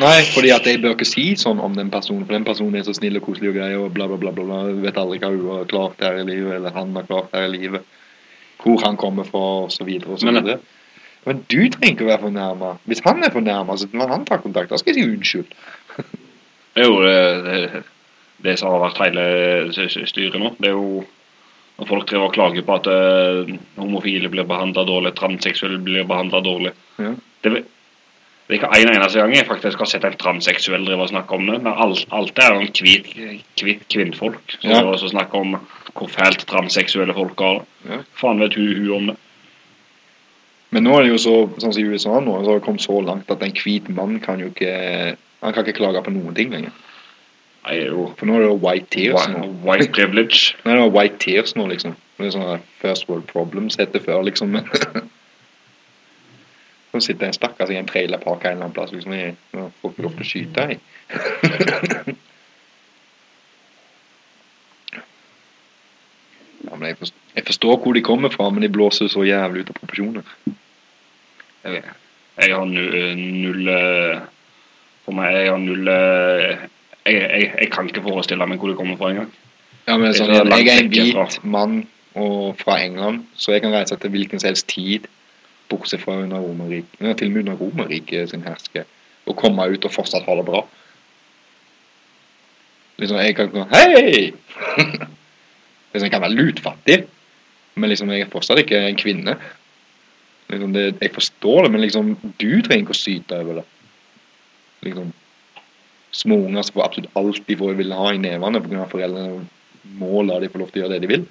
Nei, 0.00 0.22
fordi 0.32 0.50
at 0.50 0.64
jeg 0.66 0.80
bør 0.82 0.96
ikke 0.96 1.06
si 1.06 1.24
sånn 1.38 1.60
om 1.62 1.76
den 1.76 1.90
personen, 1.92 2.24
for 2.26 2.34
den 2.34 2.46
personen 2.46 2.80
er 2.80 2.86
så 2.86 2.94
snill 2.96 3.20
og 3.20 3.26
koselig 3.28 3.52
og 3.52 3.58
grei 3.60 3.70
og 3.78 3.92
bla, 3.94 4.08
bla, 4.10 4.18
bla. 4.18 4.32
bla, 4.34 4.46
bla. 4.48 4.62
Vet 4.82 4.98
aldri 4.98 5.20
hva 5.22 5.30
hun 5.30 5.44
har 5.52 5.68
klart 5.70 6.02
her 6.02 6.18
i 6.18 6.24
livet, 6.26 6.56
eller 6.56 6.74
han 6.74 6.96
har 6.96 7.06
klart 7.10 7.36
her 7.36 7.46
i 7.46 7.52
livet. 7.52 7.86
Hvor 8.62 8.82
han 8.82 8.98
kommer 8.98 9.28
fra, 9.28 9.44
og 9.66 9.72
så 9.74 9.84
Men-. 9.84 10.58
Men 11.22 11.44
du 11.46 11.60
trenger 11.70 11.92
ikke 11.92 12.06
å 12.06 12.10
være 12.10 12.24
fornærma. 12.24 12.74
Hvis 12.90 13.02
han 13.04 13.22
er 13.22 13.30
fornærma, 13.30 13.76
så 13.78 13.86
når 13.92 14.08
han 14.10 14.24
tar 14.26 14.42
kontakt, 14.42 14.72
da 14.72 14.80
skal 14.80 14.96
jeg 14.96 15.04
si 15.04 15.10
unnskyld. 15.12 15.56
Jo 16.72 17.02
det, 17.04 17.16
det, 17.44 17.82
det 18.40 18.54
som 18.56 18.72
har 18.72 18.86
vært 18.86 19.02
hele 19.04 20.06
styret 20.08 20.40
nå. 20.40 20.54
Det 20.56 20.70
er 20.70 20.78
jo 20.78 21.02
når 21.78 21.88
folk 21.88 22.08
driver 22.08 22.28
og 22.28 22.34
klager 22.36 22.64
på 22.66 22.74
at 22.78 22.88
uh, 22.92 23.52
homofile 23.80 24.28
blir 24.30 24.46
behandla 24.48 24.84
dårlig, 24.86 25.14
transseksuelle 25.18 25.80
blir 25.82 26.04
behandla 26.08 26.42
dårlig. 26.44 26.74
Ja. 27.00 27.14
Det, 27.42 27.52
det 28.46 28.58
er 28.58 28.60
ikke 28.60 28.70
en 28.82 28.92
eneste 28.92 29.18
gang 29.18 29.32
jeg 29.34 29.48
faktisk 29.48 29.80
har 29.80 29.88
sett 29.90 30.04
en 30.04 30.18
transseksuell 30.20 30.84
drive 30.86 31.06
og 31.06 31.10
snakke 31.10 31.34
om 31.38 31.48
det. 31.48 31.58
Men 31.64 31.72
alt, 31.72 32.04
alt 32.12 32.38
er 32.44 32.54
noen 32.54 32.70
hvit, 32.76 33.08
hvit 33.62 33.84
kvinnfolk 33.90 34.58
som 34.60 34.70
Ja. 34.70 34.96
snakker 35.00 35.40
om 35.40 35.56
hvor 35.92 36.08
fælt 36.12 36.46
transseksuelle 36.48 37.14
folk 37.16 37.40
har 37.40 37.60
det. 37.62 37.90
Ja. 37.90 37.98
Faen 38.20 38.40
vet 38.44 38.54
hun, 38.60 38.68
hun 38.76 38.94
om 38.98 39.10
det. 39.12 39.16
Men 40.72 40.86
nå 40.86 40.94
er 40.96 41.04
det 41.04 41.10
jo 41.12 41.18
så, 41.20 41.34
sånn 41.60 41.74
som 41.74 41.82
i 41.82 41.88
USA 41.88 42.20
nå, 42.20 42.38
så 42.44 42.52
har 42.52 42.60
det 42.60 42.64
kommet 42.64 42.84
så 42.84 43.00
langt 43.04 43.30
at 43.32 43.42
en 43.44 43.52
hvit 43.58 43.90
mann 43.92 44.20
kan 44.24 44.40
jo 44.40 44.48
ikke 44.52 45.16
Han 45.42 45.52
kan 45.52 45.66
ikke 45.66 45.80
klage 45.80 46.04
på 46.06 46.12
noen 46.14 46.36
ting 46.36 46.52
lenger. 46.54 46.70
Nei, 47.62 47.76
jo 47.86 48.08
For 48.18 48.26
nå 48.26 48.36
er 48.36 48.40
det 48.42 48.48
jo 48.50 48.58
white 48.62 48.88
tears 48.90 49.28
nå. 49.30 49.38
white, 49.38 49.62
white 49.66 49.92
privilege. 49.94 50.38
Nei, 50.64 50.74
det 50.74 50.82
var 50.82 50.94
white 50.96 51.18
tears 51.22 51.54
nå, 51.58 51.66
liksom. 51.70 51.92
Det 52.18 52.26
er 52.28 52.34
sånn 52.34 52.64
First 52.82 53.08
World 53.10 53.26
Problems 53.30 53.78
het 53.80 53.92
det 53.94 54.02
før, 54.04 54.20
liksom. 54.26 54.48
Så 56.92 57.00
sitter 57.06 57.26
en 57.28 57.36
stakkars 57.36 57.70
i 57.70 57.78
en 57.78 57.88
trailerpark 57.88 58.40
en 58.44 58.50
eller 58.56 58.64
annen 58.66 58.76
plass 58.76 58.92
liksom, 58.94 59.12
Jeg, 59.16 59.36
nå 59.54 59.60
får 59.80 59.88
ikke 59.94 60.06
lov 60.06 60.14
til 60.18 60.24
å 60.26 60.30
skyte 60.32 60.60
jeg. 60.68 60.76
ja, 66.66 66.72
men 66.74 66.86
jeg 66.90 66.96
forstår, 66.98 67.20
jeg 67.38 67.44
forstår 67.52 67.74
hvor 67.84 67.92
de 67.96 68.06
kommer 68.10 68.30
fra, 68.34 68.50
men 68.50 68.62
de 68.66 68.74
blåser 68.74 69.06
så 69.12 69.20
jævlig 69.26 69.60
ut 69.62 69.70
av 69.70 69.78
proporsjoner. 69.78 70.24
Jeg, 71.62 71.74
jeg 72.42 72.48
har 72.58 72.66
null, 72.66 72.94
null 73.14 73.68
eh, 73.70 74.22
For 75.04 75.14
meg 75.14 75.28
jeg 75.36 75.50
har 75.52 75.60
null 75.62 75.86
eh, 75.90 76.66
jeg, 77.06 77.14
jeg, 77.22 77.48
jeg 77.60 77.70
kan 77.72 77.88
ikke 77.88 78.04
forestille 78.04 78.46
meg 78.46 78.60
hvor 78.62 78.72
det 78.72 78.78
kommer 78.78 78.98
fra 79.00 79.10
engang. 79.12 79.32
Ja, 79.88 79.96
men 79.98 80.14
sånn, 80.14 80.30
jeg, 80.30 80.46
jeg 80.62 80.70
er 80.70 80.84
en 80.84 80.92
hvit 80.92 81.38
mann 81.42 81.80
og 82.18 82.58
fra 82.60 82.76
England, 82.84 83.24
så 83.34 83.54
jeg 83.54 83.64
kan 83.64 83.72
reise 83.74 83.96
til 83.98 84.12
hvilken 84.12 84.40
som 84.40 84.52
helst 84.52 84.68
tid, 84.70 85.08
bortsett 85.72 86.02
fra 86.02 86.18
under 86.20 86.42
Romerriket, 86.44 87.00
ja, 87.00 87.14
til 87.16 87.30
og 87.30 87.34
med 87.34 87.46
under 87.46 87.58
Romerriket 87.60 88.30
sin 88.30 88.44
herske, 88.46 88.84
og 89.26 89.38
komme 89.38 89.66
ut 89.72 89.88
og 89.88 89.94
fortsatt 89.94 90.26
ha 90.28 90.36
det 90.38 90.46
bra. 90.46 90.62
Liksom, 93.00 93.18
jeg 93.24 93.34
kan 93.38 93.50
gå 93.50 93.64
Hei! 93.72 94.30
liksom, 95.92 96.04
jeg 96.04 96.12
kan 96.12 96.22
være 96.22 96.36
lutfattig, 96.36 97.00
men 97.74 97.90
liksom, 97.90 98.12
jeg 98.12 98.26
er 98.26 98.30
fortsatt 98.30 98.60
ikke 98.62 98.82
en 98.86 99.00
kvinne. 99.00 99.36
Liksom, 100.52 100.76
det, 100.76 100.86
jeg 101.00 101.14
forstår 101.14 101.64
det, 101.64 101.72
men 101.72 101.84
liksom, 101.86 102.14
du 102.36 102.50
trenger 102.60 102.84
ikke 102.84 102.94
å 102.94 103.00
syte 103.00 103.40
over 103.40 103.62
det. 103.62 103.66
Liksom, 104.86 105.10
småunger 106.12 106.62
som 106.66 106.76
får 106.78 106.84
absolutt 106.86 107.16
alt 107.16 107.46
de 107.48 107.56
får 107.60 107.76
vil 107.78 107.92
ha 107.96 108.10
i 108.12 108.18
nevene 108.20 108.60
pga. 108.64 108.86
foreldrene 108.90 109.46
må 109.98 110.22
la 110.26 110.38
de 110.42 110.48
få 110.52 110.58
lov 110.62 110.70
til 110.72 110.82
å 110.82 110.84
gjøre 110.86 110.98
det 110.98 111.06
de 111.06 111.10
vil. 111.16 111.24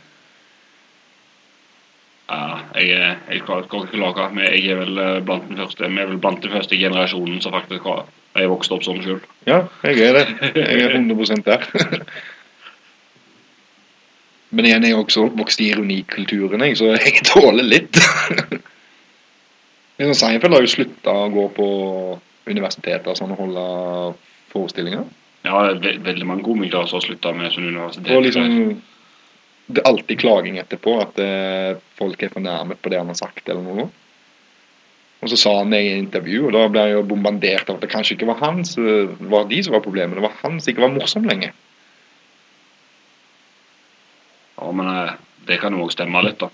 Ja, 2.32 2.62
jeg, 2.80 2.90
er- 2.96 3.18
jeg 3.34 3.42
skal 3.44 3.66
ikke 3.86 4.00
lage 4.00 4.28
men 4.34 4.46
jeg 4.48 4.72
er 4.72 4.78
vel 4.80 4.98
eh, 5.04 5.20
blant 5.28 5.48
den 5.50 5.58
første 5.60 5.88
Vi 5.92 6.00
er 6.00 6.08
vel 6.08 6.20
blant 6.24 6.42
den 6.46 6.52
første 6.54 6.78
generasjonen 6.80 7.42
som 7.44 7.52
faktisk 7.52 7.84
har 7.90 8.06
Jeg 8.40 8.48
vokste 8.48 8.78
opp 8.78 8.86
sånn 8.86 9.02
sjøl. 9.04 9.18
Ja, 9.50 9.66
jeg 9.84 10.00
er 10.08 10.14
det. 10.16 10.28
Jeg 10.56 10.86
er 10.86 10.94
100 10.96 11.42
der. 11.44 11.66
Men 14.52 14.66
igjen, 14.68 14.84
jeg 14.88 14.96
er 14.96 15.00
også 15.02 15.26
vokst 15.36 15.60
i 15.64 15.68
ironikulturen, 15.72 16.64
jeg, 16.64 16.78
så 16.80 16.90
jeg 16.96 17.22
tåler 17.28 17.64
litt. 17.68 18.00
Seinfeld 20.02 20.56
har 20.56 20.64
jo 20.66 20.72
slutta 20.72 21.12
å 21.14 21.28
gå 21.32 21.46
på 21.56 21.68
universiteter 22.52 23.12
og 23.14 23.20
sånn 23.20 23.32
og 23.36 23.44
holde 23.44 23.66
forestillinger. 24.52 25.06
Ja, 25.46 25.58
ve 25.82 25.96
veldig 26.06 26.28
mange 26.30 26.46
komikere 26.46 26.86
som 26.88 27.00
har 27.00 27.06
slutta 27.08 27.32
med 27.34 27.52
sånn 27.54 27.70
universitet. 27.72 28.12
Og 28.14 28.24
liksom 28.28 28.82
Det 29.72 29.80
er 29.82 29.88
alltid 29.88 30.20
klaging 30.20 30.58
etterpå, 30.60 30.98
at 31.02 31.20
eh, 31.24 31.78
folk 31.96 32.22
er 32.24 32.30
fornærmet 32.34 32.82
på 32.84 32.90
det 32.92 32.98
han 33.00 33.08
har 33.08 33.16
sagt, 33.16 33.48
eller 33.48 33.64
noe. 33.64 33.86
Og 35.22 35.30
så 35.30 35.38
sa 35.38 35.54
han 35.60 35.70
det 35.72 35.80
i 35.86 35.94
intervju, 36.00 36.48
og 36.48 36.54
da 36.58 36.66
ble 36.74 36.84
jeg 36.90 36.96
jo 36.98 37.04
bombardert 37.08 37.70
av 37.70 37.78
at 37.78 37.86
det 37.86 37.92
kanskje 37.94 38.16
ikke 38.18 38.28
var 38.34 38.40
han 38.42 38.64
som 38.66 38.84
var 39.32 39.46
de 39.48 39.60
som 39.64 39.74
var 39.78 39.84
problemet, 39.86 40.18
det 40.18 40.26
var 40.26 40.34
han 40.42 40.58
som 40.60 40.72
ikke 40.74 40.82
var 40.84 40.92
morsom 40.96 41.28
lenger. 41.30 41.54
Ja, 44.58 44.72
men 44.72 44.88
eh, 44.92 45.14
det 45.48 45.60
kan 45.62 45.74
jo 45.78 45.86
òg 45.86 45.94
stemme 45.94 46.22
litt, 46.26 46.42
da. 46.42 46.50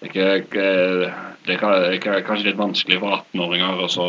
Det 0.00 0.10
ikke, 0.10 0.26
ikke- 0.42 1.12
det 1.46 1.54
er 1.60 2.24
kanskje 2.26 2.46
litt 2.50 2.56
vanskelig 2.60 3.00
for 3.00 3.18
18-åringer 3.20 3.84
å 3.84 3.88
så 3.88 4.08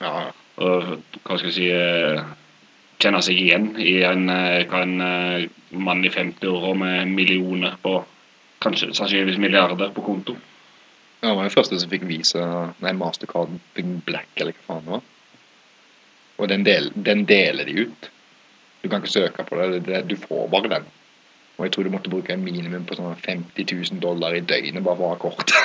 Ja, 0.00 0.30
Hva 0.58 1.36
skal 1.38 1.48
jeg 1.50 1.54
si 1.54 1.68
eh, 1.70 2.22
Kjenne 2.98 3.20
seg 3.22 3.38
igjen 3.38 3.68
i 3.78 4.00
en, 4.06 4.26
eh, 4.32 4.74
en 4.74 5.00
eh, 5.04 5.44
mann 5.70 6.04
i 6.04 6.10
50-åra 6.10 6.74
med 6.74 7.12
millioner 7.14 7.76
på 7.82 8.00
Kanskje 8.58 8.90
sannsynligvis 8.90 9.38
milliarder 9.38 9.92
på 9.94 10.02
konto. 10.02 10.34
Han 11.22 11.36
var 11.36 11.46
den 11.46 11.54
første 11.54 11.78
som 11.78 11.90
fikk 11.90 12.08
vise 12.10 12.42
Nei, 12.82 12.92
Mastercard 12.98 13.52
Black, 14.06 14.32
eller 14.34 14.52
hva 14.56 14.64
faen 14.66 14.84
det 14.86 14.92
var. 14.96 15.04
Og 16.38 16.48
den, 16.50 16.64
del, 16.66 16.90
den 16.94 17.24
deler 17.26 17.64
de 17.66 17.86
ut. 17.86 18.10
Du 18.82 18.88
kan 18.88 19.02
ikke 19.02 19.14
søke 19.14 19.44
på 19.46 19.56
det, 19.58 19.84
det, 19.86 20.08
du 20.10 20.16
får 20.18 20.48
bare 20.50 20.68
den. 20.74 20.84
Og 21.58 21.64
jeg 21.66 21.72
tror 21.74 21.84
du 21.86 21.90
måtte 21.90 22.10
bruke 22.10 22.32
en 22.34 22.42
minimum 22.42 22.84
på 22.86 22.94
sånn 22.98 23.18
50 23.18 23.66
000 23.66 24.02
dollar 24.02 24.34
i 24.34 24.46
døgnet 24.46 24.84
bare 24.86 24.98
for 24.98 25.06
å 25.06 25.14
ha 25.14 25.22
kort. 25.22 25.50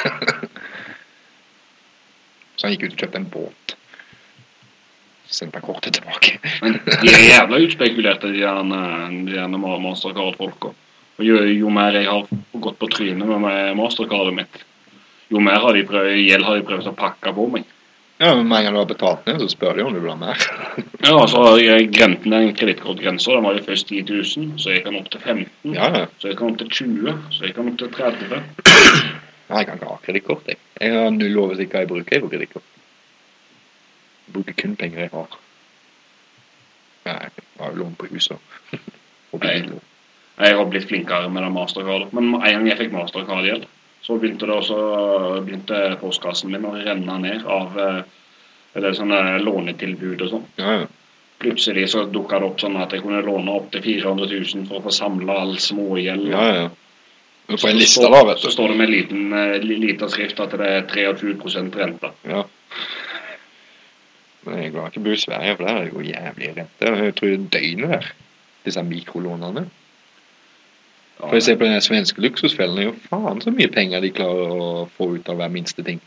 Så 2.57 2.65
han 2.65 2.73
gikk 2.73 2.85
ut 2.87 2.95
og 2.95 3.01
kjøpte 3.03 3.19
en 3.21 3.33
båt. 3.33 3.65
Så 5.33 5.39
sendte 5.41 5.63
kortet 5.65 5.95
tilbake. 5.97 6.35
Men 6.61 6.75
de 6.85 7.09
er 7.09 7.23
jævla 7.25 7.57
utspekulerte, 7.65 8.29
de 8.29 8.43
gjerne, 8.43 9.57
Mastercard-folka. 9.57 10.69
Og 11.17 11.25
jo, 11.25 11.39
jo 11.49 11.71
mer 11.73 11.97
jeg 11.97 12.05
har 12.05 12.27
gått 12.61 12.77
på 12.77 12.89
trynet 12.93 13.25
med 13.25 13.77
Mastercardet 13.77 14.35
mitt, 14.37 14.59
jo 15.33 15.41
mer 15.41 15.57
har 15.63 15.73
de 15.73 15.85
prøvd, 15.89 16.11
gjeld 16.21 16.45
har 16.45 16.59
de 16.59 16.65
prøvd 16.67 16.89
å 16.91 16.93
pakke 16.97 17.33
på 17.33 17.47
meg. 17.55 17.65
Ja, 18.21 18.35
men 18.37 18.47
Med 18.47 18.59
en 18.59 18.63
gang 18.67 18.75
du 18.77 18.79
har 18.83 18.89
betalt 18.91 19.25
ned, 19.25 19.41
så 19.41 19.49
spør 19.49 19.77
de 19.77 19.83
om 19.87 19.93
du 19.93 19.99
vil 19.99 20.13
ha 20.13 20.17
mer. 20.21 20.43
Ja, 21.03 21.15
så 21.27 21.41
har 21.43 21.57
jeg 21.59 21.89
grensen, 21.91 22.31
den 22.31 22.53
kredittkortgrensa, 22.55 23.33
den 23.33 23.47
var 23.47 23.57
jo 23.57 23.65
først 23.65 23.89
10 23.89 24.05
000, 24.09 24.51
så 24.61 24.71
jeg 24.71 24.85
kan 24.85 24.95
opp 25.01 25.09
til 25.11 25.19
15. 25.19 25.73
Ja, 25.73 25.89
ja. 25.97 26.05
Så 26.21 26.29
jeg 26.29 26.37
kan 26.37 26.53
opp 26.53 26.61
til 26.61 26.69
20, 26.69 27.17
så 27.33 27.47
jeg 27.49 27.57
kan 27.57 27.73
opp 27.73 27.81
til 27.81 27.89
30. 27.97 28.37
Nei, 29.49 29.57
jeg 29.57 29.67
kan 29.67 29.81
ikke 29.81 29.89
ha 29.89 29.97
kredittkort. 30.05 30.53
Jeg. 30.53 30.61
jeg 30.79 30.93
har 30.93 31.09
null 31.17 31.41
oversikt 31.41 31.73
hva 31.73 31.83
jeg 31.83 31.91
bruker 31.91 32.23
på 32.23 32.31
kredittkort. 32.31 32.72
Jeg 34.33 34.39
bruker 34.39 34.55
kun 34.63 34.75
penger 34.75 34.99
jeg 35.03 35.09
har. 35.13 35.35
Nei, 37.05 37.17
jeg 37.21 37.43
har 37.59 37.73
jo 37.73 37.83
lån 37.83 37.97
på 37.99 38.07
huset. 38.09 38.37
Og 39.33 39.39
bil. 39.43 39.67
Nei. 39.69 39.81
Jeg 40.39 40.57
har 40.57 40.65
blitt 40.65 40.87
flinkere 40.89 41.29
med 41.29 41.45
den 41.45 41.53
mastercardet. 41.53 42.13
Men 42.17 42.31
en 42.33 42.41
gang 42.41 42.67
jeg 42.71 42.79
fikk 42.79 42.95
mastercard-gjeld, 42.95 43.67
så 44.01 44.17
begynte 44.17 44.49
det 44.49 44.55
også 44.55 44.77
begynte 45.45 45.81
postkassen 46.01 46.49
min 46.51 46.65
å 46.65 46.73
renne 46.79 47.17
ned 47.21 47.45
av 47.45 47.77
eh, 47.79 47.99
eller 48.73 48.95
sånne 48.97 49.19
lånetilbud 49.45 50.25
og 50.25 50.31
sånn. 50.31 50.47
Ja, 50.57 50.77
ja. 50.81 50.89
Plutselig 51.43 51.85
så 51.91 52.07
dukka 52.09 52.39
det 52.39 52.49
opp 52.49 52.63
sånn 52.63 52.79
at 52.81 52.95
jeg 52.95 53.03
kunne 53.03 53.21
låne 53.21 53.53
opp 53.53 53.69
til 53.73 53.83
400 53.85 54.31
000 54.31 54.65
for 54.71 54.79
å 54.79 54.87
få 54.87 54.95
samla 54.95 55.37
all 55.43 55.59
smågjeld. 55.61 56.31
ja, 56.33 56.47
ja. 56.63 56.71
På 57.43 57.67
en 57.67 57.75
liste, 57.75 58.07
da, 58.07 58.21
vet 58.23 58.39
Så 58.39 58.53
står 58.53 58.71
det 58.71 58.75
med 58.79 58.89
liten, 58.89 59.33
eh, 59.35 59.59
liten 59.59 60.09
skrift 60.09 60.39
at 60.39 60.53
det 60.57 60.67
er 60.67 60.85
23 60.87 61.75
rente. 61.75 62.11
Ja. 62.23 62.45
Men 64.45 64.59
jeg 64.59 64.73
var 64.73 64.89
ikke 64.89 65.03
bo 65.05 65.13
i 65.13 65.19
Sverige, 65.21 65.55
for 65.57 65.65
der 65.67 65.73
er 65.77 65.85
det 65.85 65.93
jo 65.93 66.03
jævlig 66.07 66.49
rente. 66.57 66.91
Jeg 67.05 67.15
tror 67.15 67.27
det 67.27 67.39
er 67.39 67.49
døgnet 67.55 67.89
der. 67.95 68.11
Disse 68.65 68.83
mikrolånene. 68.83 69.65
For 71.19 71.37
jeg 71.37 71.43
ser 71.43 71.55
på 71.59 71.67
den 71.69 71.81
svenske 71.81 72.21
luksusfellen, 72.21 72.75
det 72.77 72.83
er 72.83 72.89
jo 72.89 72.95
faen 73.07 73.41
så 73.43 73.51
mye 73.53 73.69
penger 73.71 74.01
de 74.03 74.09
klarer 74.11 74.51
å 74.59 74.69
få 74.97 75.13
ut 75.15 75.29
av 75.31 75.37
hver 75.39 75.51
minste 75.53 75.83
ting. 75.85 76.01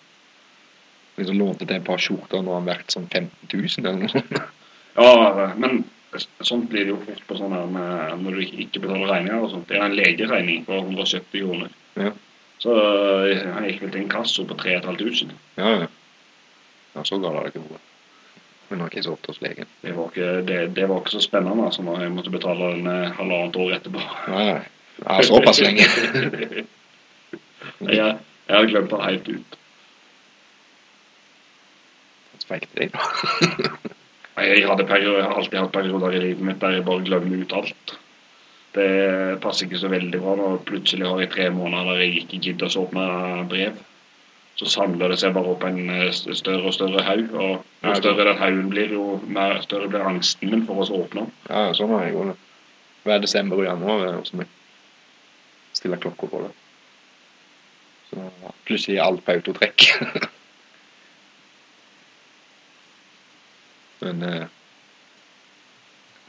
Liksom 1.16 1.38
lånte 1.40 1.64
til 1.64 1.78
et 1.78 1.84
par 1.86 2.00
skjorter, 2.02 2.42
nå 2.44 2.52
har 2.52 2.60
han 2.60 2.68
vært 2.68 2.92
sånn 2.92 3.06
15 3.08 3.30
000 3.54 3.86
eller 3.86 4.02
noe. 4.02 4.42
Ja, 4.96 5.46
men 5.56 5.84
sånt 6.44 6.68
blir 6.72 6.84
det 6.84 6.92
jo 6.92 7.00
fort 7.06 7.24
på 7.28 7.38
sånn 7.38 7.54
her 7.56 7.66
med 7.72 8.22
når 8.24 8.36
du 8.36 8.44
ikke- 8.44 8.80
betaler 8.80 9.08
regninger 9.12 9.42
og 9.42 9.50
sånt. 9.54 9.68
Det 9.68 9.76
er 9.78 9.84
en 9.84 9.96
legeregning 9.96 10.64
på 10.66 10.76
170 10.82 11.40
kroner. 11.40 11.70
Ja. 11.96 12.12
Så 12.58 12.72
han 13.52 13.64
jeg 13.64 13.72
gikk 13.74 13.82
vel 13.82 13.90
til 13.90 14.00
en 14.02 14.08
kasso 14.08 14.44
på 14.44 14.56
3500. 14.56 15.34
Ja, 15.56 15.70
ja. 15.80 15.86
Ja, 16.96 17.02
så 17.04 17.18
galt 17.20 17.36
har 17.36 17.44
det 17.44 17.54
ikke 17.54 17.68
vært. 17.68 17.92
Men 18.68 18.80
har 18.82 18.90
ikke 18.90 19.02
så 19.04 19.12
sovet 19.12 19.28
hos 19.30 19.42
legen. 19.44 19.68
Det 19.82 19.92
var 19.96 20.08
ikke, 20.10 20.30
det, 20.48 20.60
det 20.76 20.88
var 20.90 21.02
ikke 21.02 21.14
så 21.14 21.22
spennende 21.22 21.66
altså, 21.66 21.84
når 21.86 22.00
jeg 22.02 22.14
måtte 22.16 22.32
betale 22.34 22.72
den 22.74 22.88
eh, 22.90 23.12
halvannet 23.18 23.58
år 23.62 23.76
etterpå. 23.78 24.06
Nei. 24.32 24.46
Ja, 25.02 25.18
såpass 25.28 25.60
lenge. 25.60 25.86
jeg, 27.80 28.16
jeg 28.48 28.56
hadde 28.56 28.70
glemt 28.72 28.90
den 28.90 29.04
helt 29.04 29.28
ut. 29.28 29.58
Sveik 32.46 32.66
til 32.70 32.86
deg, 32.86 32.96
da. 32.96 33.92
Jeg, 34.36 34.66
hadde 34.68 34.84
perioder, 34.84 35.22
jeg 35.22 35.28
har 35.30 35.38
alltid 35.40 35.58
hatt 35.62 35.72
perioder 35.72 36.12
i 36.12 36.18
livet 36.20 36.44
mitt 36.44 36.58
der 36.60 36.74
jeg 36.76 36.84
bare 36.84 37.04
glemmer 37.06 37.40
ut 37.40 37.54
alt. 37.56 37.92
Det 38.76 38.88
passer 39.40 39.64
ikke 39.64 39.80
så 39.80 39.88
veldig 39.88 40.18
bra 40.20 40.34
når 40.36 40.58
plutselig 40.68 41.06
har 41.08 41.22
jeg 41.22 41.30
tre 41.32 41.46
måneder 41.54 41.88
der 41.88 42.02
jeg 42.02 42.18
ikke 42.20 42.40
gidder 42.44 42.68
å 42.68 42.82
åpne 42.82 43.06
brev. 43.48 43.78
Så 44.56 44.66
samler 44.72 45.12
det 45.12 45.18
seg 45.20 45.34
bare 45.36 45.52
opp 45.52 45.64
en 45.68 45.90
eh, 45.92 46.12
større 46.16 46.70
og 46.70 46.74
større 46.74 47.02
haug. 47.04 47.34
Og 47.36 47.64
jo 47.84 47.94
større 47.98 48.24
den 48.24 48.38
haugen 48.40 48.70
blir, 48.72 48.92
jo 48.96 49.18
mer, 49.28 49.58
større 49.64 49.88
blir 49.92 50.04
angsten 50.08 50.52
min 50.52 50.64
for 50.68 50.80
å 50.80 51.02
åpne. 51.02 51.26
Ja, 51.50 51.74
sånn 51.76 51.92
har 51.92 52.06
jeg 52.06 52.16
òg 52.16 52.30
det. 52.30 52.36
Hver 53.06 53.20
desember 53.22 53.60
og 53.60 53.68
januar 53.68 54.06
er 54.06 54.14
det 54.14 54.22
hos 54.22 54.32
meg. 54.34 54.48
Stiller 55.76 56.00
klokka 56.00 56.30
på 56.32 56.40
det. 56.46 56.52
Så 58.08 58.30
plutselig 58.64 58.96
er 58.96 59.04
alt 59.04 59.24
på 59.26 59.36
autotrekk. 59.36 59.78
Men 64.06 64.22
eh, 64.24 64.46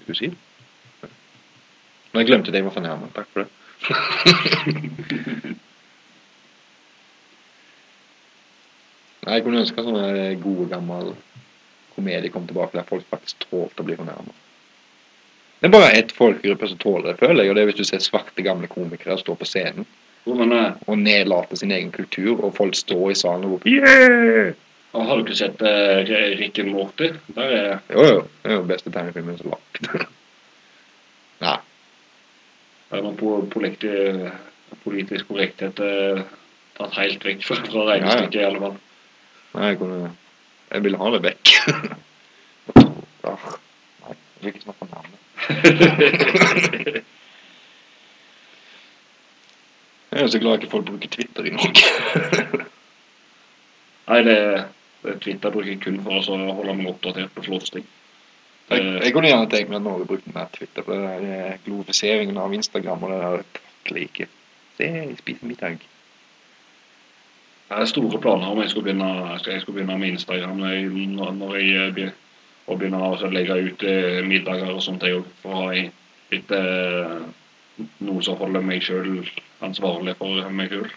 skal 0.02 0.12
du 0.12 0.20
si? 0.20 0.30
Men 2.12 2.20
jeg 2.22 2.30
glemte 2.34 2.52
det 2.52 2.60
jeg 2.60 2.68
var 2.68 2.76
fornærmet. 2.76 3.16
Takk 3.16 3.32
for 3.32 3.40
det. 3.46 3.50
Jeg 9.28 9.44
kunne 9.44 9.62
ønske 9.64 9.84
sånn 9.84 9.98
sånne 9.98 10.28
gode, 10.42 10.70
gammel 10.72 11.14
komedie 11.98 12.32
kom 12.32 12.46
tilbake 12.48 12.78
der 12.78 12.86
folk 12.88 13.08
faktisk 13.12 13.48
tålte 13.50 13.84
å 13.84 13.88
bli 13.88 13.98
fornærma. 13.98 14.36
Det 15.60 15.68
er 15.68 15.74
bare 15.74 15.94
ett 15.98 16.12
folkegruppe 16.14 16.70
som 16.70 16.78
tåler 16.78 17.12
det, 17.12 17.18
føler 17.20 17.44
jeg, 17.44 17.50
og 17.50 17.58
det 17.58 17.64
er 17.64 17.72
hvis 17.72 17.80
du 17.80 17.88
ser 17.90 18.04
svarte, 18.06 18.46
gamle 18.46 18.70
komikere 18.70 19.18
stå 19.18 19.34
på 19.40 19.48
scenen 19.48 19.88
og 20.28 20.98
nedlate 21.00 21.56
sin 21.56 21.72
egen 21.72 21.92
kultur, 21.96 22.42
og 22.44 22.56
folk 22.58 22.76
står 22.76 23.12
i 23.14 23.16
salen 23.16 23.46
og 23.48 23.54
roper 23.56 23.70
yeah! 23.72 24.56
har 24.98 25.16
du 25.16 25.24
ikke 25.24 25.38
sett 25.38 25.62
uh, 25.62 26.02
Rick 26.40 26.60
and 26.60 26.72
Morty? 26.74 27.12
Der 27.36 27.54
er 27.54 27.80
Jo, 27.94 28.04
jo. 28.04 28.22
Det 28.44 28.52
er 28.52 28.56
jo 28.58 28.66
beste 28.70 28.92
tegnefilmen 28.92 29.38
som 29.38 29.52
er 29.52 29.56
lagd. 29.56 30.08
Nei. 31.46 31.58
er 32.92 33.04
man 33.06 33.18
på 33.20 33.36
politi- 33.54 34.32
politisk 34.84 35.30
korrekthet 35.30 35.80
uh, 35.80 36.24
tatt 36.80 36.98
helt 36.98 37.26
vekk 37.26 37.46
fra, 37.46 37.60
regnestykket, 37.92 38.42
i 38.42 38.48
alle 38.48 38.64
fall. 38.64 38.78
Nei, 39.56 39.66
jeg 39.72 39.78
kunne 39.82 40.12
Jeg 40.72 40.84
ville 40.84 40.98
ha 41.00 41.12
det 41.16 41.24
vekk. 41.24 41.46
Nei, 42.76 43.38
jeg 44.08 44.18
vil 44.42 44.52
ikke 44.52 44.66
snakke 44.66 44.82
om 44.84 44.90
navnet. 44.92 45.20
Jeg 50.12 50.24
er 50.24 50.28
så 50.28 50.40
glad 50.40 50.58
ikke 50.58 50.72
folk 50.72 50.86
bruker 50.86 51.10
Twitter 51.14 51.44
i 51.46 51.54
Norge. 51.56 52.66
Nei, 54.10 54.20
det, 54.28 54.38
det 55.04 55.20
Twitter 55.22 55.52
bruker 55.54 55.72
jeg 55.72 55.82
kun 55.84 56.00
for 56.04 56.20
å 56.20 56.38
holde 56.58 56.76
meg 56.80 56.92
oppdatert 56.92 57.34
på 57.36 57.44
slåssting. 57.48 57.86
Jeg, 58.68 58.84
jeg 59.04 59.14
kunne 59.16 59.30
gjerne 59.30 59.50
tenkt 59.52 59.70
meg 59.72 59.80
at 59.80 59.86
Norge 59.86 60.08
brukte 60.10 60.34
mer 60.36 60.50
Twitter, 60.56 60.84
for 60.84 60.96
det 60.96 61.04
der 61.08 61.52
eh, 61.54 61.60
glorifiseringen 61.64 62.40
av 62.42 62.56
Instagram 62.56 63.06
og 63.08 63.14
det 63.14 63.20
der 63.88 64.02
ikke. 64.04 64.28
Se, 64.80 64.88
jeg 64.88 65.20
spiser 65.22 65.52
middag. 65.52 65.86
Jeg 67.70 67.78
har 67.78 67.86
store 67.86 68.20
planer 68.22 68.48
om 68.48 68.62
jeg 68.62 68.70
skulle 68.70 68.84
begynne, 68.84 69.40
jeg 69.48 69.62
skulle 69.62 69.76
begynne 69.76 69.98
med 70.00 70.08
Instagram 70.08 70.58
når 70.58 71.32
når 71.32 71.56
jeg 71.56 71.94
begynner, 71.94 72.14
og 72.68 72.80
begynne 72.80 73.02
å 73.04 73.32
legge 73.32 73.58
ut 73.64 73.84
eh, 73.84 74.24
middager 74.28 74.72
og 74.72 74.84
sånt 74.84 75.04
jeg, 75.04 75.24
for 75.42 75.52
å 75.52 75.66
ha 75.66 75.74
litt 76.32 76.52
eh, 76.56 77.18
noe 78.00 78.24
som 78.24 78.40
holder 78.40 78.64
meg 78.64 78.84
sjøl 78.84 79.30
ansvarlig 79.64 80.16
for 80.20 80.50
meg 80.52 80.72
sjøl. 80.72 80.90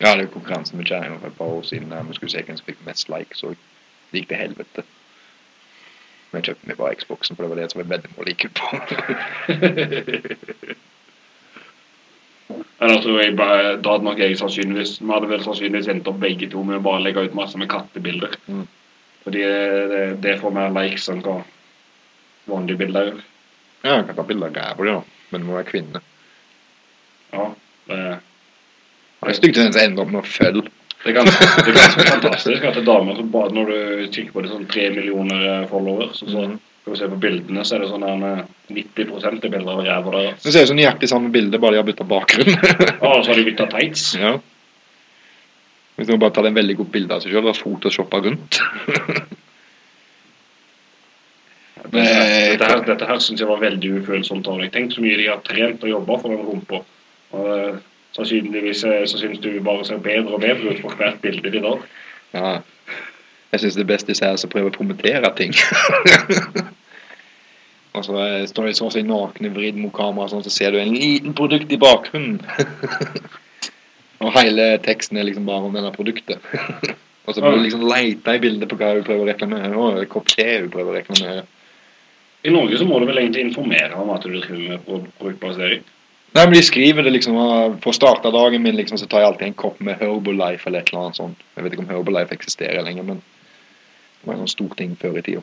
Jeg 0.00 0.08
hadde 0.08 0.24
jo 0.24 0.32
konkurranse 0.32 0.76
med 0.76 0.88
kjerringa 0.88 1.18
for 1.20 1.28
et 1.28 1.38
par 1.38 1.52
år 1.58 1.64
siden 1.68 1.92
der 1.92 2.06
vi 2.08 2.16
skulle 2.16 2.32
se 2.32 2.44
hvem 2.46 2.56
som 2.56 2.68
fikk 2.68 2.84
mest 2.86 3.12
likes, 3.12 3.42
og 3.44 3.56
det 4.10 4.22
gikk 4.22 4.30
til 4.32 4.40
helvete. 4.40 4.82
Men 6.30 6.40
jeg 6.40 6.46
kjøpte 6.48 6.70
meg 6.70 6.78
bare 6.80 6.96
Xboxen, 7.00 7.36
for 7.36 7.42
det 7.44 7.50
var 7.52 7.60
det 7.60 7.68
som 7.72 7.82
var 7.82 7.90
veddemålet 7.92 8.30
jeg 8.32 8.38
gikk 8.40 8.54
på. 8.56 8.66
Eller 12.80 13.00
tror 13.02 13.20
jeg 13.22 13.36
bare, 13.36 13.76
Da 13.82 13.92
hadde 13.94 14.04
nok 14.04 14.18
jeg 14.18 14.36
sannsynligvis 14.40 14.96
Vi 15.00 15.10
hadde 15.12 15.28
vel 15.30 15.42
sannsynligvis 15.44 15.88
endt 15.92 16.08
opp 16.08 16.20
begge 16.22 16.48
to 16.50 16.62
med 16.64 16.78
å 16.80 16.84
bare 16.84 17.02
legge 17.04 17.24
ut 17.28 17.34
masse 17.36 17.58
med 17.60 17.68
kattebilder. 17.70 18.36
Mm. 18.48 18.66
Fordi 19.24 19.42
det, 19.92 20.04
det 20.24 20.38
får 20.40 20.54
mer 20.56 20.70
likes 20.74 21.08
enn 21.12 21.20
hva 21.24 21.38
vanlige 22.50 22.80
bilder 22.80 23.10
gjør. 23.10 23.20
ja, 23.84 23.94
jeg 23.98 24.06
kan 24.08 24.16
ta 24.16 24.22
bilder 24.28 24.48
av 24.48 24.54
ræva 24.56 24.84
di, 24.84 24.90
da, 24.90 25.02
men 25.30 25.40
det 25.42 25.46
må 25.48 25.56
være 25.58 25.68
kvinne. 25.70 26.00
Ja, 27.32 27.44
det, 27.86 27.98
Det 29.20 29.28
er 29.28 29.36
stygt 29.36 29.58
at 29.60 29.72
den 29.74 29.82
ender 29.84 30.02
opp 30.06 30.10
med 30.14 30.22
å 30.22 30.26
følge. 30.26 30.64
det, 31.04 31.12
er 31.12 31.16
ganske, 31.20 31.46
det 31.64 31.68
er 31.74 31.78
ganske 31.78 32.06
fantastisk 32.08 32.64
at 32.64 32.74
det 32.74 32.82
er 32.82 32.88
damer 32.88 33.16
som 33.20 33.30
bare 33.32 33.52
Når 33.54 33.70
du 33.70 34.08
kikker 34.12 34.32
på 34.32 34.42
det 34.44 34.50
sånn 34.54 34.66
tre 34.72 34.88
millioner 34.96 35.66
followers, 35.70 36.18
så, 36.24 36.26
Mhm. 36.48 36.58
Skal 36.80 36.94
vi 36.94 36.98
se 36.98 37.08
på 37.12 37.20
bildene, 37.20 37.64
så 37.64 37.76
er 37.76 37.84
det 37.84 37.90
sånn 37.90 38.06
der 38.06 38.24
eh, 38.30 38.46
90 38.72 39.26
er 39.28 39.36
bilder 39.42 39.74
av 39.74 39.82
ræva 39.84 40.14
der. 40.16 40.38
Det 40.40 40.54
ser 40.54 40.64
ut 40.64 40.72
som 40.72 40.78
nøyaktig 40.78 41.10
samme 41.10 41.32
bilde, 41.34 41.60
bare 41.60 41.76
de 41.76 41.82
har 41.82 41.88
bytta 41.88 42.06
bakgrunn. 42.08 42.56
Og 43.10 43.20
så 43.20 43.32
har 43.32 43.36
de 43.40 43.46
bytta 43.50 43.68
tights. 43.74 44.06
ja. 44.20 44.38
Hvis 46.00 46.08
du 46.08 46.16
bare 46.16 46.32
tar 46.32 46.46
en 46.48 46.56
veldig 46.56 46.78
godt 46.78 46.92
bilde 46.94 47.12
av 47.12 47.20
seg 47.20 47.34
sjøl 47.34 47.50
og 47.50 47.58
photoshopper 47.58 48.22
rundt. 48.24 48.60
Det, 51.90 52.02
dette 52.04 52.66
her, 52.68 52.82
dette 52.86 53.06
her 53.08 53.18
syns 53.24 53.40
jeg 53.40 53.48
var 53.48 53.62
veldig 53.62 53.88
ufølsomt 53.98 54.46
av 54.52 54.60
deg. 54.60 54.68
Tenk 54.70 54.92
så 54.94 55.02
mye 55.02 55.16
de 55.18 55.24
har 55.26 55.40
trent 55.42 55.82
og 55.82 55.90
jobba 55.90 56.18
for 56.20 56.30
den 56.30 56.44
rumpa. 56.46 56.82
Eh, 57.34 57.78
sannsynligvis 58.14 58.84
eh, 58.86 59.04
så 59.10 59.18
syns 59.18 59.40
du 59.42 59.48
bare 59.64 59.86
ser 59.88 60.02
bedre 60.04 60.36
og 60.36 60.44
bedre 60.44 60.74
ut 60.74 60.82
for 60.84 61.00
hvert 61.00 61.18
bilde 61.24 61.50
de 61.50 61.62
tar. 61.64 61.82
Ja. 62.36 62.52
Jeg 63.50 63.64
syns 63.64 63.78
det 63.78 63.88
beste 63.88 64.14
er 64.14 64.36
å 64.38 64.50
prøve 64.50 64.70
å 64.70 64.76
promotere 64.76 65.30
ting. 65.38 65.54
Og 67.90 68.04
så 68.06 68.24
står 68.46 68.68
de 68.68 68.74
sånn 68.78 68.92
som 68.94 69.08
nakne, 69.08 69.50
vridd 69.50 69.78
mot 69.80 69.92
kamera, 69.94 70.28
sånn, 70.30 70.44
så 70.46 70.52
ser 70.54 70.72
du 70.72 70.78
en 70.78 70.94
liten 70.94 71.34
produkt 71.34 71.72
i 71.74 71.78
bakgrunnen. 71.80 72.38
og 74.22 74.34
hele 74.36 74.66
teksten 74.84 75.18
er 75.18 75.26
liksom 75.26 75.48
bare 75.48 75.66
om 75.66 75.74
denne 75.74 75.90
produktet. 75.94 76.38
og 77.26 77.34
så 77.34 77.42
må 77.42 77.56
du 77.56 77.64
liksom 77.64 77.82
leite 77.90 78.36
i 78.36 78.42
bildet 78.42 78.70
på 78.70 78.78
hva 78.78 78.92
hun 78.94 79.06
prøver 79.06 79.24
å 79.24 79.30
reklamere. 79.32 79.72
og 79.74 80.04
kopp 80.12 80.30
te 80.30 80.46
hun 80.60 80.70
prøver 80.70 80.92
å 80.92 80.98
reklamere. 81.00 81.42
I 82.46 82.52
Norge 82.54 82.78
så 82.78 82.86
må 82.88 83.00
du 83.00 83.08
vel 83.08 83.18
egentlig 83.24 83.48
informere 83.48 83.98
om 84.00 84.14
at 84.14 84.22
du 84.22 84.30
driver 84.32 84.62
med 84.62 84.86
pro- 84.86 85.02
produktplassering. 85.18 85.82
Nei, 86.30 86.44
men 86.46 86.54
de 86.54 86.62
skriver 86.62 87.02
det 87.02 87.10
liksom 87.10 87.34
På 87.34 87.80
For 87.82 87.90
å 87.90 87.96
starte 87.96 88.30
dagen 88.30 88.62
min 88.62 88.76
liksom, 88.78 89.00
så 89.00 89.08
tar 89.10 89.24
jeg 89.24 89.32
alltid 89.32 89.48
en 89.48 89.56
kopp 89.58 89.80
med 89.82 89.98
Herbalife 89.98 90.70
eller 90.70 90.84
et 90.84 90.92
eller 90.92 91.08
annet 91.08 91.18
sånt. 91.18 91.42
Jeg 91.56 91.66
vet 91.66 91.74
ikke 91.74 91.82
om 91.82 91.90
Herbalife 91.90 92.36
eksisterer 92.36 92.86
lenger, 92.86 93.08
men 93.08 93.18
var 94.24 94.34
en 94.34 94.44
sånn 94.44 94.54
stor 94.56 94.76
ting 94.78 94.94
før 95.00 95.18
i 95.20 95.24
tida. 95.26 95.42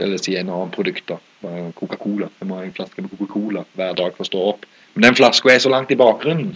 Eller 0.00 0.20
si 0.20 0.36
en 0.38 0.48
annen 0.48 0.72
produkt, 0.72 1.04
da. 1.10 1.18
Coca-Cola. 1.76 2.30
Jeg 2.40 2.48
må 2.48 2.56
ha 2.56 2.64
en 2.64 2.76
flaske 2.76 3.02
med 3.02 3.12
Coca-Cola 3.12 3.64
hver 3.76 3.96
dag 3.98 4.14
for 4.16 4.24
å 4.24 4.30
stå 4.30 4.44
opp. 4.54 4.68
Men 4.94 5.08
den 5.08 5.18
flaska 5.18 5.52
er 5.52 5.60
så 5.64 5.72
langt 5.72 5.92
i 5.92 5.98
bakgrunnen. 6.00 6.54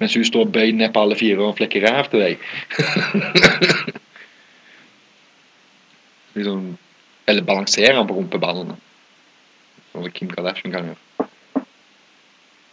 Mens 0.00 0.16
hun 0.16 0.26
står 0.26 0.48
bøyd 0.54 0.78
ned 0.78 0.90
på 0.94 1.02
alle 1.04 1.18
fire 1.18 1.44
og 1.44 1.58
flekker 1.58 1.84
ræv 1.84 2.08
til 2.10 2.24
deg. 2.24 2.34
liksom 6.34 6.72
Eller 7.30 7.46
balanserer 7.46 7.96
han 7.96 8.08
på 8.08 8.16
rumpeballene. 8.16 8.76
Som 9.92 10.08
Kim 10.12 10.32
Kardashian 10.32 10.72
kan 10.74 10.90
gjøre. 10.90 11.28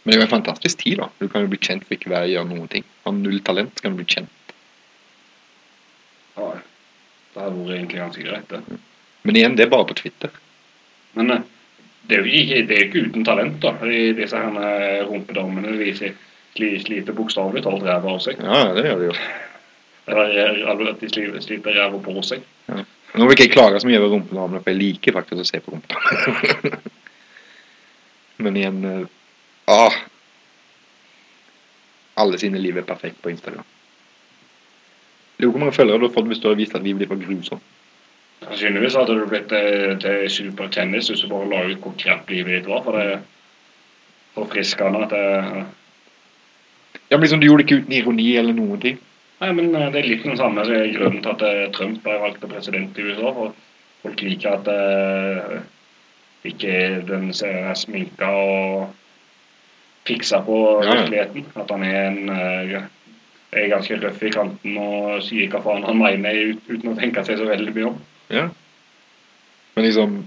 Men 0.02 0.10
det 0.10 0.16
er 0.16 0.18
jo 0.18 0.26
en 0.26 0.34
fantastisk 0.34 0.80
tid, 0.80 0.98
da. 0.98 1.06
Du 1.20 1.28
kan 1.30 1.44
jo 1.44 1.52
bli 1.52 1.60
kjent 1.62 1.84
for 1.86 1.94
ikke 1.94 2.10
være 2.10 2.32
gjøre 2.32 2.48
noen 2.48 2.68
ting. 2.72 2.84
Har 3.04 3.14
null 3.14 3.38
talent, 3.46 3.78
kan 3.80 3.94
du 3.94 4.00
bli 4.00 4.08
kjent. 4.10 4.54
Ja, 6.34 6.48
det 7.34 7.40
hadde 7.42 7.58
vært 7.62 7.76
egentlig 7.78 8.00
ganske 8.02 8.24
greit, 8.26 8.48
det. 8.52 8.78
Men 9.22 9.38
igjen, 9.38 9.56
det 9.56 9.66
er 9.66 9.72
bare 9.72 9.86
på 9.88 9.96
Twitter. 9.98 10.30
Men 11.16 11.30
eh, 11.30 11.44
det 12.08 12.16
er 12.18 12.24
jo 12.26 12.34
ikke, 12.40 12.60
det 12.68 12.76
er 12.76 12.84
ikke 12.88 13.04
uten 13.08 13.24
talent, 13.24 13.58
da. 13.62 13.72
De, 13.82 14.00
disse 14.18 14.36
her 14.36 14.58
eh, 14.58 15.06
sli- 15.96 16.12
sli- 16.56 16.80
sliter 16.82 17.16
bokstavelig 17.16 17.62
talt 17.64 17.86
ræva 17.86 18.16
av 18.16 18.20
seg. 18.24 18.40
Ja, 18.42 18.64
det 18.76 18.84
gjør 18.88 19.00
de 19.04 19.10
jo. 19.12 19.16
Eller 20.12 20.38
eh, 20.44 20.90
at 20.90 21.00
de 21.00 21.08
sliter 21.12 21.40
sliter 21.44 21.78
ræva 21.78 22.00
på 22.02 22.16
seg. 22.26 22.42
Nå 23.12 23.26
vil 23.28 23.34
ikke 23.36 23.44
jeg 23.50 23.52
klage 23.54 23.80
så 23.82 23.88
mye 23.88 24.00
over 24.00 24.14
rumpedamene, 24.16 24.62
for 24.64 24.72
jeg 24.72 24.80
liker 24.80 25.16
faktisk 25.18 25.42
å 25.44 25.48
se 25.48 25.60
på 25.60 25.74
rumpedamene. 25.74 26.80
Men 28.42 28.56
igjen 28.58 28.78
ah, 29.70 29.94
Alle 32.18 32.38
sine 32.40 32.58
liv 32.58 32.80
er 32.80 32.86
perfekt 32.88 33.20
på 33.22 33.30
Instagram. 33.30 33.64
Er 35.42 35.48
jo 35.48 35.50
hvor 35.56 35.58
mange 35.64 35.74
følgere 35.74 35.98
du 35.98 36.06
har 36.06 36.14
fått 36.14 36.28
hvis 36.30 36.38
du 36.38 36.48
har 36.48 36.58
vist 36.58 36.74
at 36.78 36.84
ditt 36.86 37.08
var 37.10 37.18
grusomt. 37.18 37.62
Sannsynligvis 38.42 38.94
hadde 38.98 39.14
du 39.18 39.24
blitt 39.30 39.52
eh, 39.54 39.92
til 40.02 40.24
supertennis 40.30 41.08
hvis 41.10 41.22
du 41.24 41.28
bare 41.30 41.48
la 41.50 41.62
ut 41.70 41.82
hvor 41.82 41.94
kjapt 41.98 42.30
livet 42.30 42.60
ditt 42.60 42.68
var. 42.70 42.82
For 42.86 42.94
det 42.98 43.06
er 43.16 43.24
forfriskende 44.36 45.02
at 45.06 45.10
det 45.14 45.64
Ja, 47.10 47.16
men 47.18 47.26
liksom, 47.26 47.40
Du 47.42 47.46
gjorde 47.46 47.62
det 47.64 47.70
ikke 47.70 47.82
uten 47.82 47.92
ironi 47.98 48.28
eller 48.40 48.54
noen 48.56 48.80
ting. 48.80 48.98
Nei, 49.42 49.50
men 49.58 49.74
eh, 49.74 49.90
det 49.92 50.00
er 50.04 50.08
litt 50.12 50.24
den 50.24 50.38
samme 50.38 50.62
er 50.62 50.88
grunnen 50.94 51.20
til 51.26 51.34
at 51.34 51.42
eh, 51.42 51.66
Trump 51.74 52.06
er 52.06 52.22
valgt 52.22 52.40
til 52.40 52.48
president 52.54 52.98
i 52.98 53.02
USA. 53.10 53.34
For 53.34 53.54
folk 54.06 54.22
liker 54.22 54.56
at 54.60 54.70
eh, 54.70 55.60
ikke 56.52 56.76
den 57.10 57.32
ser 57.34 57.74
sminka 57.78 58.30
og 58.30 58.94
fiksa 60.06 60.40
på 60.46 60.58
Ja, 60.82 60.86
ja. 60.86 60.94
virkeligheten. 61.02 61.46
At 61.58 61.70
han 61.74 61.82
er 61.86 62.00
en 62.06 62.30
eh, 62.30 62.82
er 63.52 63.68
ganske 63.68 63.98
røff 64.00 64.22
i 64.24 64.32
kanten 64.32 64.76
og 64.80 65.22
sier 65.26 65.50
hva 65.52 65.60
faen 65.64 65.84
han 65.84 66.00
mener 66.00 66.52
ut, 66.52 66.62
uten 66.70 66.92
å 66.92 66.98
tenke 66.98 67.24
seg 67.26 67.40
så 67.40 67.48
veldig 67.48 67.74
mye 67.76 67.88
om. 67.90 67.98
Ja. 68.32 68.46
Men 69.76 69.88
liksom 69.88 70.22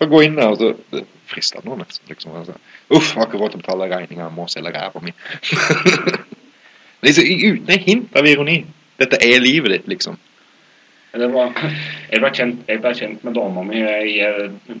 Bare 0.00 0.08
gå 0.08 0.22
inn 0.24 0.38
der, 0.38 0.48
og 0.48 0.56
så 0.56 1.02
frister 1.28 1.60
noe 1.60 1.76
nesten. 1.76 2.06
liksom. 2.08 2.32
Altså. 2.32 2.54
Uff, 2.88 3.10
har 3.12 3.26
ikke 3.26 3.36
råd 3.36 3.52
til 3.52 3.58
å 3.58 3.60
betale 3.60 3.88
regninga, 3.90 4.30
må 4.32 4.46
selge 4.48 4.72
ræva 4.72 5.02
mi. 5.04 5.12
liksom, 7.04 7.26
uten 7.28 7.74
et 7.74 7.84
hint 7.84 8.16
av 8.16 8.24
ironi. 8.24 8.62
Dette 8.96 9.18
er 9.20 9.44
livet 9.44 9.74
ditt, 9.74 9.90
liksom. 9.92 10.16
Var, 11.12 11.52
jeg, 12.08 12.22
ble 12.22 12.30
kjent, 12.32 12.64
jeg 12.64 12.80
ble 12.80 12.94
kjent 12.96 13.28
med 13.28 13.36
dama 13.36 13.66
mi 13.66 13.82
i 13.82 14.16
eh, 14.24 14.80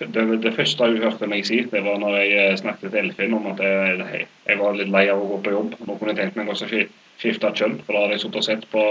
det, 0.00 0.24
det 0.42 0.54
første 0.56 0.88
hun 0.88 1.02
hørte 1.02 1.28
meg 1.28 1.44
si, 1.46 1.60
det 1.68 1.84
var 1.84 2.00
når 2.00 2.16
jeg 2.20 2.32
eh, 2.40 2.56
snakket 2.60 2.92
til 2.92 3.04
Elfin 3.04 3.36
om 3.36 3.46
at 3.52 3.60
jeg, 3.64 4.26
jeg 4.48 4.58
var 4.60 4.76
litt 4.78 4.92
lei 4.92 5.06
av 5.12 5.20
å 5.20 5.28
gå 5.34 5.38
på 5.44 5.54
jobb. 5.54 5.78
Nå 5.84 5.96
kunne 5.98 6.14
jeg 6.14 6.20
tenkt 6.22 6.40
meg 6.40 6.48
å 6.52 6.56
skif- 6.58 6.92
skifte 7.20 7.52
kjønn, 7.56 7.78
for 7.84 7.96
da 7.96 8.04
hadde 8.04 8.16
jeg 8.16 8.24
sittet 8.24 8.40
og 8.40 8.46
sett 8.48 8.66
på, 8.72 8.84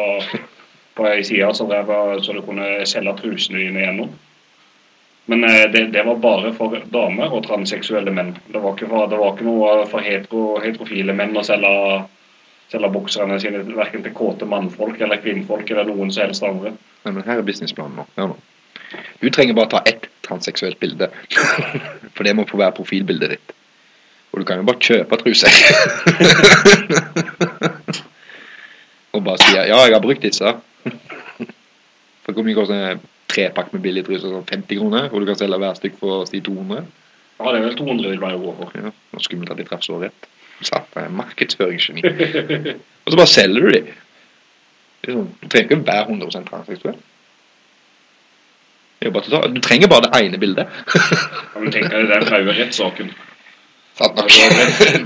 på 1.00 1.08
ei 1.10 1.24
side 1.26 1.50
så, 1.58 1.66
så 1.66 2.36
du 2.36 2.42
kunne 2.46 2.68
selge 2.90 3.16
trusene 3.22 3.64
dine 3.64 3.86
gjennom. 3.88 4.12
Men 5.30 5.44
eh, 5.50 5.66
det, 5.74 5.84
det 5.94 6.06
var 6.06 6.22
bare 6.22 6.54
for 6.58 6.78
damer 6.94 7.34
og 7.34 7.44
transseksuelle 7.46 8.14
menn. 8.14 8.36
Det 8.50 8.62
var 8.62 8.78
ikke, 8.78 8.90
for, 8.90 9.10
det 9.12 9.20
var 9.22 9.36
ikke 9.36 9.50
noe 9.50 9.74
for 9.90 10.06
hetero, 10.06 10.46
heterofile 10.64 11.14
menn 11.18 11.38
å 11.38 11.46
selge, 11.46 11.74
selge 12.74 12.90
bokserne 12.94 13.38
sine 13.42 13.62
verken 13.68 14.06
til 14.06 14.16
kåte 14.18 14.50
mannfolk 14.50 15.02
eller 15.02 15.22
kvinnfolk 15.22 15.70
eller 15.70 15.90
noen 15.90 16.14
som 16.14 16.26
helst 16.26 16.46
andre. 16.46 16.74
Nei, 17.06 17.14
men 17.14 17.26
her 17.26 17.42
er 17.42 17.46
businessplanen 17.46 18.02
nå. 18.02 18.08
Hør 18.18 18.34
nå. 18.34 18.40
Du 19.22 19.30
trenger 19.30 19.54
bare 19.54 19.70
ta 19.70 19.84
ett 19.86 20.09
transseksuelt 20.30 20.80
bilde. 20.80 21.10
For 22.16 22.28
det 22.28 22.36
må 22.38 22.48
få 22.50 22.62
være 22.62 22.78
profilbildet 22.78 23.36
ditt. 23.36 23.56
Og 24.32 24.42
du 24.42 24.46
kan 24.46 24.62
jo 24.62 24.68
bare 24.68 24.84
kjøpe 24.84 25.18
truser. 25.18 25.50
og 29.14 29.24
bare 29.26 29.38
si 29.42 29.56
ja, 29.58 29.64
jeg 29.66 29.96
har 29.96 30.04
brukt 30.04 30.26
disse. 30.26 30.56
For 32.24 32.36
hvor 32.36 32.46
mye 32.46 32.58
koster 32.58 32.92
en 32.94 33.06
trepakk 33.30 33.74
med 33.74 33.84
billige 33.86 34.10
truser? 34.10 34.30
Sånn 34.30 34.46
50 34.46 34.82
kroner? 34.82 35.10
Og 35.10 35.22
du 35.22 35.30
kan 35.30 35.40
selge 35.40 35.62
hver 35.62 35.80
stykk 35.80 35.96
for 36.02 36.28
si 36.30 36.42
200? 36.46 36.84
Ja, 37.40 37.54
det 37.54 37.62
er 37.62 37.66
vel 37.66 37.80
200 37.80 38.14
vil 38.14 38.22
være 38.22 38.42
gå 38.42 38.54
for. 38.60 38.76
Ja, 38.78 38.94
var 39.16 39.26
skummelt 39.26 39.54
at 39.54 39.62
de 39.62 39.68
traff 39.68 39.86
så 39.86 39.98
rett. 40.02 40.30
Satt 40.62 40.98
er 41.00 41.10
markedsføringsgeni. 41.16 42.02
og 42.04 43.14
så 43.14 43.16
bare 43.16 43.32
selger 43.32 43.66
du 43.66 43.78
de. 43.78 43.84
Det 45.00 45.16
sånn, 45.16 45.30
Du 45.40 45.48
trenger 45.48 45.70
ikke 45.70 45.86
være 45.88 46.10
100% 46.12 46.50
transseksuell. 46.52 47.00
Det 49.10 49.16
er 49.16 49.16
jo 49.16 49.18
bare 49.18 49.26
til 49.26 49.34
å 49.34 49.42
ta- 49.42 49.54
Du 49.54 49.60
trenger 49.66 49.90
bare 49.90 50.06
det 50.06 50.22
ene 50.22 50.38
bildet. 50.38 50.68
Ja, 50.94 51.60
men 51.60 51.72
tenk 51.74 51.90
deg 51.90 52.10
den 52.12 52.46
jo 52.46 52.54
rettssaken. 52.60 53.10
Sant 54.00 54.16
nok. 54.16 54.30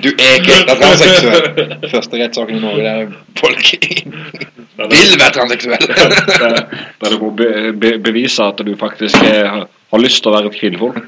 Du 0.04 0.10
er 0.12 0.36
ikke 0.38 0.58
transseksuell. 0.70 1.46
Første 1.94 2.20
rettssaken 2.20 2.58
i 2.58 2.62
Norge 2.62 2.84
der 2.84 3.14
folk 3.40 3.72
Der 4.78 4.92
vil 4.92 5.16
være 5.22 5.34
transseksuell. 5.38 5.88
der, 6.44 6.60
der 7.02 7.16
du 7.16 7.18
må 7.24 7.32
be, 7.38 7.50
be, 7.74 7.96
bevise 8.04 8.44
at 8.44 8.62
du 8.66 8.76
faktisk 8.78 9.16
er, 9.24 9.48
har, 9.50 9.66
har 9.94 10.04
lyst 10.04 10.22
til 10.22 10.30
å 10.30 10.36
være 10.36 10.52
et 10.52 10.60
kvinnfolk. 10.60 11.00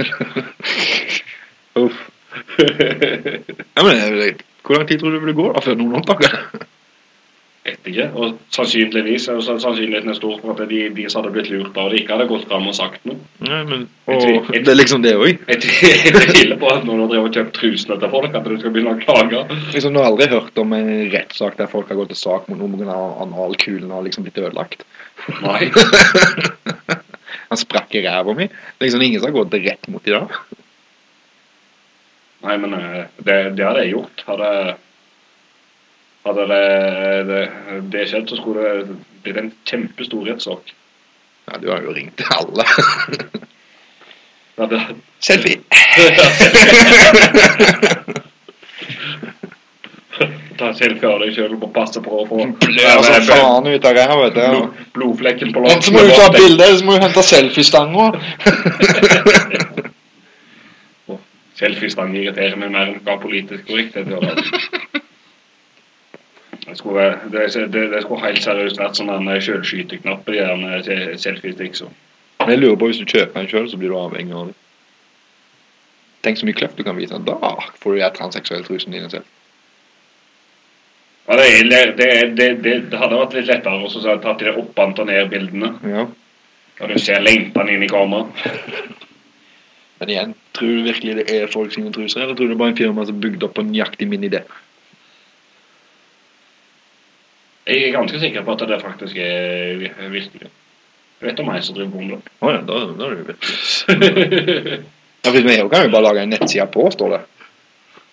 Uff. 1.84 2.00
Ja, 2.58 3.84
men 3.84 4.00
eh, 4.00 4.34
Hvor 4.66 4.76
lang 4.80 4.88
tid 4.90 5.00
tror 5.00 5.14
du 5.14 5.28
det 5.28 5.36
gå 5.38 5.52
da 5.54 5.62
før 5.62 5.78
noen 5.78 6.00
oppdager 6.00 6.32
det? 6.32 6.66
Vet 7.66 7.88
ikke. 7.90 8.04
Og 8.14 8.36
sannsynligvis 8.54 9.24
er 9.32 9.40
sannsynligheten 9.42 10.12
er 10.12 10.18
stor 10.20 10.36
for 10.38 10.54
at 10.54 10.70
de, 10.70 10.84
de 10.94 11.06
som 11.10 11.24
hadde 11.24 11.32
blitt 11.34 11.48
lurt 11.50 11.78
av 11.82 11.90
det, 11.90 12.04
ikke 12.04 12.14
hadde 12.14 12.28
gått 12.30 12.44
fram 12.46 12.68
og 12.70 12.76
sagt 12.78 13.08
noe. 13.10 13.18
Nei, 13.42 13.62
men 13.66 13.88
og, 14.06 14.52
Det 14.54 14.70
er 14.70 14.78
liksom 14.78 15.02
det 15.02 15.16
òg. 15.18 15.42
Jeg 15.50 15.64
tviler 15.64 16.60
på 16.62 16.70
at 16.70 16.86
noen 16.86 17.02
har 17.02 17.10
drevet 17.10 17.32
og 17.32 17.40
kjøpt 17.40 17.58
trusene 17.58 17.98
til 18.04 18.14
folk, 18.14 18.38
at 18.38 18.46
du 18.46 18.60
skal 18.62 18.76
begynne 18.76 18.94
å 18.94 19.02
klage. 19.02 19.42
Liksom, 19.74 19.98
du 19.98 20.02
har 20.04 20.12
aldri 20.12 20.30
hørt 20.36 20.62
om 20.62 20.78
en 20.78 20.92
rettssak 21.16 21.58
der 21.58 21.72
folk 21.72 21.90
har 21.90 21.98
gått 22.04 22.14
til 22.14 22.22
sak 22.22 22.46
mot 22.52 22.62
noen 22.62 22.78
pga. 22.84 23.00
analkulen 23.26 23.98
har 23.98 24.06
liksom 24.06 24.28
blitt 24.28 24.38
ødelagt. 24.44 24.86
Nei. 25.42 25.72
Han 27.50 27.62
sprakk 27.62 27.98
i 27.98 28.06
ræva 28.06 28.38
mi. 28.38 28.46
Det 28.46 28.86
liksom 28.86 29.02
ingen 29.02 29.22
som 29.22 29.32
har 29.32 29.40
gått 29.40 29.58
rett 29.58 29.90
mot 29.90 30.06
i 30.06 30.14
dag. 30.14 30.38
Nei, 32.46 32.58
men 32.62 32.78
eh, 32.78 33.06
det, 33.18 33.38
det 33.58 33.66
hadde 33.66 33.86
jeg 33.88 33.96
gjort. 33.96 34.26
Hadde, 34.30 34.50
hadde 36.26 36.44
det, 36.52 36.66
det, 37.30 37.42
det 37.94 38.02
skjedd, 38.10 38.26
så 38.30 38.36
skulle 38.40 38.62
det 38.66 38.84
blitt 39.26 39.40
en 39.42 39.52
kjempestor 39.70 40.22
rettssak. 40.30 40.64
Ja, 41.46 41.54
du 41.62 41.68
har 41.70 41.80
jo 41.86 41.92
ringt 41.94 42.16
til 42.18 42.28
alle. 42.34 42.66
Det 44.56 44.80
Selfie! 45.20 45.60
ta 50.56 50.70
selfie 50.74 51.10
av 51.10 51.20
deg 51.20 51.34
sjøl 51.36 51.56
og 51.58 51.74
passe 51.76 52.00
på 52.04 52.12
å 52.22 52.26
få 52.30 52.36
Blør 52.64 53.02
faen 53.28 53.66
ut 53.68 53.86
av 53.90 53.98
her, 54.00 54.14
vet 54.22 54.36
du. 54.38 54.42
blod, 54.42 54.70
blodflekken 54.96 55.50
på 55.54 55.60
låret. 55.64 55.84
så 55.84 55.90
må 55.92 56.00
du 56.06 56.10
ta 56.16 56.28
bilde, 56.32 56.66
så 56.80 56.84
må 56.88 56.92
du 56.96 57.00
hente 57.04 57.24
selfiestanga. 57.30 58.06
Selfiestang 61.60 62.10
irriterer 62.16 62.56
meg 62.60 62.70
mer 62.72 62.86
enn 62.90 63.00
hva 63.04 63.14
politisk 63.22 63.62
korrekthet 63.70 64.06
gjør. 64.12 64.24
det. 66.66 66.78
Skulle, 66.80 67.06
det, 67.32 67.46
det, 67.74 67.86
det 67.94 68.02
skulle 68.04 68.26
helt 68.26 68.44
seriøst 68.44 68.82
vært 68.82 69.00
sånn 69.00 69.14
sjølskyteknapp 69.48 70.26
på 70.26 70.36
de 70.36 70.42
der. 70.44 70.58
Men 70.60 72.52
jeg 72.52 72.62
lurer 72.62 72.78
på 72.80 72.90
hvis 72.90 73.02
du 73.02 73.08
kjøper 73.10 73.42
en 73.42 73.50
sjøl, 73.50 73.70
så 73.72 73.80
blir 73.80 73.94
du 73.94 73.98
avhengig 74.00 74.36
av 74.36 74.50
det. 74.52 74.58
Tenk 76.26 76.40
så 76.42 76.48
mye 76.50 76.58
kløft 76.58 76.78
du 76.78 76.84
kan 76.86 76.98
vise. 76.98 77.18
Da 77.26 77.38
får 77.82 77.96
du 77.96 78.02
de 78.02 78.12
transseksuelle 78.18 78.66
trusene 78.66 78.98
dine 78.98 79.12
selv. 79.14 79.28
Ja, 81.26 81.38
det, 81.38 81.46
er- 81.74 81.96
det, 81.98 82.10
det, 82.38 82.50
det, 82.92 82.98
hadde 83.00 83.18
vært 83.18 83.34
litt 83.34 83.50
lettere 83.50 83.80
hadde 83.82 84.04
jeg 84.10 84.22
tatt 84.22 84.44
de 84.44 84.54
oppant 84.62 85.02
og 85.02 85.10
ned 85.10 85.30
bildene. 85.32 85.72
Ja. 85.90 86.06
Og 86.82 86.92
du 86.92 87.00
ser 87.02 87.24
lengtene 87.24 87.74
inn 87.78 87.86
i 87.86 87.90
kamera. 87.90 88.28
Men 90.00 90.12
igjen, 90.12 90.34
tror 90.54 90.74
du 90.76 90.88
virkelig 90.90 91.16
det 91.22 91.26
er 91.32 91.52
folk 91.52 91.72
sine 91.74 91.94
truser, 91.96 92.26
eller 92.26 92.36
tror 92.36 92.50
du 92.50 92.52
det 92.52 92.58
er 92.58 92.62
bare 92.62 92.74
en 92.74 92.80
firma 92.82 93.06
som 93.08 93.16
er 93.16 93.24
bygd 93.24 93.46
opp 93.48 93.56
på 93.56 93.64
nøyaktig 93.64 94.10
min 94.12 94.26
idé? 94.28 94.42
Jeg 97.66 97.82
er 97.88 97.96
ganske 97.96 98.20
sikker 98.22 98.44
på 98.46 98.54
at 98.54 98.68
det 98.70 98.82
faktisk 98.82 99.18
er 99.18 99.76
vi- 99.80 100.10
virkelig. 100.14 100.50
Jeg 101.22 101.30
vet 101.30 101.40
om 101.40 101.54
jeg 101.54 101.64
som 101.64 101.76
driver 101.76 101.92
på 101.92 101.98
Å 101.98 102.48
oh, 102.48 102.52
ja, 102.54 102.62
da, 102.62 102.80
da 103.00 103.06
er 103.08 103.16
det 103.16 103.28
virkelig. 103.30 104.84
Ja, 105.26 105.32
for 105.32 105.42
vi 105.42 105.56
kan 105.58 105.86
jo 105.88 105.90
bare 105.90 106.04
lage 106.06 106.22
en 106.22 106.30
nettside 106.30 106.68
på, 106.70 106.84
står 106.94 107.10
det. 107.16 107.22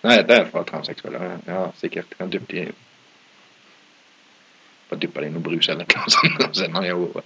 Nei, 0.03 0.15
det 0.25 0.37
er 0.39 0.47
fra 0.49 0.63
transseksuelle. 0.65 1.27
Ja, 1.45 1.67
sikkert. 1.77 2.17
Kan 2.17 2.31
dyppe 2.33 2.49
de 2.55 2.63
Bare 4.89 4.99
dyppe 4.99 5.21
det 5.21 5.29
i 5.29 5.33
noe 5.35 5.45
brus 5.45 5.69
eller 5.69 5.85
noe 5.85 6.09
sånt, 6.15 6.41
og 6.41 6.57
sende 6.57 6.81
det 6.81 6.95
over. 6.97 7.21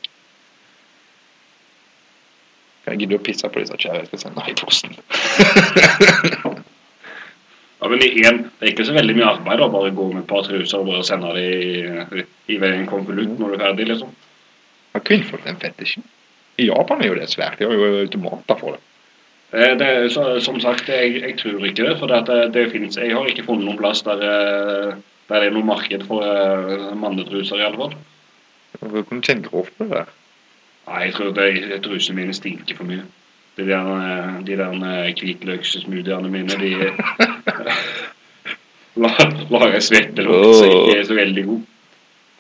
Kan 2.84 2.94
jeg 2.94 3.06
gidde 3.06 3.18
å 3.22 3.24
pisse 3.24 3.48
på 3.48 3.64
disse 3.64 3.80
kjære? 3.80 4.04
Jeg 4.04 4.12
skal 4.12 4.20
sende 4.26 4.44
det 4.44 4.52
i 4.52 4.60
posten. 4.60 4.92
Ja, 7.78 7.90
men 7.92 8.02
igjen, 8.02 8.40
det 8.58 8.66
er 8.66 8.72
ikke 8.74 8.88
så 8.88 8.96
veldig 8.96 9.16
mye 9.20 9.32
arbeid 9.36 9.62
å 9.62 9.70
bare 9.70 9.94
gå 9.94 10.08
med 10.10 10.24
et 10.24 10.30
par 10.30 10.46
truser 10.48 10.82
og 10.82 10.90
bare 10.90 11.04
sende 11.06 11.34
det 11.38 11.46
i, 11.62 12.24
i 12.50 12.58
en 12.58 12.88
konvolutt 12.90 13.38
når 13.38 13.54
du 13.54 13.58
er 13.58 13.64
ferdig, 13.68 13.88
liksom. 13.92 14.14
Har 14.96 15.04
kvinnfolk 15.06 15.46
den 15.46 15.60
fetisjen? 15.62 16.06
I 16.58 16.72
Japan 16.72 17.04
er 17.04 17.12
jo 17.12 17.20
det 17.20 17.30
svært. 17.30 17.60
De 17.60 17.68
har 17.70 17.78
jo 17.78 18.00
automater 18.02 18.58
for 18.58 18.78
det. 18.78 18.82
Eh, 19.54 19.76
Det, 19.78 19.88
er 19.88 20.10
så, 20.10 20.40
som 20.42 20.58
sagt, 20.60 20.90
jeg, 20.90 21.22
jeg 21.22 21.38
tror 21.38 21.66
ikke 21.66 21.86
det. 21.86 21.98
For 22.00 22.10
det, 22.10 22.24
det, 22.28 22.40
det 22.56 22.72
finnes, 22.72 22.98
jeg 22.98 23.14
har 23.14 23.30
ikke 23.30 23.46
funnet 23.46 23.70
noen 23.70 23.78
plass 23.78 24.02
der, 24.08 24.26
eh, 24.26 24.98
der 25.30 25.44
det 25.44 25.52
er 25.52 25.54
noe 25.54 25.68
marked 25.68 26.08
for 26.08 26.26
uh, 26.26 26.96
mannetruser, 26.98 27.62
i 27.62 27.68
alle 27.68 27.78
fall. 27.78 27.96
Du 28.82 29.22
tjene 29.22 29.46
grovt 29.46 29.78
på 29.78 29.86
det 29.86 30.00
der? 30.00 30.12
Nei, 30.88 31.00
jeg 31.06 31.14
tror 31.18 31.34
det, 31.36 31.82
trusene 31.84 32.22
mine 32.22 32.34
stinker 32.34 32.78
for 32.80 32.88
mye. 32.88 33.04
De 33.58 33.66
der, 33.68 33.88
eh, 33.98 34.38
de 34.46 34.58
der 34.58 34.76
eh, 34.88 35.14
hvitløkssmoothiene 35.18 36.30
mine, 36.32 36.58
de 36.62 36.72
lager 38.98 39.80
svettelukt 39.84 40.60
som 40.60 40.70
ikke 40.72 41.00
er 41.00 41.08
så 41.08 41.18
veldig 41.18 41.46
god. 41.48 41.64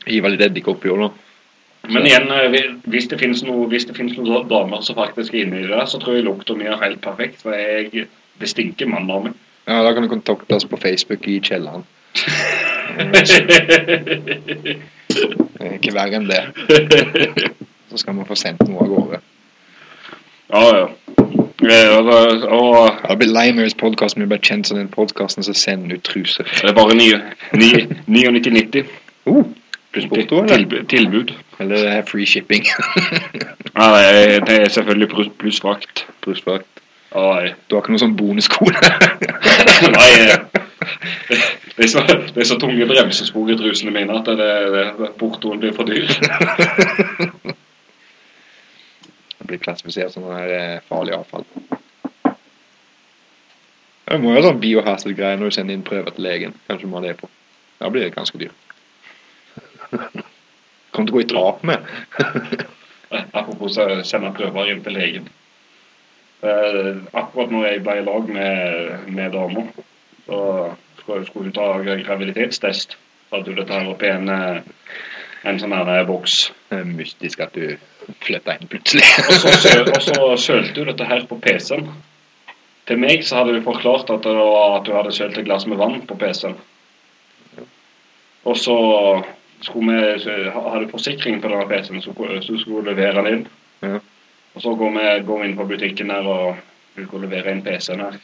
Hiver 0.07 0.33
litt 0.33 0.45
eddik 0.47 0.69
oppi 0.71 0.91
og 0.93 1.01
da. 1.03 1.09
Men 1.87 2.07
igjen, 2.07 2.31
eh, 2.31 2.55
hvis 2.91 3.07
det 3.07 3.19
finnes 3.21 3.43
noe, 3.47 3.67
hvis 3.71 3.85
det 3.87 3.95
finnes 3.95 4.17
noen 4.17 4.47
damer 4.49 4.81
som 4.83 4.97
faktisk 4.97 5.35
er 5.35 5.45
inne 5.45 5.61
i 5.61 5.67
det, 5.69 5.83
så 5.87 5.99
tror 6.01 6.17
jeg 6.17 6.25
lukta 6.25 6.55
mi 6.57 6.67
er 6.67 6.79
helt 6.81 6.99
perfekt. 7.03 7.41
For 7.43 7.55
jeg, 7.55 8.07
det 8.39 8.49
stinker 8.51 8.89
mann 8.91 9.11
av. 9.11 9.29
Ja, 9.67 9.83
da 9.83 9.93
kan 9.93 10.03
du 10.03 10.11
kontakte 10.11 10.55
oss 10.55 10.67
på 10.67 10.79
Facebook 10.81 11.27
i 11.27 11.39
kjelleren. 11.43 11.87
Er 15.57 15.73
Ikke 15.77 15.93
verre 15.95 16.19
enn 16.19 16.27
det. 16.29 16.41
Så 17.89 18.01
skal 18.01 18.17
vi 18.17 18.25
få 18.27 18.35
sendt 18.37 18.65
noe 18.67 18.83
av 18.83 18.91
gårde. 18.91 19.19
ja, 20.53 20.63
ja. 20.77 21.46
Og, 21.61 22.07
og 22.53 22.75
Ja, 23.03 23.09
det 23.09 23.17
blir 23.17 23.31
Limers 23.33 23.73
podkast, 23.73 24.17
vi 24.19 24.25
ble 24.29 24.37
kjent 24.43 24.67
som 24.69 24.77
den 24.77 24.89
podkasten 24.93 25.43
som 25.43 25.53
sender 25.57 25.95
ut 25.97 26.03
truser. 26.05 26.45
det 26.61 26.69
er 26.69 26.73
bare 26.77 26.93
ni- 26.95 27.17
ni- 27.53 27.87
99,90 28.07 28.85
Uh, 29.27 29.43
pluss 29.91 30.05
porto, 30.07 30.43
eller? 30.43 30.55
tilbud. 30.57 30.85
tilbud. 30.87 31.33
Eller 31.59 31.75
det 31.75 31.87
er 31.87 32.01
free 32.07 32.25
shipping. 32.25 32.63
Nei, 33.75 34.39
det 34.45 34.59
er, 34.61 34.69
selvfølgelig 34.69 35.09
pluss 35.37 35.59
frakt. 35.59 36.05
pluss 36.21 36.41
frakt. 36.41 36.67
Nei. 37.15 37.53
Du 37.69 37.75
har 37.75 37.81
ikke 37.83 37.91
noe 37.91 37.99
sånn 37.99 38.15
bonuskode? 38.15 38.77
Nei, 39.97 40.11
eh, 40.21 40.37
det, 41.27 41.37
det, 41.75 41.83
er 41.83 41.87
så, 41.91 42.05
det 42.07 42.37
er 42.37 42.47
så 42.53 42.59
tunge 42.61 42.85
bremsespor 42.87 43.51
i 43.51 43.57
trusene 43.59 43.91
mine 43.91 44.15
at 44.15 44.25
det, 44.31 44.37
det, 44.37 44.85
det, 45.01 45.11
portoen 45.19 45.59
blir 45.59 45.73
for 45.75 45.83
dyr. 45.83 46.07
Blir 49.47 49.61
klassifisert 49.63 50.13
som 50.13 50.25
sånn 50.25 50.37
her 50.37 50.53
eh, 50.55 50.85
farlig 50.89 51.15
avfall. 51.17 51.45
Det 54.07 54.19
må 54.23 54.31
jo 54.31 54.39
ha 54.39 54.45
sånn 54.45 54.61
biohassel-greie 54.63 55.39
når 55.39 55.51
du 55.51 55.55
sender 55.57 55.75
inn 55.75 55.87
prøver 55.87 56.15
til 56.15 56.27
legen. 56.27 56.55
Kanskje 56.67 56.87
du 56.87 56.91
må 56.91 57.03
det 57.03 57.17
på. 57.19 57.29
Da 57.81 57.89
blir 57.91 58.05
det 58.05 58.15
ganske 58.15 58.39
dyrt. 58.39 58.55
Kommer 60.91 61.09
til 61.09 61.11
å 61.11 61.17
gå 61.17 61.23
i 61.23 61.29
drap 61.31 61.65
med. 61.67 61.83
Apropos 63.37 63.77
å 63.83 63.87
sende 64.07 64.31
prøver 64.35 64.71
inn 64.71 64.83
til 64.85 64.95
legen. 64.95 65.27
Eh, 66.45 66.93
akkurat 67.17 67.51
når 67.51 67.67
jeg 67.67 67.83
ble 67.85 67.97
i 67.97 68.05
lag 68.05 68.27
med, 68.29 69.05
med 69.09 69.31
damer, 69.33 69.69
så 70.27 70.39
skulle, 71.01 71.25
hun 71.33 71.53
ta 71.55 71.67
graviditetstest. 71.81 72.97
Så 72.97 73.35
hadde 73.35 73.51
hun 73.51 73.59
dette 73.59 73.73
her 73.73 73.91
oppi 73.91 74.11
en, 74.11 74.29
eh, 74.29 74.59
en 75.43 75.59
sånn 75.61 75.75
her 75.75 76.05
boks. 76.07 76.51
Mystisk 76.87 77.41
at 77.45 77.55
du 77.57 77.77
flytta 78.23 78.57
inn 78.57 78.69
plutselig. 78.71 79.05
Og 79.93 80.01
så, 80.01 80.29
sølte 80.41 80.75
du 80.79 80.85
dette 80.89 81.07
her 81.07 81.25
på 81.29 81.39
PC-en. 81.43 81.89
Til 82.87 83.01
meg 83.01 83.25
så 83.27 83.41
hadde 83.41 83.57
du 83.57 83.65
forklart 83.65 84.09
at, 84.13 84.25
var 84.25 84.77
at 84.77 84.87
du 84.87 84.93
hadde 84.95 85.11
sølt 85.15 85.37
et 85.37 85.47
glass 85.47 85.67
med 85.67 85.79
vann 85.81 85.99
på 86.07 86.15
PC-en. 86.19 86.55
Og 88.47 88.55
så 88.55 88.77
skulle 89.65 89.97
vi 90.23 90.49
ha 90.53 90.79
det 90.79 90.91
forsikring 90.93 91.41
på 91.43 91.51
denne 91.51 91.67
PC-en, 91.67 92.01
så, 92.01 92.13
skulle 92.13 92.83
du 92.85 92.91
levere 92.91 93.19
den 93.19 93.33
inn. 93.33 93.45
Ja. 93.83 93.99
Og 94.55 94.63
så 94.63 94.73
går 94.73 94.93
vi, 94.95 95.05
går 95.27 95.41
vi 95.41 95.49
inn 95.49 95.57
på 95.57 95.67
butikken 95.69 96.13
her 96.13 96.25
og 96.25 96.61
vil 96.95 97.05
skal 97.09 97.25
levere 97.27 97.53
inn 97.53 97.65
PC-en 97.65 98.05
her. 98.05 98.19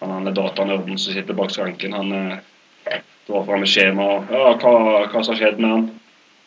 Han, 0.00 0.14
han 0.16 0.30
er 0.30 0.34
datanerden 0.34 0.98
som 0.98 1.14
sitter 1.14 1.36
bak 1.36 1.52
skranken, 1.52 1.92
han 1.94 2.40
står 2.86 3.02
drar 3.28 3.44
fram 3.46 3.62
et 3.66 3.70
skjema. 3.70 4.06
Ja, 4.32 4.54
hva, 4.58 4.72
hva 5.12 5.22
som 5.22 5.34
har 5.34 5.38
skjedd 5.38 5.60
med 5.60 5.70
han? 5.70 5.84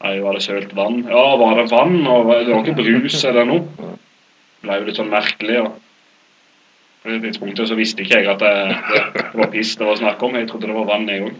Nei, 0.04 0.18
var 0.20 0.36
det 0.36 0.44
sølt 0.44 0.74
vann? 0.76 1.06
Ja, 1.08 1.24
var 1.40 1.56
det 1.62 1.70
vann? 1.72 2.02
Og 2.08 2.28
det 2.34 2.52
var 2.52 2.66
ikke 2.66 2.82
brus 2.82 3.22
eller 3.24 3.48
noe? 3.48 3.64
Det 3.80 4.68
ble 4.68 4.80
jo 4.80 4.88
litt 4.90 5.00
sånn 5.00 5.12
merkelig. 5.12 5.62
og 5.64 5.80
på 7.04 7.10
det 7.12 7.20
tidspunktet 7.20 7.68
så 7.68 7.76
visste 7.76 8.04
ikke 8.04 8.22
jeg 8.22 8.30
at 8.32 8.40
det, 8.40 8.52
det, 8.94 9.24
var 9.36 9.50
piss 9.52 9.74
det 9.76 9.88
var 9.88 9.98
snakk 10.00 10.22
om. 10.24 10.38
Jeg 10.40 10.48
trodde 10.48 10.70
det 10.70 10.78
var 10.78 10.88
vann 10.88 11.10
en 11.12 11.26
gang. 11.26 11.34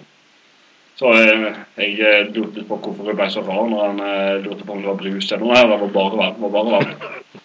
Så 1.00 1.14
jeg, 1.16 1.54
jeg 1.80 1.94
eh, 2.04 2.34
lurte 2.36 2.66
på 2.68 2.78
hvorfor 2.84 3.08
hun 3.08 3.16
ble 3.18 3.30
så 3.32 3.44
rar 3.48 3.70
når 3.72 3.86
han 3.86 4.02
eh, 4.04 4.42
lurte 4.44 4.68
på 4.68 4.76
om 4.76 4.84
det 4.84 4.92
var 4.92 5.00
brus 5.00 5.32
eller 5.32 5.46
noe. 5.48 5.62
Det 5.62 5.80
var 5.80 5.96
bare 5.96 6.20
vann. 6.20 6.36
Var 6.44 6.54
bare 6.58 6.74
vann. 6.76 7.40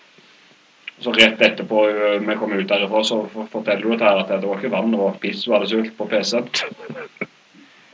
Så 0.98 1.14
rett 1.14 1.46
etterpå 1.46 1.84
eh, 1.92 2.18
vi 2.26 2.36
kom 2.40 2.56
ut 2.58 2.68
derifra, 2.68 3.04
så 3.06 3.20
forteller 3.52 3.86
hun 3.86 4.02
at 4.02 4.34
det 4.34 4.42
var 4.42 4.58
ikke 4.58 4.74
vann, 4.74 4.90
det 4.90 4.98
var 4.98 5.18
piss 5.22 5.46
hun 5.46 5.54
hadde 5.54 5.70
sølt 5.70 5.94
på 5.98 6.08
PC-en. 6.10 6.50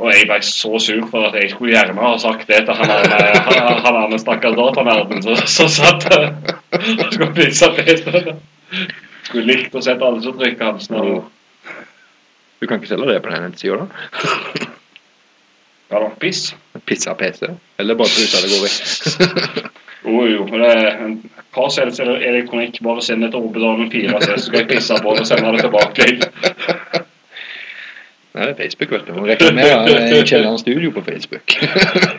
Og 0.03 0.11
jeg 0.11 0.27
ble 0.27 0.41
så 0.43 0.79
sur 0.83 1.05
for 1.11 1.29
at 1.29 1.37
jeg 1.39 1.53
skulle 1.53 1.75
gjerne 1.77 2.03
ha 2.03 2.17
sagt 2.19 2.49
det 2.51 2.65
til 2.67 2.75
han 2.81 2.91
er 2.91 4.11
der 4.11 4.19
stakkars 4.19 4.57
datanerden 4.59 5.23
som 5.23 5.37
som 5.47 5.69
satt 5.71 6.09
der 6.11 6.27
og 6.75 7.13
skulle 7.13 7.31
vise 7.37 7.71
PC-en. 7.79 8.41
Skulle 9.29 9.47
likt 9.53 9.75
å 9.75 9.83
sett 9.85 10.03
alle 10.03 10.23
som 10.25 10.35
trykker 10.39 10.73
hans 10.73 10.91
navn. 10.91 11.23
Du 12.61 12.67
kan 12.67 12.81
ikke 12.81 12.91
selge 12.91 13.13
det 13.13 13.23
på 13.23 13.31
den 13.31 13.47
nettsida, 13.47 13.85
da? 13.85 14.67
Ja 15.93 16.01
da, 16.01 16.11
piss. 16.19 16.55
Pizza 16.85 17.15
PC? 17.15 17.47
Eller 17.79 17.95
bare 17.95 18.11
truse 18.11 18.43
det 18.43 18.51
går 18.51 18.67
vekk? 18.67 19.71
Jo, 20.05 20.27
jo. 20.29 20.43
men 20.51 20.61
det 20.61 20.69
er 20.69 20.99
en 21.01 21.13
par 21.55 21.71
selger 21.73 22.19
elektronikk. 22.19 22.81
Bare 22.85 23.03
send 23.05 23.25
det 23.25 23.31
til 23.33 23.47
Oppedalen 23.47 23.91
4 23.93 24.19
så 24.21 24.35
skal 24.43 24.59
jeg 24.61 24.69
pisse 24.75 24.99
på 25.01 25.15
det 25.15 25.23
og 25.23 25.31
sende 25.31 25.53
det 25.55 25.63
tilbake. 25.65 26.09
Nei, 28.35 28.47
det 28.49 28.53
er 28.55 28.59
Facebook, 28.65 28.91
vet 28.91 29.07
du. 29.07 29.13
Må 29.15 29.27
reklamere 29.29 29.95
i 30.19 30.23
Kjelleren 30.27 30.59
studio 30.59 30.91
på 30.97 31.05
Facebook. 31.07 31.55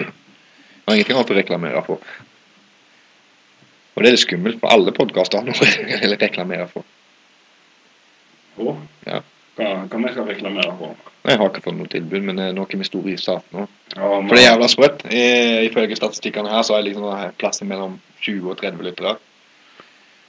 Har 0.86 0.94
ingenting 0.96 1.18
annet 1.18 1.32
å 1.34 1.38
reklamere 1.40 1.82
for. 1.86 2.00
Og 3.96 4.04
det 4.04 4.10
er 4.12 4.16
det 4.18 4.22
skummelt, 4.24 4.60
for 4.62 4.72
alle 4.76 4.92
podkaster 4.96 5.40
å 5.44 6.16
reklamere 6.26 6.68
for. 6.72 6.86
Å, 8.60 8.76
Ja. 9.08 9.20
hva 9.60 9.68
hva 9.92 10.00
vi 10.06 10.12
skal 10.14 10.28
reklamere 10.30 10.72
for? 10.80 10.96
Jeg 11.26 11.40
har 11.42 11.50
ikke 11.50 11.64
fått 11.66 11.78
noe 11.80 11.90
tilbud, 11.92 12.24
men 12.28 12.38
det 12.40 12.48
er 12.50 12.56
noe 12.56 12.78
med 12.80 12.86
stor 12.88 13.08
staten 13.18 13.60
nå. 13.60 13.68
Ja, 13.96 14.10
men- 14.20 14.28
For 14.30 14.36
det 14.36 14.44
er 14.44 14.50
jævla 14.52 14.68
sprøtt. 14.72 15.06
Ifølge 15.68 15.96
statistikkene 16.00 16.52
her 16.52 16.62
så 16.64 16.76
er 16.78 16.84
det 16.84 16.92
liksom 16.94 17.32
plass 17.40 17.62
mellom 17.64 18.00
20 18.22 18.52
og 18.52 18.58
30 18.62 18.84
lyttere. 18.88 19.16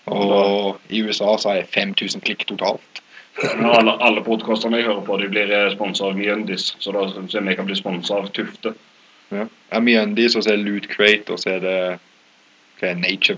Og 0.07 0.79
i 0.91 1.03
USA 1.03 1.37
så 1.39 1.51
er 1.51 1.63
det 1.63 1.71
5000 1.75 2.23
klikk 2.23 2.47
totalt. 2.47 3.03
Alle, 3.45 3.93
alle 4.01 4.23
podkastene 4.25 4.79
jeg 4.81 4.87
hører 4.89 5.05
på, 5.05 5.17
de 5.21 5.29
blir 5.29 5.51
sponsa 5.75 6.07
av 6.09 6.17
Mjøndis, 6.17 6.71
så 6.81 6.93
da 6.97 7.03
syns 7.13 7.35
jeg 7.37 7.45
vi 7.45 7.57
kan 7.59 7.67
bli 7.69 7.77
sponsa 7.77 8.17
av 8.23 8.31
Tufte. 8.37 8.73
Ja. 9.29 9.45
Ja, 9.73 9.81
Mjøndis, 9.83 10.37
og 10.39 10.45
så 10.47 10.55
er 10.55 10.61
det 10.61 10.65
Loot 10.65 10.89
Crate, 10.89 11.35
og 11.35 11.43
så 11.43 11.57
er 11.57 11.65
det 11.65 11.79
hva 12.81 12.93
er 12.93 13.01
det, 13.01 13.29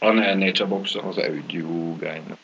Ja, 0.00 0.08
Han 0.08 0.18
er 0.18 0.34
natureboxer. 0.34 1.00
og 1.04 1.14
så 1.14 1.26
audio-greiene. 1.28 2.36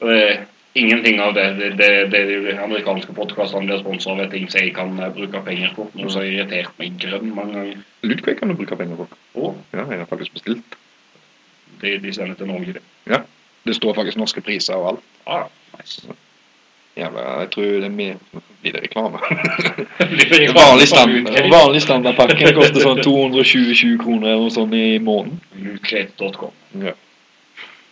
Det 0.00 0.18
er 0.22 0.44
ingenting 0.74 1.20
av 1.20 1.34
det. 1.34 1.46
Det, 1.58 1.70
det, 1.78 2.10
det 2.12 2.22
de 2.44 2.54
amerikanske 2.62 3.14
podkastene 3.14 3.66
blir 3.66 3.82
sponsa 3.82 4.10
av, 4.10 4.20
er 4.20 4.30
ting 4.30 4.46
som 4.50 4.60
jeg 4.60 4.74
kan 4.74 4.94
eh, 4.98 5.10
bruke 5.14 5.42
penger 5.46 5.74
på. 5.74 5.88
Noe 5.94 6.10
som 6.10 6.22
har 6.22 6.30
irritert 6.30 6.78
meg 6.78 6.98
grønn 7.02 7.34
mange 7.34 7.54
ganger. 7.58 7.82
Loot 8.06 8.22
Crate 8.22 8.38
kan 8.38 8.52
du 8.52 8.58
bruke 8.58 8.78
penger 8.78 9.02
på. 9.02 9.08
Oh. 9.34 9.54
Ja, 9.72 9.86
jeg 9.90 9.98
har 10.04 10.10
faktisk 10.10 10.38
bestilt. 10.38 10.78
de, 11.82 11.98
de 11.98 12.12
sender 12.14 12.34
til 12.38 12.46
Norge, 12.46 12.78
det. 12.78 12.82
Ja. 13.10 13.22
Det 13.66 13.74
står 13.74 13.94
faktisk 13.94 14.16
norske 14.20 14.40
priser 14.44 14.78
og 14.78 14.88
alt. 14.94 15.04
Ah, 15.26 15.46
nice. 15.74 16.16
Jævla, 16.94 17.22
jeg 17.42 17.50
tror 17.50 17.64
det 17.64 17.86
er 17.88 17.94
mer 17.94 18.18
Blir 18.62 18.74
det 18.76 18.82
reklame? 18.84 19.18
Vanlig, 20.54 20.88
standard 20.88 21.26
stand, 21.26 21.50
vanlig 21.52 21.80
standardpakke 21.82 22.52
koster 22.54 22.84
sånn 22.84 23.02
220 23.02 23.96
kroner 24.00 24.30
eller 24.30 24.44
noe 24.46 24.54
sånt 24.54 24.76
i 24.78 24.98
måneden. 25.02 25.40
Lootcrate.com. 25.58 26.54
Ja. 26.84 26.94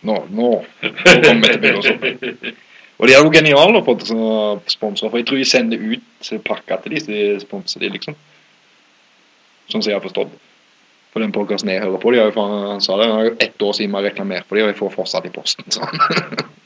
Nå, 0.07 0.15
nå, 0.29 0.49
nå 0.81 1.17
kommer 1.23 1.59
vi 1.59 1.73
til. 1.75 2.55
Og 3.01 3.09
de 3.09 3.15
er 3.17 3.25
jo 3.25 3.33
geniale 3.33 3.79
å 3.79 3.83
få 3.83 3.97
til 3.99 4.13
sånne 4.13 4.71
sponsorer, 4.71 5.11
for 5.11 5.19
jeg 5.19 5.27
tror 5.27 5.39
de 5.41 5.45
sender 5.49 5.81
ut 5.83 6.31
pakker 6.47 6.83
til 6.83 6.93
de, 6.93 7.03
så 7.03 7.11
de 7.11 7.23
sponser 7.41 7.83
de, 7.83 7.89
liksom. 7.97 8.15
Sånn 9.67 9.81
som 9.81 9.89
jeg 9.89 9.97
har 9.97 10.05
forstått. 10.05 10.31
For 11.13 11.21
den 11.21 11.33
podkasten 11.35 11.69
jeg 11.73 11.83
hører 11.83 11.99
på, 12.01 12.13
de 12.13 12.21
har 12.21 12.31
jo 12.31 12.45
han 12.47 12.81
sa 12.81 12.95
det, 13.01 13.09
har 13.11 13.27
jo 13.27 13.35
ett 13.43 13.65
år 13.67 13.75
siden 13.75 13.91
vi 13.91 13.99
har 13.99 14.07
reklamert 14.07 14.47
for 14.47 14.57
de, 14.57 14.63
og 14.63 14.71
jeg 14.71 14.79
får 14.79 14.93
fortsatt 14.95 15.27
i 15.27 15.33
posten, 15.33 15.67
sånn. 15.73 16.47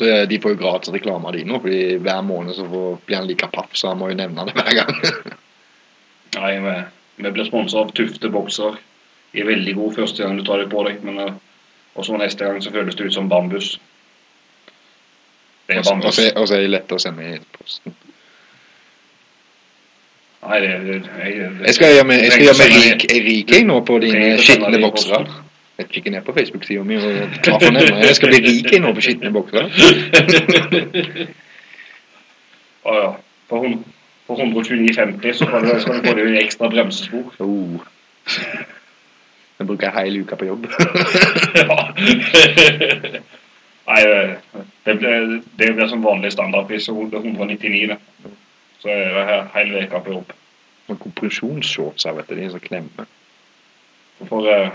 Så 0.00 0.06
eh, 0.08 0.22
de 0.28 0.38
får 0.40 0.54
jo 0.54 0.60
gratis 0.62 0.94
reklame 0.94 1.28
av 1.28 1.36
de 1.36 1.42
nå, 1.44 1.58
fordi 1.60 1.98
hver 2.00 2.22
måned 2.24 2.56
så 2.56 2.64
får, 2.64 2.94
blir 3.04 3.18
han 3.20 3.28
like 3.28 3.50
paff, 3.52 3.74
så 3.76 3.92
han 3.92 4.00
må 4.00 4.08
jo 4.08 4.16
nevne 4.16 4.46
det 4.48 4.56
hver 4.56 4.72
gang. 4.78 4.94
Nei, 6.38 6.54
vi, 6.64 6.76
vi 7.20 7.32
blir 7.36 7.48
sponsa 7.50 7.82
av 7.82 7.92
Tufte 7.92 8.30
bokser. 8.32 8.78
De 9.34 9.42
er 9.42 9.50
veldig 9.50 9.74
gode 9.76 9.98
første 9.98 10.24
gang 10.24 10.38
du 10.38 10.44
tar 10.46 10.62
dem 10.62 10.72
på 10.72 10.86
deg, 10.88 11.04
men 11.04 11.20
også 11.20 11.36
og 11.94 12.06
så 12.06 12.16
neste 12.16 12.46
gang 12.46 12.62
så 12.62 12.72
føles 12.72 12.96
det 12.96 13.10
ut 13.10 13.14
som 13.14 13.28
bambus. 13.28 13.74
Det 15.68 15.76
er 15.76 15.82
bambus. 15.84 16.18
og 16.36 16.48
så 16.48 16.54
er 16.56 16.64
de 16.64 16.72
lette 16.72 16.96
å 16.96 17.02
sende 17.02 17.26
i 17.26 17.36
posten. 17.58 17.96
Nei, 20.40 20.60
det, 20.64 20.70
det, 20.86 20.94
jeg, 21.20 21.34
det, 21.36 21.66
Jeg 21.66 21.76
skal 21.76 21.94
gjøre 21.94 22.06
meg, 22.08 22.24
rik, 22.72 23.04
rik 23.52 23.66
nå 23.68 23.82
på 23.84 23.98
dine 24.00 24.38
skitne 24.40 24.72
det 24.72 24.80
boksere. 24.80 25.39
Jeg 25.80 25.88
kikker 25.88 26.12
ned 26.12 26.24
på 26.26 26.32
Facebook-sida 26.36 26.82
mi 26.84 26.96
og 27.00 27.36
tar 27.44 27.56
fornemmer 27.62 28.02
jeg 28.04 28.16
skal 28.18 28.34
bli 28.34 28.40
rik 28.44 28.74
nå 28.84 28.90
på 28.92 29.04
skitne 29.06 29.30
bokser. 29.32 29.70
Å 32.84 32.96
ja. 32.98 33.06
For, 33.48 33.64
på 34.28 34.36
129,50 34.36 35.32
så 35.38 35.48
skal 35.48 35.64
du, 35.64 35.70
skal 35.80 35.96
du 35.96 36.04
få 36.04 36.12
deg 36.18 36.36
ekstra 36.42 36.68
bremsespor. 36.70 37.32
Oh. 37.42 37.80
Jeg 39.58 39.66
bruker 39.66 39.96
hele 39.96 40.20
uka 40.20 40.36
på 40.36 40.50
jobb. 40.50 40.68
ja. 41.62 41.78
Nei, 43.90 44.02
det 44.86 44.94
blir, 45.00 45.34
det 45.58 45.72
blir 45.74 45.88
som 45.88 46.04
vanlig 46.04 46.32
standardpris. 46.36 46.84
så 46.84 46.94
Det 47.10 47.18
er 47.18 47.26
199, 47.32 47.88
det. 47.88 47.98
Så 48.84 48.88
er 48.92 49.16
det 49.16 49.24
her 49.32 49.42
hele 49.56 49.86
uka 49.86 50.04
på 50.04 50.14
jobb. 50.18 50.36
Kompresjonsshorts 51.00 52.06
vet 52.06 52.28
du, 52.28 52.36
de 52.36 52.44
er 52.44 52.54
så 52.54 52.62
klemme. 52.62 53.08
Så 54.18 54.28
får 54.28 54.48
jeg 54.52 54.70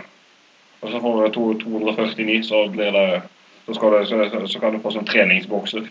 og 0.81 0.91
så 0.91 0.99
får 1.01 1.21
du 1.23 1.39
249, 1.63 2.43
så 2.47 2.63
blir 2.73 2.91
det 2.95 3.21
så, 3.65 3.73
skal 3.73 3.91
du, 3.95 4.05
så, 4.05 4.47
så 4.47 4.59
kan 4.61 4.75
du 4.75 4.81
få 4.83 4.91
sånn 4.93 5.07
treningsbokser. 5.09 5.87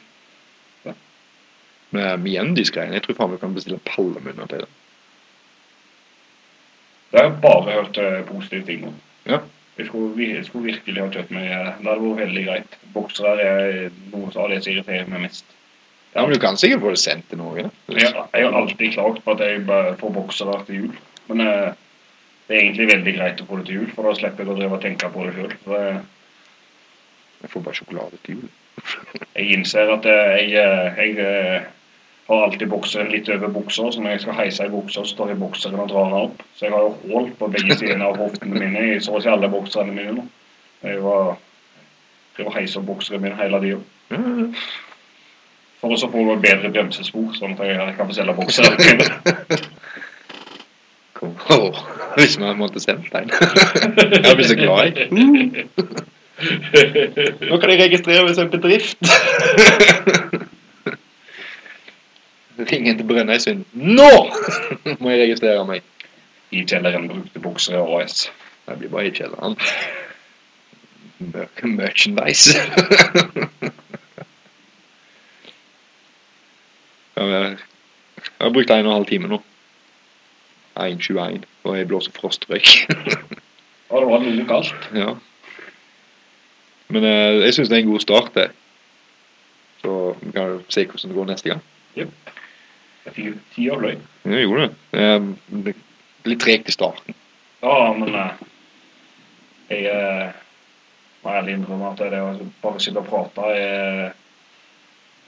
Men 1.94 2.22
Miendis-greiene, 2.24 2.96
jeg 2.98 3.04
tror 3.04 3.16
faen 3.18 3.32
vi 3.34 3.40
kan 3.42 3.54
bestille 3.54 3.78
pallemunner 3.86 4.48
til 4.50 4.64
det. 4.64 4.70
Det 7.12 7.20
har 7.20 7.28
jeg 7.28 7.36
bare 7.44 7.74
hørt 7.76 7.98
eh, 8.02 8.22
positive 8.26 8.66
ting 8.66 8.86
om. 8.88 8.94
Ja. 9.30 9.38
Jeg 9.78 9.86
skulle, 9.86 10.14
vi- 10.16 10.32
jeg 10.34 10.44
skulle 10.48 10.64
virkelig 10.72 11.02
ha 11.02 11.08
kjøpt 11.14 11.30
meg 11.34 11.44
eh, 11.50 11.68
Det 11.78 11.86
hadde 11.86 12.02
vært 12.08 12.22
veldig 12.24 12.44
greit. 12.48 12.74
Boksere 12.94 13.34
er 13.42 13.90
noe 14.12 14.30
av 14.34 14.50
det 14.50 14.58
som 14.64 14.72
irriterer 14.72 15.06
meg 15.12 15.22
mest. 15.28 15.44
Ja, 16.14 16.22
men 16.22 16.32
du 16.34 16.38
kan 16.42 16.56
sikkert 16.58 16.82
få 16.82 16.90
det 16.94 16.98
sendt 17.02 17.28
til 17.30 17.38
Norge. 17.38 17.70
Jeg, 17.90 18.10
jeg 18.10 18.44
har 18.48 18.58
alltid 18.58 18.92
klagt 18.94 19.22
på 19.24 19.34
at 19.34 19.40
jeg 19.42 19.62
får 19.98 20.12
boksere 20.14 20.58
til 20.66 20.80
jul. 20.82 20.92
Men 21.30 21.40
eh, 21.46 21.72
det 22.48 22.56
er 22.56 22.60
egentlig 22.60 22.90
veldig 22.90 23.14
greit 23.16 23.40
å 23.40 23.46
få 23.48 23.60
det 23.60 23.68
til 23.68 23.80
jul, 23.80 23.92
for 23.94 24.08
da 24.08 24.16
slipper 24.18 24.44
jeg 24.44 24.52
å 24.52 24.58
drive 24.58 24.76
og 24.76 24.82
tenke 24.84 25.08
på 25.12 25.24
det 25.24 25.32
sjøl. 25.36 25.54
Jeg 27.44 27.52
får 27.52 27.64
bare 27.64 27.78
sjokolade 27.78 28.20
til 28.26 28.42
jul. 28.42 28.50
Jeg 29.38 29.54
innser 29.54 29.90
at 29.90 30.06
jeg, 30.06 30.50
jeg 30.50 31.12
eh, 31.22 31.66
har 32.26 32.42
alltid 32.42 32.68
bokseren 32.68 33.10
litt 33.12 33.28
over 33.28 33.48
buksa, 33.52 33.90
så 33.92 34.02
når 34.02 34.14
jeg 34.14 34.22
skal 34.24 34.36
heise 34.38 34.66
i 34.66 34.72
buksa, 34.72 35.04
så 35.04 35.16
tar 35.16 35.32
jeg 35.32 35.40
bokseren 35.40 35.80
og 35.82 35.90
drar 35.90 36.08
den 36.08 36.16
opp. 36.20 36.42
Så 36.56 36.66
jeg 36.66 36.74
har 36.74 36.86
jo 36.86 36.92
hull 37.10 37.28
på 37.38 37.48
begge 37.52 37.76
sidene 37.76 38.08
av 38.08 38.18
hoftene 38.20 38.60
mine 38.60 38.84
i 38.88 39.00
så 39.04 39.18
å 39.18 39.22
si 39.22 39.28
alle 39.30 39.50
bokserne 39.52 39.92
mine 39.94 40.16
nå. 40.16 40.24
Jeg 40.84 41.02
var, 41.04 41.34
jeg 42.38 42.48
var 42.48 42.56
heise 42.58 42.80
opp 42.80 42.88
bokseren 42.88 43.24
min 43.24 43.36
hele 43.38 43.60
tida. 43.64 43.80
For 45.82 45.92
å 45.92 46.12
få 46.14 46.38
bedre 46.40 46.72
bremsespor, 46.72 47.28
sånn 47.36 47.56
at 47.58 47.66
jeg, 47.68 47.96
kan 47.98 48.08
få 48.08 48.16
selge 48.16 48.38
bokseren 48.40 48.74
min. 48.88 49.00
Hvis 52.20 52.38
man 52.38 52.56
måtte 52.58 52.80
sendt 52.80 53.12
den. 53.12 53.30
Jeg 54.24 54.36
blir 54.36 54.46
så 54.48 54.54
glad, 54.58 54.84
jeg. 54.84 54.94
Nå 57.50 57.56
kan 57.62 57.70
jeg 57.70 57.78
registrere 57.80 58.24
meg 58.26 58.34
som 58.36 58.48
bedrift. 58.50 58.98
Ring 62.58 62.86
inn 62.90 62.98
til 62.98 63.06
Brønnøysund. 63.06 63.64
Nå 63.74 64.10
må 64.98 65.10
jeg 65.14 65.20
registrere 65.24 65.64
meg. 65.68 65.80
I 66.54 66.64
kjelleren 66.70 67.08
brukte 67.10 67.40
bukser 67.42 67.78
og 67.80 68.02
AS. 68.02 68.16
Det 68.66 68.74
blir 68.80 68.90
bare 68.92 69.06
i 69.08 69.14
kjelleren. 69.14 69.54
Mer- 71.18 71.48
Merchandise. 71.78 72.52
Jeg 77.16 77.56
har 78.40 78.50
brukt 78.54 78.70
en 78.70 78.86
og 78.86 78.90
en 78.90 78.96
halv 78.98 79.06
time 79.08 79.28
nå. 79.30 79.38
1,21, 80.76 81.44
og 81.64 81.76
jeg 81.78 81.88
blåser 81.88 82.12
frostrøyk. 82.16 82.68
ja, 83.90 84.00
det 84.00 84.06
var 84.10 84.24
noe 84.24 84.46
kaldt. 84.48 84.90
ja. 84.96 85.14
Men 86.92 87.04
eh, 87.08 87.40
jeg 87.46 87.54
syns 87.56 87.70
det 87.72 87.78
er 87.78 87.82
en 87.86 87.90
god 87.94 88.02
start, 88.04 88.34
det. 88.36 88.48
Så 89.80 89.92
vi 90.20 90.32
kan 90.34 90.50
jo 90.52 90.58
se 90.68 90.84
hvordan 90.86 91.10
det 91.10 91.16
går 91.16 91.30
neste 91.30 91.48
gang. 91.50 91.62
Ja, 91.96 92.04
jeg 93.16 93.38
gjorde 93.56 93.90
det. 94.68 94.74
Eh, 94.92 95.28
det 95.64 95.74
er 95.74 96.28
litt 96.30 96.40
tregt 96.44 96.68
i 96.68 96.74
starten. 96.74 97.16
Ja, 97.64 97.92
men 97.96 98.14
eh, 98.14 98.42
jeg 99.72 99.88
eh, 99.92 100.36
må 101.24 101.32
ærlig 101.38 101.56
innrømme 101.58 101.90
at 101.94 102.04
det 102.12 102.20
å 102.20 102.30
bare 102.62 102.82
sitte 102.84 103.00
og 103.00 103.08
prate 103.08 103.48
er 103.56 104.14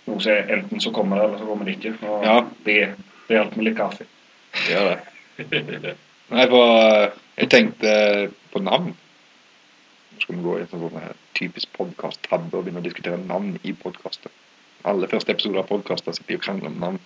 noe 0.07 0.21
som 0.23 0.53
enten 0.57 0.81
så 0.85 0.93
kommer 0.95 1.19
det, 1.19 1.25
eller 1.31 1.41
så 1.41 1.49
kommer 1.49 1.67
det 1.69 1.79
ikke. 1.79 1.95
Og 2.07 2.25
Ja. 2.25 2.37
det, 2.69 2.79
det 3.29 3.39
hjelper 3.41 3.57
med 3.61 3.69
litt 3.71 3.79
kaffe. 3.81 4.07
Gjør 4.69 4.91
det. 4.93 4.99
Nei, 6.33 6.47
for 6.51 6.65
eh, 6.81 7.11
jeg 7.37 7.51
tenkte 7.53 7.91
på 8.53 8.63
navn. 8.65 8.95
Nå 10.13 10.23
skal 10.23 10.39
vi 10.39 10.45
gå 10.47 10.57
i 10.57 10.63
en 10.65 10.71
sånn 10.71 11.11
typisk 11.37 11.73
podkast-tabbe 11.77 12.57
og 12.57 12.65
begynne 12.65 12.81
å 12.81 12.87
diskutere 12.87 13.21
navn 13.21 13.59
i 13.63 13.75
podkaster. 13.77 14.33
Alle 14.89 15.11
første 15.11 15.35
episoder 15.35 15.61
av 15.61 15.69
podkaster 15.69 16.17
sitter 16.17 16.39
og 16.39 16.47
krangler 16.47 16.73
om 16.73 16.81
navn. 16.81 16.99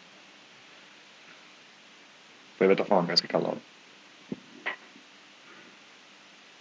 For 2.55 2.67
jeg 2.67 2.73
vet 2.75 2.83
da 2.83 2.87
faen 2.87 3.09
hva 3.09 3.17
jeg 3.17 3.23
skal 3.25 3.35
kalle 3.35 3.57
det. 3.57 3.67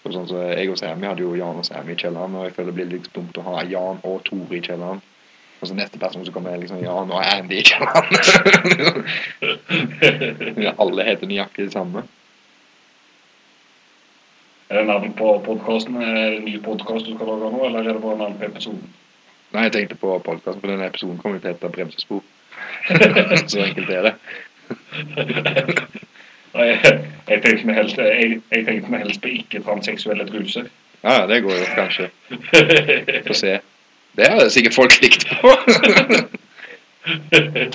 Og 0.08 0.14
sånn 0.16 0.30
så 0.30 0.42
Jeg 0.48 0.72
og 0.72 0.78
Sammy 0.80 1.10
hadde 1.10 1.26
jo 1.26 1.36
Jan 1.38 1.60
og 1.62 1.68
Sammy 1.68 1.94
i 1.94 2.00
kjelleren, 2.00 2.38
og 2.40 2.48
jeg 2.48 2.56
føler 2.56 2.72
det 2.72 2.78
blir 2.78 2.92
litt 2.96 3.10
dumt 3.14 3.38
å 3.38 3.46
ha 3.46 3.64
Jan 3.68 4.00
og 4.08 4.22
Tore 4.26 4.58
i 4.58 4.64
kjelleren. 4.66 5.04
Og 5.60 5.68
så 5.68 5.74
neste 5.76 6.00
person 6.00 6.26
som 6.26 6.34
kommer, 6.34 6.56
liksom 6.58 6.80
Ja, 6.84 7.06
nå 7.06 7.14
er 7.20 7.42
Andy. 7.42 7.64
Ja, 10.66 10.72
Alle 10.80 11.04
heter 11.04 11.28
nøyaktig 11.28 11.66
det 11.68 11.74
samme. 11.76 12.04
Er 14.70 14.76
det 14.78 14.86
navn 14.88 15.14
på 15.18 15.42
podkasten? 15.46 15.96
Det 16.00 16.40
ny 16.46 16.60
podkast 16.64 17.06
du 17.06 17.14
skal 17.16 17.28
lage 17.28 17.52
nå, 17.52 17.66
eller 17.66 17.80
er 17.80 17.84
det 17.94 18.02
bare 18.02 18.18
navn 18.18 18.38
på 18.40 18.46
episoden? 18.46 18.90
Nei, 19.52 19.64
jeg 19.66 19.72
tenkte 19.74 19.96
på 19.98 20.20
podkasten, 20.26 20.62
for 20.62 20.68
denne 20.70 20.86
episoden 20.88 21.18
kommer 21.18 21.40
til 21.42 21.50
å 21.50 21.54
hete 21.56 21.70
Bremsespor. 21.74 22.22
Så 23.50 23.60
enkelt 23.66 23.90
er 23.90 24.02
det. 24.10 24.14
Jeg, 26.60 26.76
jeg 27.30 27.42
tenkte 27.44 27.66
meg 27.70 27.76
helst, 27.78 27.98
jeg, 28.02 28.40
jeg 28.52 28.64
tenkte 28.66 28.90
meg 28.90 29.00
helst 29.04 29.22
på 29.22 29.30
ikke-transseksuelle 29.30 30.26
truser. 30.26 30.64
Ja, 31.04 31.12
ja, 31.20 31.28
det 31.30 31.44
går 31.46 31.54
jo 31.60 31.66
kanskje. 31.78 32.08
Få 33.28 33.34
se. 33.38 33.52
Det 34.20 34.28
har 34.28 34.50
sikkert 34.52 34.76
folk 34.76 34.92
klikt 35.00 35.24
på. 35.40 35.54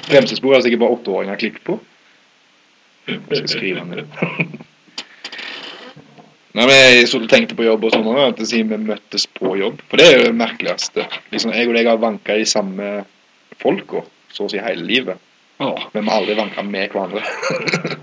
Bremsespor 0.09 0.55
har 0.55 0.63
sikkert 0.65 0.83
bare 0.83 0.97
åtteåringer 0.99 1.41
klikt 1.41 1.65
på. 1.65 1.79
Jeg 3.09 3.21
skal 3.31 3.49
skrive 3.49 3.85
ned. 3.89 4.05
Nei, 6.55 6.67
men 6.69 6.75
Jeg 6.77 7.09
så 7.11 7.19
tenkte 7.27 7.57
på 7.59 7.67
jobb 7.67 7.89
og 7.89 7.95
sånn, 7.97 8.11
at 8.29 8.43
sier 8.47 8.69
vi 8.69 8.79
møttes 8.79 9.25
på 9.27 9.57
jobb. 9.59 9.81
For 9.89 10.01
det 10.01 10.07
er 10.07 10.19
jo 10.19 10.27
det 10.29 10.37
merkeligste. 10.39 11.07
Liksom, 11.33 11.55
Jeg 11.57 11.71
og 11.71 11.79
deg 11.79 11.89
har 11.91 12.03
vanka 12.03 12.37
de 12.39 12.45
samme 12.47 12.91
folka 13.63 14.05
så 14.35 14.47
å 14.47 14.53
si 14.53 14.61
hele 14.61 14.85
livet. 14.87 15.21
Ja. 15.63 15.73
Men 15.95 16.05
vi 16.05 16.11
har 16.11 16.21
aldri 16.21 16.37
vanka 16.39 16.63
med 16.67 16.93
hverandre. 16.93 17.25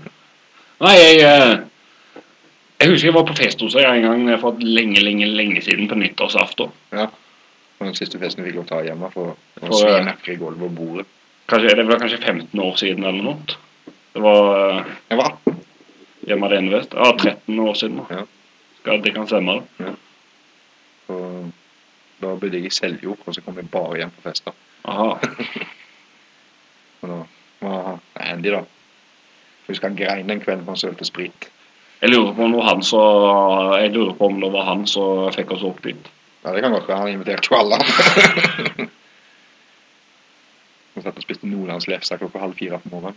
Nei, 0.82 0.96
jeg 0.98 1.22
eh, 1.28 1.54
Jeg 2.82 2.90
husker 2.90 3.12
jeg 3.12 3.14
var 3.14 3.26
på 3.28 3.38
fest 3.38 3.60
hos 3.62 3.76
deg 3.78 3.86
en 3.86 4.08
gang 4.08 4.22
for 4.42 4.58
lenge, 4.58 4.98
lenge, 5.04 5.28
lenge 5.30 5.62
siden 5.62 5.86
på 5.86 6.00
nyttårsaften. 6.02 6.72
ja. 6.98 7.06
Og 7.82 7.88
den 7.88 7.96
siste 7.98 8.18
festen 8.22 8.44
vi 8.44 8.52
fikk 8.52 8.60
lov 8.60 8.66
til 8.68 8.76
å 8.76 8.78
ta 8.78 8.84
hjemme 8.86 9.08
for 9.10 9.32
å 9.34 9.78
i 10.30 10.34
gulvet 10.38 10.68
og 10.68 10.74
bordet. 10.76 11.06
Kanskje, 11.50 11.72
det 11.74 11.84
var 11.88 11.98
kanskje 11.98 12.20
15 12.20 12.60
år 12.62 12.76
siden 12.78 13.08
eller 13.08 13.24
noe. 13.26 13.56
Det 14.14 14.22
var 14.22 14.84
Jeg 15.10 15.18
var 15.18 15.32
18. 15.32 15.56
hjemme 16.28 16.46
alene, 16.46 16.70
vet 16.76 16.94
Ja, 16.94 17.08
13 17.16 17.58
år 17.58 17.74
siden. 17.74 18.04
Ja. 18.10 18.22
Skal, 18.78 19.02
det 19.02 19.14
kan 19.16 19.26
stemme, 19.26 19.58
det. 19.80 19.96
Og 21.08 21.50
da 22.22 22.36
bodde 22.36 22.54
jeg 22.60 22.70
i 22.70 22.70
Seljord, 22.70 23.18
og 23.26 23.34
så 23.34 23.42
kom 23.42 23.58
jeg 23.58 23.70
bare 23.74 23.98
hjem 23.98 24.14
på 24.14 24.28
fester. 24.28 24.54
Aha. 24.84 25.18
Og 27.02 27.10
da 27.10 27.18
var 27.66 27.98
Andy, 28.14 28.54
da. 28.54 28.62
Husker 29.66 29.88
han 29.88 29.98
grein 29.98 30.30
den 30.30 30.40
kvelden 30.40 30.62
for 30.62 30.76
han 30.76 30.84
sølte 30.84 31.10
sprit. 31.10 31.50
Jeg 31.98 32.14
lurer 32.14 32.34
på 32.34 32.46
om 32.46 32.54
det 32.54 32.62
var 32.62 32.68
han 32.70 32.82
så 32.86 33.02
Jeg 33.80 33.90
lurer 33.94 34.14
på 34.14 34.26
om 34.30 34.40
det 34.40 34.52
var 34.54 34.70
han 34.70 34.86
som 34.86 35.32
fikk 35.34 35.50
oss 35.58 35.66
opp 35.66 35.82
dit. 35.82 36.12
Ja, 36.42 36.52
det 36.54 36.62
kan 36.62 36.72
godt 36.74 36.88
være. 36.88 36.98
Han 36.98 37.08
inviterte 37.08 37.48
jo 37.50 37.56
alle. 37.58 37.78
Han 40.92 41.02
satt 41.06 41.16
og 41.16 41.24
spiste 41.24 41.48
nordlandslefse 41.48 42.18
klokka 42.20 42.38
halv 42.42 42.56
fire 42.58 42.78
på 42.82 42.88
morgenen. 42.92 43.16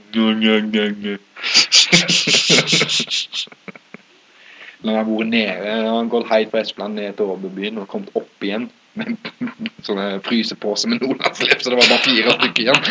Når 4.85 4.91
han 4.93 4.95
har 4.95 5.07
vært 5.09 5.27
nede, 5.33 5.73
han 5.89 6.09
gått 6.13 6.29
helt 6.29 6.51
fra 6.53 6.61
Espeland 6.63 6.95
ned 6.95 7.17
til 7.17 7.33
Årbubyen 7.33 7.81
og 7.81 7.89
kommet 7.91 8.15
opp 8.15 8.45
igjen 8.45 8.69
med 8.95 9.05
en 9.11 9.17
sånne 9.83 10.21
frysepose 10.23 10.87
med 10.87 11.03
nordlandslefse. 11.03 11.67
Det 11.67 11.75
var 11.81 11.91
bare 11.91 12.05
fire 12.05 12.31
stykker 12.37 12.61
igjen. 12.63 12.81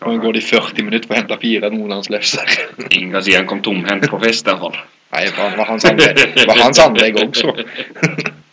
Og 0.00 0.06
han 0.06 0.22
går 0.22 0.38
i 0.40 0.40
40 0.40 0.86
minutter 0.86 1.06
for 1.10 1.12
å 1.12 1.20
hente 1.20 1.36
fire 1.42 1.68
nordlandslefser. 1.74 2.46
Ingen 2.88 3.12
kan 3.12 3.24
si 3.26 3.36
han 3.36 3.48
kom 3.50 3.60
tomhendt 3.60 4.08
på 4.08 4.20
fest, 4.22 4.46
i 4.46 4.48
hvert 4.48 4.62
fall. 4.64 4.78
Nei, 5.10 5.24
det 5.26 5.34
var 5.58 5.66
hans 5.66 5.84
anlegg, 5.88 6.20
var 6.46 6.60
hans 6.62 6.78
anlegg 6.78 7.16
også. 7.18 7.50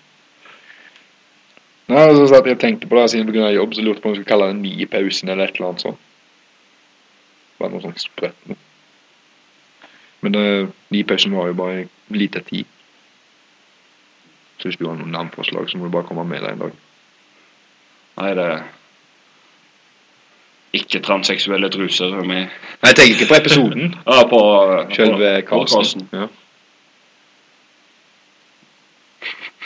Nei, 1.88 2.01
og 2.09 2.15
så 2.17 2.23
satt 2.27 2.47
jeg 2.49 2.57
og 2.57 2.61
tenkte 2.63 2.88
på 2.91 2.97
det, 2.99 3.09
siden 3.13 3.29
pga. 3.29 3.51
jobb, 3.55 3.75
så 3.77 3.84
lurte 3.85 3.97
jeg 3.99 4.03
på 4.03 4.09
om 4.09 4.15
jeg 4.15 4.21
skulle 4.23 4.31
kalle 4.34 4.47
det 4.51 4.57
ni 4.61 4.71
i 4.84 4.88
pausen 4.91 5.29
eller 5.29 5.47
et 5.47 5.55
eller 5.55 5.69
annet 5.69 5.85
sånt. 5.85 6.01
Bare 7.59 7.71
noe 7.73 7.84
sånt 7.85 8.01
sprøtt 8.01 8.49
noe. 8.49 8.57
Men 10.25 10.35
uh, 10.35 10.67
ni 10.91 10.99
i 11.03 11.05
pausen 11.07 11.35
var 11.38 11.47
jo 11.51 11.55
bare 11.57 11.85
lite 12.11 12.41
tid. 12.49 12.65
Så 14.57 14.67
hvis 14.71 14.79
du 14.81 14.88
har 14.89 14.97
noen 14.97 15.13
navnforslag, 15.13 15.69
så 15.69 15.77
må 15.77 15.88
du 15.88 15.93
bare 15.93 16.09
komme 16.09 16.25
med 16.27 16.41
det 16.43 16.51
en 16.55 16.63
dag. 16.65 16.75
Nei, 18.17 18.31
det 18.39 18.47
er 18.49 18.65
ikke-transseksuelle 20.77 21.69
truser 21.73 22.17
er 22.17 22.25
med. 22.27 22.49
Nei, 22.81 22.89
jeg 22.91 22.97
tenker 22.99 23.13
ikke 23.15 23.29
på 23.31 23.39
episoden. 23.39 23.95
Ja, 24.09 24.23
på 24.29 24.41
Selve 24.97 25.31
på- 25.47 25.61
på 25.63 25.63
casten. 25.77 26.09
Ja. 26.11 26.27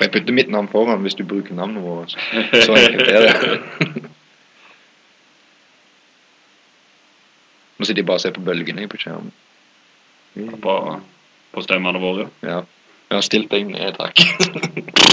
For 0.02 0.08
jeg 0.08 0.14
putter 0.16 0.34
mitt 0.34 0.48
navn 0.50 0.66
foran 0.66 1.04
hvis 1.06 1.14
du 1.14 1.22
bruker 1.30 1.54
navnet 1.54 1.84
vårt. 1.86 2.16
Så 2.66 2.74
enkelt 2.74 3.06
er 3.06 3.22
det. 3.22 3.34
Nå 7.78 7.86
sitter 7.86 8.00
jeg 8.02 8.08
bare 8.10 8.18
og 8.18 8.24
ser 8.24 8.34
på 8.34 8.42
bølgene 8.42 8.88
på 8.90 8.98
skjermen. 8.98 9.30
På, 10.64 10.74
på 11.54 11.62
stemmene 11.62 12.02
våre. 12.02 12.26
Ja. 12.42 12.64
Jeg 13.12 13.14
har 13.20 13.22
stilt 13.28 13.54
deg 13.54 13.70
ned, 13.70 13.94
takk. 14.00 14.18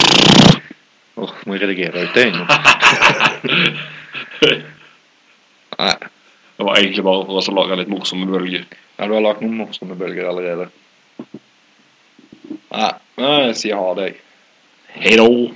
Åh, 1.20 1.34
må 1.44 1.58
jeg 1.58 1.66
redigere 1.66 2.06
ut 2.06 2.16
det 2.16 2.24
nå? 2.32 2.46
Nei, 5.82 5.96
Det 6.56 6.64
var 6.64 6.80
egentlig 6.80 7.04
bare 7.10 7.26
for 7.28 7.42
oss 7.42 7.50
å 7.52 7.56
lage 7.58 7.76
litt 7.82 7.92
morsomme 7.92 8.24
bølger. 8.32 8.64
ja, 8.96 9.04
du 9.04 9.12
har 9.18 9.26
lagt 9.26 9.44
noen 9.44 9.60
morsomme 9.66 10.00
bølger 10.00 10.32
allerede. 10.32 10.70
Nei 12.72 12.88
jeg 13.18 13.60
sier 13.60 13.76
ha 13.84 13.92
det. 14.00 14.08
jeg. 14.08 14.16
Hei 14.90 15.16
då! 15.16 15.50